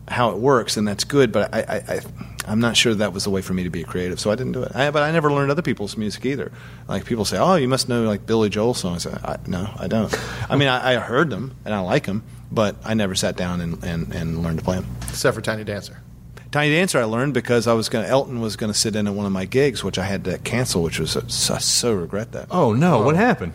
how 0.08 0.30
it 0.30 0.38
works, 0.38 0.76
and 0.76 0.86
that's 0.86 1.04
good. 1.04 1.32
But 1.32 1.54
I, 1.54 1.60
I, 1.60 1.94
I 1.96 2.00
I'm 2.46 2.60
not 2.60 2.76
sure 2.76 2.94
that 2.94 3.12
was 3.12 3.24
the 3.24 3.30
way 3.30 3.42
for 3.42 3.54
me 3.54 3.64
to 3.64 3.70
be 3.70 3.82
a 3.82 3.84
creative, 3.84 4.20
so 4.20 4.30
I 4.30 4.36
didn't 4.36 4.52
do 4.52 4.62
it. 4.62 4.74
I, 4.74 4.90
but 4.90 5.02
I 5.02 5.10
never 5.10 5.32
learned 5.32 5.50
other 5.50 5.62
people's 5.62 5.96
music 5.96 6.24
either. 6.24 6.52
Like 6.88 7.04
people 7.04 7.24
say, 7.24 7.38
"Oh, 7.38 7.56
you 7.56 7.68
must 7.68 7.88
know 7.88 8.04
like 8.04 8.26
Billy 8.26 8.48
Joel 8.48 8.74
songs." 8.74 9.06
I, 9.06 9.32
I, 9.32 9.38
no, 9.46 9.68
I 9.78 9.88
don't. 9.88 10.14
I 10.50 10.56
mean, 10.56 10.68
I, 10.68 10.94
I 10.94 10.96
heard 10.98 11.30
them 11.30 11.56
and 11.64 11.74
I 11.74 11.80
like 11.80 12.04
them, 12.04 12.22
but 12.50 12.76
I 12.84 12.94
never 12.94 13.14
sat 13.14 13.36
down 13.36 13.60
and, 13.60 13.82
and, 13.82 14.14
and 14.14 14.42
learned 14.42 14.58
to 14.58 14.64
play 14.64 14.76
them. 14.76 14.86
Except 15.02 15.34
for 15.34 15.40
Tiny 15.42 15.64
Dancer. 15.64 16.00
Tiny 16.52 16.74
Dancer 16.74 17.00
I 17.00 17.04
learned 17.04 17.34
because 17.34 17.66
I 17.66 17.72
was 17.72 17.88
going 17.88 18.04
to 18.04 18.10
Elton 18.10 18.40
was 18.40 18.56
going 18.56 18.72
to 18.72 18.78
sit 18.78 18.94
in 18.96 19.06
at 19.06 19.14
one 19.14 19.26
of 19.26 19.32
my 19.32 19.44
gigs, 19.44 19.82
which 19.82 19.98
I 19.98 20.04
had 20.04 20.24
to 20.24 20.38
cancel, 20.38 20.82
which 20.82 20.98
was 20.98 21.16
I 21.50 21.58
so 21.58 21.92
regret 21.92 22.32
that. 22.32 22.46
Oh 22.50 22.72
no! 22.72 23.02
What 23.02 23.14
oh. 23.14 23.18
happened? 23.18 23.52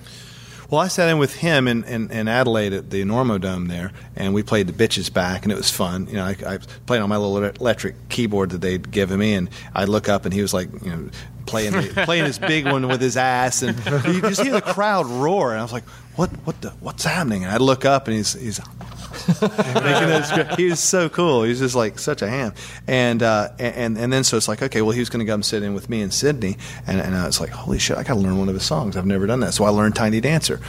Well, 0.71 0.79
I 0.79 0.87
sat 0.87 1.09
in 1.09 1.17
with 1.17 1.35
him 1.35 1.67
in, 1.67 1.83
in, 1.83 2.09
in 2.11 2.29
Adelaide 2.29 2.71
at 2.71 2.91
the 2.91 3.03
Enormo 3.03 3.41
Dome 3.41 3.67
there, 3.67 3.91
and 4.15 4.33
we 4.33 4.41
played 4.41 4.67
the 4.67 4.73
Bitch 4.73 4.97
Is 4.97 5.09
Back, 5.09 5.43
and 5.43 5.51
it 5.51 5.57
was 5.57 5.69
fun. 5.69 6.07
You 6.07 6.13
know, 6.13 6.23
I, 6.23 6.37
I 6.47 6.59
played 6.85 7.01
on 7.01 7.09
my 7.09 7.17
little 7.17 7.43
electric 7.43 8.07
keyboard 8.07 8.51
that 8.51 8.61
they'd 8.61 8.89
given 8.89 9.19
me, 9.19 9.33
and 9.33 9.49
I'd 9.75 9.89
look 9.89 10.07
up, 10.07 10.23
and 10.23 10.33
he 10.33 10.41
was 10.41 10.53
like, 10.53 10.69
you 10.81 10.89
know, 10.89 11.09
playing 11.45 11.73
the, 11.73 12.01
playing 12.05 12.23
his 12.23 12.39
big 12.39 12.67
one 12.67 12.87
with 12.87 13.01
his 13.01 13.17
ass, 13.17 13.63
and 13.63 13.77
you 14.05 14.21
just 14.21 14.43
hear 14.43 14.53
the 14.53 14.61
crowd 14.61 15.07
roar, 15.07 15.51
and 15.51 15.59
I 15.59 15.63
was 15.63 15.73
like, 15.73 15.83
what 16.15 16.29
what 16.45 16.61
the 16.61 16.69
what's 16.79 17.03
happening? 17.03 17.43
And 17.43 17.51
I'd 17.51 17.59
look 17.59 17.83
up, 17.83 18.07
and 18.07 18.15
he's 18.15 18.31
he's 18.31 18.61
making 19.41 20.09
those, 20.09 20.57
he 20.57 20.69
was 20.69 20.79
so 20.79 21.09
cool. 21.09 21.43
He 21.43 21.49
was 21.49 21.59
just 21.59 21.75
like 21.75 21.99
such 21.99 22.21
a 22.21 22.29
ham. 22.29 22.53
And 22.87 23.21
uh, 23.23 23.49
and 23.59 23.97
and 23.97 24.11
then 24.11 24.23
so 24.23 24.37
it's 24.37 24.47
like 24.47 24.61
okay, 24.61 24.81
well 24.81 24.91
he 24.91 24.99
was 24.99 25.09
going 25.09 25.25
to 25.25 25.31
come 25.31 25.43
sit 25.43 25.63
in 25.63 25.73
with 25.73 25.89
me 25.89 26.01
in 26.01 26.11
Sydney, 26.11 26.57
and, 26.87 26.99
and 26.99 27.15
I 27.15 27.25
was 27.25 27.39
like, 27.39 27.49
holy 27.49 27.79
shit, 27.79 27.97
I 27.97 28.03
got 28.03 28.13
to 28.13 28.19
learn 28.19 28.37
one 28.37 28.49
of 28.49 28.55
his 28.55 28.65
songs. 28.65 28.97
I've 28.97 29.05
never 29.05 29.27
done 29.27 29.39
that, 29.41 29.53
so 29.53 29.63
I 29.65 29.69
learned 29.69 29.95
Tiny 29.95 30.21
Dancer. 30.21 30.59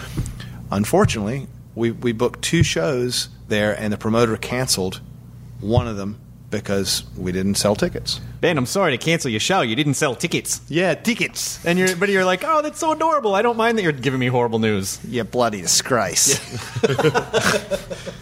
Unfortunately, 0.71 1.49
we 1.75 1.91
we 1.91 2.13
booked 2.13 2.43
two 2.43 2.63
shows 2.63 3.29
there, 3.49 3.79
and 3.79 3.93
the 3.93 3.99
promoter 3.99 4.37
canceled 4.37 5.01
one 5.61 5.87
of 5.87 5.97
them 5.97 6.19
because 6.53 7.03
we 7.17 7.33
didn't 7.33 7.57
sell 7.57 7.75
tickets. 7.75 8.21
Ben, 8.41 8.57
I'm 8.57 8.67
sorry 8.67 8.97
to 8.97 9.05
cancel 9.05 9.31
your 9.31 9.41
show. 9.41 9.63
You 9.63 9.75
didn't 9.75 9.95
sell 9.95 10.15
tickets. 10.15 10.61
Yeah, 10.69 10.95
tickets. 10.95 11.65
And 11.67 11.77
you're, 11.79 11.97
but 11.97 12.09
you're 12.09 12.25
like, 12.25 12.45
oh, 12.45 12.63
that's 12.63 12.79
so 12.79 12.93
adorable. 12.93 13.35
I 13.35 13.43
don't 13.43 13.57
mind 13.57 13.79
that 13.79 13.83
you're 13.83 13.91
giving 13.91 14.21
me 14.21 14.29
horrible 14.29 14.61
news. 14.61 15.01
You 15.05 15.25
bloody 15.25 15.63
disgrace. 15.63 16.39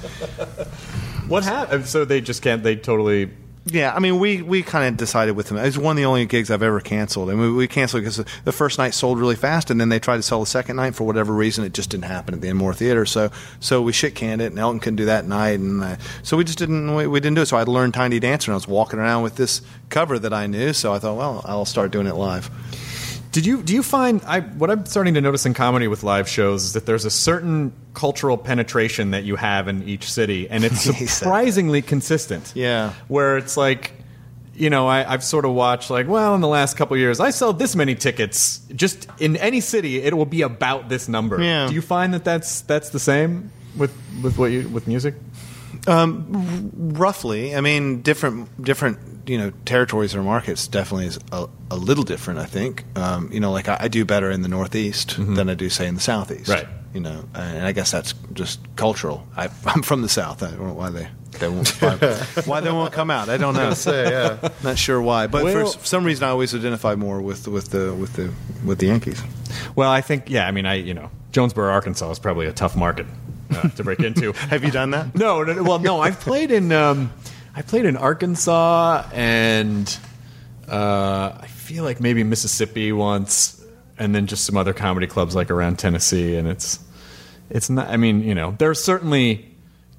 What 1.30 1.44
happened? 1.44 1.86
So 1.86 2.04
they 2.04 2.20
just 2.20 2.42
can't. 2.42 2.64
They 2.64 2.74
totally 2.74 3.30
Yeah, 3.66 3.94
I 3.94 3.98
mean, 3.98 4.18
we, 4.18 4.40
we 4.40 4.62
kind 4.62 4.88
of 4.88 4.96
decided 4.96 5.36
with 5.36 5.48
them. 5.48 5.58
It 5.58 5.64
was 5.64 5.78
one 5.78 5.92
of 5.92 5.96
the 5.98 6.06
only 6.06 6.24
gigs 6.24 6.50
I've 6.50 6.62
ever 6.62 6.80
canceled. 6.80 7.28
And 7.28 7.38
we, 7.38 7.52
we 7.52 7.68
canceled 7.68 8.02
because 8.02 8.24
the 8.44 8.52
first 8.52 8.78
night 8.78 8.94
sold 8.94 9.18
really 9.18 9.36
fast, 9.36 9.70
and 9.70 9.78
then 9.78 9.90
they 9.90 9.98
tried 9.98 10.16
to 10.16 10.22
sell 10.22 10.40
the 10.40 10.46
second 10.46 10.76
night 10.76 10.94
for 10.94 11.04
whatever 11.04 11.34
reason. 11.34 11.64
It 11.64 11.74
just 11.74 11.90
didn't 11.90 12.06
happen 12.06 12.34
at 12.34 12.40
the 12.40 12.48
Enmore 12.48 12.72
Theater. 12.72 13.04
So 13.04 13.30
so 13.60 13.82
we 13.82 13.92
shit 13.92 14.14
canned 14.14 14.40
it, 14.40 14.46
and 14.46 14.58
Elton 14.58 14.80
couldn't 14.80 14.96
do 14.96 15.04
that 15.04 15.26
night, 15.26 15.60
and 15.60 15.82
uh, 15.82 15.96
so 16.22 16.38
we 16.38 16.44
just 16.44 16.58
didn't 16.58 16.94
we, 16.94 17.06
we 17.06 17.20
didn't 17.20 17.36
do 17.36 17.42
it. 17.42 17.46
So 17.46 17.58
I 17.58 17.64
learned 17.64 17.92
Tiny 17.92 18.18
Dancer, 18.18 18.50
and 18.50 18.54
I 18.54 18.56
was 18.56 18.66
walking 18.66 18.98
around 18.98 19.24
with 19.24 19.36
this 19.36 19.60
cover 19.90 20.18
that 20.18 20.32
I 20.32 20.46
knew. 20.46 20.72
So 20.72 20.94
I 20.94 20.98
thought, 20.98 21.18
well, 21.18 21.42
I'll 21.44 21.66
start 21.66 21.90
doing 21.90 22.06
it 22.06 22.14
live. 22.14 22.50
Did 23.32 23.46
you 23.46 23.62
do 23.62 23.74
you 23.74 23.82
find 23.82 24.20
I 24.26 24.40
what 24.40 24.70
I'm 24.70 24.84
starting 24.86 25.14
to 25.14 25.20
notice 25.20 25.46
in 25.46 25.54
comedy 25.54 25.86
with 25.88 26.02
live 26.02 26.28
shows 26.28 26.64
is 26.64 26.72
that 26.72 26.84
there's 26.86 27.04
a 27.04 27.10
certain 27.10 27.72
cultural 27.94 28.36
penetration 28.36 29.12
that 29.12 29.22
you 29.24 29.36
have 29.36 29.68
in 29.68 29.84
each 29.88 30.10
city, 30.10 30.48
and 30.50 30.64
it's 30.64 30.84
He 30.84 30.92
said 30.92 31.06
that. 31.06 31.08
surprisingly 31.10 31.82
consistent. 31.82 32.52
Yeah. 32.54 32.92
where 33.08 33.38
it's 33.38 33.56
like. 33.56 33.92
You 34.52 34.68
know, 34.68 34.86
I, 34.88 35.10
I've 35.10 35.24
sort 35.24 35.46
of 35.46 35.52
watched 35.52 35.88
like, 35.88 36.06
well, 36.06 36.34
in 36.34 36.42
the 36.42 36.48
last 36.48 36.76
couple 36.76 36.92
of 36.94 37.00
years, 37.00 37.18
I 37.18 37.30
sell 37.30 37.54
this 37.54 37.74
many 37.74 37.94
tickets. 37.94 38.60
Just 38.76 39.08
in 39.18 39.38
any 39.38 39.60
city, 39.62 40.02
it 40.02 40.12
will 40.14 40.26
be 40.26 40.42
about 40.42 40.90
this 40.90 41.08
number. 41.08 41.42
Yeah. 41.42 41.66
Do 41.68 41.72
you 41.74 41.80
find 41.80 42.12
that 42.12 42.24
that's 42.24 42.60
that's 42.62 42.90
the 42.90 42.98
same 42.98 43.52
with 43.74 43.90
with 44.22 44.36
what 44.36 44.50
you 44.50 44.68
with 44.68 44.86
music? 44.86 45.14
Um, 45.86 46.70
roughly. 46.76 47.56
I 47.56 47.62
mean, 47.62 48.02
different 48.02 48.62
different 48.62 48.98
you 49.26 49.38
know 49.38 49.50
territories 49.64 50.14
or 50.14 50.22
markets 50.22 50.66
definitely 50.68 51.06
is 51.06 51.18
a, 51.32 51.48
a 51.70 51.76
little 51.76 52.04
different. 52.04 52.40
I 52.40 52.46
think 52.46 52.84
um, 52.96 53.30
you 53.32 53.40
know, 53.40 53.52
like 53.52 53.68
I, 53.68 53.76
I 53.80 53.88
do 53.88 54.04
better 54.04 54.30
in 54.30 54.42
the 54.42 54.48
Northeast 54.48 55.16
than 55.18 55.48
I 55.48 55.54
do 55.54 55.68
say 55.70 55.86
in 55.86 55.94
the 55.94 56.00
Southeast. 56.00 56.48
Right. 56.48 56.66
You 56.92 57.00
know, 57.00 57.24
and 57.34 57.64
I 57.64 57.70
guess 57.70 57.92
that's 57.92 58.14
just 58.32 58.58
cultural. 58.74 59.24
I, 59.36 59.48
I'm 59.64 59.82
from 59.82 60.02
the 60.02 60.08
South. 60.08 60.42
I 60.42 60.50
don't 60.50 60.66
know 60.66 60.74
why 60.74 60.90
they. 60.90 61.08
They 61.38 61.48
won't, 61.48 61.68
why, 61.80 61.96
why 62.44 62.60
they 62.60 62.72
won't 62.72 62.92
come 62.92 63.08
out? 63.08 63.28
I 63.28 63.36
don't 63.36 63.54
know. 63.60 63.72
Say, 63.74 64.10
yeah. 64.10 64.48
Not 64.64 64.76
sure 64.76 65.00
why, 65.00 65.28
but 65.28 65.44
Well- 65.44 65.66
for 65.70 65.86
some 65.86 66.02
reason, 66.04 66.24
I 66.24 66.30
always 66.30 66.52
identify 66.56 66.96
more 66.96 67.22
with 67.22 67.46
with 67.46 67.70
the 67.70 67.94
with 67.94 68.14
the 68.14 68.32
with 68.64 68.78
the 68.80 68.86
Yankees. 68.86 69.22
Well, 69.76 69.90
I 69.90 70.00
think 70.00 70.28
yeah. 70.28 70.48
I 70.48 70.50
mean, 70.50 70.66
I 70.66 70.74
you 70.74 70.92
know, 70.92 71.08
Jonesboro, 71.30 71.72
Arkansas 71.72 72.10
is 72.10 72.18
probably 72.18 72.46
a 72.46 72.52
tough 72.52 72.74
market 72.74 73.06
uh, 73.54 73.68
to 73.68 73.84
break 73.84 74.00
into. 74.00 74.32
Have 74.32 74.64
you 74.64 74.72
done 74.72 74.90
that? 74.90 75.14
No, 75.14 75.44
no, 75.44 75.52
no, 75.54 75.62
well, 75.62 75.78
no. 75.78 76.00
I've 76.00 76.18
played 76.18 76.50
in 76.50 76.72
um, 76.72 77.12
I 77.54 77.62
played 77.62 77.84
in 77.84 77.96
Arkansas 77.96 79.08
and 79.12 79.98
uh, 80.68 81.36
I 81.40 81.46
feel 81.48 81.84
like 81.84 82.00
maybe 82.00 82.22
Mississippi 82.22 82.92
once, 82.92 83.62
and 83.98 84.14
then 84.14 84.26
just 84.26 84.44
some 84.44 84.56
other 84.56 84.72
comedy 84.72 85.06
clubs 85.06 85.34
like 85.34 85.50
around 85.50 85.78
Tennessee. 85.78 86.36
And 86.36 86.46
it's 86.46 86.78
it's 87.50 87.68
not. 87.68 87.88
I 87.88 87.96
mean, 87.96 88.22
you 88.22 88.34
know, 88.34 88.54
there 88.58 88.70
are 88.70 88.74
certainly 88.74 89.48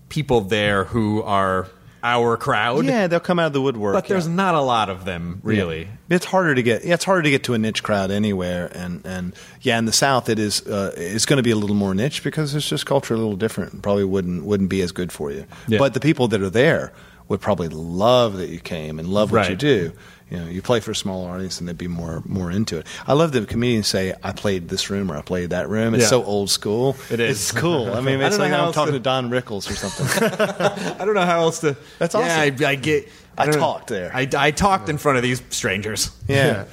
people 0.09 0.41
there 0.41 0.85
who 0.85 1.21
are 1.23 1.67
our 2.03 2.37
crowd. 2.37 2.85
Yeah, 2.85 3.07
they'll 3.07 3.19
come 3.19 3.37
out 3.37 3.47
of 3.47 3.53
the 3.53 3.61
woodwork. 3.61 3.93
but 3.93 4.07
there's 4.07 4.27
yeah. 4.27 4.33
not 4.33 4.55
a 4.55 4.61
lot 4.61 4.89
of 4.89 5.05
them 5.05 5.39
really. 5.43 5.87
It's 6.09 6.25
harder 6.25 6.55
to 6.55 6.63
get. 6.63 6.85
Yeah, 6.85 6.95
it's 6.95 7.03
harder 7.03 7.23
to 7.23 7.29
get 7.29 7.43
to 7.43 7.53
a 7.53 7.57
niche 7.57 7.83
crowd 7.83 8.11
anywhere, 8.11 8.71
and 8.73 9.05
and 9.05 9.33
yeah, 9.61 9.77
in 9.77 9.85
the 9.85 9.91
South 9.91 10.29
it 10.29 10.39
is. 10.39 10.65
Uh, 10.65 10.93
it's 10.95 11.25
going 11.25 11.37
to 11.37 11.43
be 11.43 11.51
a 11.51 11.57
little 11.57 11.75
more 11.75 11.93
niche 11.93 12.23
because 12.23 12.55
it's 12.55 12.67
just 12.67 12.85
culture 12.85 13.13
a 13.13 13.17
little 13.17 13.35
different. 13.35 13.73
and 13.73 13.83
Probably 13.83 14.05
wouldn't 14.05 14.45
wouldn't 14.45 14.69
be 14.69 14.81
as 14.81 14.91
good 14.91 15.11
for 15.11 15.31
you. 15.31 15.45
Yeah. 15.67 15.79
But 15.79 15.93
the 15.93 15.99
people 15.99 16.29
that 16.29 16.41
are 16.41 16.49
there 16.49 16.93
would 17.31 17.41
probably 17.41 17.69
love 17.69 18.37
that 18.37 18.49
you 18.49 18.59
came 18.59 18.99
and 18.99 19.07
love 19.07 19.31
what 19.31 19.49
you 19.49 19.55
do. 19.55 19.93
You 20.29 20.37
know, 20.37 20.45
you 20.47 20.61
play 20.61 20.79
for 20.79 20.91
a 20.91 20.95
small 20.95 21.25
audience 21.25 21.59
and 21.59 21.67
they'd 21.67 21.77
be 21.77 21.87
more 21.89 22.21
more 22.25 22.51
into 22.51 22.77
it. 22.77 22.87
I 23.05 23.13
love 23.13 23.31
that 23.33 23.47
comedians 23.49 23.87
say, 23.87 24.13
"I 24.23 24.31
played 24.31 24.69
this 24.69 24.89
room" 24.89 25.11
or 25.11 25.17
"I 25.17 25.21
played 25.21 25.49
that 25.49 25.67
room." 25.67 25.93
It's 25.93 26.03
Yeah. 26.03 26.09
so 26.09 26.23
old 26.23 26.49
school. 26.49 26.95
It 27.09 27.19
is. 27.19 27.31
It's 27.49 27.51
cool. 27.51 27.91
I 27.93 27.99
mean, 27.99 28.21
I 28.21 28.27
it's 28.27 28.37
don't 28.37 28.47
know 28.49 28.51
like 28.51 28.59
how 28.61 28.67
I'm 28.67 28.73
talking 28.73 28.93
to- 28.93 28.99
to 28.99 29.03
Don 29.03 29.29
Rickles 29.29 29.69
or 29.69 29.75
something. 29.75 30.07
I 31.01 31.03
don't 31.05 31.15
know 31.15 31.25
how 31.25 31.41
else 31.41 31.59
to. 31.59 31.75
That's 31.99 32.13
Yeah, 32.15 32.21
awesome. 32.21 32.65
I, 32.65 32.69
I 32.69 32.75
get. 32.75 33.09
I 33.37 33.45
don't 33.45 33.59
talked 33.59 33.87
there. 33.87 34.11
I, 34.13 34.27
I 34.37 34.51
talked 34.51 34.87
in 34.89 34.97
front 34.97 35.17
of 35.17 35.23
these 35.23 35.41
strangers. 35.49 36.11
yeah. 36.27 36.65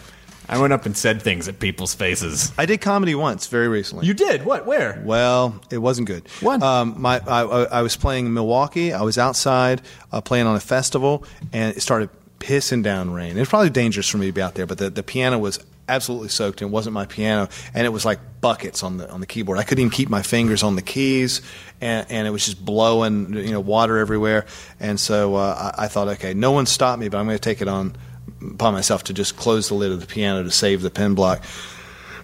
I 0.49 0.59
went 0.59 0.73
up 0.73 0.87
and 0.87 0.97
said 0.97 1.21
things 1.21 1.47
at 1.49 1.59
people's 1.59 1.95
faces. 1.95 2.53
I 2.57 2.67
did 2.67 2.81
comedy 2.81 3.15
once, 3.15 3.47
very 3.47 3.69
recently. 3.69 4.07
You 4.07 4.15
did 4.15 4.45
what? 4.45 4.67
Where? 4.67 5.03
Well, 5.05 5.61
it 5.71 5.79
wasn't 5.79 6.09
good. 6.09 6.27
What? 6.41 6.63
Um, 6.63 6.95
my 6.99 7.21
I, 7.27 7.43
I 7.43 7.63
I 7.65 7.83
was 7.83 7.97
playing 7.97 8.27
in 8.27 8.35
Milwaukee. 8.35 8.93
I 8.93 9.03
was 9.03 9.19
outside 9.19 9.83
uh, 10.13 10.21
playing 10.21 10.47
on 10.47 10.57
a 10.57 10.61
festival, 10.61 11.25
and 11.53 11.77
it 11.77 11.81
started 11.81 12.11
pissing 12.39 12.83
down 12.83 13.11
rain. 13.11 13.37
It 13.37 13.41
was 13.41 13.49
probably 13.49 13.71
dangerous 13.71 14.09
for 14.09 14.19
me 14.19 14.27
to 14.27 14.33
be 14.33 14.41
out 14.41 14.55
there, 14.55 14.67
but 14.67 14.79
the, 14.79 14.91
the 14.91 15.03
piano 15.03 15.39
was 15.39 15.59
absolutely 15.89 16.29
soaked, 16.29 16.61
and 16.61 16.71
it 16.71 16.73
wasn't 16.73 16.95
my 16.95 17.07
piano, 17.07 17.49
and 17.75 17.87
it 17.87 17.91
was 17.91 18.05
like 18.05 18.21
buckets 18.41 18.83
on 18.83 18.99
the 18.99 19.11
on 19.11 19.21
the 19.21 19.27
keyboard. 19.27 19.59
I 19.59 19.65
couldn't 19.65 19.83
even 19.83 19.91
keep 19.91 20.09
my 20.09 20.23
fingers 20.23 20.63
on 20.63 20.77
the 20.77 20.83
keys, 20.83 21.43
and, 21.81 22.07
and 22.11 22.27
it 22.27 22.31
was 22.31 22.45
just 22.45 22.65
blowing, 22.65 23.35
you 23.35 23.53
know, 23.53 23.61
water 23.61 23.99
everywhere. 23.99 24.47
And 24.81 24.99
so 25.01 25.35
uh, 25.35 25.73
I, 25.77 25.85
I 25.85 25.89
thought, 25.89 26.09
okay, 26.09 26.35
no 26.35 26.53
one 26.53 26.67
stopped 26.67 27.01
me, 27.01 27.09
but 27.09 27.19
I'm 27.19 27.27
going 27.27 27.37
to 27.37 27.43
take 27.43 27.61
it 27.61 27.69
on 27.69 27.97
upon 28.41 28.75
myself 28.75 29.05
to 29.05 29.13
just 29.13 29.37
close 29.37 29.69
the 29.69 29.75
lid 29.75 29.93
of 29.93 30.01
the 30.01 30.07
piano 30.07 30.43
to 30.43 30.51
save 30.51 30.83
the 30.83 30.91
pin 30.91 31.15
block. 31.15 31.43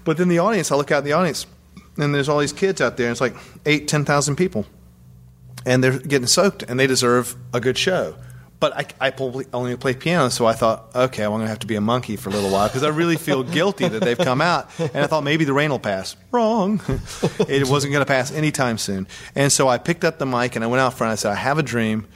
But 0.04 0.16
then 0.16 0.28
the 0.28 0.38
audience, 0.38 0.70
I 0.70 0.76
look 0.76 0.90
out 0.90 0.98
in 0.98 1.04
the 1.04 1.12
audience, 1.12 1.46
and 1.96 2.14
there's 2.14 2.28
all 2.28 2.38
these 2.38 2.52
kids 2.52 2.80
out 2.80 2.96
there. 2.96 3.06
And 3.06 3.12
it's 3.12 3.20
like 3.20 3.36
eight, 3.66 3.88
ten 3.88 4.04
thousand 4.04 4.36
people, 4.36 4.66
and 5.64 5.82
they're 5.82 5.98
getting 5.98 6.26
soaked, 6.26 6.62
and 6.62 6.78
they 6.78 6.86
deserve 6.86 7.36
a 7.52 7.60
good 7.60 7.78
show. 7.78 8.16
But 8.60 8.76
I, 8.76 9.08
I 9.08 9.10
probably 9.10 9.46
only 9.52 9.76
play 9.76 9.94
piano, 9.94 10.30
so 10.30 10.46
I 10.46 10.52
thought, 10.52 10.88
okay, 10.94 11.22
well, 11.22 11.32
I'm 11.32 11.38
going 11.40 11.46
to 11.46 11.48
have 11.48 11.58
to 11.58 11.66
be 11.66 11.74
a 11.74 11.82
monkey 11.82 12.16
for 12.16 12.30
a 12.30 12.32
little 12.32 12.50
while 12.50 12.68
because 12.68 12.82
I 12.82 12.88
really 12.88 13.16
feel 13.16 13.42
guilty 13.58 13.88
that 13.88 14.00
they've 14.00 14.16
come 14.16 14.40
out. 14.40 14.70
And 14.78 14.96
I 14.96 15.06
thought 15.06 15.22
maybe 15.22 15.44
the 15.44 15.52
rain 15.52 15.70
will 15.70 15.78
pass. 15.78 16.16
Wrong. 16.30 16.80
it 17.48 17.68
wasn't 17.68 17.92
going 17.92 18.04
to 18.04 18.10
pass 18.10 18.32
anytime 18.32 18.78
soon. 18.78 19.06
And 19.34 19.52
so 19.52 19.68
I 19.68 19.76
picked 19.76 20.02
up 20.02 20.18
the 20.18 20.24
mic 20.24 20.54
and 20.56 20.64
I 20.64 20.68
went 20.68 20.80
out 20.80 20.94
front. 20.94 21.12
I 21.12 21.16
said, 21.16 21.32
I 21.32 21.34
have 21.34 21.58
a 21.58 21.62
dream 21.62 22.06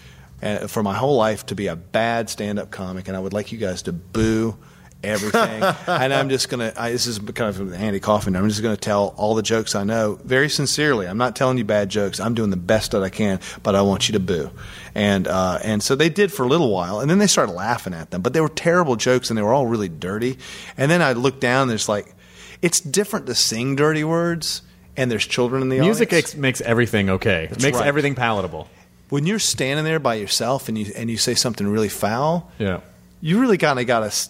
uh, 0.43 0.67
for 0.67 0.83
my 0.83 0.95
whole 0.95 1.17
life 1.17 1.47
to 1.47 1.55
be 1.55 1.67
a 1.67 1.77
bad 1.77 2.31
stand-up 2.31 2.71
comic, 2.71 3.09
and 3.09 3.17
I 3.17 3.21
would 3.21 3.33
like 3.33 3.53
you 3.53 3.59
guys 3.59 3.83
to 3.83 3.93
boo 3.93 4.57
everything. 5.03 5.63
and 5.87 6.13
I'm 6.13 6.29
just 6.29 6.49
gonna. 6.49 6.73
I, 6.77 6.91
this 6.91 7.07
is 7.07 7.19
kind 7.19 7.49
of 7.49 7.73
a 7.73 7.77
handy 7.77 8.01
coffin. 8.01 8.37
I'm 8.37 8.49
just 8.49 8.63
gonna 8.63 8.77
tell 8.77 9.15
all 9.17 9.35
the 9.35 9.43
jokes 9.43 9.75
I 9.75 9.85
know 9.85 10.19
very 10.25 10.49
sincerely. 10.49 11.07
I'm 11.07 11.19
not 11.19 11.37
telling 11.37 11.59
you 11.59 11.65
bad 11.65 11.89
jokes. 11.89 12.21
I'm 12.21 12.35
doing 12.35 12.51
the 12.51 12.57
best 12.57 12.93
that 12.93 13.03
I 13.03 13.11
can, 13.11 13.41
but 13.63 13.75
I 13.75 13.83
want 13.83 14.09
you 14.09 14.15
to 14.15 14.21
boo. 14.21 14.51
And 14.95 15.27
uh, 15.29 15.59
and 15.63 15.83
so 15.83 15.95
they 15.95 16.09
did 16.09 16.33
for 16.33 16.45
a 16.45 16.49
little 16.49 16.71
while, 16.71 17.01
and 17.01 17.11
then 17.11 17.19
they 17.19 17.27
started 17.27 17.53
laughing 17.53 17.95
at 17.95 18.11
them. 18.11 18.23
But 18.23 18.33
they 18.33 18.41
were 18.41 18.49
terrible 18.49 18.97
jokes, 18.97 19.31
and 19.31 19.39
they 19.39 19.43
were 19.43 19.53
all 19.53 19.67
really 19.67 19.89
dirty. 19.89 20.39
And 20.77 20.91
then 20.91 21.03
I 21.03 21.13
looked 21.13 21.41
down. 21.41 21.63
And 21.63 21.71
there's 21.71 21.89
like, 21.89 22.15
it's 22.63 22.81
different 22.81 23.27
to 23.27 23.35
sing 23.35 23.77
dirty 23.77 24.05
words. 24.05 24.63
And 24.97 25.09
there's 25.13 25.27
children 25.27 25.63
in 25.63 25.69
the 25.69 25.79
Music 25.79 26.09
audience. 26.09 26.31
ex- 26.31 26.37
makes 26.37 26.61
everything 26.61 27.09
okay. 27.09 27.45
It 27.45 27.63
makes 27.63 27.79
right. 27.79 27.87
everything 27.87 28.17
palatable. 28.17 28.69
When 29.11 29.27
you're 29.27 29.39
standing 29.39 29.85
there 29.85 29.99
by 29.99 30.15
yourself 30.17 30.69
and 30.69 30.77
you 30.79 30.93
and 30.97 31.11
you 31.11 31.17
say 31.17 31.35
something 31.35 31.67
really 31.67 31.89
foul, 31.89 32.51
Yeah. 32.59 32.81
you 33.21 33.41
really 33.41 33.59
kind 33.59 33.79
of 33.79 33.87
got 33.87 34.11
to 34.11 34.29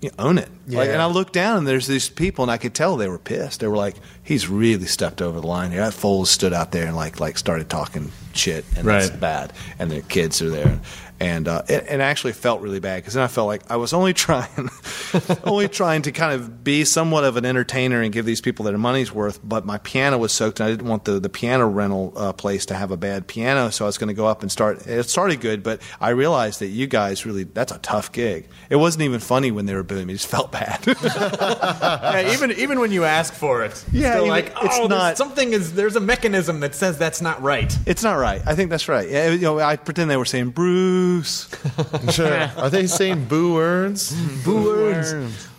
you 0.00 0.10
know, 0.10 0.14
own 0.24 0.38
it. 0.38 0.48
Like, 0.68 0.86
Yeah. 0.88 0.92
and 0.94 1.02
I 1.02 1.06
looked 1.06 1.32
down 1.32 1.58
and 1.58 1.66
there's 1.66 1.86
these 1.86 2.08
people, 2.08 2.42
and 2.44 2.50
I 2.50 2.56
could 2.56 2.74
tell 2.74 2.96
they 2.96 3.08
were 3.08 3.18
pissed. 3.18 3.60
They 3.60 3.66
were 3.66 3.76
like, 3.76 3.96
"He's 4.22 4.48
really 4.48 4.86
stepped 4.86 5.20
over 5.20 5.40
the 5.40 5.46
line 5.46 5.70
here." 5.72 5.80
That 5.80 5.94
Folds 5.94 6.30
stood 6.30 6.52
out 6.52 6.72
there 6.72 6.86
and 6.86 6.96
like 6.96 7.18
like 7.20 7.36
started 7.38 7.68
talking 7.68 8.12
shit, 8.32 8.64
and 8.76 8.86
that's 8.86 9.10
bad. 9.10 9.52
And 9.78 9.90
the 9.90 10.02
kids 10.02 10.40
are 10.40 10.50
there, 10.50 10.80
and 11.20 11.48
uh, 11.48 11.62
it, 11.68 11.84
it 11.88 12.00
actually 12.00 12.32
felt 12.32 12.60
really 12.62 12.80
bad 12.80 12.96
because 13.02 13.14
then 13.14 13.22
I 13.24 13.28
felt 13.28 13.46
like 13.48 13.62
I 13.70 13.76
was 13.76 13.92
only 13.92 14.12
trying, 14.26 14.70
only 15.44 15.68
trying 15.68 16.02
to 16.02 16.12
kind 16.12 16.32
of 16.34 16.62
be 16.64 16.84
somewhat 16.84 17.24
of 17.24 17.36
an 17.36 17.44
entertainer 17.44 18.00
and 18.00 18.12
give 18.12 18.24
these 18.24 18.40
people 18.40 18.64
their 18.64 18.78
money's 18.78 19.12
worth. 19.12 19.40
But 19.42 19.66
my 19.66 19.78
piano 19.78 20.16
was 20.18 20.32
soaked, 20.32 20.60
and 20.60 20.68
I 20.68 20.70
didn't 20.70 20.86
want 20.88 21.04
the 21.04 21.18
the 21.18 21.28
piano 21.28 21.66
rental 21.66 22.12
uh, 22.16 22.32
place 22.32 22.66
to 22.66 22.74
have 22.74 22.90
a 22.92 22.96
bad 22.96 23.26
piano, 23.26 23.70
so 23.70 23.84
I 23.84 23.88
was 23.88 23.98
going 23.98 24.08
to 24.08 24.14
go 24.14 24.26
up 24.26 24.42
and 24.42 24.52
start. 24.52 24.86
It 24.86 25.08
started 25.08 25.40
good, 25.40 25.62
but 25.64 25.82
I 26.00 26.10
realized 26.10 26.60
that 26.60 26.68
you 26.68 26.86
guys 26.86 27.26
really 27.26 27.44
that's 27.44 27.72
a 27.72 27.78
tough 27.78 28.12
gig. 28.12 28.48
It 28.70 28.76
wasn't 28.76 29.02
even 29.02 29.18
funny 29.20 29.50
when 29.50 29.66
they 29.66 29.74
were 29.74 29.82
booing 29.82 30.06
me; 30.06 30.12
it 30.14 30.16
just 30.18 30.28
felt 30.28 30.51
bad. 30.52 30.78
yeah, 30.86 32.32
even 32.32 32.52
even 32.52 32.78
when 32.78 32.92
you 32.92 33.04
ask 33.04 33.34
for 33.34 33.64
it, 33.64 33.84
Yeah, 33.90 34.10
still 34.12 34.22
even- 34.26 34.28
like 34.28 34.46
it's 34.46 34.56
oh, 34.78 34.86
there's 34.86 34.88
not- 34.88 35.16
something 35.18 35.52
is 35.52 35.72
there's 35.74 35.96
a 35.96 36.00
mechanism 36.00 36.60
that 36.60 36.74
says 36.74 36.98
that's 36.98 37.20
not 37.20 37.42
right. 37.42 37.76
It's 37.86 38.02
not 38.04 38.14
right. 38.14 38.40
I 38.46 38.54
think 38.54 38.70
that's 38.70 38.88
right. 38.88 39.08
Yeah, 39.10 39.30
you 39.30 39.40
know, 39.40 39.58
I 39.58 39.76
pretend 39.76 40.10
they 40.10 40.16
were 40.16 40.24
saying 40.24 40.50
Bruce. 40.50 41.48
Sure. 42.12 42.50
Are 42.58 42.68
they 42.70 42.86
saying 42.86 43.24
boo 43.26 43.54
words? 43.54 44.12
Boo 44.44 44.62
words. 44.64 45.14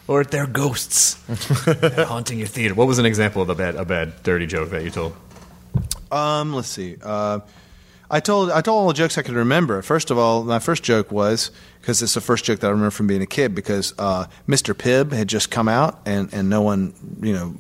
Or 0.08 0.24
they're 0.24 0.46
ghosts 0.48 1.18
haunting 2.08 2.38
your 2.38 2.48
theater. 2.48 2.76
What 2.76 2.88
was 2.88 3.00
an 3.00 3.06
example 3.06 3.42
of 3.42 3.50
a 3.50 3.56
bad 3.56 3.76
a 3.76 3.86
bad 3.86 4.22
dirty 4.24 4.46
joke 4.46 4.70
that 4.72 4.84
you 4.84 4.90
told? 4.92 5.16
Um, 6.12 6.54
let's 6.54 6.68
see. 6.68 6.98
Uh, 7.02 7.40
I 8.14 8.20
told 8.20 8.52
I 8.52 8.62
told 8.62 8.80
all 8.80 8.88
the 8.88 8.94
jokes 8.94 9.18
I 9.18 9.24
could 9.24 9.34
remember. 9.34 9.82
First 9.82 10.12
of 10.12 10.20
all, 10.20 10.44
my 10.44 10.60
first 10.60 10.84
joke 10.84 11.12
was 11.12 11.50
because 11.82 12.04
it's 12.04 12.14
the 12.14 12.22
first 12.22 12.46
joke 12.46 12.60
that 12.60 12.68
I 12.68 12.70
remember 12.70 12.92
from 12.92 13.08
being 13.08 13.24
a 13.24 13.26
kid 13.26 13.56
because 13.56 13.92
uh, 13.98 14.28
Mr. 14.48 14.76
Pibb 14.76 15.12
had 15.12 15.28
just 15.28 15.50
come 15.50 15.68
out 15.68 16.00
and, 16.06 16.32
and 16.32 16.48
no 16.48 16.62
one 16.62 16.94
you 17.24 17.34
know 17.34 17.56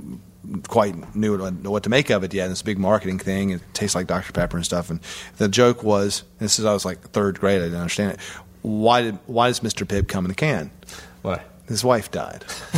quite 0.67 1.15
knew 1.15 1.37
what, 1.63 1.83
to 1.83 1.89
make 1.89 2.11
of 2.11 2.23
it 2.23 2.35
yet. 2.35 2.43
And 2.43 2.51
it's 2.51 2.61
a 2.61 2.65
big 2.65 2.77
marketing 2.77 3.17
thing. 3.17 3.49
It 3.49 3.61
tastes 3.73 3.95
like 3.95 4.05
Dr 4.05 4.31
Pepper 4.31 4.55
and 4.55 4.63
stuff. 4.63 4.91
And 4.91 4.99
the 5.37 5.49
joke 5.49 5.81
was 5.81 6.21
this 6.37 6.59
is 6.59 6.65
I 6.65 6.73
was 6.73 6.85
like 6.85 7.01
third 7.09 7.39
grade. 7.39 7.59
I 7.59 7.65
didn't 7.65 7.79
understand 7.79 8.11
it. 8.11 8.19
Why 8.61 9.01
did 9.01 9.17
why 9.25 9.47
does 9.47 9.61
Mr. 9.61 9.87
Pibb 9.87 10.07
come 10.07 10.23
in 10.23 10.29
a 10.29 10.35
can? 10.35 10.69
Why? 11.23 11.41
His 11.67 11.83
wife 11.83 12.11
died. 12.11 12.43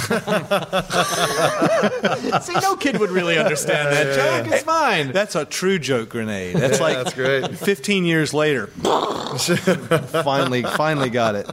See, 2.41 2.53
no 2.62 2.76
kid 2.76 2.99
would 2.99 3.10
really 3.10 3.38
understand 3.38 3.91
that 3.91 4.16
joke. 4.45 4.53
It's 4.53 4.64
fine. 4.64 5.12
That's 5.12 5.36
a 5.36 5.44
true 5.45 5.80
joke 5.80 6.10
grenade. 6.10 6.56
That's 6.56 6.78
Yeah, 6.80 6.84
like 6.86 6.98
that's 6.98 7.14
great. 7.14 7.57
15 7.57 8.06
years 8.06 8.34
later. 8.34 8.68
finally, 10.24 10.62
finally 10.64 11.10
got 11.10 11.36
it. 11.36 11.49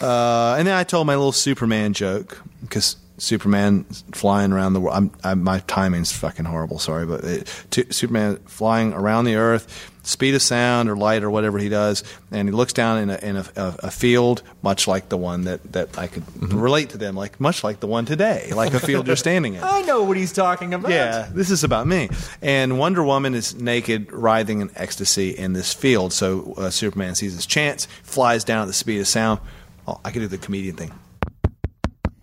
Uh, 0.00 0.56
and 0.58 0.66
then 0.66 0.74
I 0.76 0.82
told 0.84 1.06
my 1.06 1.14
little 1.14 1.30
Superman 1.32 1.92
joke 1.92 2.42
because 2.62 2.96
Superman 3.18 3.84
flying 4.12 4.50
around 4.52 4.72
the 4.72 4.80
world. 4.80 4.96
I'm, 4.96 5.12
I'm, 5.22 5.44
my 5.44 5.60
timing's 5.60 6.10
fucking 6.10 6.46
horrible. 6.46 6.80
Sorry, 6.80 7.06
but 7.06 7.22
it, 7.22 7.64
t- 7.70 7.84
Superman 7.90 8.38
flying 8.46 8.92
around 8.92 9.26
the 9.26 9.36
Earth, 9.36 9.91
speed 10.02 10.34
of 10.34 10.42
sound 10.42 10.88
or 10.88 10.96
light 10.96 11.22
or 11.22 11.30
whatever 11.30 11.58
he 11.58 11.68
does, 11.68 12.02
and 12.30 12.48
he 12.48 12.52
looks 12.52 12.72
down 12.72 12.98
in 12.98 13.10
a, 13.10 13.16
in 13.18 13.36
a, 13.36 13.44
a, 13.56 13.76
a 13.84 13.90
field 13.90 14.42
much 14.62 14.86
like 14.86 15.08
the 15.08 15.16
one 15.16 15.44
that, 15.44 15.72
that 15.72 15.98
I 15.98 16.06
could 16.06 16.24
relate 16.52 16.90
to 16.90 16.98
them, 16.98 17.14
like 17.14 17.40
much 17.40 17.64
like 17.64 17.80
the 17.80 17.86
one 17.86 18.04
today, 18.04 18.50
like 18.54 18.74
a 18.74 18.80
field 18.80 19.06
you're 19.06 19.16
standing 19.16 19.54
in. 19.54 19.62
I 19.64 19.82
know 19.82 20.02
what 20.02 20.16
he's 20.16 20.32
talking 20.32 20.74
about. 20.74 20.90
Yeah, 20.90 21.28
this 21.32 21.50
is 21.50 21.64
about 21.64 21.86
me. 21.86 22.08
And 22.40 22.78
Wonder 22.78 23.02
Woman 23.02 23.34
is 23.34 23.54
naked, 23.54 24.12
writhing 24.12 24.60
in 24.60 24.70
ecstasy 24.76 25.30
in 25.30 25.52
this 25.52 25.72
field. 25.72 26.12
So 26.12 26.54
uh, 26.56 26.70
Superman 26.70 27.14
sees 27.14 27.34
his 27.34 27.46
chance, 27.46 27.86
flies 28.02 28.44
down 28.44 28.62
at 28.62 28.66
the 28.66 28.72
speed 28.72 29.00
of 29.00 29.08
sound. 29.08 29.40
Oh, 29.86 30.00
I 30.04 30.10
could 30.10 30.20
do 30.20 30.28
the 30.28 30.38
comedian 30.38 30.76
thing. 30.76 30.92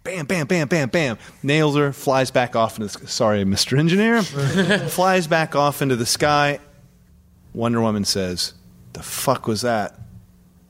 Bam, 0.04 0.26
bam, 0.26 0.48
bam, 0.48 0.68
bam, 0.68 0.90
bam. 0.90 1.18
Nails 1.44 1.76
her, 1.76 1.92
flies 1.92 2.32
back 2.32 2.56
off 2.56 2.80
into 2.80 2.98
the 2.98 3.08
Sorry, 3.08 3.44
Mr. 3.44 3.78
Engineer. 3.78 4.24
flies 4.90 5.28
back 5.28 5.56
off 5.56 5.82
into 5.82 5.96
the 5.96 6.06
sky. 6.06 6.60
Wonder 7.54 7.82
Woman 7.82 8.06
says, 8.06 8.54
The 8.94 9.04
fuck 9.04 9.48
was 9.48 9.62
that? 9.62 9.98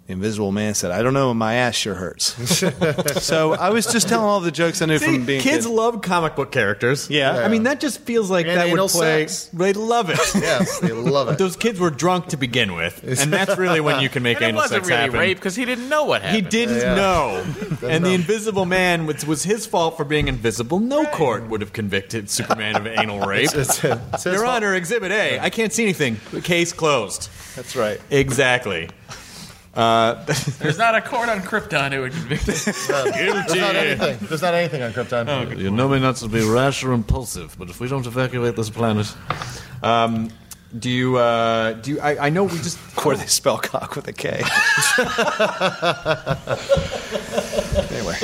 The 0.10 0.14
Invisible 0.14 0.52
Man 0.52 0.74
said, 0.74 0.90
I 0.90 1.04
don't 1.04 1.14
know, 1.14 1.32
my 1.36 1.54
ass 1.54 1.76
sure 1.76 1.94
hurts. 1.94 2.34
so 3.24 3.54
I 3.54 3.70
was 3.70 3.86
just 3.86 4.10
telling 4.10 4.26
all 4.26 4.40
the 4.40 4.50
jokes 4.50 4.82
I 4.82 4.88
knew 4.88 4.98
See, 4.98 5.06
from 5.06 5.26
being 5.28 5.40
kids 5.40 5.68
kid. 5.68 5.72
love 5.72 6.02
comic 6.02 6.36
book 6.36 6.52
characters. 6.52 7.12
Yeah. 7.12 7.32
I 7.38 7.48
mean 7.48 7.62
that 7.64 7.80
just 7.80 8.00
feels 8.00 8.32
like 8.32 8.48
And 8.48 8.58
that 8.58 8.66
anal 8.70 8.86
would 8.86 8.92
play. 8.92 9.28
sex. 9.28 9.52
They 9.54 9.72
love 9.74 10.10
it. 10.10 10.18
Yes, 10.34 10.80
they 10.80 10.94
love 10.94 11.30
it. 11.30 11.38
those 11.38 11.56
kids 11.56 11.80
were 11.80 11.92
drunk 11.92 12.28
to 12.30 12.38
begin 12.38 12.74
with, 12.74 13.04
and 13.04 13.32
that's 13.32 13.56
really 13.56 13.82
when 13.82 14.02
you 14.02 14.10
can 14.10 14.24
make 14.24 14.38
And 14.38 14.46
it 14.46 14.48
anal 14.50 14.62
wasn't 14.62 14.80
sex 14.86 14.88
really 14.90 15.02
happen. 15.02 15.20
rape 15.20 15.38
because 15.38 15.56
he 15.56 15.64
didn't 15.66 15.88
know 15.90 16.06
what 16.06 16.22
He 16.24 16.28
happened. 16.28 16.50
didn't 16.50 16.78
Yeah. 16.78 16.96
know, 16.96 17.46
and 17.88 18.04
the 18.04 18.14
Invisible 18.14 18.66
Man 18.66 19.06
was, 19.06 19.28
was 19.28 19.44
his 19.44 19.68
fault 19.68 19.96
for 19.96 20.06
being 20.06 20.28
invisible. 20.28 20.80
No 20.80 21.06
court 21.06 21.48
would 21.50 21.62
have 21.62 21.72
convicted 21.74 22.32
Superman 22.32 22.76
of 22.78 22.88
anal 22.88 23.20
rape. 23.28 23.50
It's, 23.54 23.84
it's 23.84 24.24
his 24.24 24.26
Your 24.34 24.44
fault. 24.44 24.56
Honor, 24.56 24.74
Exhibit 24.74 25.12
A. 25.12 25.40
I 25.40 25.52
can't 25.52 25.72
see 25.72 25.84
anything. 25.84 26.16
Case 26.42 26.74
closed. 26.74 27.30
That's 27.56 27.76
right. 27.76 28.02
Exactly. 28.10 28.90
Uh, 29.74 30.24
There's 30.60 30.78
not 30.78 30.96
a 30.96 31.02
court 31.02 31.30
on 31.30 31.40
Krypton 31.42 31.94
who 31.94 32.02
would 32.02 32.12
convict 32.12 32.48
him. 32.48 32.56
There's 32.56 32.90
not 33.56 33.76
anything. 33.76 34.18
There's 34.28 34.42
not 34.42 34.54
anything 34.54 34.82
on 34.82 34.92
Krypton. 34.94 35.58
You 35.60 35.70
know 35.72 35.88
me 35.88 36.00
not 36.00 36.16
to 36.18 36.28
be 36.28 36.42
rash 36.42 36.84
or 36.84 36.92
impulsive, 36.92 37.56
but 37.58 37.70
if 37.70 37.80
we 37.80 37.88
don't 37.88 38.06
evacuate 38.06 38.56
this 38.56 38.70
planet, 38.70 39.14
um, 39.84 40.30
do 40.78 40.90
you? 40.90 41.18
Uh, 41.18 41.74
do 41.74 41.92
you? 41.92 42.00
I, 42.00 42.28
I 42.28 42.30
know 42.30 42.44
we 42.46 42.58
just. 42.58 42.78
Or 43.06 43.16
they 43.16 43.28
spell 43.28 43.58
cock 43.58 43.96
with 43.96 44.10
a 44.10 44.12
K. 44.14 44.28
anyway, 47.90 48.18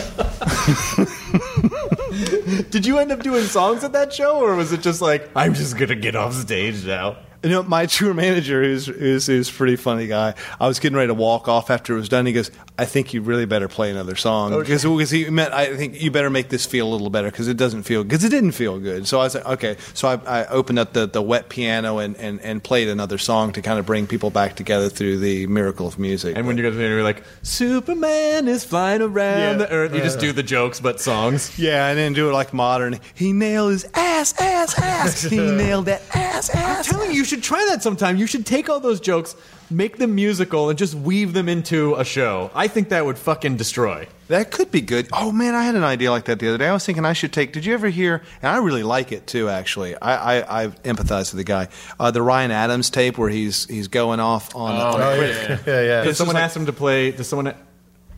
Did 2.70 2.86
you 2.86 3.00
end 3.00 3.12
up 3.14 3.24
doing 3.24 3.46
songs 3.46 3.86
at 3.86 3.94
that 3.94 4.14
show, 4.14 4.42
or 4.42 4.56
was 4.56 4.74
it 4.74 4.82
just 4.82 5.02
like 5.02 5.30
I'm 5.34 5.54
just 5.54 5.78
gonna 5.78 5.96
get 5.96 6.16
off 6.16 6.34
stage 6.34 6.86
now? 6.86 7.16
You 7.46 7.52
know 7.52 7.64
my 7.64 7.86
tour 7.86 8.14
manager, 8.14 8.64
who's 8.64 8.88
who's, 8.88 9.28
who's 9.28 9.50
a 9.50 9.54
pretty 9.54 9.76
funny 9.78 10.08
guy. 10.08 10.34
I 10.60 10.68
was 10.68 10.80
getting 10.80 10.98
ready 10.98 11.08
to 11.08 11.14
walk 11.14 11.48
off 11.48 11.70
after 11.70 11.94
it 11.94 11.98
was 11.98 12.10
done. 12.10 12.26
He 12.26 12.34
goes, 12.34 12.52
"I 12.78 12.86
think 12.86 13.14
you 13.14 13.22
really 13.22 13.46
better 13.46 13.68
play 13.68 13.92
another 13.92 14.16
song 14.16 14.58
because 14.60 14.84
because 14.84 15.12
he 15.12 15.30
meant 15.30 15.54
I 15.54 15.76
think 15.78 16.02
you 16.02 16.12
better 16.12 16.30
make 16.30 16.50
this 16.50 16.66
feel 16.66 16.88
a 16.88 16.92
little 16.92 17.10
better 17.10 17.30
because 17.32 17.48
it 17.48 17.58
doesn't 17.58 17.84
feel 17.84 18.04
because 18.04 18.24
it 18.24 18.30
didn't 18.30 18.52
feel 18.54 18.80
good." 18.80 19.08
So 19.08 19.20
I 19.20 19.24
was 19.24 19.36
like, 19.36 19.46
"Okay." 19.46 19.78
So 19.94 20.08
I, 20.08 20.42
I 20.42 20.48
opened 20.48 20.80
up 20.80 20.94
the, 20.94 21.06
the 21.08 21.22
wet 21.22 21.50
piano 21.50 22.00
and, 22.00 22.18
and, 22.18 22.42
and 22.42 22.64
played 22.64 22.88
another 22.90 23.18
song 23.18 23.52
to 23.54 23.62
kind 23.62 23.80
of 23.80 23.86
bring 23.86 24.08
people 24.08 24.30
back 24.32 24.56
together 24.56 24.90
through 24.90 25.20
the 25.20 25.48
miracle 25.48 25.88
of 25.88 26.00
music. 26.00 26.36
And 26.36 26.48
when 26.48 26.58
you 26.58 26.64
guys 26.64 26.76
were 26.78 27.04
like, 27.04 27.24
Superman 27.44 28.48
is 28.48 28.64
flying 28.64 29.02
around 29.02 29.40
Yeah. 29.40 29.54
the 29.54 29.72
earth, 29.72 29.94
you 29.94 30.02
just 30.02 30.20
do 30.20 30.32
the 30.32 30.44
jokes 30.44 30.80
but 30.80 31.00
songs. 31.00 31.58
Yeah, 31.60 31.88
and 31.88 31.98
then 31.98 32.14
do 32.14 32.30
it 32.30 32.34
like 32.34 32.54
modern. 32.54 33.00
He 33.14 33.34
nailed 33.34 33.72
his 33.72 33.86
ass, 33.94 34.34
ass, 34.40 34.78
ass. 34.80 35.22
he 35.24 35.38
nailed 35.38 35.86
that 35.86 36.02
ass, 36.16 36.50
ass. 36.50 36.88
I'm 36.88 36.94
telling 36.94 37.12
you, 37.12 37.18
you 37.18 37.26
should 37.26 37.35
try 37.44 37.66
that 37.70 37.82
sometime. 37.84 38.18
You 38.18 38.28
should 38.28 38.46
take 38.46 38.70
all 38.70 38.80
those 38.80 39.00
jokes, 39.00 39.36
make 39.70 39.98
them 39.98 40.16
musical, 40.16 40.70
and 40.70 40.78
just 40.78 40.94
weave 40.96 41.34
them 41.34 41.48
into 41.50 41.96
a 41.96 42.04
show. 42.06 42.52
I 42.54 42.68
think 42.68 42.90
that 42.90 43.06
would 43.06 43.18
fucking 43.18 43.58
destroy. 43.58 44.08
That 44.28 44.52
could 44.52 44.72
be 44.72 44.82
good. 44.82 45.08
Oh 45.14 45.32
man, 45.32 45.54
I 45.54 45.64
had 45.64 45.76
an 45.76 45.84
idea 45.84 46.10
like 46.12 46.26
that 46.26 46.40
the 46.40 46.48
other 46.48 46.58
day. 46.58 46.68
I 46.68 46.74
was 46.74 46.86
thinking 46.86 47.06
I 47.06 47.14
should 47.14 47.32
take. 47.32 47.54
Did 47.54 47.66
you 47.66 47.74
ever 47.74 47.90
hear? 47.90 48.24
And 48.42 48.52
I 48.52 48.58
really 48.58 48.82
like 48.84 49.12
it 49.12 49.28
too. 49.28 49.50
Actually, 49.50 49.96
I 49.96 50.40
I, 50.40 50.64
I 50.64 50.68
empathize 50.68 51.32
with 51.32 51.38
the 51.38 51.44
guy. 51.44 51.68
Uh, 52.00 52.10
the 52.12 52.22
Ryan 52.24 52.50
Adams 52.52 52.90
tape 52.90 53.18
where 53.18 53.30
he's 53.30 53.66
he's 53.68 53.88
going 53.88 54.20
off 54.20 54.56
on. 54.56 54.76
on 54.76 55.02
Oh, 55.02 55.18
Chris- 55.18 55.38
yeah, 55.50 55.60
yeah, 55.68 55.82
yeah. 55.82 56.04
Does 56.04 56.18
someone 56.18 56.38
ask 56.38 56.56
him 56.56 56.66
to 56.66 56.74
play? 56.74 57.12
Does 57.12 57.28
someone? 57.28 57.54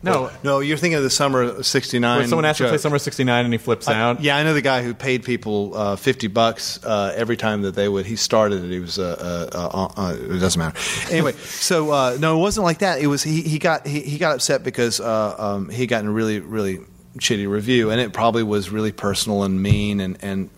No. 0.02 0.30
No, 0.44 0.60
you're 0.60 0.76
thinking 0.76 0.96
of 0.96 1.02
the 1.02 1.10
summer 1.10 1.62
'69. 1.62 2.28
Someone 2.28 2.44
asked 2.44 2.60
him 2.60 2.66
to 2.66 2.70
play. 2.70 2.78
Summer 2.78 2.98
'69 2.98 3.44
and 3.44 3.52
he 3.52 3.58
flips 3.58 3.88
I- 3.88 3.98
out. 3.98 4.20
yeah, 4.20 4.36
I 4.36 4.44
know 4.44 4.54
the 4.54 4.62
guy 4.62 4.82
who 4.82 4.94
paid 4.94 5.24
people 5.24 5.76
uh, 5.76 5.96
fifty 5.96 6.28
bucks 6.28 6.82
uh, 6.84 7.12
every 7.16 7.36
time 7.36 7.62
that 7.62 7.74
they 7.74 7.88
would. 7.88 8.06
He 8.06 8.16
started 8.16 8.64
it. 8.64 8.70
He 8.70 8.80
was. 8.80 8.98
Uh, 8.98 9.48
uh, 9.52 9.90
uh, 9.96 10.00
uh, 10.00 10.14
it 10.14 10.38
doesn't 10.38 10.58
matter. 10.58 10.78
Anyway, 11.12 11.32
so 11.38 11.90
uh, 11.90 12.16
no, 12.20 12.38
it 12.38 12.40
wasn't 12.40 12.64
like 12.64 12.78
that. 12.78 13.00
It 13.00 13.06
was 13.08 13.22
he. 13.22 13.42
He 13.42 13.58
got 13.58 13.86
he, 13.86 14.00
he 14.00 14.18
got 14.18 14.34
upset 14.36 14.62
because 14.62 15.00
uh, 15.00 15.34
um, 15.38 15.68
he 15.68 15.86
got 15.86 16.02
in 16.02 16.08
a 16.08 16.12
really 16.12 16.40
really 16.40 16.80
shitty 17.18 17.48
review, 17.48 17.90
and 17.90 18.00
it 18.00 18.12
probably 18.12 18.42
was 18.42 18.70
really 18.70 18.92
personal 18.92 19.42
and 19.42 19.60
mean 19.60 20.00
and 20.00 20.16
and 20.22 20.50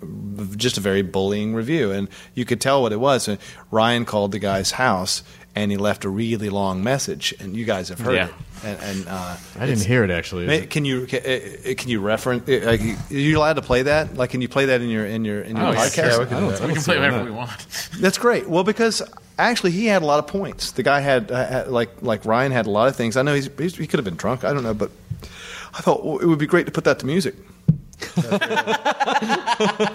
just 0.57 0.79
a 0.79 0.81
very 0.81 1.03
bullying 1.03 1.55
review, 1.55 1.91
and 1.93 2.09
you 2.35 2.45
could 2.45 2.61
tell 2.61 2.83
what 2.83 2.93
it 2.93 3.01
was. 3.01 3.29
And 3.29 3.39
Ryan 3.71 4.05
called 4.05 4.33
the 4.33 4.39
guy's 4.39 4.73
house. 4.73 5.23
And 5.53 5.73
he 5.73 5.77
left 5.77 6.05
a 6.05 6.09
really 6.09 6.49
long 6.49 6.85
message, 6.85 7.35
and 7.41 7.57
you 7.57 7.65
guys 7.65 7.89
have 7.89 7.99
heard 7.99 8.15
Yeah. 8.15 8.27
it. 8.29 8.33
And, 8.63 8.79
and 8.83 9.09
uh, 9.09 9.37
I 9.59 9.67
didn't 9.67 9.85
hear 9.85 10.05
it 10.05 10.11
actually. 10.11 10.47
May- 10.47 10.67
Can 10.67 10.85
you 10.85 11.07
can, 11.07 11.23
uh, 11.23 11.75
can 11.77 11.89
you 11.91 11.99
reference? 12.01 12.49
uh, 12.49 12.61
Like, 12.67 12.81
are 12.81 13.15
you 13.15 13.37
allowed 13.37 13.55
to 13.55 13.63
play 13.63 13.83
that? 13.83 14.17
Like, 14.17 14.31
can 14.31 14.43
you 14.43 14.49
play 14.49 14.67
that 14.67 14.81
in 14.81 14.89
your 14.89 15.05
in 15.05 15.25
your 15.25 15.41
in 15.43 15.57
your 15.57 15.67
Oh, 15.67 15.73
podcast? 15.73 15.97
Yeah, 15.97 16.19
we 16.21 16.27
can 16.27 16.39
do. 16.57 16.67
We 16.69 16.75
can 16.75 16.83
play 16.85 16.99
whatever 17.01 17.25
we 17.25 17.33
want. 17.33 17.67
That's 17.99 18.17
great. 18.17 18.49
Well, 18.49 18.63
because 18.63 19.03
actually 19.41 19.73
he 19.73 19.87
had 19.87 20.03
a 20.03 20.07
lot 20.07 20.21
of 20.21 20.29
points. 20.29 20.71
The 20.71 20.85
guy 20.85 21.01
had, 21.01 21.33
uh, 21.33 21.45
had 21.45 21.69
like 21.69 21.91
like 22.01 22.25
Ryan 22.25 22.53
had 22.53 22.67
a 22.67 22.71
lot 22.71 22.87
of 22.87 22.95
things. 22.95 23.17
I 23.17 23.23
know 23.23 23.35
he's, 23.35 23.51
he's, 23.59 23.75
he 23.77 23.89
could 23.89 23.99
have 23.99 24.05
been 24.05 24.15
drunk. 24.15 24.45
I 24.45 24.53
don't 24.53 24.63
know, 24.63 24.73
but 24.75 24.93
I 25.75 25.81
thought 25.81 26.05
well, 26.07 26.19
it 26.19 26.27
would 26.27 26.39
be 26.39 26.47
great 26.47 26.67
to 26.67 26.73
put 26.73 26.85
that 26.85 27.01
to 27.01 27.07
music. 27.07 27.35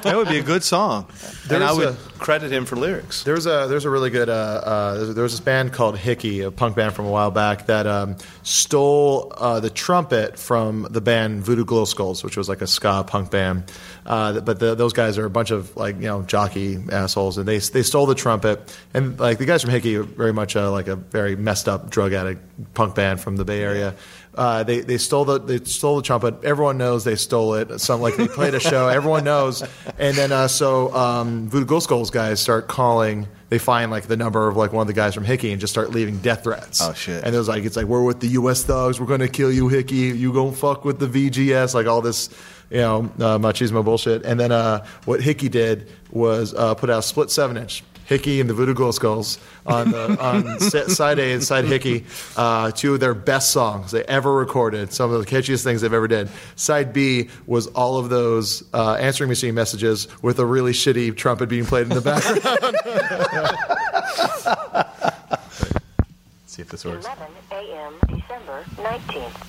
That 0.06 0.14
would 0.16 0.28
be 0.30 0.38
a 0.38 0.44
good 0.44 0.64
song, 0.64 1.08
and 1.50 1.64
I 1.64 1.74
would 1.74 1.88
a- 1.90 1.98
credit 2.20 2.52
him 2.52 2.66
for 2.66 2.76
lyrics. 2.76 3.24
There's 3.24 3.46
a 3.46 3.68
there's 3.68 3.86
a 3.86 3.90
really 3.90 4.10
good 4.10 4.30
uh, 4.30 4.34
uh, 4.34 5.14
there 5.14 5.24
was 5.24 5.34
this 5.34 5.40
band 5.40 5.74
called 5.74 5.98
Hickey, 5.98 6.42
a 6.42 6.52
punk 6.52 6.76
band 6.76 6.94
from 6.94 7.06
a 7.06 7.12
while 7.12 7.32
back 7.32 7.68
that 7.68 7.88
um, 7.88 8.18
stole 8.44 9.32
uh, 9.36 9.60
the 9.60 9.70
trumpet 9.70 10.38
from 10.40 10.88
the 10.90 11.02
band 11.02 11.44
Voodoo 11.44 11.66
Glow 11.66 11.86
Skulls, 11.86 12.24
which 12.24 12.38
was 12.38 12.50
like 12.50 12.62
a 12.62 12.68
ska 12.68 13.04
punk 13.08 13.32
band. 13.32 13.72
Uh, 14.06 14.40
but 14.42 14.60
the, 14.60 14.76
those 14.76 14.94
guys 14.94 15.18
are 15.18 15.26
a 15.26 15.30
bunch 15.30 15.52
of 15.52 15.76
like 15.76 15.96
you 15.96 16.04
know 16.04 16.22
jockey 16.22 16.78
assholes, 16.92 17.38
and 17.38 17.48
they 17.48 17.58
they 17.58 17.84
stole 17.84 18.06
the 18.06 18.16
trumpet. 18.16 18.76
And 18.94 19.20
like 19.20 19.38
the 19.38 19.46
guys 19.46 19.62
from 19.62 19.72
Hickey 19.72 19.96
are 19.98 20.04
very 20.04 20.34
much 20.34 20.56
uh, 20.56 20.72
like 20.72 20.88
a 20.88 20.96
very 20.96 21.36
messed 21.36 21.68
up 21.68 21.90
drug 21.90 22.14
addict 22.14 22.42
punk 22.74 22.96
band 22.96 23.20
from 23.20 23.36
the 23.36 23.46
Bay 23.46 23.62
Area. 23.62 23.96
Uh, 24.36 24.64
they 24.64 24.82
they 24.82 24.98
stole 24.98 25.26
the 25.26 25.40
they 25.40 25.64
stole 25.64 25.98
the 25.98 26.02
trumpet. 26.02 26.44
Everyone 26.44 26.78
knows 26.78 27.04
they 27.04 27.16
stole 27.16 27.54
it. 27.56 27.80
Some 27.80 28.02
like 28.02 28.18
they 28.18 28.28
played 28.28 28.54
a 28.54 28.60
show. 28.60 28.88
Everyone 28.90 29.24
knows. 29.24 29.64
And 29.98 30.16
then 30.16 30.32
uh, 30.32 30.48
so 30.48 30.94
um, 30.94 31.48
Voodoo 31.50 31.66
Glow 31.66 31.80
Skulls 31.80 32.10
guys 32.10 32.40
start 32.40 32.68
calling. 32.68 33.28
They 33.50 33.60
find 33.60 33.92
like 33.92 34.08
the 34.08 34.18
number 34.18 34.48
of 34.48 34.58
like 34.58 34.74
one 34.74 34.82
of 34.82 34.88
the 34.88 34.94
guys 34.94 35.14
from 35.14 35.24
Hickey 35.24 35.52
and 35.52 35.62
just 35.62 35.72
start 35.72 35.92
leaving 35.92 36.18
death 36.18 36.44
threats. 36.44 36.82
Oh, 36.82 36.94
shit. 36.94 37.24
And 37.24 37.34
it 37.34 37.38
was 37.38 37.48
like 37.48 37.64
it's 37.64 37.78
like 37.78 37.86
we're 37.86 38.04
with 38.04 38.20
the 38.20 38.28
U.S. 38.30 38.64
thugs. 38.64 39.00
We're 39.00 39.06
gonna 39.06 39.28
kill 39.30 39.52
you, 39.52 39.70
Hickey. 39.70 39.96
You 39.96 40.34
gonna 40.34 40.52
fuck 40.52 40.84
with 40.84 41.00
the 41.00 41.08
VGS. 41.08 41.74
Like 41.74 41.88
all 41.88 42.02
this. 42.02 42.30
You 42.72 42.78
know, 42.78 43.00
uh, 43.20 43.38
machismo 43.38 43.86
bullshit. 43.86 44.26
And 44.26 44.40
then 44.40 44.52
uh, 44.52 44.84
what 45.06 45.22
Hickey 45.22 45.50
did 45.50 45.88
was 46.10 46.52
uh, 46.56 46.74
put 46.74 46.90
out 46.90 47.00
a 47.00 47.04
split 47.04 47.30
seven 47.30 47.58
inch. 47.58 47.84
Hickey 48.06 48.40
and 48.40 48.50
the 48.50 48.54
Voodoo 48.54 48.74
Glow 48.74 48.92
Skulls 48.92 49.40
on 49.66 49.92
the 49.92 50.20
on 50.22 50.60
side 50.60 51.20
A 51.20 51.34
and 51.34 51.44
side 51.44 51.66
Hickey, 51.66 52.06
uh, 52.38 52.72
two 52.72 52.94
of 52.94 53.00
their 53.00 53.14
best 53.14 53.52
songs 53.52 53.92
they 53.92 54.04
ever 54.06 54.34
recorded, 54.34 54.94
some 54.94 55.12
of 55.12 55.20
the 55.20 55.26
catchiest 55.26 55.64
things 55.64 55.82
they've 55.82 55.94
ever 55.94 56.08
did. 56.08 56.30
Side 56.56 56.94
B 56.94 57.30
was 57.48 57.68
all 57.68 57.98
of 57.98 58.10
those 58.10 58.64
uh, 58.74 58.96
answering 58.96 59.30
machine 59.30 59.56
messages 59.56 60.08
with 60.22 60.40
a 60.40 60.46
really 60.46 60.72
shitty 60.72 61.16
trumpet 61.16 61.50
being 61.50 61.66
played 61.66 61.84
in 61.84 61.90
the 61.90 62.02
background. 62.02 62.40
see 66.46 66.62
if 66.62 66.70
this 66.70 66.86
works. 66.86 67.06
11 67.06 67.28
a.m. 67.52 67.94
December 68.08 68.64
19th. 68.78 69.48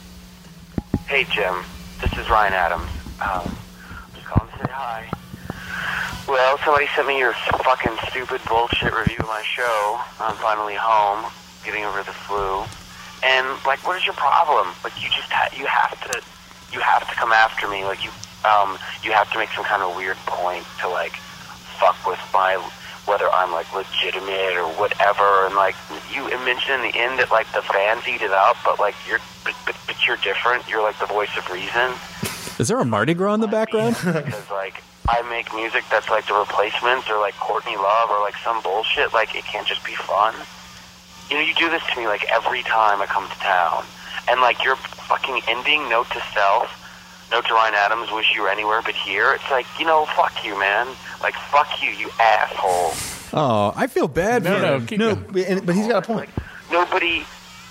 Hey, 1.07 1.25
Jim. 1.25 1.63
This 2.01 2.13
is 2.19 2.29
Ryan 2.29 2.53
Adams. 2.53 2.91
Um, 3.21 3.57
just 4.15 4.27
calling 4.27 4.51
to 4.53 4.59
say 4.59 4.71
hi. 4.71 5.09
Well, 6.29 6.59
somebody 6.65 6.87
sent 6.95 7.07
me 7.07 7.19
your 7.19 7.35
fucking 7.63 7.97
stupid 8.11 8.41
bullshit 8.49 8.93
review 8.93 9.17
of 9.21 9.27
my 9.27 9.43
show. 9.45 10.01
I'm 10.19 10.35
finally 10.37 10.75
home, 10.75 11.31
getting 11.65 11.85
over 11.85 12.03
the 12.03 12.13
flu. 12.13 12.65
And, 13.23 13.47
like, 13.65 13.87
what 13.87 13.97
is 13.97 14.05
your 14.05 14.15
problem? 14.15 14.69
Like, 14.83 15.01
you 15.03 15.09
just 15.09 15.31
ha- 15.31 15.49
you 15.57 15.67
have 15.67 15.99
to 16.11 16.23
you 16.73 16.81
have 16.81 17.09
to 17.09 17.15
come 17.15 17.33
after 17.33 17.69
me. 17.69 17.85
Like 17.85 18.05
you, 18.05 18.11
um, 18.49 18.79
you 19.03 19.13
have 19.13 19.31
to 19.33 19.39
make 19.39 19.51
some 19.51 19.65
kind 19.65 19.83
of 19.83 19.97
weird 19.97 20.17
point 20.27 20.65
to 20.81 20.89
like 20.89 21.17
fuck 21.81 21.97
with 22.07 22.21
my 22.33 22.57
whether 23.07 23.29
I'm 23.31 23.53
like 23.53 23.73
legitimate 23.73 24.57
or 24.57 24.67
whatever. 24.81 25.47
And 25.47 25.55
like 25.55 25.77
you 26.13 26.29
mentioned 26.45 26.85
in 26.85 26.91
the 26.91 26.99
end 26.99 27.19
that 27.19 27.31
like 27.31 27.51
the 27.53 27.63
fans 27.63 28.03
eat 28.09 28.23
it 28.23 28.33
up, 28.33 28.57
but 28.65 28.79
like 28.81 28.95
you're, 29.09 29.21
but, 29.45 29.55
but, 29.65 29.77
but 29.87 30.07
you're 30.07 30.17
different. 30.19 30.69
You're 30.69 30.83
like 30.83 30.99
the 30.99 31.07
voice 31.07 31.31
of 31.39 31.49
reason 31.51 31.93
Is 32.59 32.69
there 32.69 32.81
a 32.81 32.85
Mardi 32.85 33.15
Gras 33.15 33.35
in 33.35 33.41
the 33.41 33.47
background? 33.49 33.97
because 34.05 34.51
like 34.51 34.83
I 35.09 35.23
make 35.31 35.55
music 35.55 35.85
that's 35.91 36.09
like 36.11 36.27
the 36.27 36.35
replacements 36.35 37.09
or 37.11 37.19
like 37.19 37.37
Courtney 37.37 37.77
Love 37.77 38.11
or 38.11 38.21
like 38.21 38.37
some 38.43 38.61
bullshit. 38.63 39.13
Like 39.13 39.35
it 39.35 39.45
can't 39.45 39.67
just 39.67 39.85
be 39.85 39.95
fun. 39.95 40.35
You 41.31 41.37
know, 41.37 41.43
you 41.43 41.55
do 41.55 41.71
this 41.71 41.83
to 41.93 41.99
me 41.99 42.07
like 42.07 42.25
every 42.31 42.63
time 42.63 43.01
I 43.03 43.07
come 43.07 43.29
to 43.29 43.39
town, 43.39 43.85
and 44.29 44.41
like 44.41 44.65
your 44.65 44.77
fucking 44.77 45.43
ending 45.49 45.89
note 45.89 46.09
to 46.11 46.21
self, 46.35 46.71
note 47.31 47.47
to 47.47 47.55
Ryan 47.55 47.75
Adams, 47.75 48.11
wish 48.13 48.35
you 48.35 48.43
were 48.43 48.49
anywhere 48.49 48.83
but 48.85 48.95
here. 48.95 49.33
It's 49.33 49.51
like 49.51 49.67
you 49.79 49.87
know, 49.87 50.07
fuck 50.17 50.45
you, 50.45 50.59
man. 50.59 50.87
Like 51.23 51.35
fuck 51.35 51.83
you, 51.83 51.91
you 51.91 52.11
asshole. 52.21 52.93
Oh, 53.33 53.73
I 53.77 53.87
feel 53.87 54.09
bad. 54.09 54.45
No, 54.45 54.55
for 54.57 54.63
no, 54.63 54.75
him. 54.77 54.87
keep 54.87 54.99
No, 54.99 55.15
but, 55.17 55.67
but 55.67 55.75
he's 55.75 55.87
got 55.89 56.05
a 56.05 56.07
point. 56.07 56.31
Nobody. 56.71 57.25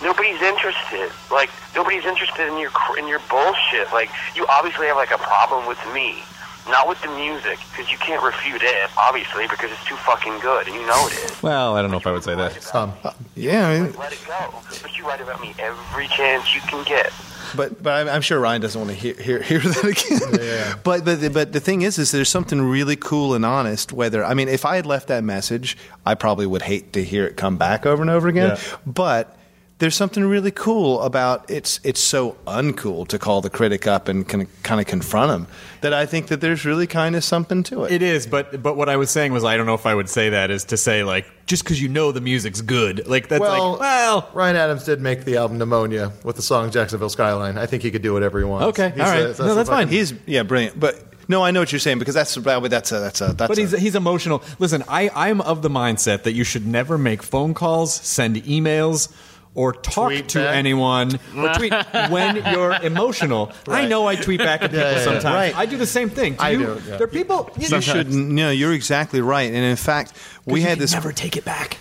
Nobody's 0.03 0.41
interested. 0.41 1.09
Like 1.31 1.49
nobody's 1.73 2.05
interested 2.05 2.47
in 2.47 2.59
your 2.59 2.71
in 2.99 3.07
your 3.07 3.21
bullshit. 3.29 3.91
Like 3.93 4.09
you 4.35 4.45
obviously 4.47 4.87
have 4.87 4.97
like 4.97 5.11
a 5.11 5.17
problem 5.17 5.65
with 5.67 5.79
me, 5.93 6.21
not 6.67 6.87
with 6.87 7.01
the 7.01 7.07
music, 7.09 7.59
because 7.71 7.91
you 7.91 7.97
can't 7.97 8.23
refute 8.23 8.61
it, 8.63 8.89
obviously, 8.97 9.47
because 9.47 9.71
it's 9.71 9.85
too 9.85 9.95
fucking 9.97 10.39
good, 10.39 10.67
and 10.67 10.75
you 10.75 10.85
know 10.85 11.07
it 11.07 11.13
is. 11.13 11.43
Well, 11.43 11.75
I 11.75 11.81
don't 11.81 11.91
know 11.91 11.97
if 11.97 12.07
I 12.07 12.11
would 12.11 12.23
say 12.23 12.35
that. 12.35 12.61
Some. 12.63 12.93
Yeah, 13.35 13.67
I 13.69 13.79
mean, 13.81 13.93
Let 13.93 14.13
it 14.13 14.19
go. 14.25 14.53
But 14.81 14.97
you 14.97 15.05
write 15.05 15.21
about 15.21 15.41
me 15.41 15.53
every 15.59 16.07
chance 16.07 16.53
you 16.55 16.61
can 16.61 16.83
get. 16.85 17.11
but 17.55 17.81
but 17.83 17.93
I'm, 17.93 18.09
I'm 18.09 18.21
sure 18.21 18.39
Ryan 18.39 18.61
doesn't 18.61 18.79
want 18.79 18.91
to 18.91 18.97
hear 18.97 19.13
hear, 19.21 19.41
hear 19.41 19.59
that 19.75 19.83
again. 19.83 20.39
Yeah. 20.43 20.75
But 20.83 21.05
but 21.05 21.21
the- 21.21 21.29
but 21.29 21.53
the 21.53 21.59
thing 21.59 21.81
is, 21.83 21.97
is 21.99 22.11
there's 22.11 22.29
something 22.29 22.61
really 22.61 22.95
cool 22.95 23.33
and 23.35 23.45
honest. 23.45 23.93
Whether 23.93 24.23
I 24.25 24.33
mean, 24.33 24.47
if 24.49 24.65
I 24.65 24.75
had 24.77 24.85
left 24.85 25.07
that 25.09 25.23
message, 25.23 25.77
I 26.05 26.15
probably 26.15 26.45
would 26.47 26.63
hate 26.63 26.93
to 26.93 27.03
hear 27.03 27.25
it 27.25 27.37
come 27.37 27.57
back 27.57 27.85
over 27.85 28.01
and 28.01 28.09
over 28.09 28.27
again. 28.27 28.57
Yeah. 28.57 28.77
But 28.85 29.37
there's 29.79 29.95
something 29.95 30.23
really 30.23 30.51
cool 30.51 31.01
about 31.01 31.51
it's 31.51 31.81
it's 31.83 31.99
so 31.99 32.37
uncool 32.47 33.05
to 33.09 33.19
call 33.19 33.41
the 33.41 33.49
critic 33.49 33.85
up 33.87 34.07
and 34.07 34.25
kind 34.27 34.43
of, 34.43 34.63
kind 34.63 34.79
of 34.79 34.87
confront 34.87 35.31
him 35.33 35.47
that 35.81 35.93
I 35.93 36.05
think 36.05 36.27
that 36.27 36.39
there's 36.39 36.63
really 36.63 36.87
kind 36.87 37.13
of 37.15 37.25
something 37.25 37.61
to 37.63 37.83
it. 37.83 37.91
It 37.91 38.01
is, 38.01 38.25
but 38.25 38.63
but 38.63 38.77
what 38.77 38.87
I 38.87 38.95
was 38.95 39.09
saying 39.11 39.33
was 39.33 39.43
I 39.43 39.57
don't 39.57 39.65
know 39.65 39.73
if 39.73 39.85
I 39.85 39.93
would 39.93 40.07
say 40.09 40.29
that 40.29 40.49
is 40.49 40.63
to 40.65 40.77
say 40.77 41.03
like 41.03 41.25
just 41.45 41.63
because 41.63 41.81
you 41.81 41.89
know 41.89 42.13
the 42.13 42.21
music's 42.21 42.61
good, 42.61 43.05
like 43.05 43.27
that's 43.27 43.41
Well, 43.41 43.71
like 43.71 43.79
well. 43.81 44.29
Ryan 44.33 44.55
Adams 44.55 44.85
did 44.85 45.01
make 45.01 45.25
the 45.25 45.35
album 45.37 45.57
Pneumonia 45.57 46.13
with 46.23 46.37
the 46.37 46.41
song 46.41 46.71
Jacksonville 46.71 47.09
Skyline. 47.09 47.57
I 47.57 47.65
think 47.65 47.83
he 47.83 47.91
could 47.91 48.01
do 48.01 48.13
whatever 48.13 48.39
he 48.39 48.45
wants. 48.45 48.67
Okay, 48.79 48.91
He's 48.91 48.99
all 49.01 49.07
right. 49.07 49.19
a- 49.19 49.23
No, 49.43 49.55
that's 49.55 49.69
fucking- 49.69 49.87
fine. 49.87 49.87
He's 49.89 50.13
yeah, 50.25 50.43
brilliant. 50.43 50.79
But 50.79 51.03
no, 51.27 51.43
I 51.43 51.51
know 51.51 51.59
what 51.59 51.71
you're 51.73 51.79
saying 51.79 51.99
because 51.99 52.13
that's 52.15 52.37
but 52.37 52.61
that's 52.69 52.91
a 52.93 52.99
that's 52.99 53.19
a 53.19 53.33
that's. 53.33 53.49
But 53.49 53.57
a, 53.57 53.61
he's 53.61 53.71
he's 53.77 53.95
emotional. 53.95 54.41
Listen, 54.59 54.83
I 54.87 55.09
I'm 55.13 55.41
of 55.41 55.63
the 55.63 55.69
mindset 55.69 56.23
that 56.23 56.33
you 56.33 56.45
should 56.45 56.65
never 56.65 56.97
make 56.97 57.21
phone 57.23 57.53
calls, 57.53 57.93
send 57.93 58.37
emails, 58.37 59.11
or 59.55 59.73
talk 59.73 60.09
Tweet 60.09 60.27
to 60.29 60.39
back. 60.39 60.55
anyone 60.55 61.17
or 61.37 61.53
tweet 61.53 61.73
when 62.09 62.35
you're 62.53 62.73
emotional. 62.83 63.51
I 63.67 63.87
know 63.87 64.05
I 64.05 64.15
tweet 64.15 64.39
back 64.39 64.61
at 64.61 64.69
people 64.71 64.83
Yeah, 64.85 64.91
yeah, 64.91 64.97
yeah. 64.97 65.03
sometimes. 65.03 65.25
Right. 65.25 65.55
I 65.55 65.65
do 65.65 65.77
the 65.77 65.87
same 65.87 66.09
thing. 66.09 66.33
Do 66.33 66.39
I 66.43 66.49
you? 66.51 66.57
do, 66.59 66.73
yeah. 66.87 66.97
There 66.97 67.03
are 67.03 67.07
people 67.07 67.49
you, 67.57 67.67
you 67.69 67.81
should 67.81 68.13
no, 68.13 68.51
you're 68.51 68.73
exactly 68.73 69.21
right. 69.21 69.47
And 69.51 69.63
in 69.63 69.75
fact, 69.77 70.13
we 70.45 70.61
had 70.61 70.71
can 70.71 70.79
this 70.79 70.91
never 70.93 71.11
take 71.11 71.37
it 71.37 71.45
back. 71.45 71.77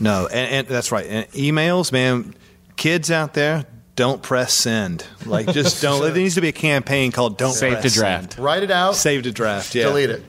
No, 0.00 0.26
and, 0.26 0.54
and 0.54 0.66
that's 0.68 0.90
right. 0.90 1.06
And 1.06 1.28
emails, 1.32 1.92
man, 1.92 2.34
kids 2.76 3.10
out 3.10 3.34
there, 3.34 3.66
don't 3.96 4.22
press 4.22 4.54
send. 4.54 5.04
Like, 5.26 5.52
just 5.52 5.82
don't. 5.82 6.00
there 6.00 6.14
needs 6.14 6.36
to 6.36 6.40
be 6.40 6.48
a 6.48 6.52
campaign 6.52 7.10
called 7.12 7.36
"Don't 7.36 7.52
Save 7.52 7.80
Press 7.80 7.92
to 7.92 7.98
draft. 7.98 8.32
Send. 8.34 8.44
Write 8.44 8.62
it 8.62 8.70
out. 8.70 8.94
Save 8.94 9.24
to 9.24 9.32
draft. 9.32 9.74
Yeah, 9.74 9.84
Delete 9.84 10.10
it. 10.10 10.22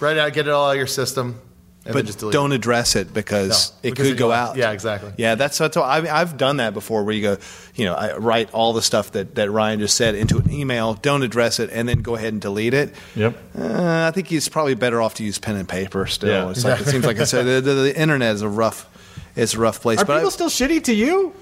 Write 0.00 0.16
it 0.16 0.20
out. 0.20 0.32
Get 0.32 0.46
it 0.46 0.52
all 0.52 0.68
out 0.68 0.70
of 0.72 0.76
your 0.76 0.86
system. 0.86 1.40
And 1.86 1.92
But 1.94 2.04
just 2.06 2.20
don't 2.20 2.52
it. 2.52 2.56
address 2.56 2.96
it 2.96 3.14
because 3.14 3.70
No, 3.70 3.76
it 3.88 3.90
because 3.90 4.06
could 4.08 4.12
then 4.12 4.18
go 4.18 4.24
you'll- 4.26 4.32
out. 4.32 4.56
yeah, 4.56 4.72
exactly. 4.72 5.12
Yeah, 5.16 5.36
that's 5.36 5.56
that's. 5.58 5.76
What, 5.76 5.86
I 5.86 6.00
mean, 6.00 6.10
I've 6.10 6.36
done 6.36 6.58
that 6.58 6.74
before, 6.74 7.04
where 7.04 7.14
you 7.14 7.22
go, 7.22 7.36
you 7.76 7.84
know, 7.84 7.94
I 7.94 8.16
write 8.16 8.52
all 8.52 8.72
the 8.72 8.82
stuff 8.82 9.12
that, 9.12 9.36
that 9.36 9.50
Ryan 9.50 9.78
just 9.80 9.96
said 9.96 10.14
into 10.14 10.38
an 10.38 10.50
email, 10.50 10.94
don't 10.94 11.22
address 11.22 11.60
it, 11.60 11.70
and 11.72 11.88
then 11.88 12.02
go 12.02 12.14
ahead 12.16 12.32
and 12.32 12.42
delete 12.42 12.74
it. 12.74 12.94
Yep. 13.14 13.36
Uh, 13.58 14.06
I 14.06 14.10
think 14.10 14.26
he's 14.28 14.48
probably 14.48 14.74
better 14.74 15.00
off 15.00 15.14
to 15.14 15.24
use 15.24 15.38
pen 15.38 15.56
and 15.56 15.68
paper. 15.68 16.06
Still, 16.06 16.28
Yeah. 16.28 16.50
it's 16.50 16.64
like 16.64 16.80
it 16.80 16.86
seems 16.86 17.06
like 17.06 17.16
it's 17.18 17.32
a, 17.32 17.42
the, 17.44 17.60
the, 17.60 17.74
the 17.74 18.00
internet 18.00 18.34
is 18.34 18.42
a 18.42 18.48
rough, 18.48 18.88
it's 19.36 19.54
a 19.54 19.58
rough 19.58 19.80
place. 19.80 20.00
Are 20.00 20.04
but 20.04 20.16
I- 20.16 20.18
people 20.18 20.30
still 20.32 20.48
shitty 20.50 20.82
to 20.84 20.94
you? 20.94 21.32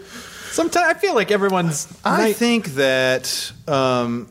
Sometimes 0.50 0.86
I 0.86 0.94
feel 0.94 1.14
like 1.16 1.30
everyone's. 1.32 1.88
I 2.04 2.18
nice- 2.26 2.36
think 2.38 2.66
that 2.74 3.50
um, 3.66 4.28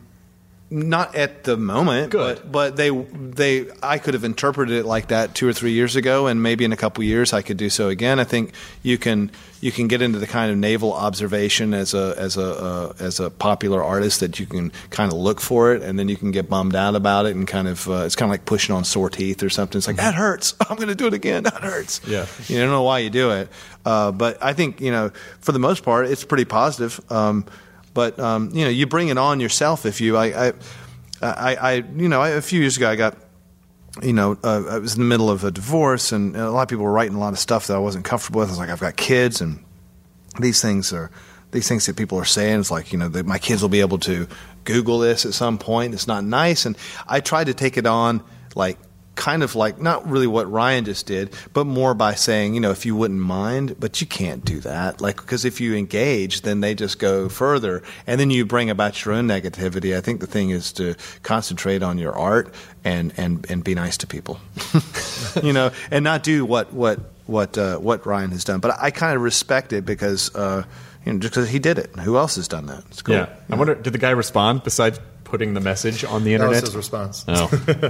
not 0.74 1.14
at 1.14 1.44
the 1.44 1.56
moment, 1.56 2.10
Good. 2.10 2.38
but 2.38 2.52
but 2.52 2.76
they 2.76 2.90
they 2.90 3.68
I 3.84 4.00
could 4.00 4.16
have 4.16 4.24
interpreted 4.24 4.76
it 4.76 4.86
like 4.86 5.10
that 5.10 5.36
two 5.36 5.48
or 5.48 5.54
three 5.54 5.72
years 5.72 5.96
ago, 5.96 6.26
and 6.26 6.42
maybe 6.42 6.66
in 6.66 6.72
a 6.72 6.78
couple 6.78 7.04
years 7.04 7.32
I 7.32 7.44
could 7.44 7.58
do 7.58 7.70
so 7.70 7.90
again. 7.90 8.20
I 8.20 8.24
think 8.24 8.54
you 8.82 8.98
can 8.98 9.30
you 9.62 9.72
can 9.72 9.88
get 9.88 10.02
into 10.02 10.18
the 10.18 10.26
kind 10.26 10.52
of 10.52 10.58
navel 10.58 10.92
observation 10.92 11.76
as 11.76 11.94
a 11.94 12.16
as 12.18 12.38
a 12.38 12.44
uh, 12.44 12.94
as 13.00 13.20
a 13.20 13.30
popular 13.30 13.84
artist 13.84 14.20
that 14.22 14.40
you 14.40 14.48
can 14.48 14.72
kind 14.90 15.12
of 15.12 15.18
look 15.20 15.40
for 15.40 15.74
it, 15.76 15.84
and 15.84 16.00
then 16.00 16.10
you 16.10 16.18
can 16.18 16.32
get 16.32 16.50
bummed 16.50 16.76
out 16.76 16.96
about 16.96 17.28
it, 17.28 17.36
and 17.36 17.48
kind 17.48 17.68
of 17.68 17.88
uh, 17.88 18.04
it's 18.06 18.16
kind 18.16 18.28
of 18.30 18.34
like 18.34 18.46
pushing 18.46 18.74
on 18.74 18.84
sore 18.84 19.12
teeth 19.12 19.44
or 19.44 19.50
something. 19.52 19.78
It's 19.78 19.86
like 19.86 19.98
that 19.98 20.16
hurts. 20.16 20.56
I'm 20.70 20.76
going 20.76 20.88
to 20.90 20.96
do 20.96 21.06
it 21.06 21.14
again. 21.14 21.44
That 21.44 21.62
hurts. 21.62 22.02
Yeah. 22.08 22.26
You 22.48 22.58
don't 22.60 22.72
know 22.72 22.82
why 22.84 23.00
you 23.00 23.12
do 23.12 23.30
it, 23.30 23.50
uh, 23.86 24.12
but 24.12 24.42
I 24.42 24.54
think 24.54 24.82
you 24.82 24.92
know 24.92 25.12
for 25.40 25.52
the 25.52 25.60
most 25.60 25.84
part 25.84 26.08
it's 26.08 26.24
pretty 26.24 26.46
positive. 26.46 27.00
Um, 27.12 27.46
but 27.94 28.20
um, 28.20 28.50
you 28.54 28.64
know, 28.64 28.70
you 28.70 28.88
bring 28.88 29.10
it 29.10 29.18
on 29.18 29.40
yourself 29.40 29.86
if 29.86 30.02
you. 30.02 30.18
I, 30.18 30.48
I, 30.48 30.54
I, 31.22 31.56
I 31.56 31.74
you 31.96 32.10
know, 32.10 32.22
I, 32.22 32.30
a 32.30 32.42
few 32.42 32.60
years 32.60 32.78
ago 32.78 32.90
I 32.90 32.96
got. 32.96 33.18
You 34.02 34.12
know, 34.14 34.40
uh, 34.44 34.64
I 34.68 34.80
was 34.80 34.96
in 34.96 35.02
the 35.02 35.06
middle 35.06 35.30
of 35.30 35.44
a 35.44 35.52
divorce, 35.52 36.12
and 36.12 36.36
a 36.36 36.50
lot 36.50 36.64
of 36.64 36.68
people 36.68 36.84
were 36.84 36.92
writing 36.92 37.16
a 37.16 37.20
lot 37.20 37.32
of 37.32 37.38
stuff 37.38 37.68
that 37.68 37.76
I 37.76 37.80
wasn't 37.80 38.06
comfortable 38.06 38.40
with. 38.40 38.50
I 38.50 38.54
was 38.54 38.58
like, 38.58 38.70
I've 38.70 38.80
got 38.80 38.96
kids, 38.96 39.40
and 39.40 39.64
these 40.40 40.64
things 40.64 40.92
are 40.92 41.12
these 41.52 41.68
things 41.68 41.86
that 41.86 41.96
people 41.96 42.18
are 42.18 42.26
saying. 42.26 42.60
It's 42.60 42.72
like 42.72 42.92
you 42.92 42.98
know, 42.98 43.10
my 43.24 43.38
kids 43.38 43.62
will 43.62 43.70
be 43.70 43.82
able 43.82 44.00
to 44.00 44.28
Google 44.64 44.98
this 44.98 45.28
at 45.28 45.36
some 45.36 45.60
point. 45.60 45.94
It's 45.94 46.08
not 46.08 46.24
nice, 46.24 46.66
and 46.66 46.76
I 47.08 47.20
tried 47.20 47.46
to 47.46 47.54
take 47.54 47.78
it 47.78 47.86
on 47.86 48.24
like 48.56 48.80
kind 49.16 49.44
of 49.44 49.56
like 49.56 49.80
not 49.80 50.08
really 50.08 50.28
what 50.28 50.52
Ryan 50.52 50.86
just 50.86 51.06
did, 51.06 51.34
but 51.54 51.66
more 51.66 51.94
by 51.94 52.16
saying, 52.16 52.56
you 52.56 52.60
know, 52.60 52.72
if 52.72 52.86
you 52.86 52.96
wouldn't 52.96 53.20
mind, 53.20 53.76
but 53.80 54.02
you 54.02 54.08
can't 54.08 54.44
do 54.44 54.60
that. 54.62 55.02
Like, 55.02 55.18
because 55.18 55.46
if 55.46 55.62
you 55.62 55.76
engage, 55.76 56.42
then 56.42 56.62
they 56.62 56.76
just 56.76 57.00
go 57.00 57.30
further. 57.30 57.84
And 58.08 58.20
then 58.20 58.30
you 58.30 58.46
bring 58.46 58.70
about 58.70 59.04
your 59.04 59.14
own 59.14 59.28
negativity. 59.28 59.96
I 59.96 60.02
think 60.02 60.20
the 60.20 60.28
thing 60.28 60.50
is 60.50 60.72
to 60.74 60.96
concentrate 61.22 61.84
on 61.84 61.98
your 61.98 62.14
art 62.14 62.54
and, 62.84 63.14
and, 63.18 63.46
and 63.50 63.64
be 63.64 63.76
nice 63.76 63.98
to 63.98 64.08
people, 64.08 64.40
you 65.44 65.54
know, 65.54 65.72
and 65.92 66.04
not 66.04 66.24
do 66.24 66.46
what, 66.46 66.74
what, 66.74 67.00
what, 67.28 67.58
uh, 67.58 67.78
what 67.78 68.06
Ryan 68.06 68.32
has 68.32 68.44
done. 68.44 68.60
But 68.60 68.78
I 68.82 68.92
kind 68.92 69.16
of 69.16 69.22
respect 69.22 69.74
it 69.74 69.86
because, 69.86 70.34
uh, 70.36 70.64
you 71.06 71.14
know, 71.14 71.20
just 71.20 71.34
because 71.34 71.50
he 71.50 71.60
did 71.60 71.78
it. 71.78 71.96
Who 71.98 72.18
else 72.18 72.36
has 72.36 72.48
done 72.48 72.66
that? 72.68 72.84
It's 72.90 73.02
cool. 73.02 73.16
Yeah. 73.16 73.30
I 73.50 73.56
wonder, 73.56 73.76
did 73.76 73.94
the 73.94 74.00
guy 74.00 74.12
respond 74.12 74.64
besides 74.64 75.00
putting 75.34 75.56
the 75.56 75.60
message 75.60 76.04
on 76.04 76.24
the 76.24 76.36
That 76.38 76.48
was 76.48 76.58
internet? 76.58 76.64
his 76.64 76.76
response. 76.76 77.26
Oh, 77.28 77.50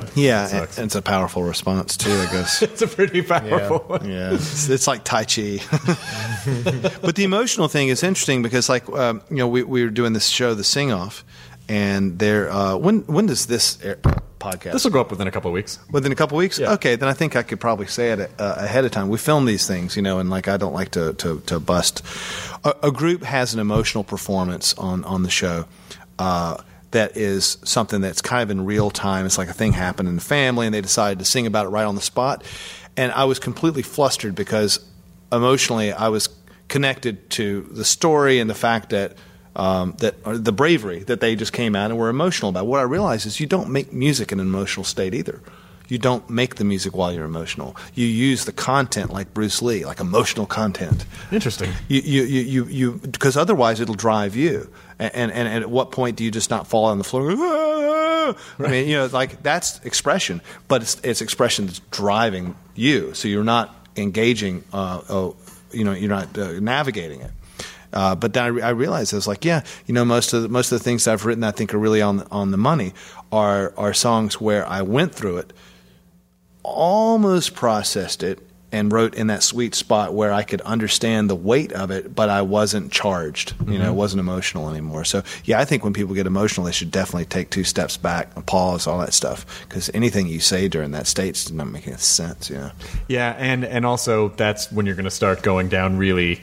Yeah, 0.15 0.47
and, 0.47 0.69
and 0.77 0.85
it's 0.85 0.95
a 0.95 1.01
powerful 1.01 1.43
response 1.43 1.97
too, 1.97 2.09
I 2.09 2.31
guess. 2.31 2.61
it's 2.61 2.81
a 2.81 2.87
pretty 2.87 3.21
powerful 3.21 3.79
one. 3.79 4.09
Yeah, 4.09 4.31
it's, 4.35 4.69
it's 4.69 4.87
like 4.87 5.03
Tai 5.03 5.25
Chi. 5.25 5.59
but 7.01 7.17
the 7.17 7.25
emotional 7.25 7.67
thing 7.67 7.89
is 7.89 8.01
interesting 8.01 8.43
because, 8.43 8.69
like, 8.69 8.87
um, 8.87 9.21
you 9.29 9.35
know, 9.35 9.49
we, 9.49 9.61
we 9.63 9.83
were 9.83 9.89
doing 9.89 10.13
this 10.13 10.27
show, 10.29 10.53
The 10.53 10.63
Sing 10.63 10.93
Off, 10.93 11.25
and 11.67 12.17
there. 12.17 12.49
Uh, 12.49 12.77
when 12.77 13.01
when 13.07 13.25
does 13.25 13.47
this 13.47 13.77
air, 13.83 13.97
podcast? 14.39 14.71
This 14.71 14.85
will 14.85 14.91
go 14.91 15.01
up 15.01 15.11
within 15.11 15.27
a 15.27 15.31
couple 15.31 15.49
of 15.49 15.53
weeks. 15.53 15.79
Within 15.91 16.13
a 16.13 16.15
couple 16.15 16.37
of 16.37 16.39
weeks? 16.39 16.57
Yeah. 16.59 16.71
Okay, 16.75 16.95
then 16.95 17.09
I 17.09 17.13
think 17.13 17.35
I 17.35 17.43
could 17.43 17.59
probably 17.59 17.87
say 17.87 18.11
it 18.11 18.31
uh, 18.39 18.55
ahead 18.57 18.85
of 18.85 18.91
time. 18.91 19.09
We 19.09 19.17
film 19.17 19.43
these 19.43 19.67
things, 19.67 19.97
you 19.97 20.01
know, 20.01 20.19
and 20.19 20.29
like 20.29 20.47
I 20.47 20.55
don't 20.55 20.73
like 20.73 20.91
to 20.91 21.11
to, 21.15 21.41
to 21.41 21.59
bust. 21.59 22.05
A, 22.63 22.87
a 22.87 22.91
group 22.93 23.21
has 23.23 23.53
an 23.53 23.59
emotional 23.59 24.05
performance 24.05 24.73
on 24.75 25.03
on 25.03 25.23
the 25.23 25.29
show. 25.29 25.65
Uh, 26.17 26.55
that 26.93 27.17
is 27.17 27.57
something 27.63 28.01
that's 28.01 28.21
kind 28.21 28.41
of 28.41 28.49
in 28.49 28.65
real 28.65 28.89
time. 28.89 29.25
It's 29.25 29.37
like 29.37 29.49
a 29.49 29.53
thing 29.53 29.73
happened 29.73 30.09
in 30.09 30.15
the 30.15 30.21
family, 30.21 30.65
and 30.65 30.73
they 30.73 30.81
decided 30.81 31.19
to 31.19 31.25
sing 31.25 31.45
about 31.45 31.67
it 31.67 31.69
right 31.69 31.85
on 31.85 31.95
the 31.95 32.01
spot. 32.01 32.43
And 32.95 33.11
I 33.11 33.25
was 33.25 33.37
completely 33.39 33.83
flustered 33.83 34.33
because 34.33 34.83
emotionally 35.31 35.91
I 35.91 36.07
was 36.07 36.29
connected 36.67 37.29
to 37.31 37.61
the 37.71 37.85
story 37.85 38.39
and 38.39 38.49
the 38.49 38.55
fact 38.55 38.89
that 38.91 39.17
um, 39.55 39.95
that 39.99 40.15
or 40.25 40.37
the 40.37 40.51
bravery 40.51 41.03
that 41.03 41.19
they 41.19 41.35
just 41.35 41.53
came 41.53 41.75
out 41.75 41.91
and 41.91 41.99
were 41.99 42.09
emotional 42.09 42.49
about. 42.49 42.65
What 42.65 42.79
I 42.79 42.83
realized 42.83 43.25
is 43.27 43.39
you 43.39 43.45
don't 43.45 43.69
make 43.69 43.93
music 43.93 44.31
in 44.31 44.39
an 44.39 44.47
emotional 44.47 44.83
state 44.83 45.13
either. 45.13 45.41
You 45.89 45.97
don't 45.97 46.27
make 46.29 46.55
the 46.55 46.63
music 46.63 46.95
while 46.95 47.13
you're 47.13 47.25
emotional. 47.25 47.75
You 47.93 48.07
use 48.07 48.45
the 48.45 48.53
content 48.53 49.11
like 49.11 49.33
Bruce 49.33 49.61
Lee, 49.61 49.85
like 49.85 49.99
emotional 49.99 50.45
content. 50.45 51.05
Interesting. 51.31 51.71
You 51.87 52.01
you 52.01 52.23
you 52.23 52.41
you, 52.41 52.65
you 52.65 52.91
because 52.93 53.37
otherwise 53.37 53.79
it'll 53.79 53.93
drive 53.93 54.35
you. 54.35 54.71
And, 54.99 55.31
and 55.31 55.31
and 55.31 55.63
at 55.63 55.69
what 55.69 55.91
point 55.91 56.17
do 56.17 56.23
you 56.23 56.31
just 56.31 56.49
not 56.49 56.67
fall 56.67 56.85
on 56.85 56.97
the 56.97 57.03
floor? 57.03 57.33
"Ah!" 57.35 58.35
I 58.59 58.67
mean, 58.67 58.87
you 58.87 58.95
know, 58.95 59.05
like 59.07 59.43
that's 59.43 59.79
expression, 59.83 60.41
but 60.67 60.81
it's 60.81 60.99
it's 61.03 61.21
expression 61.21 61.65
that's 61.65 61.79
driving 61.91 62.55
you. 62.75 63.13
So 63.13 63.27
you're 63.27 63.43
not 63.43 63.75
engaging. 63.95 64.63
Uh, 64.71 65.01
oh, 65.09 65.35
you 65.71 65.83
know, 65.83 65.93
you're 65.93 66.09
not 66.09 66.37
uh, 66.37 66.59
navigating 66.59 67.21
it. 67.21 67.31
Uh, 67.91 68.15
but 68.15 68.33
then 68.33 68.43
I, 68.43 68.47
re- 68.47 68.61
I 68.63 68.69
realized 68.69 69.13
I 69.13 69.17
was 69.17 69.27
like, 69.27 69.45
yeah, 69.45 69.63
you 69.85 69.93
know, 69.93 70.03
most 70.03 70.33
of 70.33 70.41
the, 70.41 70.49
most 70.49 70.71
of 70.71 70.79
the 70.79 70.83
things 70.83 71.07
I've 71.07 71.25
written, 71.25 71.43
I 71.43 71.51
think 71.51 71.73
are 71.73 71.77
really 71.77 72.01
on 72.01 72.27
on 72.31 72.51
the 72.51 72.57
money, 72.57 72.93
are 73.31 73.73
are 73.77 73.93
songs 73.93 74.41
where 74.41 74.67
I 74.67 74.81
went 74.81 75.13
through 75.13 75.37
it, 75.37 75.53
almost 76.63 77.53
processed 77.53 78.23
it, 78.23 78.42
and 78.73 78.91
wrote 78.91 79.13
in 79.15 79.27
that 79.27 79.43
sweet 79.43 79.75
spot 79.75 80.13
where 80.13 80.33
I 80.33 80.43
could 80.43 80.59
understand 80.61 81.29
the 81.29 81.35
weight 81.35 81.71
of 81.71 81.91
it, 81.91 82.13
but 82.13 82.27
I 82.29 82.41
wasn't 82.41 82.91
charged. 82.91 83.53
You 83.67 83.77
know, 83.79 83.89
it 83.89 83.95
wasn't 83.95 84.19
emotional 84.19 84.69
anymore. 84.69 85.05
So 85.05 85.23
yeah, 85.45 85.59
I 85.59 85.65
think 85.65 85.83
when 85.85 85.93
people 85.93 86.13
get 86.15 86.27
emotional, 86.27 86.65
they 86.65 86.71
should 86.73 86.91
definitely 86.91 87.25
take 87.25 87.49
two 87.49 87.63
steps 87.63 87.95
back, 87.95 88.35
and 88.35 88.45
pause, 88.45 88.87
all 88.87 88.99
that 88.99 89.13
stuff, 89.13 89.45
because 89.69 89.89
anything 89.93 90.27
you 90.27 90.41
say 90.41 90.67
during 90.67 90.91
that 90.91 91.07
state's 91.07 91.49
not 91.51 91.67
making 91.67 91.95
sense. 91.97 92.49
You 92.49 92.57
know. 92.57 92.71
Yeah, 93.07 93.35
and 93.37 93.63
and 93.63 93.85
also 93.85 94.29
that's 94.29 94.71
when 94.71 94.85
you're 94.85 94.95
going 94.95 95.05
to 95.05 95.11
start 95.11 95.41
going 95.43 95.69
down 95.69 95.97
really 95.97 96.41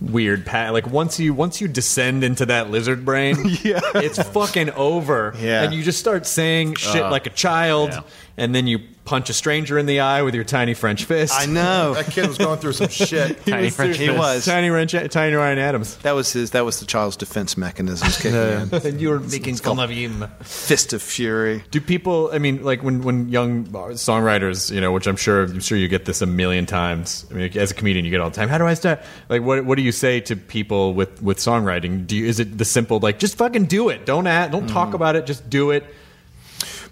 weird 0.00 0.46
path. 0.46 0.72
Like 0.72 0.86
once 0.86 1.18
you 1.18 1.34
once 1.34 1.60
you 1.60 1.68
descend 1.68 2.22
into 2.24 2.46
that 2.46 2.70
lizard 2.70 3.04
brain, 3.04 3.36
yeah, 3.62 3.80
it's 3.96 4.22
fucking 4.22 4.70
over. 4.70 5.34
Yeah. 5.38 5.64
and 5.64 5.74
you 5.74 5.82
just 5.82 5.98
start 5.98 6.26
saying 6.26 6.74
shit 6.76 7.02
Uh, 7.02 7.10
like 7.10 7.26
a 7.26 7.30
child, 7.30 7.90
yeah. 7.90 8.00
and 8.36 8.54
then 8.54 8.66
you 8.66 8.78
punch 9.08 9.30
a 9.30 9.32
stranger 9.32 9.78
in 9.78 9.86
the 9.86 10.00
eye 10.00 10.20
with 10.20 10.34
your 10.34 10.44
tiny 10.44 10.74
French 10.74 11.04
fist. 11.04 11.32
I 11.34 11.46
know 11.46 11.94
That 11.94 12.10
kid 12.10 12.28
was 12.28 12.36
going 12.36 12.58
through 12.58 12.74
some 12.74 12.88
shit. 12.88 13.38
He 13.40 13.52
was 13.54 13.74
through- 13.74 13.94
He 13.94 14.10
was 14.10 14.44
tiny 14.44 14.68
French, 14.68 14.92
tiny 15.10 15.34
Ryan 15.34 15.58
Adams. 15.58 15.96
That 15.98 16.12
was 16.12 16.30
his. 16.30 16.50
That 16.50 16.66
was 16.66 16.78
the 16.80 16.84
child's 16.84 17.16
defense 17.16 17.56
mechanisms 17.56 18.18
kicking 18.18 18.34
in. 18.34 18.68
and 18.86 19.00
you 19.00 19.08
were 19.08 19.20
making 19.20 19.56
fun 19.56 19.78
of 19.78 19.88
him. 19.88 20.26
Fist 20.42 20.92
of 20.92 21.00
fury. 21.00 21.64
Do 21.70 21.80
people? 21.80 22.28
I 22.34 22.38
mean, 22.38 22.62
like 22.62 22.82
when 22.82 23.00
when 23.00 23.30
young 23.30 23.64
songwriters, 23.64 24.70
you 24.70 24.80
know, 24.80 24.92
which 24.92 25.06
I'm 25.06 25.16
sure 25.16 25.44
I'm 25.44 25.60
sure 25.60 25.78
you 25.78 25.88
get 25.88 26.04
this 26.04 26.20
a 26.20 26.26
million 26.26 26.66
times. 26.66 27.24
I 27.30 27.34
mean, 27.34 27.56
as 27.56 27.70
a 27.70 27.74
comedian, 27.74 28.04
you 28.04 28.10
get 28.10 28.18
it 28.18 28.22
all 28.22 28.30
the 28.30 28.36
time. 28.36 28.50
How 28.50 28.58
do 28.58 28.66
I 28.66 28.74
start? 28.74 29.00
Like, 29.30 29.42
what 29.42 29.64
what 29.64 29.76
do 29.76 29.82
you 29.82 29.92
say 29.92 30.20
to 30.20 30.36
people 30.36 30.92
with 30.92 31.22
with 31.22 31.38
songwriting? 31.38 32.06
Do 32.06 32.14
you, 32.14 32.26
is 32.26 32.40
it 32.40 32.58
the 32.58 32.66
simple 32.66 32.98
like 32.98 33.18
just 33.18 33.38
fucking 33.38 33.66
do 33.66 33.88
it? 33.88 34.04
Don't 34.04 34.26
add, 34.26 34.52
don't 34.52 34.68
talk 34.68 34.90
mm. 34.90 34.94
about 34.94 35.16
it. 35.16 35.24
Just 35.24 35.48
do 35.48 35.70
it. 35.70 35.84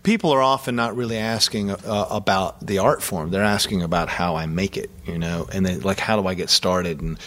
People 0.06 0.30
are 0.32 0.40
often 0.40 0.76
not 0.76 0.96
really 0.96 1.18
asking 1.18 1.70
uh, 1.72 2.06
about 2.10 2.64
the 2.64 2.78
art 2.78 3.02
form. 3.02 3.30
They're 3.30 3.42
asking 3.42 3.82
about 3.82 4.08
how 4.08 4.36
I 4.36 4.46
make 4.46 4.76
it, 4.76 4.88
you 5.04 5.18
know, 5.18 5.48
and 5.52 5.66
they 5.66 5.76
like 5.76 5.98
how 5.98 6.14
do 6.20 6.28
I 6.28 6.34
get 6.34 6.48
started. 6.48 7.00
And 7.02 7.18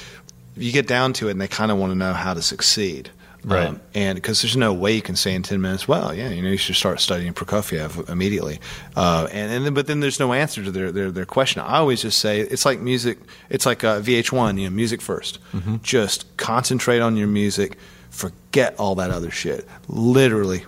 you 0.55 0.71
get 0.71 0.87
down 0.87 1.11
to 1.13 1.27
it, 1.27 1.31
and 1.31 1.41
they 1.41 1.47
kind 1.49 1.71
of 1.71 1.77
want 1.77 1.91
to 1.91 1.97
know 1.97 2.13
how 2.13 2.33
to 2.33 2.41
succeed. 2.41 3.11
Um, 3.43 3.49
Right. 3.51 3.79
and 3.95 4.15
because 4.15 4.41
there's 4.41 4.57
no 4.57 4.73
way 4.73 4.93
you 4.93 5.01
can 5.01 5.15
say 5.15 5.33
in 5.33 5.43
10 5.43 5.61
minutes, 5.61 5.87
well, 5.87 6.13
yeah, 6.13 6.29
you 6.29 6.41
know, 6.41 6.49
you 6.49 6.57
should 6.57 6.75
start 6.75 6.99
studying 6.99 7.33
Prokofiev 7.33 8.09
immediately. 8.09 8.59
Uh, 8.97 9.27
and, 9.31 9.49
and 9.51 9.65
then, 9.65 9.73
but 9.73 9.87
then 9.87 9.99
there's 10.01 10.19
no 10.19 10.33
answer 10.33 10.61
to 10.63 10.71
their, 10.71 10.91
their, 10.91 11.09
their 11.09 11.25
question. 11.25 11.61
I 11.61 11.77
always 11.77 12.01
just 12.01 12.19
say 12.19 12.41
it's 12.41 12.65
like 12.65 12.79
music, 12.81 13.17
it's 13.49 13.65
like 13.65 13.83
uh, 13.85 14.01
VH1, 14.01 14.57
you 14.59 14.65
know, 14.69 14.75
music 14.75 14.99
1st 15.01 15.37
Mhm. 15.53 15.81
Just 15.83 16.25
concentrate 16.37 16.99
on 16.99 17.15
your 17.15 17.27
music, 17.29 17.77
forget 18.09 18.75
all 18.77 18.95
that 18.95 19.09
other 19.11 19.31
shit. 19.31 19.65
Literally, 19.87 20.65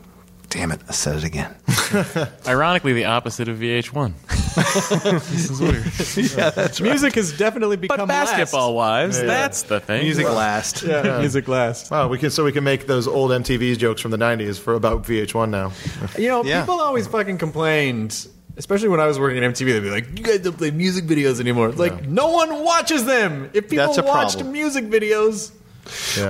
damn 0.51 0.71
it, 0.71 0.79
I 0.87 0.91
said 0.91 1.15
it 1.15 1.23
again. 1.23 1.55
Ironically, 2.47 2.93
the 2.93 3.05
opposite 3.05 3.47
of 3.47 3.57
VH1. 3.57 4.13
this 5.31 5.49
is 5.49 5.59
weird. 5.59 6.37
yeah, 6.37 6.49
that's 6.51 6.79
right. 6.79 6.89
Music 6.89 7.15
has 7.15 7.35
definitely 7.37 7.77
become 7.77 7.97
But 7.97 8.07
basketball 8.07 8.75
wise, 8.75 9.17
Yeah. 9.19 9.25
that's 9.25 9.63
the 9.63 9.79
thing. 9.79 10.03
Music 10.03 10.27
last. 10.27 10.83
Yeah, 10.83 11.19
music 11.19 11.47
last. 11.47 11.89
Wow, 11.89 12.07
we 12.09 12.17
can 12.17 12.29
so 12.29 12.43
we 12.43 12.51
can 12.51 12.63
make 12.63 12.85
those 12.85 13.07
old 13.07 13.31
MTV 13.31 13.77
jokes 13.77 14.01
from 14.01 14.11
the 14.11 14.17
'90s 14.17 14.59
for 14.59 14.73
about 14.75 15.03
VH1 15.03 15.49
now. 15.49 15.71
You 16.17 16.27
know, 16.27 16.43
Yeah. 16.43 16.61
people 16.61 16.79
always 16.79 17.07
fucking 17.07 17.37
complained. 17.37 18.27
Especially 18.57 18.89
when 18.89 18.99
I 18.99 19.07
was 19.07 19.17
working 19.17 19.41
at 19.41 19.49
MTV, 19.53 19.71
they'd 19.71 19.79
be 19.79 19.89
like, 19.89 20.07
"You 20.19 20.23
guys 20.25 20.39
don't 20.39 20.57
play 20.57 20.71
music 20.71 21.05
videos 21.05 21.39
anymore." 21.39 21.69
It's 21.69 21.79
like 21.79 22.05
no 22.07 22.27
one 22.27 22.61
watches 22.63 23.05
them. 23.05 23.49
If 23.53 23.69
people 23.69 23.85
That's 23.85 23.97
a 23.97 24.03
watched 24.03 24.33
problem. 24.39 24.51
music 24.51 24.89
videos, 24.89 25.51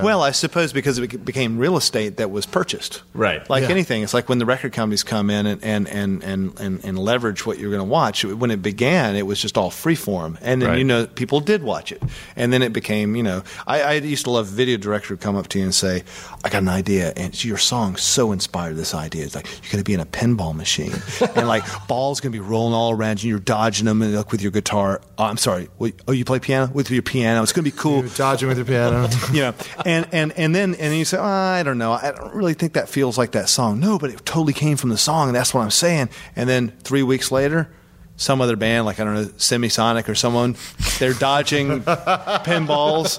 Well, 0.02 0.22
I 0.22 0.30
suppose 0.32 0.72
because 0.72 0.98
it 0.98 1.24
became 1.24 1.58
real 1.58 1.76
estate 1.76 2.16
that 2.16 2.30
was 2.30 2.46
purchased. 2.46 3.02
Right. 3.14 3.48
Like 3.50 3.62
Yeah. 3.64 3.70
anything, 3.70 4.02
it's 4.02 4.14
like 4.14 4.28
when 4.28 4.38
the 4.38 4.46
record 4.46 4.72
companies 4.72 5.02
come 5.02 5.30
in 5.30 5.46
and, 5.46 5.62
and, 5.64 5.88
and, 5.88 6.22
and, 6.22 6.58
and, 6.60 6.84
and 6.84 6.98
leverage 6.98 7.44
what 7.46 7.58
you're 7.58 7.70
going 7.70 7.80
to 7.80 7.84
watch. 7.88 8.24
When 8.24 8.50
it 8.50 8.62
began, 8.62 9.16
it 9.16 9.26
was 9.26 9.40
just 9.40 9.58
all 9.58 9.70
free 9.70 9.94
form. 9.94 10.38
And 10.40 10.60
then, 10.62 10.68
Right. 10.70 10.78
you 10.78 10.84
know, 10.84 11.06
people 11.06 11.40
did 11.40 11.62
watch 11.62 11.92
it. 11.92 12.02
And 12.36 12.52
then 12.52 12.62
it 12.62 12.72
became, 12.72 13.16
you 13.16 13.22
know, 13.22 13.42
I, 13.66 13.82
I 13.82 13.92
used 13.94 14.24
to 14.24 14.30
love 14.30 14.46
video 14.46 14.76
director 14.76 15.16
come 15.16 15.36
up 15.36 15.48
to 15.48 15.58
you 15.58 15.64
and 15.64 15.74
say, 15.74 16.04
I 16.44 16.48
got 16.48 16.62
an 16.62 16.68
idea. 16.68 17.12
And 17.16 17.42
your 17.44 17.58
song 17.58 17.96
so 17.96 18.32
inspired 18.32 18.76
this 18.76 18.94
idea. 18.94 19.24
It's 19.24 19.34
like, 19.34 19.46
you're 19.62 19.72
going 19.72 19.78
to 19.78 19.84
be 19.84 19.94
in 19.94 20.00
a 20.00 20.06
pinball 20.06 20.54
machine. 20.54 20.92
and 21.36 21.46
like, 21.48 21.64
balls 21.88 22.20
going 22.20 22.32
to 22.32 22.36
be 22.38 22.40
rolling 22.40 22.74
all 22.74 22.92
around 22.92 23.22
you. 23.22 23.30
You're 23.30 23.38
dodging 23.40 23.86
them 23.86 24.00
and, 24.02 24.14
like, 24.14 24.30
with 24.32 24.40
your 24.42 24.52
guitar. 24.52 25.00
Oh, 25.18 25.24
I'm 25.24 25.36
sorry. 25.36 25.68
Oh, 26.08 26.12
you 26.12 26.24
play 26.24 26.38
piano? 26.38 26.70
With 26.72 26.90
your 26.90 27.02
piano. 27.02 27.42
It's 27.42 27.52
going 27.52 27.64
to 27.64 27.70
be 27.70 27.76
cool. 27.76 28.04
You 28.04 28.10
Dodging 28.10 28.48
with 28.48 28.58
your 28.58 28.66
piano. 28.66 29.08
you 29.32 29.40
know, 29.41 29.41
and 29.84 30.06
and 30.12 30.32
and 30.32 30.54
then 30.54 30.74
and 30.74 30.94
you 30.94 31.04
say, 31.04 31.18
oh, 31.18 31.22
I 31.22 31.62
don't 31.62 31.78
know, 31.78 31.92
I 31.92 32.12
don't 32.12 32.34
really 32.34 32.54
think 32.54 32.74
that 32.74 32.88
feels 32.88 33.18
like 33.18 33.32
that 33.32 33.48
song. 33.48 33.80
No, 33.80 33.98
but 33.98 34.10
it 34.10 34.24
totally 34.24 34.52
came 34.52 34.76
from 34.76 34.90
the 34.90 34.98
song, 34.98 35.28
and 35.28 35.36
that's 35.36 35.52
what 35.52 35.62
I'm 35.62 35.70
saying. 35.70 36.10
And 36.36 36.48
then 36.48 36.72
three 36.82 37.02
weeks 37.02 37.30
later. 37.30 37.70
Some 38.14 38.42
other 38.42 38.56
band, 38.56 38.84
like 38.84 39.00
I 39.00 39.04
don't 39.04 39.14
know, 39.14 39.24
Semisonic 39.24 40.06
or 40.06 40.14
someone, 40.14 40.54
they're 41.00 41.14
dodging 41.14 41.80
pinballs. 42.44 43.18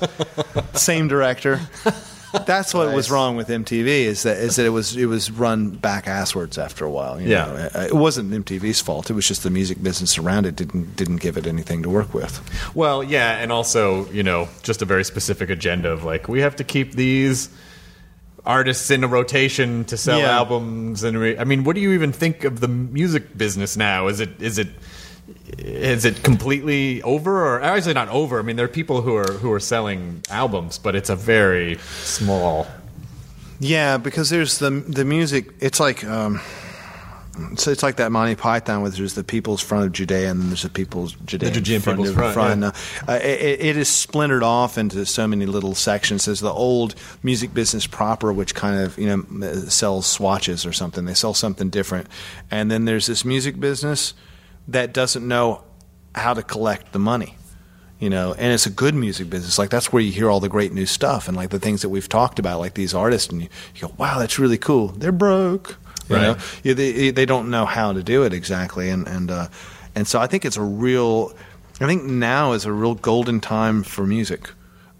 Same 0.78 1.08
director. 1.10 1.60
That's 2.46 2.74
what 2.74 2.94
was 2.94 3.12
wrong 3.12 3.36
with 3.36 3.48
MTV 3.48 3.86
is 4.06 4.24
that 4.24 4.38
is 4.38 4.56
that 4.56 4.66
it 4.66 4.70
was 4.70 4.96
it 4.98 5.06
was 5.06 5.30
run 5.32 5.70
back 5.70 6.06
asswards 6.06 6.58
after 6.58 6.84
a 6.84 6.90
while. 6.90 7.22
you 7.22 7.30
Yeah. 7.30 7.46
know. 7.46 7.70
Uh, 7.76 7.80
it 7.88 7.94
wasn't 7.96 8.32
MTV's 8.32 8.82
fault. 8.82 9.10
It 9.10 9.14
was 9.14 9.28
just 9.28 9.44
the 9.44 9.50
music 9.52 9.82
business 9.84 10.18
around 10.18 10.46
it 10.46 10.56
didn't 10.56 10.96
didn't 10.96 11.18
give 11.18 11.38
it 11.38 11.46
anything 11.48 11.84
to 11.84 11.90
work 11.90 12.14
with. 12.14 12.42
well, 12.76 13.04
yeah, 13.04 13.38
and 13.38 13.52
also 13.52 14.10
you 14.12 14.24
know 14.24 14.50
just 14.64 14.82
a 14.82 14.86
very 14.86 15.04
specific 15.06 15.50
agenda 15.50 15.90
of 15.92 16.04
like 16.04 16.28
we 16.28 16.42
have 16.42 16.56
to 16.58 16.64
keep 16.64 16.94
these 16.94 17.50
artists 18.46 18.92
in 18.92 19.04
a 19.04 19.08
rotation 19.08 19.86
to 19.86 19.96
sell 19.96 20.20
Yeah. 20.20 20.36
albums, 20.38 21.04
and 21.04 21.18
re- 21.18 21.38
I 21.38 21.46
mean, 21.46 21.64
what 21.64 21.76
do 21.76 21.82
you 21.82 21.94
even 21.94 22.12
think 22.12 22.44
of 22.44 22.60
the 22.60 22.68
music 22.68 23.38
business 23.38 23.78
now? 23.78 24.08
Is 24.08 24.20
it 24.20 24.42
is 24.42 24.58
it 24.58 24.68
is 25.58 26.06
it 26.06 26.24
completely 26.24 27.02
over 27.04 27.46
or 27.46 27.62
actually 27.62 27.94
not 27.94 28.10
over? 28.10 28.40
I 28.40 28.42
mean, 28.42 28.56
there 28.56 28.66
are 28.66 28.70
people 28.70 29.02
who 29.02 29.16
are 29.16 29.32
who 29.32 29.52
are 29.52 29.60
selling 29.60 30.22
albums, 30.30 30.78
but 30.78 30.96
it's 30.96 31.10
a 31.10 31.16
very 31.16 31.78
small. 31.78 32.68
Yeah, 33.60 33.98
because 33.98 34.30
there's 34.30 34.60
the 34.60 34.70
the 34.70 35.06
music. 35.06 35.54
It's 35.60 35.80
like 35.80 36.04
um, 36.04 36.42
so 37.56 37.72
it's 37.72 37.82
like 37.82 37.96
that 37.96 38.12
Monty 38.12 38.36
Python, 38.36 38.82
where 38.82 38.92
there's 38.92 39.16
the 39.16 39.24
people's 39.24 39.62
front 39.62 39.86
of 39.86 39.92
Judea, 39.92 40.30
and 40.30 40.50
there's 40.50 40.62
the 40.64 40.70
people's 40.70 41.14
Judea 41.26 41.50
The 41.50 41.56
Judean 41.62 41.82
people's 41.82 42.10
of 42.10 42.34
front, 42.34 42.62
yeah. 42.62 42.72
Uh, 43.08 43.20
it, 43.24 43.62
it 43.62 43.78
is 43.78 43.90
splintered 43.90 44.44
off 44.44 44.78
into 44.78 45.06
so 45.06 45.28
many 45.28 45.46
little 45.46 45.74
sections. 45.74 46.26
There's 46.26 46.42
the 46.42 46.52
old 46.52 46.96
music 47.24 47.54
business 47.54 47.88
proper, 47.88 48.32
which 48.32 48.54
kind 48.54 48.82
of 48.82 48.98
you 49.00 49.08
know 49.08 49.52
sells 49.68 50.06
swatches 50.06 50.66
or 50.66 50.74
something. 50.74 51.06
They 51.06 51.14
sell 51.16 51.34
something 51.34 51.70
different, 51.70 52.08
and 52.52 52.70
then 52.70 52.86
there's 52.86 53.08
this 53.08 53.26
music 53.26 53.60
business 53.60 54.14
that 54.68 54.94
doesn't 54.94 55.28
know 55.28 55.64
how 56.16 56.34
to 56.34 56.44
collect 56.44 56.92
the 56.94 57.00
money 57.00 57.36
you 58.00 58.10
know? 58.10 58.34
And 58.34 58.52
it's 58.52 58.66
a 58.66 58.70
good 58.70 58.94
music 58.96 59.30
business. 59.30 59.58
Like 59.58 59.70
that's 59.70 59.94
where 59.94 60.02
you 60.02 60.12
hear 60.12 60.30
all 60.30 60.42
the 60.42 60.50
great 60.50 60.74
new 60.74 60.86
stuff 60.86 61.30
and 61.30 61.38
like 61.38 61.52
the 61.52 61.60
things 61.60 61.84
that 61.84 61.90
we've 61.90 62.10
talked 62.10 62.38
about 62.38 62.60
like 62.60 62.74
these 62.74 62.94
artists 62.94 63.32
and 63.32 63.42
you, 63.44 63.48
you 63.76 63.82
go 63.88 63.94
wow 63.98 64.20
that's 64.20 64.38
really 64.38 64.58
cool. 64.58 64.88
They're 64.90 65.14
broke. 65.14 65.78
You 66.10 66.16
Right. 66.18 66.22
know? 66.24 66.38
Yeah, 66.64 66.74
they, 66.74 67.12
they 67.12 67.26
don't 67.26 67.50
know 67.50 67.66
how 67.66 67.94
to 67.94 68.04
do 68.04 68.24
it 68.24 68.34
exactly 68.34 68.90
and 68.90 69.08
and 69.08 69.32
uh, 69.32 69.48
and 69.96 70.06
so 70.06 70.20
I 70.20 70.28
think 70.28 70.44
it's 70.44 70.58
a 70.58 70.62
real 70.62 71.34
I 71.80 71.86
think 71.88 72.04
now 72.04 72.52
is 72.52 72.66
a 72.66 72.74
real 72.74 72.96
golden 72.96 73.40
time 73.40 73.84
for 73.84 74.06
music 74.06 74.50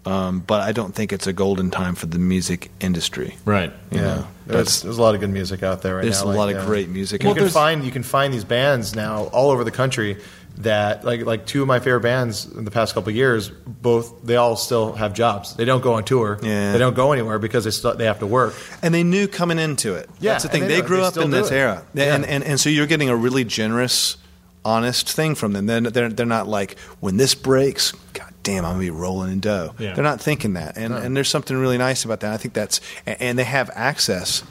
um, 0.06 0.40
but 0.40 0.60
I 0.62 0.72
don't 0.72 0.94
think 0.94 1.12
it's 1.12 1.26
a 1.26 1.32
golden 1.32 1.70
time 1.70 1.94
for 1.94 2.06
the 2.06 2.18
music 2.18 2.70
industry 2.80 3.36
Right. 3.44 3.72
you 3.90 3.98
Yeah, 3.98 4.02
know 4.04 4.26
there's, 4.46 4.82
there's 4.82 4.98
a 4.98 5.02
lot 5.02 5.14
of 5.14 5.20
good 5.20 5.30
music 5.30 5.62
out 5.62 5.82
there 5.82 5.96
right 5.96 6.02
There's 6.02 6.22
now. 6.24 6.30
a 6.30 6.34
lot 6.36 6.50
of 6.50 6.56
uh, 6.58 6.66
great 6.66 6.88
music 6.88 7.22
You 7.22 7.30
out 7.30 7.36
can 7.36 7.44
there. 7.44 7.50
find 7.52 7.84
you 7.84 7.90
can 7.90 8.02
find 8.02 8.32
these 8.34 8.44
bands 8.44 8.94
now 8.94 9.24
all 9.32 9.50
over 9.50 9.64
the 9.64 9.70
country 9.70 10.18
that 10.58 11.04
like 11.04 11.24
like 11.26 11.46
two 11.46 11.62
of 11.62 11.66
my 11.68 11.80
favorite 11.80 12.02
bands 12.02 12.44
in 12.46 12.64
the 12.64 12.70
past 12.70 12.94
couple 12.94 13.08
of 13.10 13.16
years. 13.16 13.48
Both 13.48 14.22
they 14.24 14.36
all 14.36 14.54
still 14.56 14.92
have 14.92 15.12
jobs. 15.14 15.56
They 15.56 15.64
don't 15.64 15.82
go 15.82 15.94
on 15.94 16.04
tour. 16.04 16.38
Yeah. 16.42 16.72
They 16.72 16.78
don't 16.78 16.94
go 16.94 17.10
anywhere 17.12 17.40
because 17.40 17.64
they 17.64 17.70
still, 17.72 17.96
they 17.96 18.04
have 18.04 18.20
to 18.20 18.26
work. 18.26 18.54
and 18.82 18.94
they 18.94 19.02
knew 19.02 19.26
coming 19.26 19.58
into 19.58 19.94
it. 19.94 20.08
Yeah, 20.20 20.32
That's 20.32 20.44
the 20.44 20.50
thing. 20.50 20.62
they 20.68 20.80
They, 20.80 20.82
grew 20.82 20.98
they 20.98 21.02
up 21.04 21.16
in 21.16 21.30
this 21.32 21.50
it. 21.50 21.54
era, 21.56 21.84
Yeah. 21.94 22.14
and, 22.14 22.24
and 22.24 22.44
and 22.44 22.60
so 22.60 22.68
you're 22.70 22.86
getting 22.86 23.08
a 23.08 23.16
really 23.16 23.42
generous, 23.44 24.16
honest 24.64 25.10
thing 25.10 25.34
from 25.34 25.54
them. 25.54 25.66
They're 25.66 25.80
they're, 25.80 26.08
they're 26.10 26.26
not 26.26 26.46
like 26.46 26.78
when 27.00 27.16
this 27.16 27.34
breaks. 27.34 27.92
God 28.12 28.32
damn, 28.44 28.64
I'm 28.64 28.74
gonna 28.74 28.80
be 28.84 28.90
rolling 28.90 29.32
in 29.32 29.40
dough. 29.40 29.74
Yeah. 29.78 29.94
They're 29.94 30.04
not 30.04 30.20
thinking 30.20 30.52
that, 30.52 30.76
and 30.76 30.94
and 30.94 31.16
there's 31.16 31.28
something 31.28 31.56
really 31.56 31.78
nice 31.78 32.04
about 32.04 32.20
that. 32.20 32.32
I 32.32 32.36
think 32.36 32.54
that's 32.54 32.80
and, 33.06 33.36
they 33.36 33.44
have 33.44 33.70
access 33.74 34.44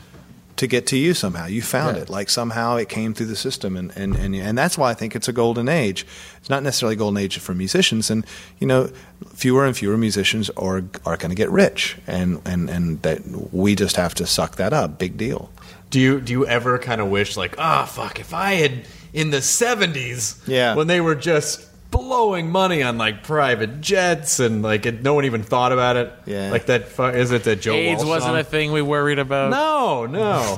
to 0.57 0.67
get 0.67 0.85
to 0.87 0.97
you 0.97 1.13
somehow. 1.15 1.45
You 1.47 1.61
found 1.63 1.95
Yeah. 1.97 2.03
it. 2.03 2.09
Like 2.09 2.29
somehow 2.29 2.75
it 2.75 2.87
came 2.89 3.13
through 3.13 3.25
the 3.27 3.35
system, 3.35 3.75
and, 3.77 3.91
and, 3.95 4.15
and 4.15 4.35
and 4.35 4.57
that's 4.57 4.77
why 4.77 4.91
I 4.91 4.93
think 4.93 5.15
it's 5.15 5.27
a 5.27 5.33
golden 5.33 5.67
age. 5.69 6.05
It's 6.37 6.49
not 6.49 6.61
necessarily 6.61 6.93
a 6.95 6.97
golden 6.97 7.17
age 7.23 7.37
for 7.39 7.53
musicians, 7.55 8.11
and 8.11 8.25
you 8.59 8.67
know, 8.67 8.89
fewer 9.33 9.65
and 9.65 9.75
fewer 9.77 9.97
musicians 9.97 10.49
are 10.51 10.83
are 11.05 11.17
going 11.17 11.29
to 11.29 11.35
get 11.35 11.49
rich, 11.49 11.97
and 12.05 12.41
and 12.45 12.69
and 12.69 13.01
that 13.03 13.21
we 13.53 13.73
just 13.75 13.95
have 13.95 14.13
to 14.15 14.27
suck 14.27 14.57
that 14.57 14.73
up. 14.73 14.99
Big 14.99 15.17
deal. 15.17 15.49
Do 15.89 15.99
you 15.99 16.19
do 16.21 16.33
you 16.33 16.45
ever 16.47 16.77
kind 16.79 16.99
of 17.01 17.09
wish 17.09 17.37
like 17.37 17.55
ah 17.59 17.85
fuck 17.85 18.19
if 18.19 18.33
I 18.33 18.53
had 18.55 18.85
in 19.13 19.29
the 19.29 19.41
seventies 19.41 20.41
Yeah. 20.47 20.73
when 20.75 20.87
they 20.87 20.99
were 21.01 21.15
just 21.15 21.61
blowing 21.93 22.49
money 22.49 22.81
on 22.81 22.97
like 22.97 23.23
private 23.23 23.79
jets 23.79 24.39
and 24.39 24.61
like 24.61 24.85
it, 24.85 25.03
no 25.03 25.13
one 25.13 25.25
even 25.25 25.43
thought 25.43 25.71
about 25.71 25.95
it. 25.95 26.11
Yeah. 26.25 26.49
like 26.51 26.65
that. 26.65 26.87
Fu- 26.89 27.03
is 27.05 27.31
it 27.31 27.43
that 27.43 27.61
Joe 27.61 27.73
AIDS 27.73 27.99
Walsh 28.03 28.09
wasn't 28.09 28.31
song? 28.31 28.39
a 28.39 28.43
thing 28.43 28.71
we 28.71 28.81
worried 28.81 29.19
about. 29.19 29.51
No, 29.51 30.05
no. 30.05 30.57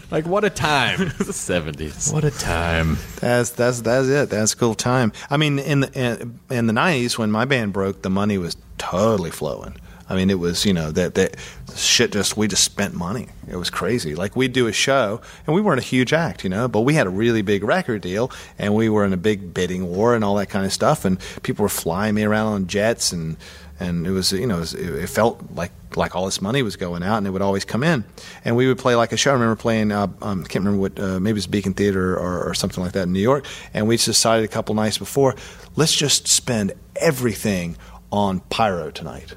like 0.10 0.26
what 0.26 0.44
a 0.44 0.50
time. 0.50 1.12
the 1.18 1.32
seventies. 1.32 2.10
What 2.12 2.24
a 2.24 2.30
time. 2.30 2.96
That's 3.20 3.50
that's 3.50 3.82
that's 3.82 4.08
it. 4.08 4.30
That's 4.30 4.54
a 4.54 4.56
cool 4.56 4.74
time. 4.74 5.12
I 5.28 5.36
mean, 5.36 5.58
in 5.58 5.80
the 5.80 5.92
in, 5.92 6.40
in 6.50 6.66
the 6.66 6.72
nineties 6.72 7.18
when 7.18 7.30
my 7.30 7.44
band 7.44 7.72
broke, 7.72 8.02
the 8.02 8.10
money 8.10 8.38
was 8.38 8.56
totally 8.78 9.30
flowing. 9.30 9.76
I 10.10 10.16
mean, 10.16 10.28
it 10.28 10.38
was 10.40 10.66
you 10.66 10.74
know 10.74 10.90
that 10.90 11.14
that 11.14 11.36
shit 11.76 12.10
just 12.10 12.36
we 12.36 12.48
just 12.48 12.64
spent 12.64 12.94
money. 12.94 13.28
It 13.48 13.56
was 13.56 13.70
crazy. 13.70 14.16
Like 14.16 14.34
we'd 14.34 14.52
do 14.52 14.66
a 14.66 14.72
show, 14.72 15.20
and 15.46 15.54
we 15.54 15.60
weren't 15.60 15.80
a 15.80 15.84
huge 15.84 16.12
act, 16.12 16.42
you 16.42 16.50
know, 16.50 16.66
but 16.66 16.80
we 16.80 16.94
had 16.94 17.06
a 17.06 17.10
really 17.10 17.42
big 17.42 17.62
record 17.62 18.02
deal, 18.02 18.30
and 18.58 18.74
we 18.74 18.88
were 18.88 19.04
in 19.04 19.12
a 19.12 19.16
big 19.16 19.54
bidding 19.54 19.88
war 19.88 20.16
and 20.16 20.24
all 20.24 20.34
that 20.34 20.48
kind 20.50 20.66
of 20.66 20.72
stuff, 20.72 21.04
and 21.04 21.18
people 21.44 21.62
were 21.62 21.68
flying 21.68 22.16
me 22.16 22.24
around 22.24 22.52
on 22.52 22.66
jets, 22.66 23.12
and 23.12 23.36
and 23.78 24.04
it 24.04 24.10
was 24.10 24.32
you 24.32 24.46
know 24.48 24.56
it, 24.56 24.60
was, 24.60 24.74
it 24.74 25.08
felt 25.08 25.40
like 25.54 25.70
like 25.96 26.14
all 26.14 26.24
this 26.24 26.42
money 26.42 26.62
was 26.62 26.74
going 26.76 27.04
out, 27.04 27.18
and 27.18 27.26
it 27.26 27.30
would 27.30 27.42
always 27.42 27.64
come 27.64 27.84
in, 27.84 28.04
and 28.44 28.56
we 28.56 28.66
would 28.66 28.78
play 28.78 28.96
like 28.96 29.12
a 29.12 29.16
show. 29.16 29.30
I 29.30 29.34
remember 29.34 29.56
playing, 29.56 29.92
uh, 29.92 30.08
um, 30.22 30.44
I 30.44 30.48
can't 30.48 30.64
remember 30.64 30.80
what, 30.80 31.00
uh, 31.00 31.18
maybe 31.18 31.30
it 31.30 31.34
was 31.34 31.46
Beacon 31.46 31.74
Theater 31.74 32.16
or, 32.16 32.48
or 32.48 32.54
something 32.54 32.82
like 32.82 32.92
that 32.92 33.04
in 33.04 33.12
New 33.12 33.20
York, 33.20 33.46
and 33.74 33.88
we 33.88 33.96
decided 33.96 34.44
a 34.44 34.48
couple 34.48 34.74
nights 34.74 34.98
before, 34.98 35.34
let's 35.76 35.94
just 35.94 36.28
spend 36.28 36.72
everything 36.96 37.76
on 38.12 38.40
pyro 38.40 38.90
tonight. 38.90 39.34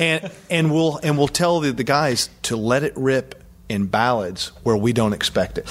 and 0.00 0.30
and 0.50 0.72
we'll 0.72 0.98
and 1.02 1.18
we'll 1.18 1.28
tell 1.28 1.60
the, 1.60 1.72
the 1.72 1.84
guys 1.84 2.30
to 2.42 2.56
let 2.56 2.82
it 2.82 2.92
rip 2.96 3.42
in 3.68 3.86
ballads 3.86 4.52
where 4.62 4.76
we 4.76 4.92
don't 4.92 5.12
expect 5.12 5.58
it. 5.58 5.66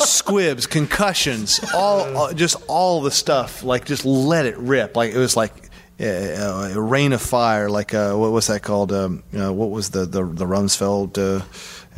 Squibs, 0.00 0.66
concussions, 0.66 1.60
all, 1.74 2.16
all 2.16 2.32
just 2.32 2.56
all 2.66 3.02
the 3.02 3.10
stuff. 3.10 3.62
Like 3.62 3.84
just 3.84 4.04
let 4.04 4.46
it 4.46 4.56
rip. 4.58 4.96
Like 4.96 5.12
it 5.12 5.18
was 5.18 5.36
like. 5.36 5.52
Uh, 6.00 6.70
uh, 6.76 6.80
rain 6.80 7.12
of 7.12 7.20
fire, 7.20 7.68
like 7.68 7.92
uh, 7.92 8.14
what 8.14 8.30
was 8.30 8.46
that 8.46 8.62
called? 8.62 8.92
Um, 8.92 9.24
uh, 9.36 9.52
what 9.52 9.70
was 9.70 9.90
the 9.90 10.06
the, 10.06 10.24
the 10.24 10.44
Rumsfeld? 10.44 11.18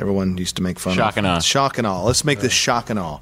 Everyone 0.01 0.39
used 0.39 0.57
to 0.57 0.63
make 0.63 0.79
fun 0.79 0.97
Shock 0.97 1.13
of 1.13 1.19
and 1.19 1.27
awe. 1.27 1.41
Shock 1.41 1.77
and 1.77 1.87
awe. 1.87 2.03
Let's 2.05 2.25
make 2.25 2.41
this 2.41 2.55
shock 2.55 2.89
and 2.89 2.99
awe. 2.99 3.19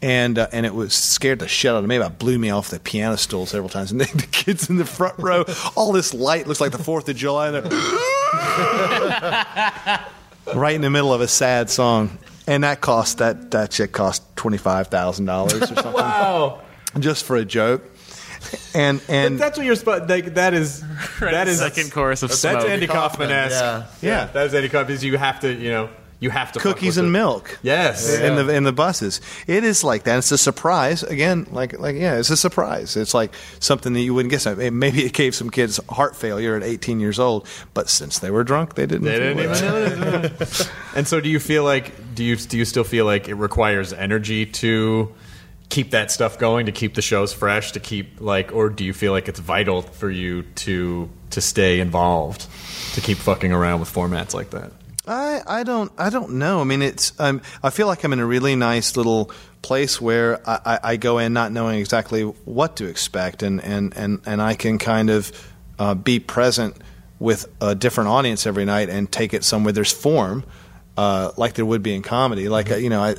And 0.00 0.38
uh, 0.38 0.48
and 0.50 0.64
it 0.64 0.74
was 0.74 0.94
scared 0.94 1.40
the 1.40 1.46
shit 1.46 1.70
out 1.70 1.84
of 1.84 1.86
me. 1.86 1.96
It 1.96 2.18
blew 2.18 2.38
me 2.38 2.48
off 2.48 2.70
the 2.70 2.80
piano 2.80 3.18
stool 3.18 3.44
several 3.44 3.68
times. 3.68 3.92
And 3.92 4.00
the, 4.00 4.06
the 4.16 4.26
kids 4.26 4.70
in 4.70 4.76
the 4.76 4.86
front 4.86 5.18
row, 5.18 5.44
all 5.76 5.92
this 5.92 6.14
light 6.14 6.46
looks 6.46 6.60
like 6.60 6.72
the 6.72 6.82
Fourth 6.82 7.06
of 7.10 7.16
July. 7.16 7.48
And 7.48 7.56
they're 7.56 7.62
right 10.54 10.74
in 10.74 10.80
the 10.80 10.90
middle 10.90 11.12
of 11.12 11.20
a 11.20 11.28
sad 11.28 11.68
song. 11.68 12.16
And 12.46 12.64
that 12.64 12.80
cost 12.80 13.18
that 13.18 13.50
that 13.50 13.74
shit 13.74 13.92
cost 13.92 14.22
twenty 14.34 14.58
five 14.58 14.88
thousand 14.88 15.26
dollars 15.26 15.62
or 15.62 15.66
something. 15.66 15.92
Wow. 15.92 16.62
Just 16.98 17.24
for 17.24 17.36
a 17.36 17.44
joke. 17.44 17.84
And 18.74 19.02
and 19.08 19.38
But 19.38 19.44
that's 19.44 19.58
what 19.58 19.66
you're 19.66 19.76
supposed. 19.76 20.08
Like, 20.08 20.34
that 20.34 20.54
is 20.54 20.82
that 21.20 21.46
is 21.46 21.58
second 21.58 21.92
chorus 21.92 22.22
of 22.22 22.30
songs. 22.30 22.42
That's 22.42 22.62
Smoke. 22.64 22.72
Andy 22.72 22.86
Kaufman 22.86 23.30
esque. 23.30 23.52
Yeah. 23.52 23.86
yeah, 24.00 24.24
that 24.32 24.46
is 24.46 24.54
Andy 24.54 24.68
Kaufman. 24.68 24.86
Because 24.86 25.04
you 25.04 25.16
have 25.18 25.40
to, 25.40 25.52
you 25.52 25.70
know, 25.70 25.90
you 26.22 26.30
have 26.30 26.52
to 26.52 26.60
cookies 26.60 26.98
and 26.98 27.08
it. 27.08 27.10
milk. 27.10 27.58
Yes. 27.62 28.08
in 28.16 28.36
the 28.36 28.54
in 28.54 28.62
the 28.62 28.72
buses. 28.72 29.20
It 29.48 29.64
is 29.64 29.82
like 29.82 30.04
that. 30.04 30.18
It's 30.18 30.30
a 30.30 30.38
surprise 30.38 31.02
again. 31.02 31.48
Like 31.50 31.76
like 31.80 31.96
yeah, 31.96 32.16
it's 32.16 32.30
a 32.30 32.36
surprise. 32.36 32.96
It's 32.96 33.12
like 33.12 33.34
something 33.58 33.92
that 33.94 34.00
you 34.02 34.14
wouldn't 34.14 34.30
guess. 34.30 34.46
Maybe 34.46 35.04
it 35.04 35.14
gave 35.14 35.34
some 35.34 35.50
kids 35.50 35.80
heart 35.88 36.14
failure 36.14 36.54
at 36.54 36.62
18 36.62 37.00
years 37.00 37.18
old, 37.18 37.48
but 37.74 37.90
since 37.90 38.20
they 38.20 38.30
were 38.30 38.44
drunk, 38.44 38.76
they 38.76 38.86
didn't. 38.86 39.02
They 39.02 39.18
didn't 39.18 39.40
even 39.40 39.60
know. 39.60 40.22
it. 40.22 40.70
and 40.94 41.08
so, 41.08 41.20
do 41.20 41.28
you 41.28 41.40
feel 41.40 41.64
like 41.64 42.14
do 42.14 42.22
you 42.22 42.36
do 42.36 42.56
you 42.56 42.64
still 42.64 42.84
feel 42.84 43.04
like 43.04 43.28
it 43.28 43.34
requires 43.34 43.92
energy 43.92 44.46
to 44.46 45.12
keep 45.70 45.90
that 45.90 46.12
stuff 46.12 46.38
going, 46.38 46.66
to 46.66 46.72
keep 46.72 46.94
the 46.94 47.02
shows 47.02 47.32
fresh, 47.32 47.72
to 47.72 47.80
keep 47.80 48.20
like, 48.20 48.52
or 48.52 48.68
do 48.68 48.84
you 48.84 48.92
feel 48.92 49.10
like 49.10 49.26
it's 49.26 49.40
vital 49.40 49.82
for 49.82 50.08
you 50.08 50.42
to 50.54 51.10
to 51.30 51.40
stay 51.40 51.80
involved, 51.80 52.46
to 52.94 53.00
keep 53.00 53.18
fucking 53.18 53.50
around 53.50 53.80
with 53.80 53.92
formats 53.92 54.34
like 54.34 54.50
that? 54.50 54.70
I, 55.06 55.40
I 55.46 55.62
don't 55.64 55.90
I 55.98 56.10
don't 56.10 56.34
know. 56.34 56.60
I 56.60 56.64
mean, 56.64 56.80
it's 56.82 57.18
um, 57.18 57.42
I 57.62 57.70
feel 57.70 57.86
like 57.86 58.04
I'm 58.04 58.12
in 58.12 58.20
a 58.20 58.26
really 58.26 58.54
nice 58.54 58.96
little 58.96 59.30
place 59.60 60.00
where 60.00 60.40
I, 60.48 60.60
I, 60.64 60.78
I 60.92 60.96
go 60.96 61.18
in 61.18 61.32
not 61.32 61.50
knowing 61.50 61.80
exactly 61.80 62.22
what 62.22 62.76
to 62.76 62.86
expect, 62.86 63.42
and 63.42 63.62
and 63.62 63.96
and, 63.96 64.20
and 64.26 64.40
I 64.40 64.54
can 64.54 64.78
kind 64.78 65.10
of 65.10 65.32
uh, 65.78 65.94
be 65.94 66.20
present 66.20 66.76
with 67.18 67.46
a 67.60 67.74
different 67.74 68.10
audience 68.10 68.46
every 68.46 68.64
night 68.64 68.88
and 68.88 69.10
take 69.10 69.34
it 69.34 69.44
somewhere 69.44 69.72
there's 69.72 69.92
form, 69.92 70.44
uh, 70.96 71.30
like 71.36 71.54
there 71.54 71.66
would 71.66 71.82
be 71.82 71.94
in 71.94 72.02
comedy. 72.02 72.48
Like 72.48 72.70
uh, 72.70 72.76
you 72.76 72.90
know, 72.90 73.02
I 73.02 73.10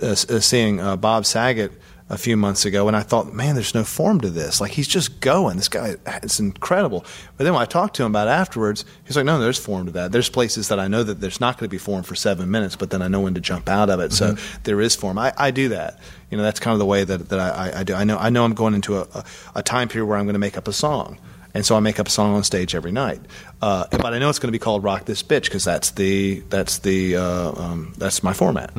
uh, 0.00 0.06
uh, 0.06 0.14
seeing 0.14 0.80
uh, 0.80 0.96
Bob 0.96 1.26
Saget 1.26 1.72
a 2.08 2.18
few 2.18 2.36
months 2.36 2.64
ago, 2.64 2.88
and 2.88 2.96
I 2.96 3.00
thought, 3.00 3.32
man, 3.32 3.54
there's 3.54 3.74
no 3.74 3.84
form 3.84 4.20
to 4.20 4.28
this. 4.28 4.60
Like 4.60 4.72
he's 4.72 4.88
just 4.88 5.20
going. 5.20 5.56
This 5.56 5.68
guy, 5.68 5.96
it's 6.22 6.38
incredible. 6.40 7.06
But 7.36 7.44
then 7.44 7.54
when 7.54 7.62
I 7.62 7.64
talked 7.64 7.96
to 7.96 8.04
him 8.04 8.12
about 8.12 8.28
it 8.28 8.32
afterwards, 8.32 8.84
he's 9.04 9.16
like, 9.16 9.24
no, 9.24 9.40
there's 9.40 9.58
form 9.58 9.86
to 9.86 9.92
that. 9.92 10.12
There's 10.12 10.28
places 10.28 10.68
that 10.68 10.78
I 10.78 10.88
know 10.88 11.02
that 11.02 11.20
there's 11.20 11.40
not 11.40 11.56
going 11.56 11.68
to 11.68 11.70
be 11.70 11.78
form 11.78 12.02
for 12.02 12.14
seven 12.14 12.50
minutes, 12.50 12.76
but 12.76 12.90
then 12.90 13.00
I 13.02 13.08
know 13.08 13.20
when 13.20 13.34
to 13.34 13.40
jump 13.40 13.68
out 13.68 13.88
of 13.88 14.00
it. 14.00 14.12
So 14.12 14.36
there 14.64 14.80
is 14.80 14.94
form. 14.94 15.18
I, 15.18 15.32
I 15.38 15.50
do 15.50 15.70
that. 15.70 16.00
You 16.30 16.36
know, 16.36 16.42
that's 16.42 16.60
kind 16.60 16.72
of 16.72 16.78
the 16.78 16.86
way 16.86 17.04
that, 17.04 17.28
that 17.30 17.40
I, 17.40 17.80
I, 17.80 17.82
do. 17.84 17.94
I 17.94 18.04
know 18.04 18.18
I 18.18 18.30
know 18.30 18.44
I'm 18.44 18.54
going 18.54 18.74
into 18.74 18.98
a, 18.98 19.06
a, 19.14 19.24
a 19.56 19.62
time 19.62 19.88
period 19.88 20.06
where 20.06 20.18
I'm 20.18 20.24
going 20.24 20.34
to 20.34 20.38
make 20.40 20.58
up 20.58 20.68
a 20.68 20.72
song. 20.72 21.18
And 21.54 21.66
so 21.66 21.76
I 21.76 21.80
make 21.80 22.00
up 22.00 22.06
a 22.06 22.10
song 22.10 22.34
on 22.34 22.44
stage 22.44 22.74
every 22.74 22.92
night, 22.92 23.20
uh, 23.60 23.84
but 23.90 24.14
I 24.14 24.18
know 24.18 24.30
it's 24.30 24.38
going 24.38 24.48
to 24.48 24.52
be 24.52 24.58
called 24.58 24.82
"Rock 24.82 25.04
This 25.04 25.22
Bitch" 25.22 25.44
because 25.44 25.64
that's 25.64 25.90
the 25.90 26.40
that's 26.48 26.78
the 26.78 27.16
uh, 27.16 27.52
um, 27.52 27.92
that's 27.98 28.22
my 28.22 28.32
format. 28.32 28.72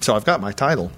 So 0.00 0.14
I've 0.14 0.24
got 0.24 0.40
my 0.40 0.52
title. 0.52 0.92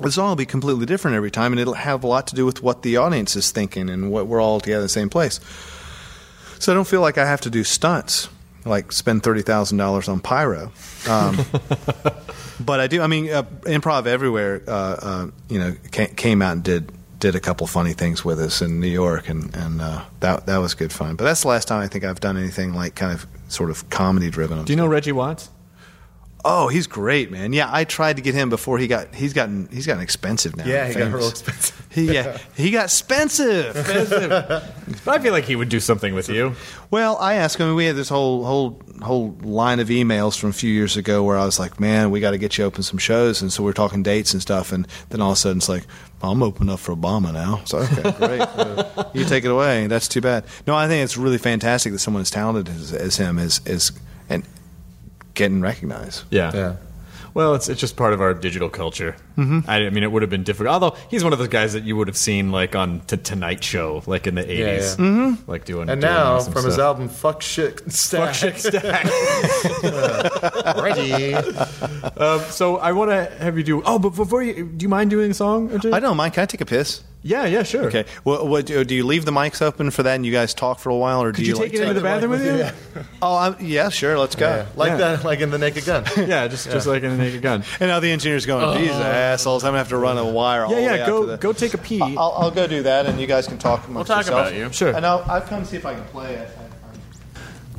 The 0.00 0.10
song 0.10 0.30
will 0.30 0.36
be 0.36 0.46
completely 0.46 0.86
different 0.86 1.16
every 1.16 1.30
time, 1.30 1.52
and 1.52 1.60
it'll 1.60 1.74
have 1.74 2.02
a 2.04 2.06
lot 2.06 2.26
to 2.28 2.34
do 2.34 2.46
with 2.46 2.62
what 2.62 2.82
the 2.82 2.96
audience 2.96 3.36
is 3.36 3.50
thinking 3.50 3.90
and 3.90 4.10
what 4.10 4.26
we're 4.26 4.40
all 4.40 4.60
together 4.60 4.80
in 4.80 4.84
the 4.84 4.88
same 4.88 5.10
place. 5.10 5.40
So 6.58 6.72
I 6.72 6.74
don't 6.74 6.86
feel 6.86 7.00
like 7.00 7.18
I 7.18 7.26
have 7.26 7.42
to 7.42 7.50
do 7.50 7.64
stunts, 7.64 8.28
like 8.64 8.92
spend 8.92 9.22
thirty 9.22 9.42
thousand 9.42 9.78
dollars 9.78 10.08
on 10.08 10.20
pyro. 10.20 10.72
Um, 11.08 11.38
but 12.60 12.80
I 12.80 12.86
do. 12.86 13.02
I 13.02 13.06
mean, 13.06 13.30
uh, 13.30 13.42
improv 13.62 14.06
everywhere. 14.06 14.62
Uh, 14.66 14.70
uh, 14.70 15.26
you 15.48 15.58
know, 15.58 15.76
came, 15.90 16.42
out 16.42 16.52
and 16.52 16.62
did 16.62 16.92
did 17.18 17.34
a 17.34 17.40
couple 17.40 17.66
funny 17.66 17.92
things 17.92 18.24
with 18.24 18.40
us 18.40 18.62
in 18.62 18.80
New 18.80 18.88
York, 18.88 19.28
and 19.28 19.54
and 19.54 19.80
uh, 19.80 20.04
that 20.20 20.46
that 20.46 20.58
was 20.58 20.74
good 20.74 20.92
fun. 20.92 21.16
But 21.16 21.24
that's 21.24 21.42
the 21.42 21.48
last 21.48 21.68
time 21.68 21.82
I 21.82 21.88
think 21.88 22.04
I've 22.04 22.20
done 22.20 22.36
anything 22.36 22.74
like 22.74 22.94
kind 22.94 23.12
of 23.12 23.26
sort 23.48 23.70
of 23.70 23.88
comedy 23.90 24.30
driven. 24.30 24.64
Do 24.64 24.72
you 24.72 24.76
know 24.76 24.86
Reggie 24.86 25.12
Watts? 25.12 25.50
Oh, 26.44 26.68
he's 26.68 26.86
great, 26.86 27.30
man. 27.30 27.52
Yeah, 27.52 27.68
I 27.70 27.84
tried 27.84 28.16
to 28.16 28.22
get 28.22 28.34
him 28.34 28.48
before 28.48 28.78
he 28.78 28.86
got. 28.86 29.14
He's 29.14 29.32
gotten. 29.32 29.68
He's 29.70 29.86
gotten 29.86 30.02
expensive 30.02 30.56
now. 30.56 30.64
Yeah, 30.64 30.88
he 30.88 30.94
got 30.94 31.12
real 31.12 31.28
expensive. 31.28 31.86
He, 31.90 32.12
yeah, 32.14 32.38
he 32.56 32.70
got 32.70 32.84
expensive. 32.84 33.74
But 35.04 35.20
I 35.20 35.22
feel 35.22 35.32
like 35.32 35.44
he 35.44 35.56
would 35.56 35.68
do 35.68 35.80
something 35.80 36.14
with 36.14 36.28
you. 36.28 36.54
Well, 36.90 37.16
I 37.18 37.34
asked 37.34 37.58
him. 37.58 37.74
We 37.74 37.84
had 37.86 37.96
this 37.96 38.08
whole 38.08 38.44
whole 38.44 38.80
whole 39.02 39.36
line 39.42 39.80
of 39.80 39.88
emails 39.88 40.38
from 40.38 40.50
a 40.50 40.52
few 40.52 40.70
years 40.70 40.96
ago 40.96 41.22
where 41.22 41.38
I 41.38 41.44
was 41.44 41.58
like, 41.58 41.78
"Man, 41.80 42.10
we 42.10 42.20
got 42.20 42.32
to 42.32 42.38
get 42.38 42.58
you 42.58 42.64
open 42.64 42.82
some 42.82 42.98
shows," 42.98 43.40
and 43.42 43.52
so 43.52 43.62
we're 43.62 43.72
talking 43.72 44.02
dates 44.02 44.32
and 44.32 44.42
stuff. 44.42 44.72
And 44.72 44.86
then 45.10 45.20
all 45.20 45.30
of 45.30 45.34
a 45.34 45.36
sudden, 45.36 45.58
it's 45.58 45.68
like, 45.68 45.84
"I'm 46.22 46.42
open 46.42 46.68
up 46.68 46.80
for 46.80 46.94
Obama 46.94 47.32
now." 47.32 47.62
So 47.64 47.78
okay, 47.78 48.02
great. 48.18 48.40
Uh, 48.40 49.04
you 49.14 49.24
take 49.24 49.44
it 49.44 49.50
away. 49.50 49.86
That's 49.86 50.08
too 50.08 50.20
bad. 50.20 50.44
No, 50.66 50.74
I 50.74 50.88
think 50.88 51.04
it's 51.04 51.16
really 51.16 51.38
fantastic 51.38 51.92
that 51.92 51.98
someone 52.00 52.22
as 52.22 52.30
talented 52.30 52.68
as, 52.74 52.92
as 52.92 53.16
him 53.16 53.38
is 53.38 53.60
is 53.66 53.92
and 54.28 54.44
getting 55.40 55.62
recognized. 55.62 56.24
Yeah. 56.30 56.52
Yeah. 56.54 56.76
Well, 57.32 57.54
it's 57.54 57.68
it's 57.70 57.80
just 57.80 57.96
part 57.96 58.12
of 58.12 58.20
our 58.20 58.34
digital 58.34 58.68
culture. 58.68 59.16
Mm-hmm. 59.40 59.70
I, 59.70 59.86
I 59.86 59.90
mean, 59.90 60.02
it 60.02 60.12
would 60.12 60.22
have 60.22 60.30
been 60.30 60.42
difficult. 60.44 60.72
Although 60.74 60.96
he's 61.08 61.24
one 61.24 61.32
of 61.32 61.38
those 61.38 61.48
guys 61.48 61.72
that 61.72 61.84
you 61.84 61.96
would 61.96 62.08
have 62.08 62.16
seen 62.16 62.52
like 62.52 62.74
on 62.76 63.02
the 63.06 63.16
Tonight 63.16 63.64
Show, 63.64 64.02
like 64.06 64.26
in 64.26 64.34
the 64.34 64.42
eighties, 64.42 64.96
yeah. 64.98 65.04
Mm-hmm. 65.04 65.50
like 65.50 65.64
doing. 65.64 65.88
And 65.88 66.00
doing 66.00 66.12
now, 66.12 66.34
awesome 66.34 66.52
from 66.52 66.64
his 66.64 66.78
album 66.78 67.08
"Fuck 67.08 67.42
Shit 67.42 67.90
Stack," 67.92 68.34
Fuck 68.34 68.34
shit 68.34 68.58
stack. 68.58 69.04
Reggie. 70.82 71.34
um, 72.16 72.40
so 72.50 72.76
I 72.78 72.92
want 72.92 73.10
to 73.10 73.24
have 73.38 73.56
you 73.56 73.64
do. 73.64 73.82
Oh, 73.84 73.98
but 73.98 74.10
before 74.10 74.42
you, 74.42 74.64
do 74.66 74.82
you 74.84 74.88
mind 74.88 75.10
doing 75.10 75.30
a 75.30 75.34
song 75.34 75.72
or 75.72 75.78
two? 75.78 75.92
I 75.92 76.00
don't 76.00 76.16
mind. 76.16 76.34
Can 76.34 76.42
I 76.42 76.46
take 76.46 76.60
a 76.60 76.66
piss? 76.66 77.02
Yeah, 77.22 77.44
yeah, 77.44 77.64
sure. 77.64 77.84
Okay. 77.84 78.06
Well, 78.24 78.48
what, 78.48 78.64
do 78.64 78.82
do 78.82 78.94
you 78.94 79.04
leave 79.04 79.26
the 79.26 79.30
mics 79.30 79.60
open 79.60 79.90
for 79.90 80.02
that, 80.04 80.14
and 80.14 80.24
you 80.24 80.32
guys 80.32 80.54
talk 80.54 80.78
for 80.78 80.88
a 80.88 80.96
while, 80.96 81.22
or 81.22 81.32
Could 81.32 81.36
do 81.36 81.42
you, 81.42 81.48
you, 81.48 81.54
take 81.54 81.72
like 81.72 81.74
it 81.74 81.82
into 81.82 81.94
the 81.94 82.00
bathroom 82.00 82.30
with 82.30 82.46
you? 82.46 82.56
Yeah, 82.56 82.72
Oh, 83.20 83.36
I'm, 83.36 83.56
yeah, 83.60 83.90
sure. 83.90 84.18
Let's 84.18 84.34
go. 84.36 84.48
yeah. 84.48 84.66
like 84.74 84.90
Yeah. 84.92 84.96
that, 84.96 85.24
like 85.24 85.40
in 85.40 85.50
the 85.50 85.58
Naked 85.58 85.84
Gun. 85.84 86.04
Yeah, 86.16 86.48
just 86.48 86.70
just 86.70 86.86
like 86.86 87.02
in 87.02 87.16
the 87.18 87.22
naked 87.22 87.42
gun. 87.42 87.62
And 87.78 87.88
now 87.88 88.00
the 88.00 88.10
engineer's 88.10 88.46
going, 88.46 88.78
these 88.80 88.90
assholes. 89.32 89.64
I'm 89.64 89.68
gonna 89.68 89.78
have 89.78 89.88
to 89.88 89.96
run 89.96 90.18
a 90.18 90.24
wire. 90.24 90.64
All 90.64 90.70
Yeah, 90.72 90.76
the 90.76 90.82
yeah. 90.82 90.90
way 90.92 91.06
Go 91.06 91.26
the- 91.26 91.36
go 91.38 91.52
take 91.52 91.74
a 91.74 91.78
pee. 91.78 92.00
I'll, 92.00 92.32
I'll 92.36 92.50
go 92.50 92.66
do 92.66 92.82
that, 92.84 93.06
and 93.06 93.20
you 93.20 93.26
guys 93.26 93.46
can 93.46 93.58
talk. 93.58 93.88
We'll 93.88 94.04
talk 94.04 94.26
about 94.26 94.54
you. 94.54 94.70
Sure. 94.72 94.94
And 94.94 95.04
I'll, 95.06 95.24
I'll 95.28 95.40
come 95.40 95.64
see 95.64 95.76
if 95.76 95.86
I 95.86 95.94
can 95.94 96.04
play 96.04 96.34
it. 96.34 96.48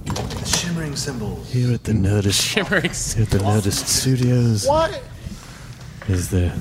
The 0.05 0.45
shimmering 0.45 0.95
cymbals. 0.95 1.51
Here 1.51 1.73
at 1.73 1.83
the 1.83 1.91
Nerdist, 1.93 2.41
Shimmering. 2.53 2.81
here 2.81 3.23
at 3.23 3.29
the 3.29 3.37
Nerdist 3.39 3.85
Studios, 3.85 4.65
What? 4.67 5.01
is 6.07 6.29
the 6.29 6.51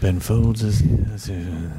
Ben 0.00 0.18
Folds 0.20 0.62
is, 0.62 0.82
is 0.82 1.28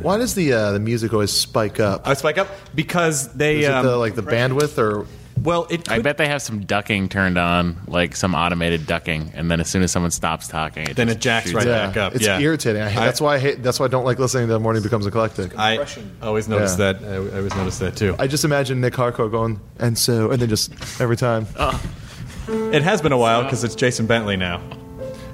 Why 0.01 0.17
does 0.17 0.33
the 0.33 0.53
uh, 0.53 0.71
the 0.71 0.79
music 0.79 1.13
always 1.13 1.31
spike 1.31 1.79
up? 1.79 2.07
I 2.07 2.13
spike 2.13 2.37
up 2.37 2.47
because 2.73 3.31
they 3.33 3.59
Is 3.59 3.65
it 3.65 3.73
um, 3.73 3.85
the 3.85 3.97
like 3.97 4.15
the 4.15 4.23
bandwidth 4.23 4.77
or 4.77 5.05
Well, 5.43 5.67
it. 5.69 5.89
I 5.89 5.99
bet 5.99 6.17
they 6.17 6.27
have 6.27 6.41
some 6.41 6.61
ducking 6.65 7.09
turned 7.09 7.37
on, 7.37 7.77
like 7.87 8.15
some 8.15 8.33
automated 8.35 8.85
ducking, 8.87 9.31
and 9.35 9.49
then 9.49 9.59
as 9.59 9.69
soon 9.69 9.83
as 9.83 9.91
someone 9.91 10.11
stops 10.11 10.47
talking, 10.47 10.83
it 10.89 10.95
Then 10.95 11.07
just 11.07 11.17
it 11.17 11.21
jacks 11.21 11.53
right 11.53 11.65
back. 11.65 11.93
back 11.93 11.97
up. 11.97 12.15
It's 12.15 12.25
yeah. 12.25 12.39
irritating. 12.39 12.81
I, 12.81 12.89
hate- 12.89 12.99
that's 12.99 13.21
why 13.21 13.35
I 13.35 13.39
hate. 13.39 13.63
That's 13.63 13.79
why 13.79 13.85
I 13.85 13.89
don't 13.89 14.05
like 14.05 14.19
listening 14.19 14.47
to 14.47 14.53
the 14.53 14.59
Morning 14.59 14.81
Becomes 14.83 15.05
Eclectic. 15.05 15.57
I 15.57 15.85
always 16.21 16.47
notice 16.47 16.77
Yeah. 16.77 16.93
that. 16.93 17.03
I, 17.03 17.15
I 17.15 17.37
always 17.37 17.55
notice 17.55 17.79
that 17.79 17.95
too. 17.95 18.15
I 18.19 18.27
just 18.27 18.43
imagine 18.45 18.81
Nic 18.81 18.95
Harcourt 18.95 19.31
going, 19.31 19.59
and 19.79 19.97
so, 19.97 20.31
and 20.31 20.41
then 20.41 20.49
just 20.49 20.71
every 21.01 21.17
time. 21.17 21.47
It 22.49 22.81
has 22.83 23.01
been 23.01 23.11
a 23.11 23.17
while 23.17 23.43
because 23.43 23.63
it's 23.63 23.75
Jason 23.75 24.07
Bentley 24.07 24.37
now. 24.37 24.61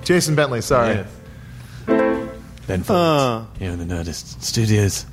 Jason 0.03 0.35
Bentley, 0.35 0.61
sorry. 0.61 0.95
Yeah. 1.87 2.27
Ben 2.67 2.81
Folds 2.81 2.89
Uh. 2.91 3.45
here 3.59 3.71
in 3.71 3.79
the 3.79 3.85
Nerdist 3.85 4.41
Studios. 4.41 5.05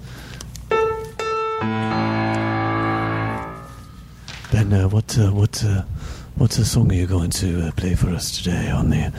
Ben, 4.53 4.73
uh, 4.73 4.89
what 4.89 5.17
uh, 5.17 5.31
what 5.31 5.63
uh, 5.65 5.83
what 6.35 6.59
uh, 6.59 6.65
song 6.65 6.91
are 6.91 6.95
you 6.95 7.07
going 7.07 7.31
to 7.31 7.69
uh, 7.69 7.71
play 7.73 7.95
for 7.95 8.09
us 8.11 8.37
today 8.37 8.69
on 8.69 8.91
the? 8.91 9.13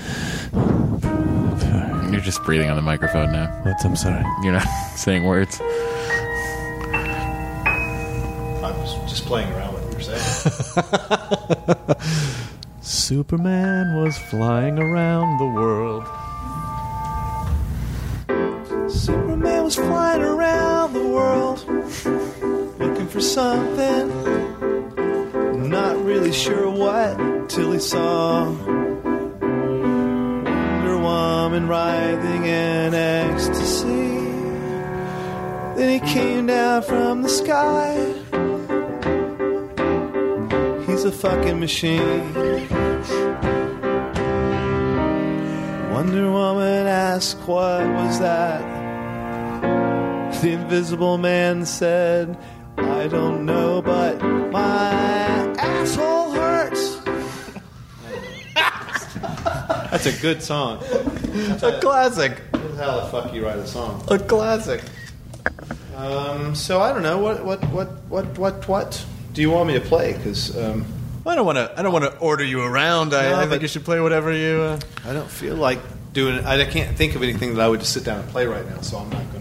You're 2.12 2.20
just 2.20 2.44
breathing 2.44 2.70
on 2.70 2.76
the 2.76 2.82
microphone 2.82 3.32
now. 3.32 3.48
What? 3.64 3.78
I'm 3.86 3.96
sorry. 3.96 4.26
You're 4.44 4.52
not 4.52 4.68
saying 4.98 5.24
words. 5.24 5.62
I 8.62 8.74
was 8.76 9.10
just 9.10 9.26
playing 9.26 9.50
around 9.54 9.74
with 9.74 9.84
what 9.86 9.92
you 9.92 9.98
were 10.00 10.04
saying. 11.96 12.02
Superman 12.82 14.04
was 14.04 14.18
flying 14.18 14.80
around 14.80 15.38
the 15.38 15.48
world. 15.48 16.06
Superman 18.92 19.64
was 19.64 19.78
flying 19.78 20.24
around 20.24 20.92
the 20.92 21.08
world 21.08 21.66
looking 22.80 23.08
for 23.08 23.22
something. 23.22 24.91
Not 25.70 26.04
really 26.04 26.32
sure 26.34 26.70
what 26.70 27.50
till 27.50 27.72
he 27.72 27.80
saw 27.80 28.50
Wonder 30.82 30.98
Woman 30.98 31.68
writhing 31.68 32.46
in 32.46 32.94
ecstasy. 32.94 33.88
Then 35.76 35.90
he 35.90 36.00
came 36.12 36.48
down 36.48 36.82
from 36.82 37.22
the 37.22 37.30
sky. 37.30 37.96
He's 40.88 41.04
a 41.06 41.12
fucking 41.12 41.60
machine. 41.60 42.34
Wonder 45.92 46.32
Woman 46.32 46.88
asked, 46.88 47.38
What 47.48 47.88
was 47.88 48.20
that? 48.20 48.62
The 50.42 50.52
invisible 50.54 51.18
man 51.18 51.66
said, 51.66 52.38
I 52.78 53.08
don't 53.08 53.46
know, 53.46 53.82
but 53.82 54.22
my 54.52 54.92
asshole 55.58 56.32
hurts. 56.32 56.98
That's 59.92 60.06
a 60.06 60.22
good 60.22 60.42
song. 60.42 60.84
A 61.62 61.80
classic. 61.82 62.40
How 62.78 63.02
the 63.02 63.08
fuck 63.12 63.34
you 63.34 63.46
write 63.46 63.58
a 63.58 63.68
song. 63.68 64.04
A 64.10 64.18
classic. 64.18 64.84
Um, 65.96 66.56
so 66.56 66.80
I 66.82 66.94
don't 66.94 67.04
know 67.04 67.20
what 67.20 67.44
what 67.44 67.64
what 67.70 67.90
what 68.10 68.38
what 68.38 68.68
what 68.68 69.06
do 69.34 69.42
you 69.42 69.52
want 69.52 69.68
me 69.68 69.74
to 69.76 69.82
play? 69.82 70.14
Because 70.14 70.58
um, 70.58 70.86
I 71.26 71.36
don't 71.36 71.46
want 71.46 71.58
to. 71.58 71.72
I 71.78 71.84
don't 71.84 71.94
want 71.94 72.06
to 72.06 72.18
order 72.18 72.44
you 72.44 72.62
around. 72.62 73.14
I, 73.14 73.30
No, 73.30 73.40
I 73.40 73.48
think 73.48 73.62
you 73.62 73.68
should 73.68 73.86
play 73.86 74.00
whatever 74.00 74.32
you. 74.32 74.62
Uh, 74.62 74.80
I 75.06 75.14
don't 75.14 75.30
feel 75.30 75.56
like 75.56 75.80
doing 76.14 76.36
it. 76.36 76.46
I 76.46 76.66
can't 76.66 76.98
think 76.98 77.16
of 77.16 77.24
anything 77.24 77.56
that 77.56 77.62
I 77.62 77.68
would 77.68 77.80
just 77.82 77.94
sit 77.94 78.04
down 78.04 78.20
and 78.20 78.30
play 78.30 78.46
right 78.48 78.68
now, 78.68 78.82
so 78.82 78.98
I'm 78.98 79.10
not 79.10 79.32
going 79.32 79.41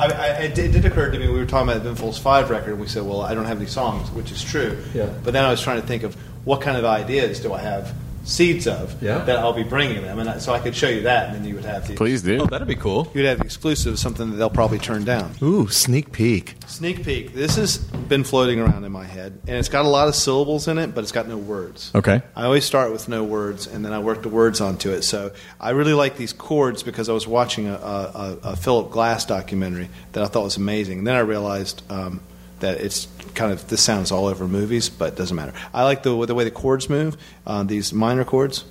I, 0.00 0.06
I, 0.06 0.26
it 0.42 0.54
did 0.54 0.84
occur 0.84 1.10
to 1.10 1.18
me, 1.18 1.28
we 1.28 1.38
were 1.38 1.46
talking 1.46 1.68
about 1.68 1.82
the 1.82 1.90
Ben 1.90 1.96
Folds 1.96 2.18
5 2.18 2.50
record, 2.50 2.70
and 2.70 2.80
we 2.80 2.86
said, 2.86 3.02
well, 3.02 3.20
I 3.20 3.34
don't 3.34 3.44
have 3.44 3.58
any 3.58 3.66
songs, 3.66 4.10
which 4.10 4.32
is 4.32 4.42
true. 4.42 4.82
Yeah. 4.94 5.12
But 5.22 5.32
then 5.32 5.44
I 5.44 5.50
was 5.50 5.60
trying 5.60 5.80
to 5.80 5.86
think 5.86 6.02
of 6.02 6.14
what 6.44 6.60
kind 6.60 6.76
of 6.76 6.84
ideas 6.84 7.40
do 7.40 7.52
I 7.52 7.60
have 7.60 7.94
seeds 8.24 8.66
of 8.66 9.02
Yeah. 9.02 9.18
that 9.24 9.38
I'll 9.38 9.52
be 9.52 9.62
bringing 9.62 10.02
them, 10.02 10.18
and 10.18 10.28
I, 10.28 10.38
so 10.38 10.52
I 10.52 10.58
could 10.58 10.74
show 10.76 10.88
you 10.88 11.02
that, 11.02 11.26
and 11.28 11.36
then 11.36 11.44
you 11.48 11.54
would 11.54 11.64
have 11.64 11.88
the 11.88 11.94
Please 11.94 12.22
do. 12.22 12.38
oh, 12.42 12.46
that'd 12.46 12.68
be 12.68 12.74
cool. 12.74 13.10
you'd 13.14 13.24
have 13.26 13.38
the 13.38 13.44
exclusive, 13.44 13.98
something 13.98 14.30
that 14.30 14.36
they'll 14.36 14.50
probably 14.50 14.78
turn 14.78 15.04
down. 15.04 15.32
Ooh, 15.42 15.68
sneak 15.68 16.12
peek. 16.12 16.54
Sneak 16.66 17.02
peek. 17.04 17.32
This 17.34 17.56
has 17.56 17.78
been 17.78 18.22
floating 18.24 18.60
around 18.60 18.84
in 18.84 18.92
my 18.92 19.04
head, 19.04 19.38
and 19.46 19.56
it's 19.56 19.68
got 19.70 19.84
a 19.84 19.88
lot 19.88 20.06
of 20.08 20.14
syllables 20.14 20.68
in 20.68 20.76
it, 20.78 20.94
but 20.94 21.02
it's 21.02 21.12
got 21.12 21.28
no 21.28 21.38
words. 21.38 21.90
Okay. 21.94 22.20
I 22.36 22.44
always 22.44 22.64
start 22.64 22.92
with 22.92 23.08
no 23.08 23.24
words, 23.24 23.66
and 23.66 23.84
then 23.84 23.92
I 23.92 23.98
work 24.00 24.22
the 24.22 24.28
words 24.28 24.60
onto 24.60 24.90
it. 24.90 25.02
So 25.02 25.32
I 25.60 25.70
really 25.70 25.94
like 25.94 26.16
these 26.16 26.32
chords 26.32 26.82
because 26.82 27.08
I 27.08 27.12
was 27.12 27.26
watching 27.26 27.68
a, 27.68 27.74
a, 27.74 28.38
a 28.44 28.56
Philip 28.56 28.90
Glass 28.90 29.24
documentary 29.24 29.88
that 30.12 30.22
I 30.22 30.26
thought 30.26 30.44
was 30.44 30.56
amazing. 30.56 30.98
And 30.98 31.06
then 31.06 31.16
I 31.16 31.20
realized 31.20 31.82
um, 31.90 32.20
that 32.60 32.80
it's 32.80 33.08
kind 33.34 33.52
of 33.52 33.68
this 33.68 33.82
sounds 33.82 34.12
all 34.12 34.26
over 34.26 34.46
movies, 34.46 34.88
but 34.88 35.16
doesn't 35.16 35.36
matter. 35.36 35.52
I 35.72 35.84
like 35.84 36.02
the 36.02 36.26
the 36.26 36.34
way 36.34 36.44
the 36.44 36.50
chords 36.50 36.88
move. 36.88 37.16
Uh, 37.46 37.62
these 37.62 37.92
minor 37.92 38.24
chords. 38.24 38.64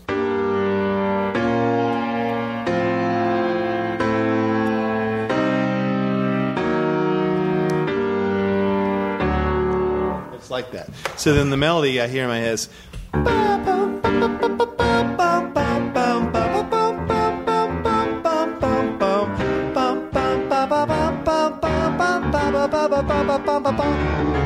It's 10.33 10.51
like 10.51 10.71
that. 10.71 10.89
So 11.17 11.33
then 11.33 11.49
the 11.49 11.57
melody 11.57 12.01
I 12.01 12.07
hear 12.07 12.23
in 12.23 12.29
my 12.29 12.39
head 12.39 12.53
is. 12.53 12.69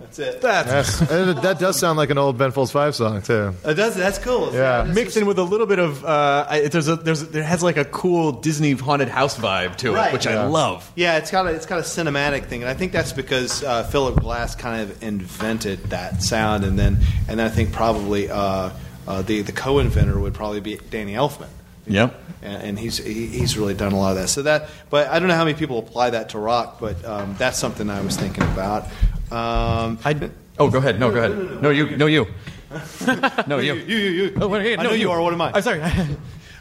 That's 0.00 0.18
it. 0.18 0.40
That's, 0.40 1.02
uh, 1.10 1.32
that 1.42 1.58
does 1.58 1.78
sound 1.78 1.98
like 1.98 2.10
an 2.10 2.18
old 2.18 2.38
Ben 2.38 2.50
Folds 2.50 2.72
5 2.72 2.94
song, 2.94 3.22
too. 3.22 3.52
It 3.64 3.74
does. 3.74 3.94
That's 3.94 4.18
cool. 4.18 4.52
Yeah. 4.52 4.82
This 4.84 4.94
Mixed 4.94 5.16
in 5.16 5.26
with 5.26 5.38
a 5.38 5.42
little 5.42 5.66
bit 5.66 5.78
of. 5.78 6.04
Uh, 6.04 6.46
I, 6.48 6.60
there's 6.68 6.88
a. 6.88 6.96
There's. 6.96 7.28
There 7.28 7.42
has 7.42 7.62
like 7.62 7.76
a 7.76 7.84
cool 7.84 8.32
Disney 8.32 8.72
haunted 8.72 9.08
house 9.08 9.36
vibe 9.36 9.76
to 9.76 9.92
it, 9.92 9.94
Right. 9.96 10.12
which 10.12 10.26
I 10.26 10.46
love. 10.46 10.90
Yeah, 10.96 11.18
it's 11.18 11.30
got 11.30 11.46
a, 11.46 11.50
it's 11.50 11.66
got 11.66 11.78
a 11.78 11.82
cinematic 11.82 12.46
thing, 12.46 12.62
and 12.62 12.70
I 12.70 12.74
think 12.74 12.92
that's 12.92 13.12
because 13.12 13.62
uh, 13.62 13.84
Philip 13.84 14.16
Glass 14.20 14.54
kind 14.54 14.82
of 14.82 15.02
invented 15.02 15.84
that 15.90 16.22
sound, 16.22 16.64
and 16.64 16.78
then 16.78 16.98
and 17.28 17.38
then 17.38 17.46
I 17.46 17.50
think 17.50 17.72
probably 17.72 18.30
uh, 18.30 18.70
uh, 19.06 19.22
the 19.22 19.42
the 19.42 19.52
co-inventor 19.52 20.18
would 20.18 20.34
probably 20.34 20.60
be 20.60 20.78
Danny 20.90 21.12
Elfman. 21.12 21.48
Yep. 21.88 22.14
and, 22.42 22.62
and 22.62 22.78
he's 22.78 22.98
he, 22.98 23.26
he's 23.26 23.56
really 23.58 23.74
done 23.74 23.92
a 23.92 23.98
lot 23.98 24.10
of 24.10 24.16
that. 24.18 24.28
So 24.28 24.42
that, 24.42 24.68
but 24.90 25.08
I 25.08 25.18
don't 25.18 25.28
know 25.28 25.34
how 25.34 25.44
many 25.44 25.58
people 25.58 25.78
apply 25.78 26.10
that 26.10 26.30
to 26.30 26.38
rock, 26.38 26.78
but 26.80 27.04
um, 27.04 27.34
that's 27.38 27.58
something 27.58 27.90
I 27.90 28.00
was 28.00 28.16
thinking 28.16 28.44
about. 28.44 28.84
Um, 29.30 29.98
I. 30.04 30.30
Oh, 30.58 30.70
go 30.70 30.78
ahead. 30.78 30.98
No, 30.98 31.10
go 31.10 31.18
ahead. 31.22 31.62
No, 31.62 31.70
you. 31.70 31.96
No, 31.96 32.06
you. 32.06 32.26
no, 33.46 33.58
you. 33.58 33.74
you, 33.74 33.96
you, 33.96 34.10
you. 34.10 34.38
Oh, 34.40 34.48
wait, 34.48 34.62
hey, 34.62 34.72
I 34.74 34.82
no, 34.82 34.90
know 34.90 34.94
you 34.94 35.02
you 35.02 35.10
are. 35.10 35.22
What 35.22 35.32
am 35.32 35.40
I? 35.40 35.52
I'm 35.54 35.62
sorry. 35.62 35.82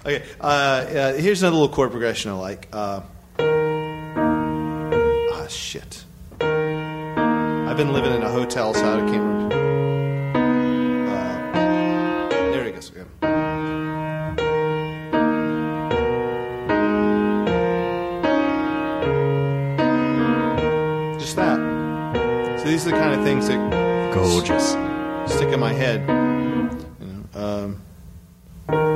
Okay, 0.06 0.24
uh, 0.40 0.44
uh, 0.44 1.14
here's 1.16 1.41
another 1.41 1.58
little 1.58 1.76
chord 1.76 1.91
progression 1.91 2.32
I 2.32 2.36
like. 2.36 2.70
Uh, 2.72 3.02
ah, 5.34 5.48
shit. 5.49 6.06
I've 6.40 7.76
been 7.76 7.91
living 7.91 8.14
in 8.14 8.24
a 8.24 8.30
hotel, 8.30 8.74
so 8.74 8.86
I 8.86 8.99
can't 8.99 9.12
remember. 9.12 9.57
These 22.78 22.86
are 22.86 22.91
the 22.91 22.98
kind 22.98 23.20
of 23.20 23.26
things 23.26 23.48
that 23.48 24.14
Gorgeous. 24.14 24.74
stick 25.36 25.52
in 25.52 25.60
my 25.60 25.74
head. 25.74 26.02
You 27.02 27.08
know, 27.08 27.24
um, 27.34 27.82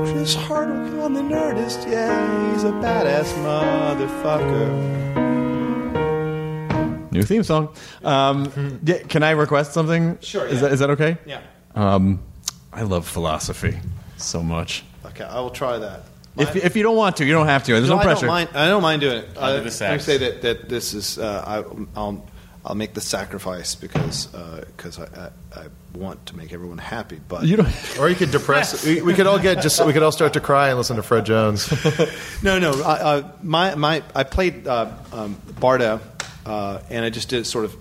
Chris 0.05 0.35
Hardwick 0.35 1.01
on 1.01 1.13
the 1.13 1.21
Nerdist, 1.21 1.89
yeah, 1.91 2.53
he's 2.53 2.63
a 2.63 2.69
badass 2.73 3.33
motherfucker. 3.41 4.69
New 7.11 7.23
theme 7.23 7.41
song. 7.41 7.73
Um, 8.03 8.79
yeah, 8.83 8.99
can 8.99 9.23
I 9.23 9.31
request 9.31 9.73
something? 9.73 10.19
Sure, 10.21 10.45
Is 10.45 10.55
yeah. 10.55 10.59
that 10.61 10.73
is 10.73 10.79
that 10.79 10.91
okay? 10.91 11.17
Yeah. 11.25 11.41
Um, 11.73 12.19
I 12.71 12.83
love 12.83 13.07
philosophy 13.07 13.79
so 14.17 14.43
much. 14.43 14.83
Okay, 15.07 15.23
I 15.23 15.39
will 15.39 15.49
try 15.49 15.79
that. 15.79 16.03
If, 16.37 16.55
if 16.55 16.75
you 16.75 16.83
don't 16.83 16.95
want 16.95 17.17
to, 17.17 17.25
you 17.25 17.33
don't 17.33 17.47
have 17.47 17.63
to. 17.63 17.73
There's 17.73 17.89
no, 17.89 17.97
I 17.97 18.03
pressure. 18.03 18.27
don't 18.27 18.29
mind. 18.29 18.49
I 18.53 18.67
don't 18.67 18.83
mind 18.83 19.01
doing 19.01 19.17
it. 19.23 19.29
I'll 19.39 19.53
do 19.59 19.67
Uh, 19.67 19.69
the 19.69 19.85
Let 19.89 20.01
say 20.03 20.17
that, 20.17 20.43
that 20.43 20.69
this 20.69 20.93
is. 20.93 21.17
Uh, 21.17 21.43
I, 21.45 21.99
I'll 21.99 22.23
I'll 22.63 22.75
make 22.75 22.93
the 22.93 23.01
sacrifice 23.01 23.73
because 23.73 24.27
because 24.27 24.99
uh, 24.99 25.31
I, 25.53 25.59
I, 25.59 25.63
I, 25.63 25.67
want 25.93 26.27
to 26.27 26.37
make 26.37 26.53
everyone 26.53 26.77
happy. 26.77 27.19
But 27.27 27.45
you 27.45 27.57
or 27.99 28.07
you 28.07 28.15
could 28.15 28.31
depress. 28.31 28.85
we, 28.85 29.01
we, 29.01 29.13
could 29.13 29.27
all 29.27 29.39
get 29.39 29.61
just 29.61 29.83
we 29.85 29.93
could 29.93 30.03
all 30.03 30.11
start 30.11 30.33
to 30.33 30.39
cry 30.39 30.69
and 30.69 30.77
listen 30.77 30.95
to 30.95 31.03
Fred 31.03 31.25
Jones. 31.25 31.71
no, 32.43 32.59
no. 32.59 32.71
I, 32.83 32.93
uh, 32.93 33.31
my 33.41 33.75
my 33.75 34.03
I 34.13 34.23
played 34.23 34.67
uh, 34.67 34.91
um, 35.11 35.35
Barda, 35.59 36.01
uh, 36.45 36.81
and 36.89 37.03
I 37.03 37.09
just 37.09 37.29
did 37.29 37.47
sort 37.47 37.65
of 37.65 37.75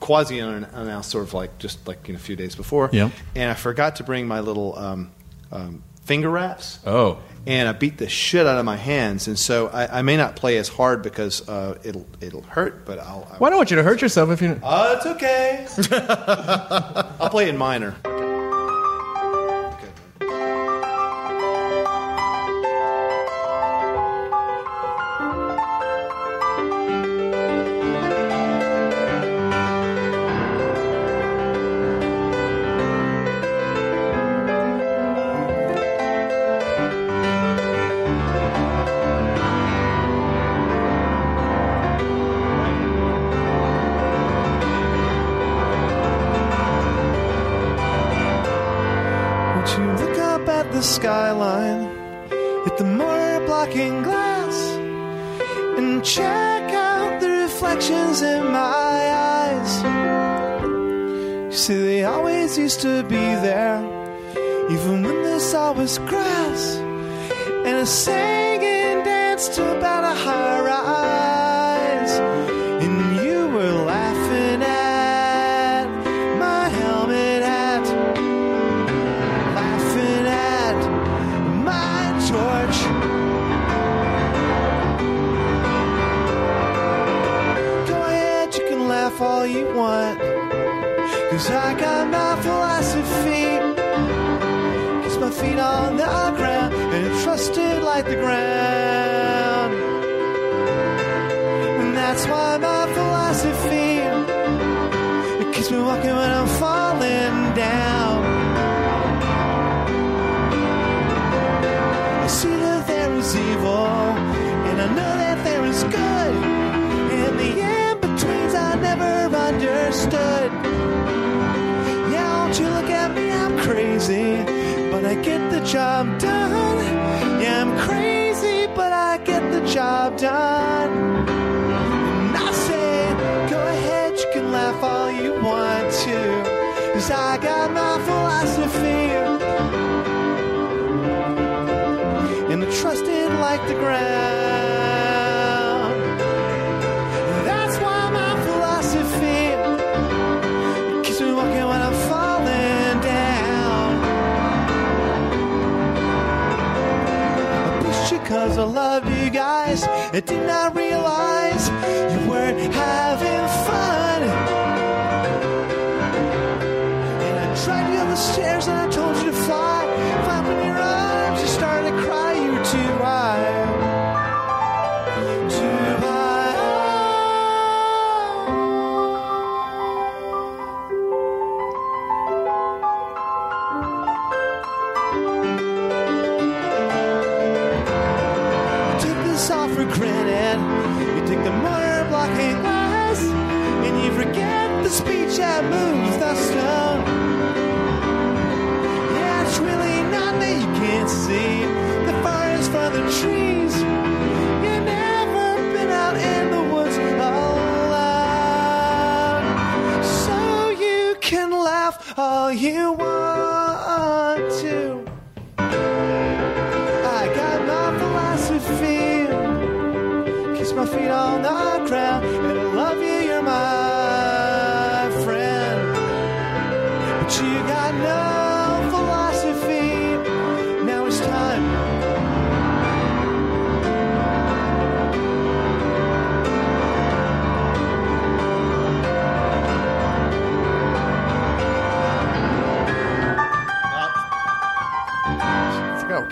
quasi 0.00 0.40
announced, 0.40 1.10
sort 1.10 1.24
of 1.24 1.34
like 1.34 1.58
just 1.58 1.86
like 1.86 2.08
you 2.08 2.14
know, 2.14 2.18
a 2.18 2.20
few 2.20 2.36
days 2.36 2.56
before. 2.56 2.90
Yeah. 2.92 3.10
And 3.34 3.50
I 3.50 3.54
forgot 3.54 3.96
to 3.96 4.04
bring 4.04 4.26
my 4.26 4.40
little 4.40 4.76
um, 4.76 5.12
um, 5.52 5.82
finger 6.04 6.30
wraps. 6.30 6.80
Oh 6.84 7.18
and 7.46 7.68
I 7.68 7.72
beat 7.72 7.98
the 7.98 8.08
shit 8.08 8.46
out 8.46 8.58
of 8.58 8.64
my 8.64 8.76
hands. 8.76 9.28
And 9.28 9.38
so 9.38 9.68
I, 9.68 10.00
I 10.00 10.02
may 10.02 10.16
not 10.16 10.36
play 10.36 10.58
as 10.58 10.68
hard 10.68 11.02
because 11.02 11.48
uh, 11.48 11.78
it'll 11.84 12.06
it'll 12.20 12.42
hurt, 12.42 12.84
but 12.84 12.98
I'll. 12.98 13.28
I, 13.30 13.38
well, 13.38 13.48
I 13.48 13.50
don't 13.50 13.58
want 13.58 13.70
you 13.70 13.76
to 13.76 13.82
hurt 13.82 14.02
yourself 14.02 14.30
if 14.30 14.42
you. 14.42 14.60
Oh, 14.62 14.96
it's 14.96 15.06
okay. 15.06 15.66
I'll 17.20 17.30
play 17.30 17.48
in 17.48 17.56
minor. 17.56 17.94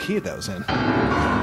key 0.04 0.18
was 0.36 0.50
in. 0.50 1.33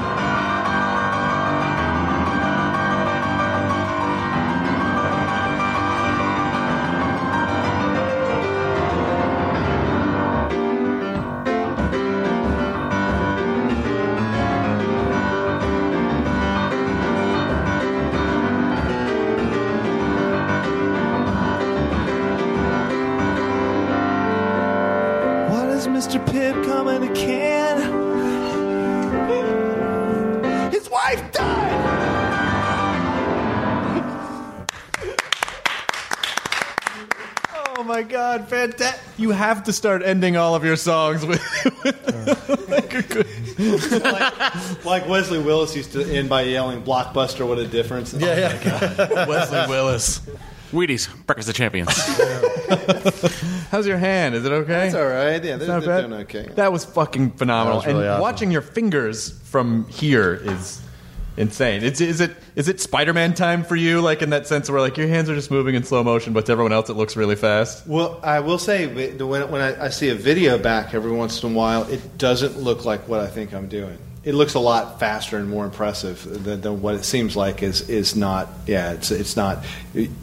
you 39.22 39.30
have 39.30 39.64
to 39.64 39.72
start 39.72 40.02
ending 40.02 40.36
all 40.36 40.54
of 40.54 40.64
your 40.64 40.76
songs 40.76 41.24
with, 41.24 41.40
with 41.84 42.68
like, 42.68 42.90
good, 43.08 44.02
like, 44.02 44.84
like 44.84 45.08
Wesley 45.08 45.38
Willis 45.38 45.74
used 45.76 45.92
to 45.92 46.04
end 46.04 46.28
by 46.28 46.42
yelling 46.42 46.82
"Blockbuster! 46.82 47.46
What 47.46 47.58
a 47.58 47.66
difference!" 47.66 48.12
Yeah, 48.12 48.28
oh 48.28 49.06
yeah. 49.14 49.26
Wesley 49.28 49.66
Willis. 49.68 50.20
Wheaties, 50.72 51.08
breakfast 51.26 51.50
of 51.50 51.54
champions. 51.54 51.90
How's 53.70 53.86
your 53.86 53.98
hand? 53.98 54.34
Is 54.34 54.46
it 54.46 54.52
okay? 54.52 54.86
It's 54.86 54.94
all 54.94 55.06
right. 55.06 55.44
Yeah, 55.44 55.56
they're, 55.56 55.80
they're 55.80 56.08
doing 56.08 56.20
okay. 56.22 56.48
That 56.54 56.72
was 56.72 56.86
fucking 56.86 57.32
phenomenal. 57.32 57.76
Was 57.78 57.86
really 57.86 58.00
and 58.00 58.08
awesome. 58.08 58.22
watching 58.22 58.50
your 58.50 58.62
fingers 58.62 59.38
from 59.42 59.86
here 59.88 60.32
is 60.34 60.80
insane. 61.36 61.82
Is 61.82 62.00
it 62.20 62.36
is 62.56 62.68
it 62.68 62.80
Spider-Man 62.80 63.34
time 63.34 63.64
for 63.64 63.76
you? 63.76 64.00
Like 64.00 64.22
in 64.22 64.30
that 64.30 64.46
sense 64.46 64.70
where 64.70 64.80
like 64.80 64.96
your 64.96 65.08
hands 65.08 65.30
are 65.30 65.34
just 65.34 65.50
moving 65.50 65.74
in 65.74 65.84
slow 65.84 66.02
motion, 66.02 66.32
but 66.32 66.46
to 66.46 66.52
everyone 66.52 66.72
else 66.72 66.90
it 66.90 66.94
looks 66.94 67.16
really 67.16 67.36
fast. 67.36 67.86
Well, 67.86 68.20
I 68.22 68.40
will 68.40 68.58
say 68.58 68.86
when, 68.86 69.50
when 69.50 69.60
I, 69.60 69.86
I 69.86 69.88
see 69.88 70.10
a 70.10 70.14
video 70.14 70.58
back 70.58 70.94
every 70.94 71.12
once 71.12 71.42
in 71.42 71.52
a 71.52 71.54
while, 71.54 71.84
it 71.84 72.18
doesn't 72.18 72.58
look 72.58 72.84
like 72.84 73.08
what 73.08 73.20
I 73.20 73.26
think 73.26 73.54
I'm 73.54 73.68
doing. 73.68 73.98
It 74.24 74.34
looks 74.34 74.54
a 74.54 74.60
lot 74.60 75.00
faster 75.00 75.36
and 75.36 75.48
more 75.48 75.64
impressive 75.64 76.44
than, 76.44 76.60
than 76.60 76.80
what 76.80 76.94
it 76.94 77.04
seems 77.04 77.34
like 77.34 77.62
is 77.62 77.88
is 77.88 78.14
not. 78.14 78.48
Yeah, 78.66 78.92
it's 78.92 79.10
it's 79.10 79.36
not. 79.36 79.64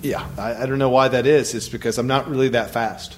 Yeah, 0.02 0.26
I, 0.38 0.64
I 0.64 0.66
don't 0.66 0.80
know 0.80 0.90
why 0.90 1.10
that 1.10 1.26
is. 1.26 1.54
It's 1.54 1.68
because 1.68 1.98
I'm 1.98 2.08
not 2.08 2.30
really 2.30 2.50
that 2.50 2.72
fast, 2.72 3.18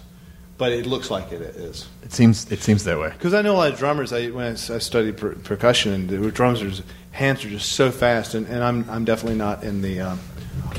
but 0.62 0.72
it 0.72 0.86
looks 0.86 1.10
like 1.10 1.32
it 1.32 1.42
is. 1.42 1.88
It 2.04 2.14
seems 2.14 2.52
it 2.52 2.60
seems 2.60 2.84
that 2.84 3.00
way. 3.00 3.10
Because 3.10 3.34
I 3.34 3.42
know 3.42 3.56
a 3.56 3.58
lot 3.58 3.72
of 3.74 3.80
drummers. 3.80 4.14
I, 4.14 4.28
when 4.28 4.46
I, 4.46 4.50
s- 4.52 4.70
I 4.70 4.78
studied 4.78 5.18
per, 5.18 5.34
percussion, 5.34 5.92
and 5.92 6.08
the 6.08 6.32
drummers' 6.32 6.84
hands 7.10 7.44
are 7.44 7.50
just 7.50 7.72
so 7.72 7.90
fast, 7.90 8.36
and, 8.36 8.46
and 8.46 8.64
I'm 8.64 8.88
I'm 8.88 9.04
definitely 9.04 9.40
not 9.40 9.64
in 9.64 9.82
the 9.82 10.02
um, 10.02 10.20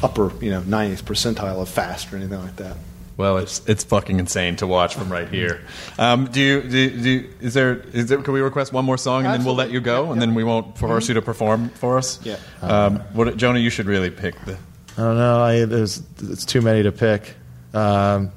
upper 0.00 0.30
you 0.40 0.52
know 0.52 0.60
90th 0.60 1.02
percentile 1.02 1.60
of 1.60 1.68
fast 1.68 2.12
or 2.12 2.16
anything 2.16 2.38
like 2.38 2.54
that. 2.58 2.76
Well, 3.16 3.38
it's 3.38 3.60
it's 3.66 3.82
fucking 3.82 4.20
insane 4.20 4.54
to 4.58 4.68
watch 4.68 4.94
from 4.94 5.10
right 5.10 5.28
here. 5.28 5.62
Um, 5.98 6.26
do 6.26 6.40
you 6.40 6.62
do, 6.62 6.90
do 7.02 7.10
you, 7.10 7.30
is 7.40 7.54
there 7.54 7.78
is 7.92 8.06
there 8.06 8.22
can 8.22 8.34
we 8.34 8.40
request 8.40 8.72
one 8.72 8.84
more 8.84 8.96
song 8.98 9.26
and 9.26 9.34
then 9.34 9.44
we'll 9.44 9.56
let 9.56 9.72
you 9.72 9.80
go 9.80 10.12
and 10.12 10.22
then 10.22 10.36
we 10.36 10.44
won't 10.44 10.78
force 10.78 11.08
you 11.08 11.14
to 11.14 11.22
perform 11.22 11.70
for 11.70 11.98
us? 11.98 12.20
Yeah. 12.24 12.36
Um, 12.60 13.00
what 13.14 13.36
Jonah, 13.36 13.58
you 13.58 13.70
should 13.70 13.86
really 13.86 14.10
pick 14.10 14.36
the. 14.44 14.56
I 14.96 15.00
don't 15.02 15.16
know. 15.16 15.42
I, 15.42 15.64
there's 15.64 16.04
it's 16.22 16.44
too 16.44 16.60
many 16.62 16.84
to 16.84 16.92
pick. 16.92 17.34
Um, 17.74 18.30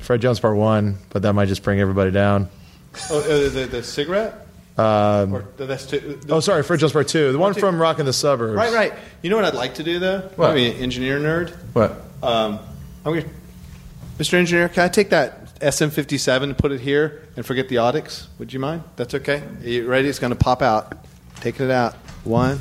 Fred 0.00 0.20
Jones 0.20 0.40
Part 0.40 0.56
One, 0.56 0.96
but 1.10 1.22
that 1.22 1.32
might 1.32 1.46
just 1.46 1.62
bring 1.62 1.80
everybody 1.80 2.10
down. 2.10 2.48
Oh, 3.10 3.20
uh, 3.20 3.48
the, 3.50 3.68
the 3.70 3.82
cigarette. 3.82 4.46
Um, 4.78 5.34
Or 5.34 5.44
that's 5.56 5.86
too, 5.86 6.18
oh, 6.30 6.40
sorry, 6.40 6.62
Fred 6.62 6.80
Jones 6.80 6.92
Part 6.92 7.08
Two, 7.08 7.32
the 7.32 7.38
one 7.38 7.54
two. 7.54 7.60
from 7.60 7.80
Rockin' 7.80 8.06
the 8.06 8.12
Suburbs. 8.12 8.56
Right, 8.56 8.72
right. 8.72 8.92
You 9.22 9.30
know 9.30 9.36
what 9.36 9.44
I'd 9.44 9.54
like 9.54 9.74
to 9.74 9.82
do 9.82 9.98
though? 9.98 10.20
What? 10.36 10.50
I'm 10.50 10.56
an 10.56 10.72
engineer 10.76 11.18
nerd. 11.20 11.50
What? 11.74 11.92
Um, 12.22 12.58
I'm 13.04 13.14
gonna, 13.14 13.26
Mr. 14.18 14.34
Engineer, 14.34 14.68
can 14.68 14.84
I 14.84 14.88
take 14.88 15.10
that 15.10 15.54
SM57 15.60 16.42
and 16.42 16.56
put 16.58 16.72
it 16.72 16.80
here 16.80 17.26
and 17.36 17.44
forget 17.44 17.68
the 17.68 17.76
audix? 17.76 18.26
Would 18.38 18.52
you 18.52 18.58
mind? 18.60 18.82
That's 18.96 19.14
okay. 19.14 19.42
Are 19.62 19.68
you 19.68 19.86
ready? 19.86 20.08
It's 20.08 20.18
going 20.18 20.32
to 20.32 20.38
pop 20.38 20.62
out. 20.62 21.04
Taking 21.40 21.66
it 21.66 21.72
out. 21.72 21.94
One, 22.24 22.60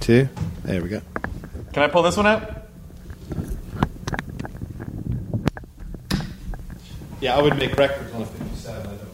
two. 0.00 0.28
There 0.64 0.82
we 0.82 0.88
go. 0.88 1.00
Can 1.72 1.82
I 1.84 1.88
pull 1.88 2.02
this 2.02 2.16
one 2.16 2.26
out? 2.26 2.67
Yeah, 7.20 7.36
I 7.36 7.42
would 7.42 7.56
make 7.58 7.76
records 7.76 8.12
on 8.14 8.22
a 8.22 8.26
57. 8.26 8.80
I 8.80 8.84
don't 8.84 8.98
think 8.98 9.08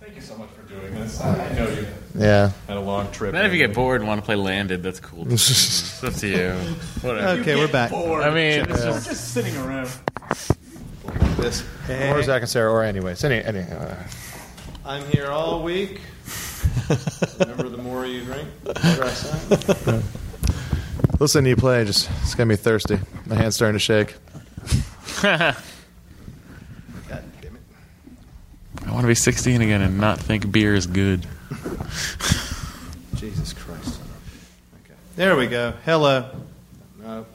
Thank 0.00 0.14
you 0.16 0.22
so 0.22 0.36
much 0.38 0.48
for 0.50 0.62
doing 0.62 0.94
this. 0.94 1.20
I 1.20 1.52
know 1.52 1.68
you 1.68 1.86
Yeah. 2.14 2.52
had 2.66 2.76
a 2.76 2.80
long 2.80 3.10
trip. 3.12 3.32
Then 3.32 3.44
if 3.44 3.52
you 3.52 3.58
get 3.58 3.74
bored 3.74 4.00
and 4.00 4.08
want 4.08 4.20
to 4.20 4.24
play 4.24 4.36
Landed, 4.36 4.82
that's 4.82 5.00
cool. 5.00 5.24
too. 5.24 5.30
it's 5.34 6.02
up 6.02 6.14
to 6.14 6.26
you. 6.26 6.50
Whatever. 7.02 7.40
Okay, 7.40 7.56
we're 7.56 7.68
back. 7.68 7.92
I 7.92 8.30
mean, 8.30 8.60
it's 8.60 8.68
We're 8.68 8.76
just, 8.92 9.08
just 9.08 9.32
sitting 9.34 9.56
around. 9.58 9.90
This. 11.36 11.62
Or 11.88 12.22
Zak 12.22 12.42
and 12.42 12.50
Sara, 12.50 12.70
or 12.72 12.82
anyways. 12.82 13.22
Any, 13.22 13.42
any, 13.44 13.60
uh, 13.60 13.94
I'm 14.84 15.04
here 15.10 15.28
all 15.28 15.62
week. 15.62 16.00
Remember, 17.38 17.68
the 17.68 17.76
more 17.78 18.06
you 18.06 18.24
drink, 18.24 18.48
the 18.64 18.72
better 18.74 19.04
I 19.04 19.08
sound. 19.10 20.02
listen 21.18 21.44
to 21.44 21.50
you 21.50 21.56
play, 21.56 21.84
just 21.84 22.10
it's 22.22 22.34
gonna 22.34 22.48
be 22.48 22.56
thirsty. 22.56 22.98
My 23.26 23.36
hand's 23.36 23.56
starting 23.56 23.74
to 23.74 23.78
shake. 23.78 24.14
God 25.22 25.56
damn 27.10 27.56
it. 27.56 27.62
I 28.86 28.92
want 28.92 29.02
to 29.02 29.08
be 29.08 29.14
16 29.14 29.60
again 29.60 29.82
and 29.82 29.98
not 29.98 30.18
think 30.18 30.50
beer 30.50 30.74
is 30.74 30.86
good. 30.86 31.26
Jesus 33.16 33.52
Christ. 33.52 34.00
Okay. 34.84 34.94
There 35.16 35.36
we 35.36 35.46
go. 35.46 35.74
Hello. 35.84 36.30
No. 37.02 37.26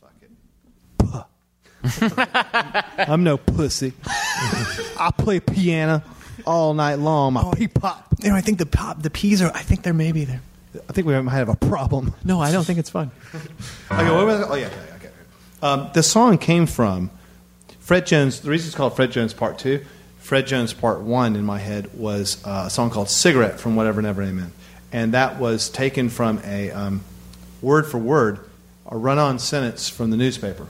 Fuck 0.00 0.14
it. 0.22 0.30
I'm 3.08 3.22
no 3.22 3.36
pussy. 3.36 3.92
I 4.06 5.12
play 5.16 5.40
piano 5.40 6.02
all 6.46 6.74
night 6.74 6.96
long. 6.96 7.34
My 7.34 7.42
oh. 7.42 7.52
pee 7.52 7.68
pop. 7.68 8.08
You 8.20 8.30
know, 8.30 8.36
I 8.36 8.40
think 8.40 8.58
the 8.58 8.66
pop, 8.66 9.02
the 9.02 9.10
peas 9.10 9.42
are. 9.42 9.52
I 9.54 9.62
think 9.62 9.82
they're 9.82 9.92
maybe 9.92 10.24
there. 10.24 10.40
I 10.74 10.92
think 10.92 11.06
we 11.06 11.20
might 11.20 11.32
have 11.32 11.48
a 11.48 11.56
problem. 11.56 12.14
No, 12.24 12.40
I 12.40 12.50
don't 12.50 12.64
think 12.64 12.78
it's 12.78 12.90
fun. 12.90 13.10
Okay, 13.90 14.10
what 14.10 14.26
was? 14.26 14.46
Oh, 14.48 14.54
yeah, 14.54 14.66
okay, 14.66 14.76
okay. 14.96 15.10
Um, 15.62 15.90
the 15.92 16.02
song 16.02 16.38
came 16.38 16.64
from 16.66 17.10
Fred 17.80 18.06
Jones. 18.06 18.40
The 18.40 18.48
reason 18.48 18.68
it's 18.68 18.74
called 18.74 18.96
Fred 18.96 19.12
Jones 19.12 19.34
Part 19.34 19.58
2, 19.58 19.84
Fred 20.18 20.46
Jones 20.46 20.72
Part 20.72 21.00
1 21.00 21.36
in 21.36 21.44
my 21.44 21.58
head 21.58 21.92
was 21.92 22.42
uh, 22.46 22.64
a 22.66 22.70
song 22.70 22.88
called 22.88 23.10
Cigarette 23.10 23.60
from 23.60 23.76
Whatever 23.76 24.00
and 24.00 24.06
Ever 24.06 24.22
Amen. 24.22 24.52
And 24.92 25.12
that 25.12 25.38
was 25.38 25.68
taken 25.68 26.08
from 26.08 26.40
a 26.44 26.70
um, 26.70 27.02
word 27.60 27.86
for 27.86 27.98
word, 27.98 28.40
a 28.86 28.96
run 28.96 29.18
on 29.18 29.38
sentence 29.38 29.90
from 29.90 30.10
the 30.10 30.16
newspaper. 30.16 30.66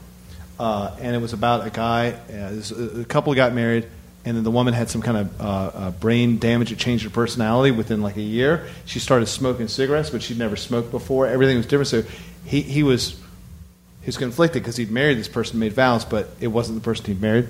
Uh, 0.59 0.95
and 0.99 1.15
it 1.15 1.19
was 1.19 1.33
about 1.33 1.65
a 1.65 1.69
guy, 1.69 2.11
uh, 2.11 2.99
a 2.99 3.05
couple 3.05 3.33
got 3.35 3.53
married, 3.53 3.87
and 4.25 4.37
then 4.37 4.43
the 4.43 4.51
woman 4.51 4.73
had 4.73 4.89
some 4.89 5.01
kind 5.01 5.17
of 5.17 5.41
uh, 5.41 5.43
uh, 5.43 5.91
brain 5.91 6.37
damage 6.39 6.69
that 6.69 6.79
changed 6.79 7.03
her 7.03 7.09
personality 7.09 7.71
within 7.71 8.01
like 8.01 8.15
a 8.15 8.21
year. 8.21 8.67
She 8.85 8.99
started 8.99 9.25
smoking 9.25 9.67
cigarettes, 9.67 10.09
but 10.09 10.23
she'd 10.23 10.37
never 10.37 10.55
smoked 10.55 10.91
before. 10.91 11.27
Everything 11.27 11.57
was 11.57 11.65
different. 11.65 11.87
So 11.87 12.03
he, 12.45 12.61
he 12.61 12.83
was 12.83 13.19
he 14.01 14.07
was 14.07 14.17
conflicted 14.17 14.61
because 14.61 14.75
he'd 14.75 14.91
married 14.91 15.17
this 15.17 15.29
person, 15.29 15.59
made 15.59 15.73
vows, 15.73 16.03
but 16.03 16.29
it 16.41 16.47
wasn't 16.47 16.77
the 16.77 16.83
person 16.83 17.05
he'd 17.05 17.21
married. 17.21 17.47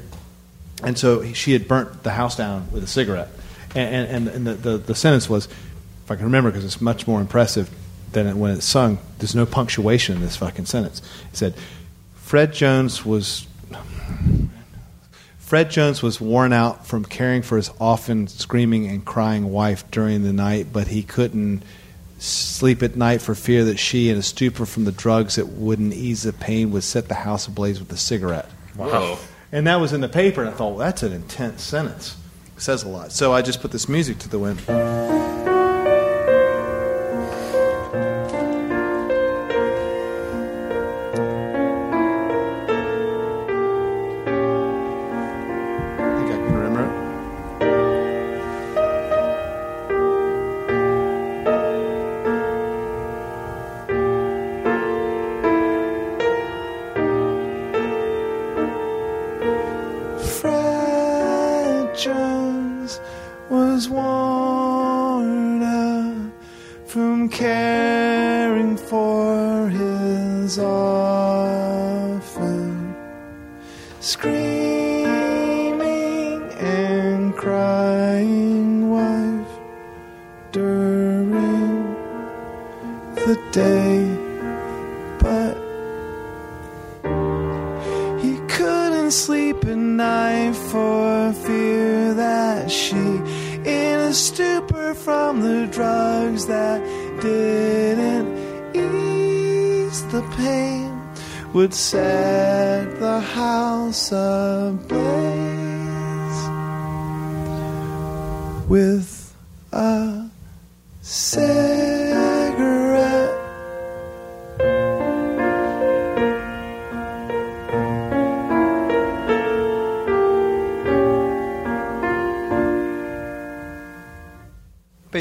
And 0.83 0.97
so 0.97 1.21
he, 1.21 1.33
she 1.33 1.53
had 1.53 1.67
burnt 1.67 2.03
the 2.03 2.11
house 2.11 2.35
down 2.37 2.71
with 2.71 2.83
a 2.83 2.87
cigarette. 2.87 3.29
And, 3.75 4.07
and, 4.07 4.27
and 4.27 4.47
the, 4.47 4.53
the, 4.53 4.77
the 4.77 4.95
sentence 4.95 5.27
was, 5.27 5.47
if 5.47 6.11
I 6.11 6.15
can 6.15 6.25
remember, 6.25 6.51
because 6.51 6.63
it's 6.63 6.79
much 6.79 7.07
more 7.07 7.21
impressive 7.21 7.71
than 8.11 8.37
when 8.37 8.51
it's 8.51 8.65
sung, 8.65 8.99
there's 9.17 9.33
no 9.33 9.47
punctuation 9.47 10.17
in 10.17 10.21
this 10.21 10.35
fucking 10.35 10.65
sentence. 10.65 11.01
It 11.31 11.37
said, 11.37 11.55
Fred 12.15 12.53
Jones 12.53 13.03
was. 13.03 13.47
Fred 15.53 15.69
Jones 15.69 16.01
was 16.01 16.19
worn 16.19 16.51
out 16.51 16.87
from 16.87 17.05
caring 17.05 17.43
for 17.43 17.57
his 17.57 17.69
often 17.79 18.25
screaming 18.25 18.87
and 18.87 19.05
crying 19.05 19.51
wife 19.51 19.83
during 19.91 20.23
the 20.23 20.33
night, 20.33 20.69
but 20.73 20.87
he 20.87 21.03
couldn't 21.03 21.61
sleep 22.17 22.81
at 22.81 22.95
night 22.95 23.21
for 23.21 23.35
fear 23.35 23.63
that 23.65 23.77
she, 23.77 24.09
in 24.09 24.17
a 24.17 24.23
stupor 24.23 24.65
from 24.65 24.85
the 24.85 24.91
drugs 24.91 25.35
that 25.35 25.49
wouldn't 25.49 25.93
ease 25.93 26.23
the 26.23 26.33
pain, 26.33 26.71
would 26.71 26.83
set 26.83 27.07
the 27.07 27.13
house 27.13 27.45
ablaze 27.45 27.79
with 27.79 27.91
a 27.91 27.97
cigarette. 27.97 28.49
Wow. 28.75 29.19
And 29.51 29.67
that 29.67 29.75
was 29.75 29.93
in 29.93 30.01
the 30.01 30.09
paper, 30.09 30.41
and 30.41 30.49
I 30.49 30.53
thought, 30.53 30.69
well, 30.69 30.79
that's 30.79 31.03
an 31.03 31.13
intense 31.13 31.61
sentence. 31.61 32.17
It 32.57 32.61
says 32.63 32.81
a 32.81 32.89
lot. 32.89 33.11
So 33.11 33.31
I 33.31 33.43
just 33.43 33.61
put 33.61 33.69
this 33.69 33.87
music 33.87 34.17
to 34.17 34.29
the 34.29 34.39
wind. 34.39 35.52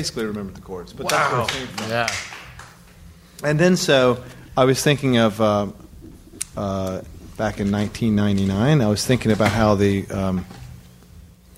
Basically 0.03 0.25
remembered 0.25 0.57
the 0.57 0.61
chords. 0.61 0.93
But 0.93 1.09
that's 1.09 1.31
where 1.31 1.41
Wow. 1.41 1.47
it 1.47 1.51
came 1.53 1.67
from. 1.69 1.89
Yeah. 1.89 2.09
And 3.45 3.59
then 3.59 3.77
so 3.77 4.23
I 4.57 4.65
was 4.65 4.83
thinking 4.83 5.17
of 5.17 5.41
uh, 5.41 5.67
uh, 6.57 7.03
back 7.37 7.61
in 7.61 7.71
1999. 7.71 8.81
I 8.81 8.87
was 8.89 9.07
thinking 9.07 9.31
about 9.31 9.53
how 9.53 9.77
the 9.77 10.09
um, 10.11 10.45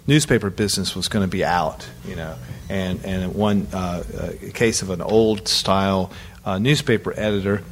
newspaper 0.06 0.50
business 0.50 0.94
was 0.94 1.08
going 1.08 1.24
to 1.24 1.30
be 1.30 1.42
out, 1.42 1.88
you 2.06 2.16
know, 2.16 2.36
and 2.68 3.02
and 3.04 3.34
one 3.34 3.66
uh, 3.72 4.02
uh, 4.20 4.32
case 4.52 4.82
of 4.82 4.90
an 4.90 5.00
old 5.00 5.48
style 5.48 6.10
uh, 6.44 6.58
newspaper 6.58 7.14
editor 7.16 7.62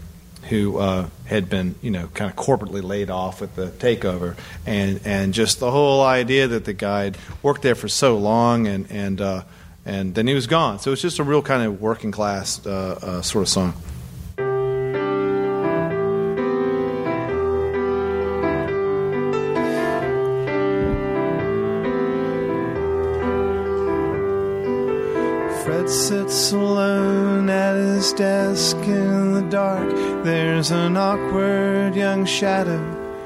who 0.49 0.78
uh, 0.78 1.07
had 1.27 1.49
been, 1.49 1.74
you 1.82 1.90
know, 1.90 2.09
kind 2.15 2.31
of 2.31 2.36
corporately 2.36 2.82
laid 2.82 3.11
off 3.11 3.40
with 3.43 3.55
the 3.57 3.66
takeover, 3.69 4.36
and 4.66 5.01
and 5.05 5.35
just 5.35 5.61
the 5.61 5.70
whole 5.70 6.03
idea 6.03 6.49
that 6.49 6.65
the 6.65 6.73
guy 6.73 7.05
had 7.05 7.19
worked 7.43 7.61
there 7.62 7.74
for 7.77 7.89
so 7.89 8.16
long, 8.16 8.66
and 8.66 8.90
and 8.90 9.20
uh, 9.20 9.43
and 9.85 10.15
then 10.15 10.27
he 10.27 10.35
was 10.35 10.47
gone. 10.47 10.79
So 10.79 10.93
it's 10.93 11.03
just 11.03 11.19
a 11.19 11.25
real 11.25 11.43
kind 11.43 11.63
of 11.63 11.81
working 11.81 12.13
class 12.13 12.65
uh, 12.67 12.99
uh, 13.03 13.23
sort 13.23 13.43
of 13.43 13.49
song. 13.49 13.75
Fred 25.65 25.89
sits 25.89 26.53
alone 26.53 27.49
at 27.49 27.77
his 27.77 28.13
desk 28.13 28.77
in 28.79 29.33
the 29.35 29.43
dark. 29.49 29.89
There's 30.25 30.71
an 30.71 30.97
awkward 30.97 31.95
young 31.95 32.25
shadow 32.25 32.79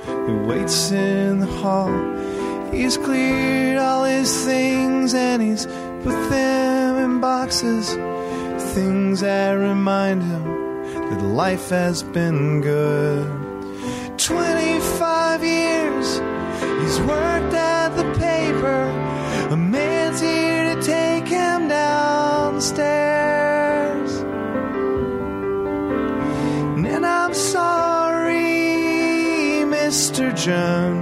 who 0.05 0.47
waits 0.47 0.91
in 0.91 1.41
the 1.41 1.47
hall. 1.47 1.91
He's 2.73 2.97
cleared 2.97 3.79
all 3.79 4.05
his 4.05 4.45
things 4.45 5.15
and 5.15 5.41
he's 5.43 5.67
put 6.07 6.31
them 6.31 6.97
in 7.05 7.21
boxes. 7.21 7.87
Things 8.75 9.21
that 9.23 9.53
remind 9.55 10.23
him 10.23 10.45
that 11.09 11.21
life 11.23 11.71
has 11.71 12.05
been 12.05 12.61
good. 12.61 13.27
25 14.17 15.43
years 15.43 16.07
he's 16.81 17.01
worked 17.01 17.55
at 17.55 17.89
the 17.99 18.05
paper. 18.27 18.83
A 19.51 19.57
man's 19.57 20.21
here 20.21 20.77
to 20.77 20.81
take 20.81 21.27
him 21.27 21.67
downstairs. 21.67 23.07
And 26.95 27.05
I'm 27.05 27.35
sorry, 27.35 28.45
Mr. 29.77 30.25
Jones, 30.45 30.96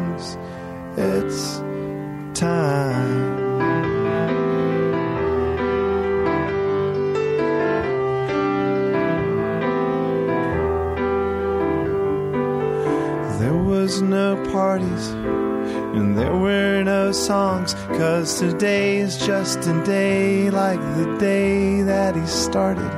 songs, 17.14 17.74
cause 17.98 18.38
today's 18.38 19.16
just 19.16 19.58
a 19.66 19.84
day 19.84 20.50
like 20.50 20.80
the 20.96 21.16
day 21.18 21.82
that 21.82 22.16
he 22.16 22.26
started. 22.26 22.92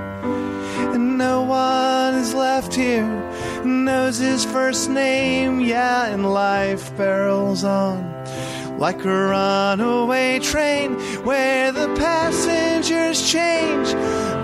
And 0.94 1.18
no 1.18 1.43
one 1.43 2.14
is 2.14 2.34
left 2.34 2.74
here 2.74 3.05
knows 3.64 4.18
his 4.18 4.44
first 4.44 4.88
name, 4.90 5.60
yeah, 5.60 6.06
and 6.06 6.32
life 6.32 6.97
barrels 6.97 7.64
on 7.64 8.14
like 8.78 9.05
a 9.05 9.09
runaway 9.09 10.38
train 10.38 10.94
where 11.24 11.72
the 11.72 11.88
passengers 11.97 13.30
change. 13.30 13.88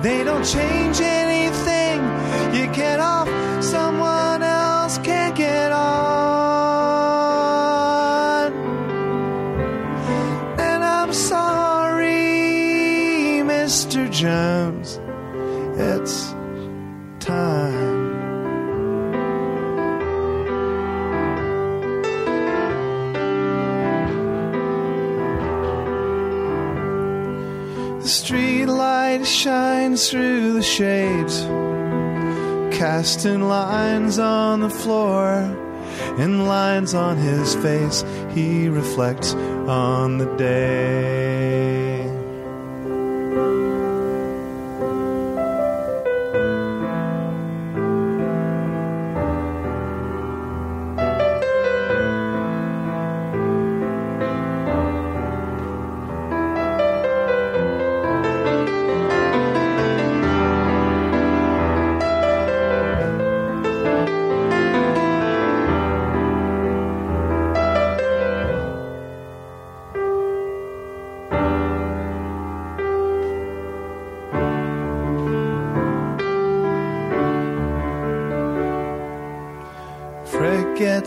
They 0.03 0.25
don't 0.25 0.45
change 0.45 1.01
anything. 1.01 2.01
You 2.55 2.67
get 2.73 2.99
off, 2.99 3.29
someone 3.63 4.32
Jones. 14.23 15.01
It's 15.81 16.31
time. 17.19 18.13
The 28.01 28.07
street 28.07 28.67
light 28.67 29.27
shines 29.27 30.09
through 30.09 30.53
the 30.53 30.63
shades, 30.63 31.41
casting 32.79 33.49
lines 33.49 34.21
on 34.21 34.61
the 34.61 34.71
floor 34.71 35.33
and 36.21 36.47
lines 36.47 36.95
on 36.95 37.17
his 37.17 37.57
face. 37.57 38.05
He 38.33 38.69
reflects 38.69 39.35
on 39.35 40.19
the 40.19 40.33
day. 40.37 41.52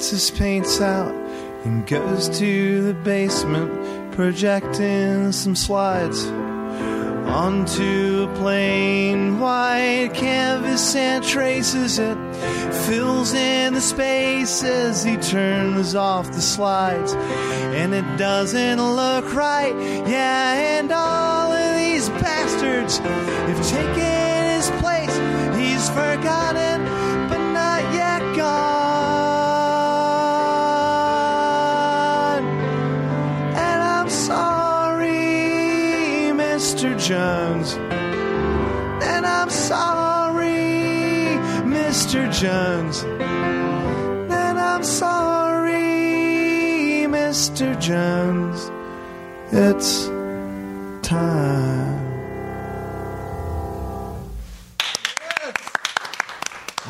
Gets 0.06 0.30
his 0.30 0.38
paints 0.38 0.82
out 0.82 1.11
and 1.65 1.88
goes 1.88 2.30
to 2.38 2.84
the 2.84 2.94
basement, 2.94 4.11
projecting 4.11 5.32
some 5.32 5.56
slides 5.56 6.26
onto 7.26 8.27
a 8.30 8.36
plain 8.36 9.40
white 9.40 10.11
canvas 10.14 10.95
and 10.95 11.23
traces 11.23 11.98
it. 11.98 12.18
Fills 12.86 13.34
in 13.34 13.73
the 13.73 13.82
spaces, 13.82 15.03
he 15.03 15.18
turns 15.18 15.95
off 15.95 16.27
the 16.34 16.41
slides, 16.41 17.14
and 17.14 17.95
it 17.95 18.06
doesn't 18.18 18.80
look 18.80 19.34
right. 19.34 19.73
Yeah, 20.07 20.77
and 20.77 20.91
all 20.91 21.52
of 21.52 21.77
these 21.77 22.10
bastards 22.22 22.99
have 22.99 23.68
taken 23.68 24.44
his 24.53 24.69
place. 24.82 25.15
He's 25.57 25.90
forgotten, 25.90 26.74
Jones. 37.06 37.73
And 39.03 39.27
I'm 39.27 39.52
sorry, 39.52 41.38
Mr. 41.69 42.34
Jones. 42.34 43.03
And 43.03 44.60
I'm 44.60 44.84
sorry, 44.84 45.69
Mr. 47.07 47.80
Jones. 47.80 48.72
It's 49.52 50.07
time. 51.07 52.02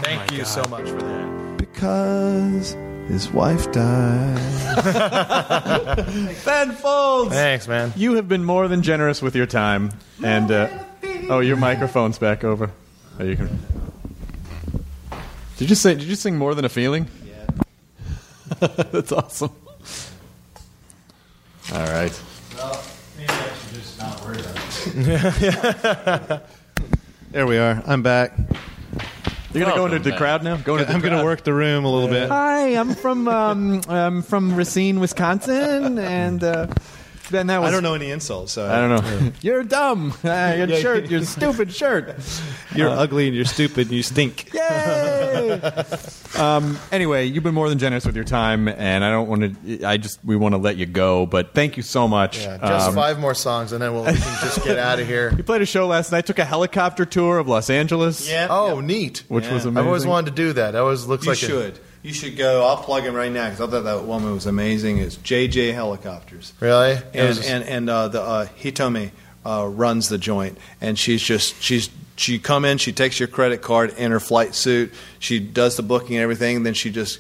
Thank 0.01 0.31
oh 0.31 0.35
you 0.35 0.45
so 0.45 0.63
much 0.69 0.87
for 0.87 1.01
that. 1.01 1.57
Because 1.57 2.77
his 3.07 3.31
wife 3.31 3.71
died. 3.71 4.35
Ben 6.45 6.71
Folds. 6.71 7.31
Thanks, 7.31 7.67
man. 7.67 7.93
You 7.95 8.15
have 8.15 8.27
been 8.27 8.43
more 8.43 8.67
than 8.67 8.81
generous 8.81 9.21
with 9.21 9.35
your 9.35 9.45
time, 9.45 9.91
and 10.23 10.51
uh, 10.51 10.67
oh, 11.29 11.39
your 11.39 11.57
microphone's 11.57 12.17
back 12.17 12.43
over. 12.43 12.71
Oh, 13.19 13.23
you 13.23 13.35
can. 13.35 13.59
Did 15.57 15.69
you 15.69 15.75
say? 15.75 15.93
Did 15.95 16.03
you 16.03 16.15
sing 16.15 16.37
more 16.37 16.53
than 16.55 16.65
a 16.65 16.69
feeling? 16.69 17.07
Yeah. 17.25 17.45
That's 18.91 19.11
awesome. 19.11 19.51
All 21.73 21.87
right. 21.87 22.21
Well, 22.55 22.83
maybe 23.17 23.29
I 23.29 23.49
should 23.53 23.73
just 23.73 23.99
not 23.99 24.21
worry 24.23 24.39
about 24.39 24.57
it. 26.37 26.41
there 27.31 27.47
we 27.47 27.57
are. 27.57 27.81
I'm 27.87 28.03
back. 28.03 28.33
You're 29.55 29.65
gonna 29.69 29.77
go 29.77 29.85
into 29.95 30.09
the 30.09 30.17
crowd 30.17 30.43
now. 30.43 30.57
Go 30.57 30.73
into 30.75 30.85
the 30.85 30.93
I'm 30.93 30.99
going 31.01 31.11
to 31.11 31.17
crowd. 31.17 31.25
work 31.25 31.43
the 31.43 31.53
room 31.53 31.85
a 31.85 31.91
little 31.91 32.09
bit. 32.09 32.29
Hi, 32.29 32.75
I'm 32.75 32.93
from 32.93 33.27
um, 33.27 33.81
I'm 33.89 34.21
from 34.21 34.55
Racine, 34.55 34.99
Wisconsin, 34.99 35.97
and 35.97 36.43
uh, 36.43 36.67
Ben, 37.31 37.47
that 37.47 37.59
was. 37.61 37.69
I 37.69 37.71
don't 37.71 37.83
know 37.83 37.93
any 37.95 38.11
insults. 38.11 38.51
So 38.53 38.67
I 38.67 38.79
don't 38.79 38.89
know. 38.89 39.31
You're 39.41 39.63
dumb. 39.63 40.13
Ah, 40.23 40.53
your 40.55 40.67
Yeah. 40.67 40.79
shirt. 40.79 41.09
Your 41.09 41.23
stupid 41.25 41.73
shirt. 41.73 42.15
You're 42.75 42.89
Uh, 42.89 42.95
ugly 42.95 43.27
and 43.27 43.35
you're 43.35 43.45
stupid 43.45 43.87
and 43.87 43.95
you 43.95 44.03
stink. 44.03 44.49
Yay! 44.53 45.59
um, 46.37 46.77
anyway, 46.91 47.25
you've 47.25 47.43
been 47.43 47.53
more 47.53 47.69
than 47.69 47.79
generous 47.79 48.05
with 48.05 48.15
your 48.15 48.25
time, 48.25 48.67
and 48.67 49.03
I 49.03 49.09
don't 49.09 49.27
want 49.27 49.65
to. 49.65 49.83
I 49.85 49.97
just 49.97 50.19
we 50.23 50.35
want 50.35 50.53
to 50.53 50.57
let 50.57 50.77
you 50.77 50.85
go, 50.85 51.25
but 51.25 51.53
thank 51.53 51.77
you 51.77 51.83
so 51.83 52.07
much. 52.07 52.39
Yeah, 52.39 52.57
just 52.57 52.89
Um, 52.89 52.95
five 52.95 53.19
more 53.19 53.33
songs, 53.33 53.71
and 53.71 53.81
then 53.81 53.93
we'll 53.93 54.03
we 54.03 54.11
can 54.13 54.37
just 54.41 54.63
get 54.63 54.77
out 54.77 54.99
of 54.99 55.07
here. 55.07 55.33
You 55.35 55.43
played 55.43 55.61
a 55.61 55.65
show 55.65 55.87
last 55.87 56.11
night. 56.11 56.25
Took 56.25 56.39
a 56.39 56.45
helicopter 56.45 57.05
tour 57.05 57.37
of 57.39 57.47
Los 57.47 57.69
Angeles. 57.69 58.29
Yeah. 58.29 58.47
Oh, 58.49 58.79
neat. 58.81 59.23
Which 59.27 59.45
was 59.49 59.65
amazing. 59.65 59.77
I've 59.77 59.87
always 59.87 60.05
wanted 60.05 60.31
to 60.31 60.35
do 60.35 60.53
that. 60.53 60.71
That 60.71 60.81
always 60.81 61.05
looks 61.05 61.25
You 61.25 61.31
like 61.31 61.41
a- 61.41 61.45
should. 61.45 61.79
You 62.05 62.13
should 62.13 62.37
go. 62.37 62.63
I'll 62.67 62.77
plug 62.77 63.03
him 63.03 63.15
right 63.15 63.31
now 63.31 63.49
because 63.49 63.67
I 63.67 63.71
thought 63.71 63.83
that 63.83 64.03
woman 64.03 64.31
was 64.33 64.45
amazing. 64.45 64.99
Is 64.99 65.17
JJ 65.17 65.73
Helicopters. 65.73 66.53
Really? 66.59 66.91
And 67.13 67.35
just- 67.35 67.49
and 67.49 67.63
and 67.63 67.89
uh, 67.89 68.07
the 68.09 68.21
uh, 68.21 68.45
Hitomi 68.61 69.09
uh, 69.45 69.67
runs 69.67 70.09
the 70.09 70.17
joint, 70.19 70.57
and 70.81 70.99
she's 70.99 71.21
just 71.23 71.61
she's 71.63 71.89
she 72.15 72.37
come 72.37 72.63
in, 72.63 72.77
she 72.77 72.93
takes 72.93 73.19
your 73.19 73.27
credit 73.27 73.61
card 73.61 73.93
in 73.97 74.11
her 74.11 74.19
flight 74.19 74.53
suit, 74.55 74.93
she 75.19 75.39
does 75.39 75.77
the 75.77 75.83
booking 75.83 76.15
and 76.15 76.23
everything, 76.23 76.63
then 76.63 76.73
she 76.75 76.89
just 76.91 77.19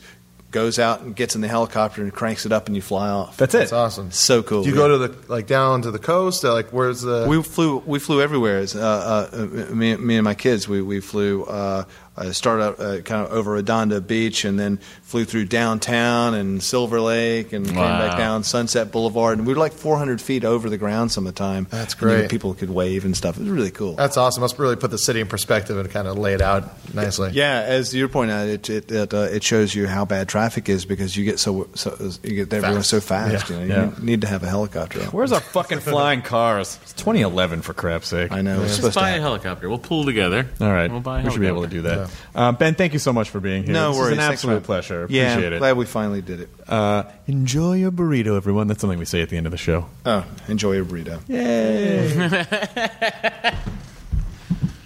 goes 0.51 0.79
out 0.79 1.01
and 1.01 1.13
gets 1.17 1.35
in 1.35 1.41
the 1.41 1.49
helicopter 1.49 2.01
and 2.01 2.13
cranks 2.13 2.45
it 2.45 2.51
up, 2.53 2.67
and 2.67 2.77
you 2.77 2.81
fly 2.81 3.09
off. 3.09 3.35
That's 3.35 3.53
it. 3.53 3.57
That's 3.57 3.73
awesome. 3.73 4.11
So 4.11 4.41
cool. 4.41 4.63
Do 4.63 4.69
you 4.69 4.75
go 4.75 4.87
to 4.87 4.97
the 5.07 5.15
like 5.27 5.47
down 5.47 5.81
to 5.81 5.91
the 5.91 5.99
coast? 5.99 6.45
Or, 6.45 6.53
like 6.53 6.69
where's 6.71 7.01
the? 7.01 7.25
We 7.27 7.41
flew. 7.43 7.77
We 7.85 7.99
flew 7.99 8.21
everywhere. 8.21 8.63
Uh, 8.73 8.79
uh, 8.79 9.47
me, 9.73 9.97
me 9.97 10.15
and 10.15 10.23
my 10.23 10.35
kids. 10.35 10.67
We 10.69 10.81
we 10.81 10.99
flew. 11.01 11.43
Uh, 11.43 11.83
I 12.17 12.31
started 12.31 12.63
out 12.63 12.79
uh, 12.79 13.01
kind 13.01 13.25
of 13.25 13.31
over 13.33 13.51
Redondo 13.51 13.99
Beach, 13.99 14.45
and 14.45 14.59
then 14.59 14.77
flew 15.03 15.25
through 15.25 15.45
downtown 15.45 16.33
and 16.33 16.61
Silver 16.63 17.01
Lake, 17.01 17.51
and 17.53 17.65
came 17.65 17.75
back 17.75 18.17
down 18.17 18.43
Sunset 18.43 18.91
Boulevard. 18.91 19.37
And 19.37 19.45
we 19.47 19.53
were 19.53 19.59
like 19.59 19.73
400 19.73 20.21
feet 20.21 20.45
over 20.45 20.69
the 20.69 20.77
ground 20.77 21.11
some 21.11 21.27
of 21.27 21.33
the 21.33 21.37
time. 21.37 21.67
That's 21.69 21.93
And, 21.93 21.99
great. 21.99 22.29
people 22.29 22.53
could 22.53 22.69
wave 22.69 23.03
and 23.05 23.15
stuff. 23.17 23.37
It 23.37 23.41
was 23.41 23.49
really 23.49 23.71
cool. 23.71 23.93
That's 23.95 24.17
awesome. 24.17 24.41
Must 24.41 24.57
really 24.59 24.75
put 24.75 24.91
the 24.91 24.97
city 24.97 25.19
in 25.21 25.27
perspective 25.27 25.77
and 25.77 25.89
kind 25.91 26.07
of 26.07 26.17
lay 26.17 26.33
it 26.33 26.41
out 26.41 26.93
nicely. 26.93 27.31
Yeah, 27.33 27.61
as 27.65 27.93
you 27.93 28.07
point 28.07 28.31
out, 28.31 28.47
it 28.47 28.69
it 28.69 28.91
it, 28.91 29.13
uh, 29.13 29.17
it 29.31 29.43
shows 29.43 29.73
you 29.75 29.87
how 29.87 30.05
bad 30.05 30.29
traffic 30.29 30.69
is 30.69 30.85
because 30.85 31.15
you 31.17 31.25
get 31.25 31.39
so, 31.39 31.67
so 31.73 31.97
you 32.23 32.35
get 32.45 32.53
everywhere 32.53 32.77
Fast. 32.79 32.89
so 32.89 32.99
fast. 33.01 33.49
Yeah, 33.49 33.59
You, 33.61 33.67
know, 33.67 33.75
yeah. 33.75 33.99
you 33.99 34.05
need 34.05 34.21
to 34.21 34.27
have 34.27 34.43
a 34.43 34.47
helicopter. 34.47 34.99
Where's 35.05 35.31
our 35.31 35.41
fucking 35.41 35.79
flying 35.79 36.21
cars? 36.21 36.79
It's 36.83 36.93
2011 36.93 37.61
for 37.61 37.73
crap's 37.73 38.07
sake. 38.07 38.31
I 38.31 38.41
know. 38.41 38.61
It's 38.63 38.73
Let's 38.81 38.95
just 38.95 38.95
buy 38.95 39.11
a 39.11 39.19
helicopter. 39.21 39.67
We'll 39.69 39.79
pull 39.79 40.05
together. 40.05 40.47
All 40.61 40.71
right, 40.71 40.89
We'll 40.89 41.01
buy 41.01 41.21
a 41.21 41.23
we 41.25 41.31
should 41.31 41.41
be 41.41 41.47
able 41.47 41.63
to 41.63 41.67
do 41.69 41.81
that. 41.83 42.04
Uh, 42.33 42.51
ben, 42.51 42.75
thank 42.75 42.93
you 42.93 42.99
so 42.99 43.11
much 43.13 43.29
for 43.29 43.39
being 43.39 43.63
here. 43.63 43.73
No 43.73 43.89
this 43.91 43.97
worries. 43.99 44.11
Is 44.11 44.17
an 44.17 44.17
Thanks 44.19 44.33
absolute 44.41 44.59
for- 44.61 44.65
pleasure. 44.65 45.07
Yeah, 45.09 45.31
Appreciate 45.31 45.53
it. 45.53 45.59
glad 45.59 45.77
we 45.77 45.85
finally 45.85 46.21
did 46.21 46.41
it. 46.41 46.49
Uh, 46.67 47.03
enjoy 47.27 47.73
your 47.77 47.91
burrito, 47.91 48.35
everyone. 48.37 48.67
That's 48.67 48.81
something 48.81 48.99
we 48.99 49.05
say 49.05 49.21
at 49.21 49.29
the 49.29 49.37
end 49.37 49.45
of 49.47 49.51
the 49.51 49.57
show. 49.57 49.87
Oh, 50.05 50.25
enjoy 50.47 50.73
your 50.73 50.85
burrito. 50.85 51.19
Yay! 51.27 52.07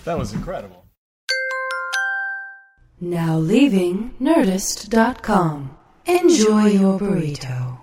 that 0.05 0.17
was 0.17 0.33
incredible. 0.33 0.85
Now 3.01 3.37
leaving 3.37 4.13
Nerdist.com. 4.19 5.77
Enjoy 6.05 6.65
your 6.65 6.99
burrito. 6.99 7.77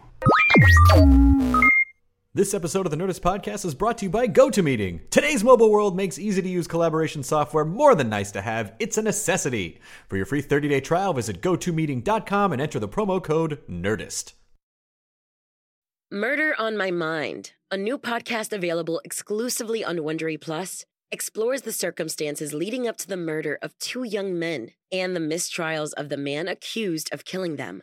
This 2.37 2.53
episode 2.53 2.85
of 2.85 2.91
the 2.91 2.99
Nerdist 2.99 3.21
Podcast 3.21 3.65
is 3.65 3.75
brought 3.75 3.97
to 3.97 4.05
you 4.05 4.11
by 4.11 4.29
GoToMeeting. 4.29 5.09
Today's 5.09 5.43
mobile 5.43 5.71
world 5.71 5.97
makes 5.97 6.19
easy 6.19 6.43
to 6.43 6.49
use 6.51 6.67
collaboration 6.67 7.23
software 7.23 7.65
more 7.65 7.95
than 7.95 8.11
nice 8.11 8.31
to 8.33 8.43
have, 8.43 8.75
it's 8.79 8.99
a 8.99 9.03
necessity. 9.03 9.81
For 10.07 10.19
your 10.19 10.27
free 10.27 10.43
30 10.43 10.69
day 10.69 10.81
trial, 10.81 11.15
visit 11.15 11.41
GoToMeeting.com 11.41 12.53
and 12.53 12.61
enter 12.61 12.79
the 12.79 12.91
promo 12.91 13.25
code 13.25 13.63
NERDIST. 13.71 14.35
Murder 16.11 16.55
on 16.59 16.77
My 16.77 16.91
Mind, 16.91 17.53
a 17.71 17.79
new 17.79 17.97
podcast 17.97 18.53
available 18.53 19.01
exclusively 19.03 19.83
on 19.83 19.97
Wondery 19.97 20.39
Plus, 20.39 20.85
explores 21.11 21.63
the 21.63 21.73
circumstances 21.73 22.53
leading 22.53 22.87
up 22.87 22.99
to 22.99 23.09
the 23.09 23.17
murder 23.17 23.59
of 23.63 23.79
two 23.79 24.05
young 24.05 24.39
men 24.39 24.73
and 24.93 25.17
the 25.17 25.21
mistrials 25.21 25.95
of 25.95 26.11
the 26.11 26.19
man 26.19 26.49
accused 26.49 27.09
of 27.15 27.25
killing 27.25 27.57
them. 27.57 27.83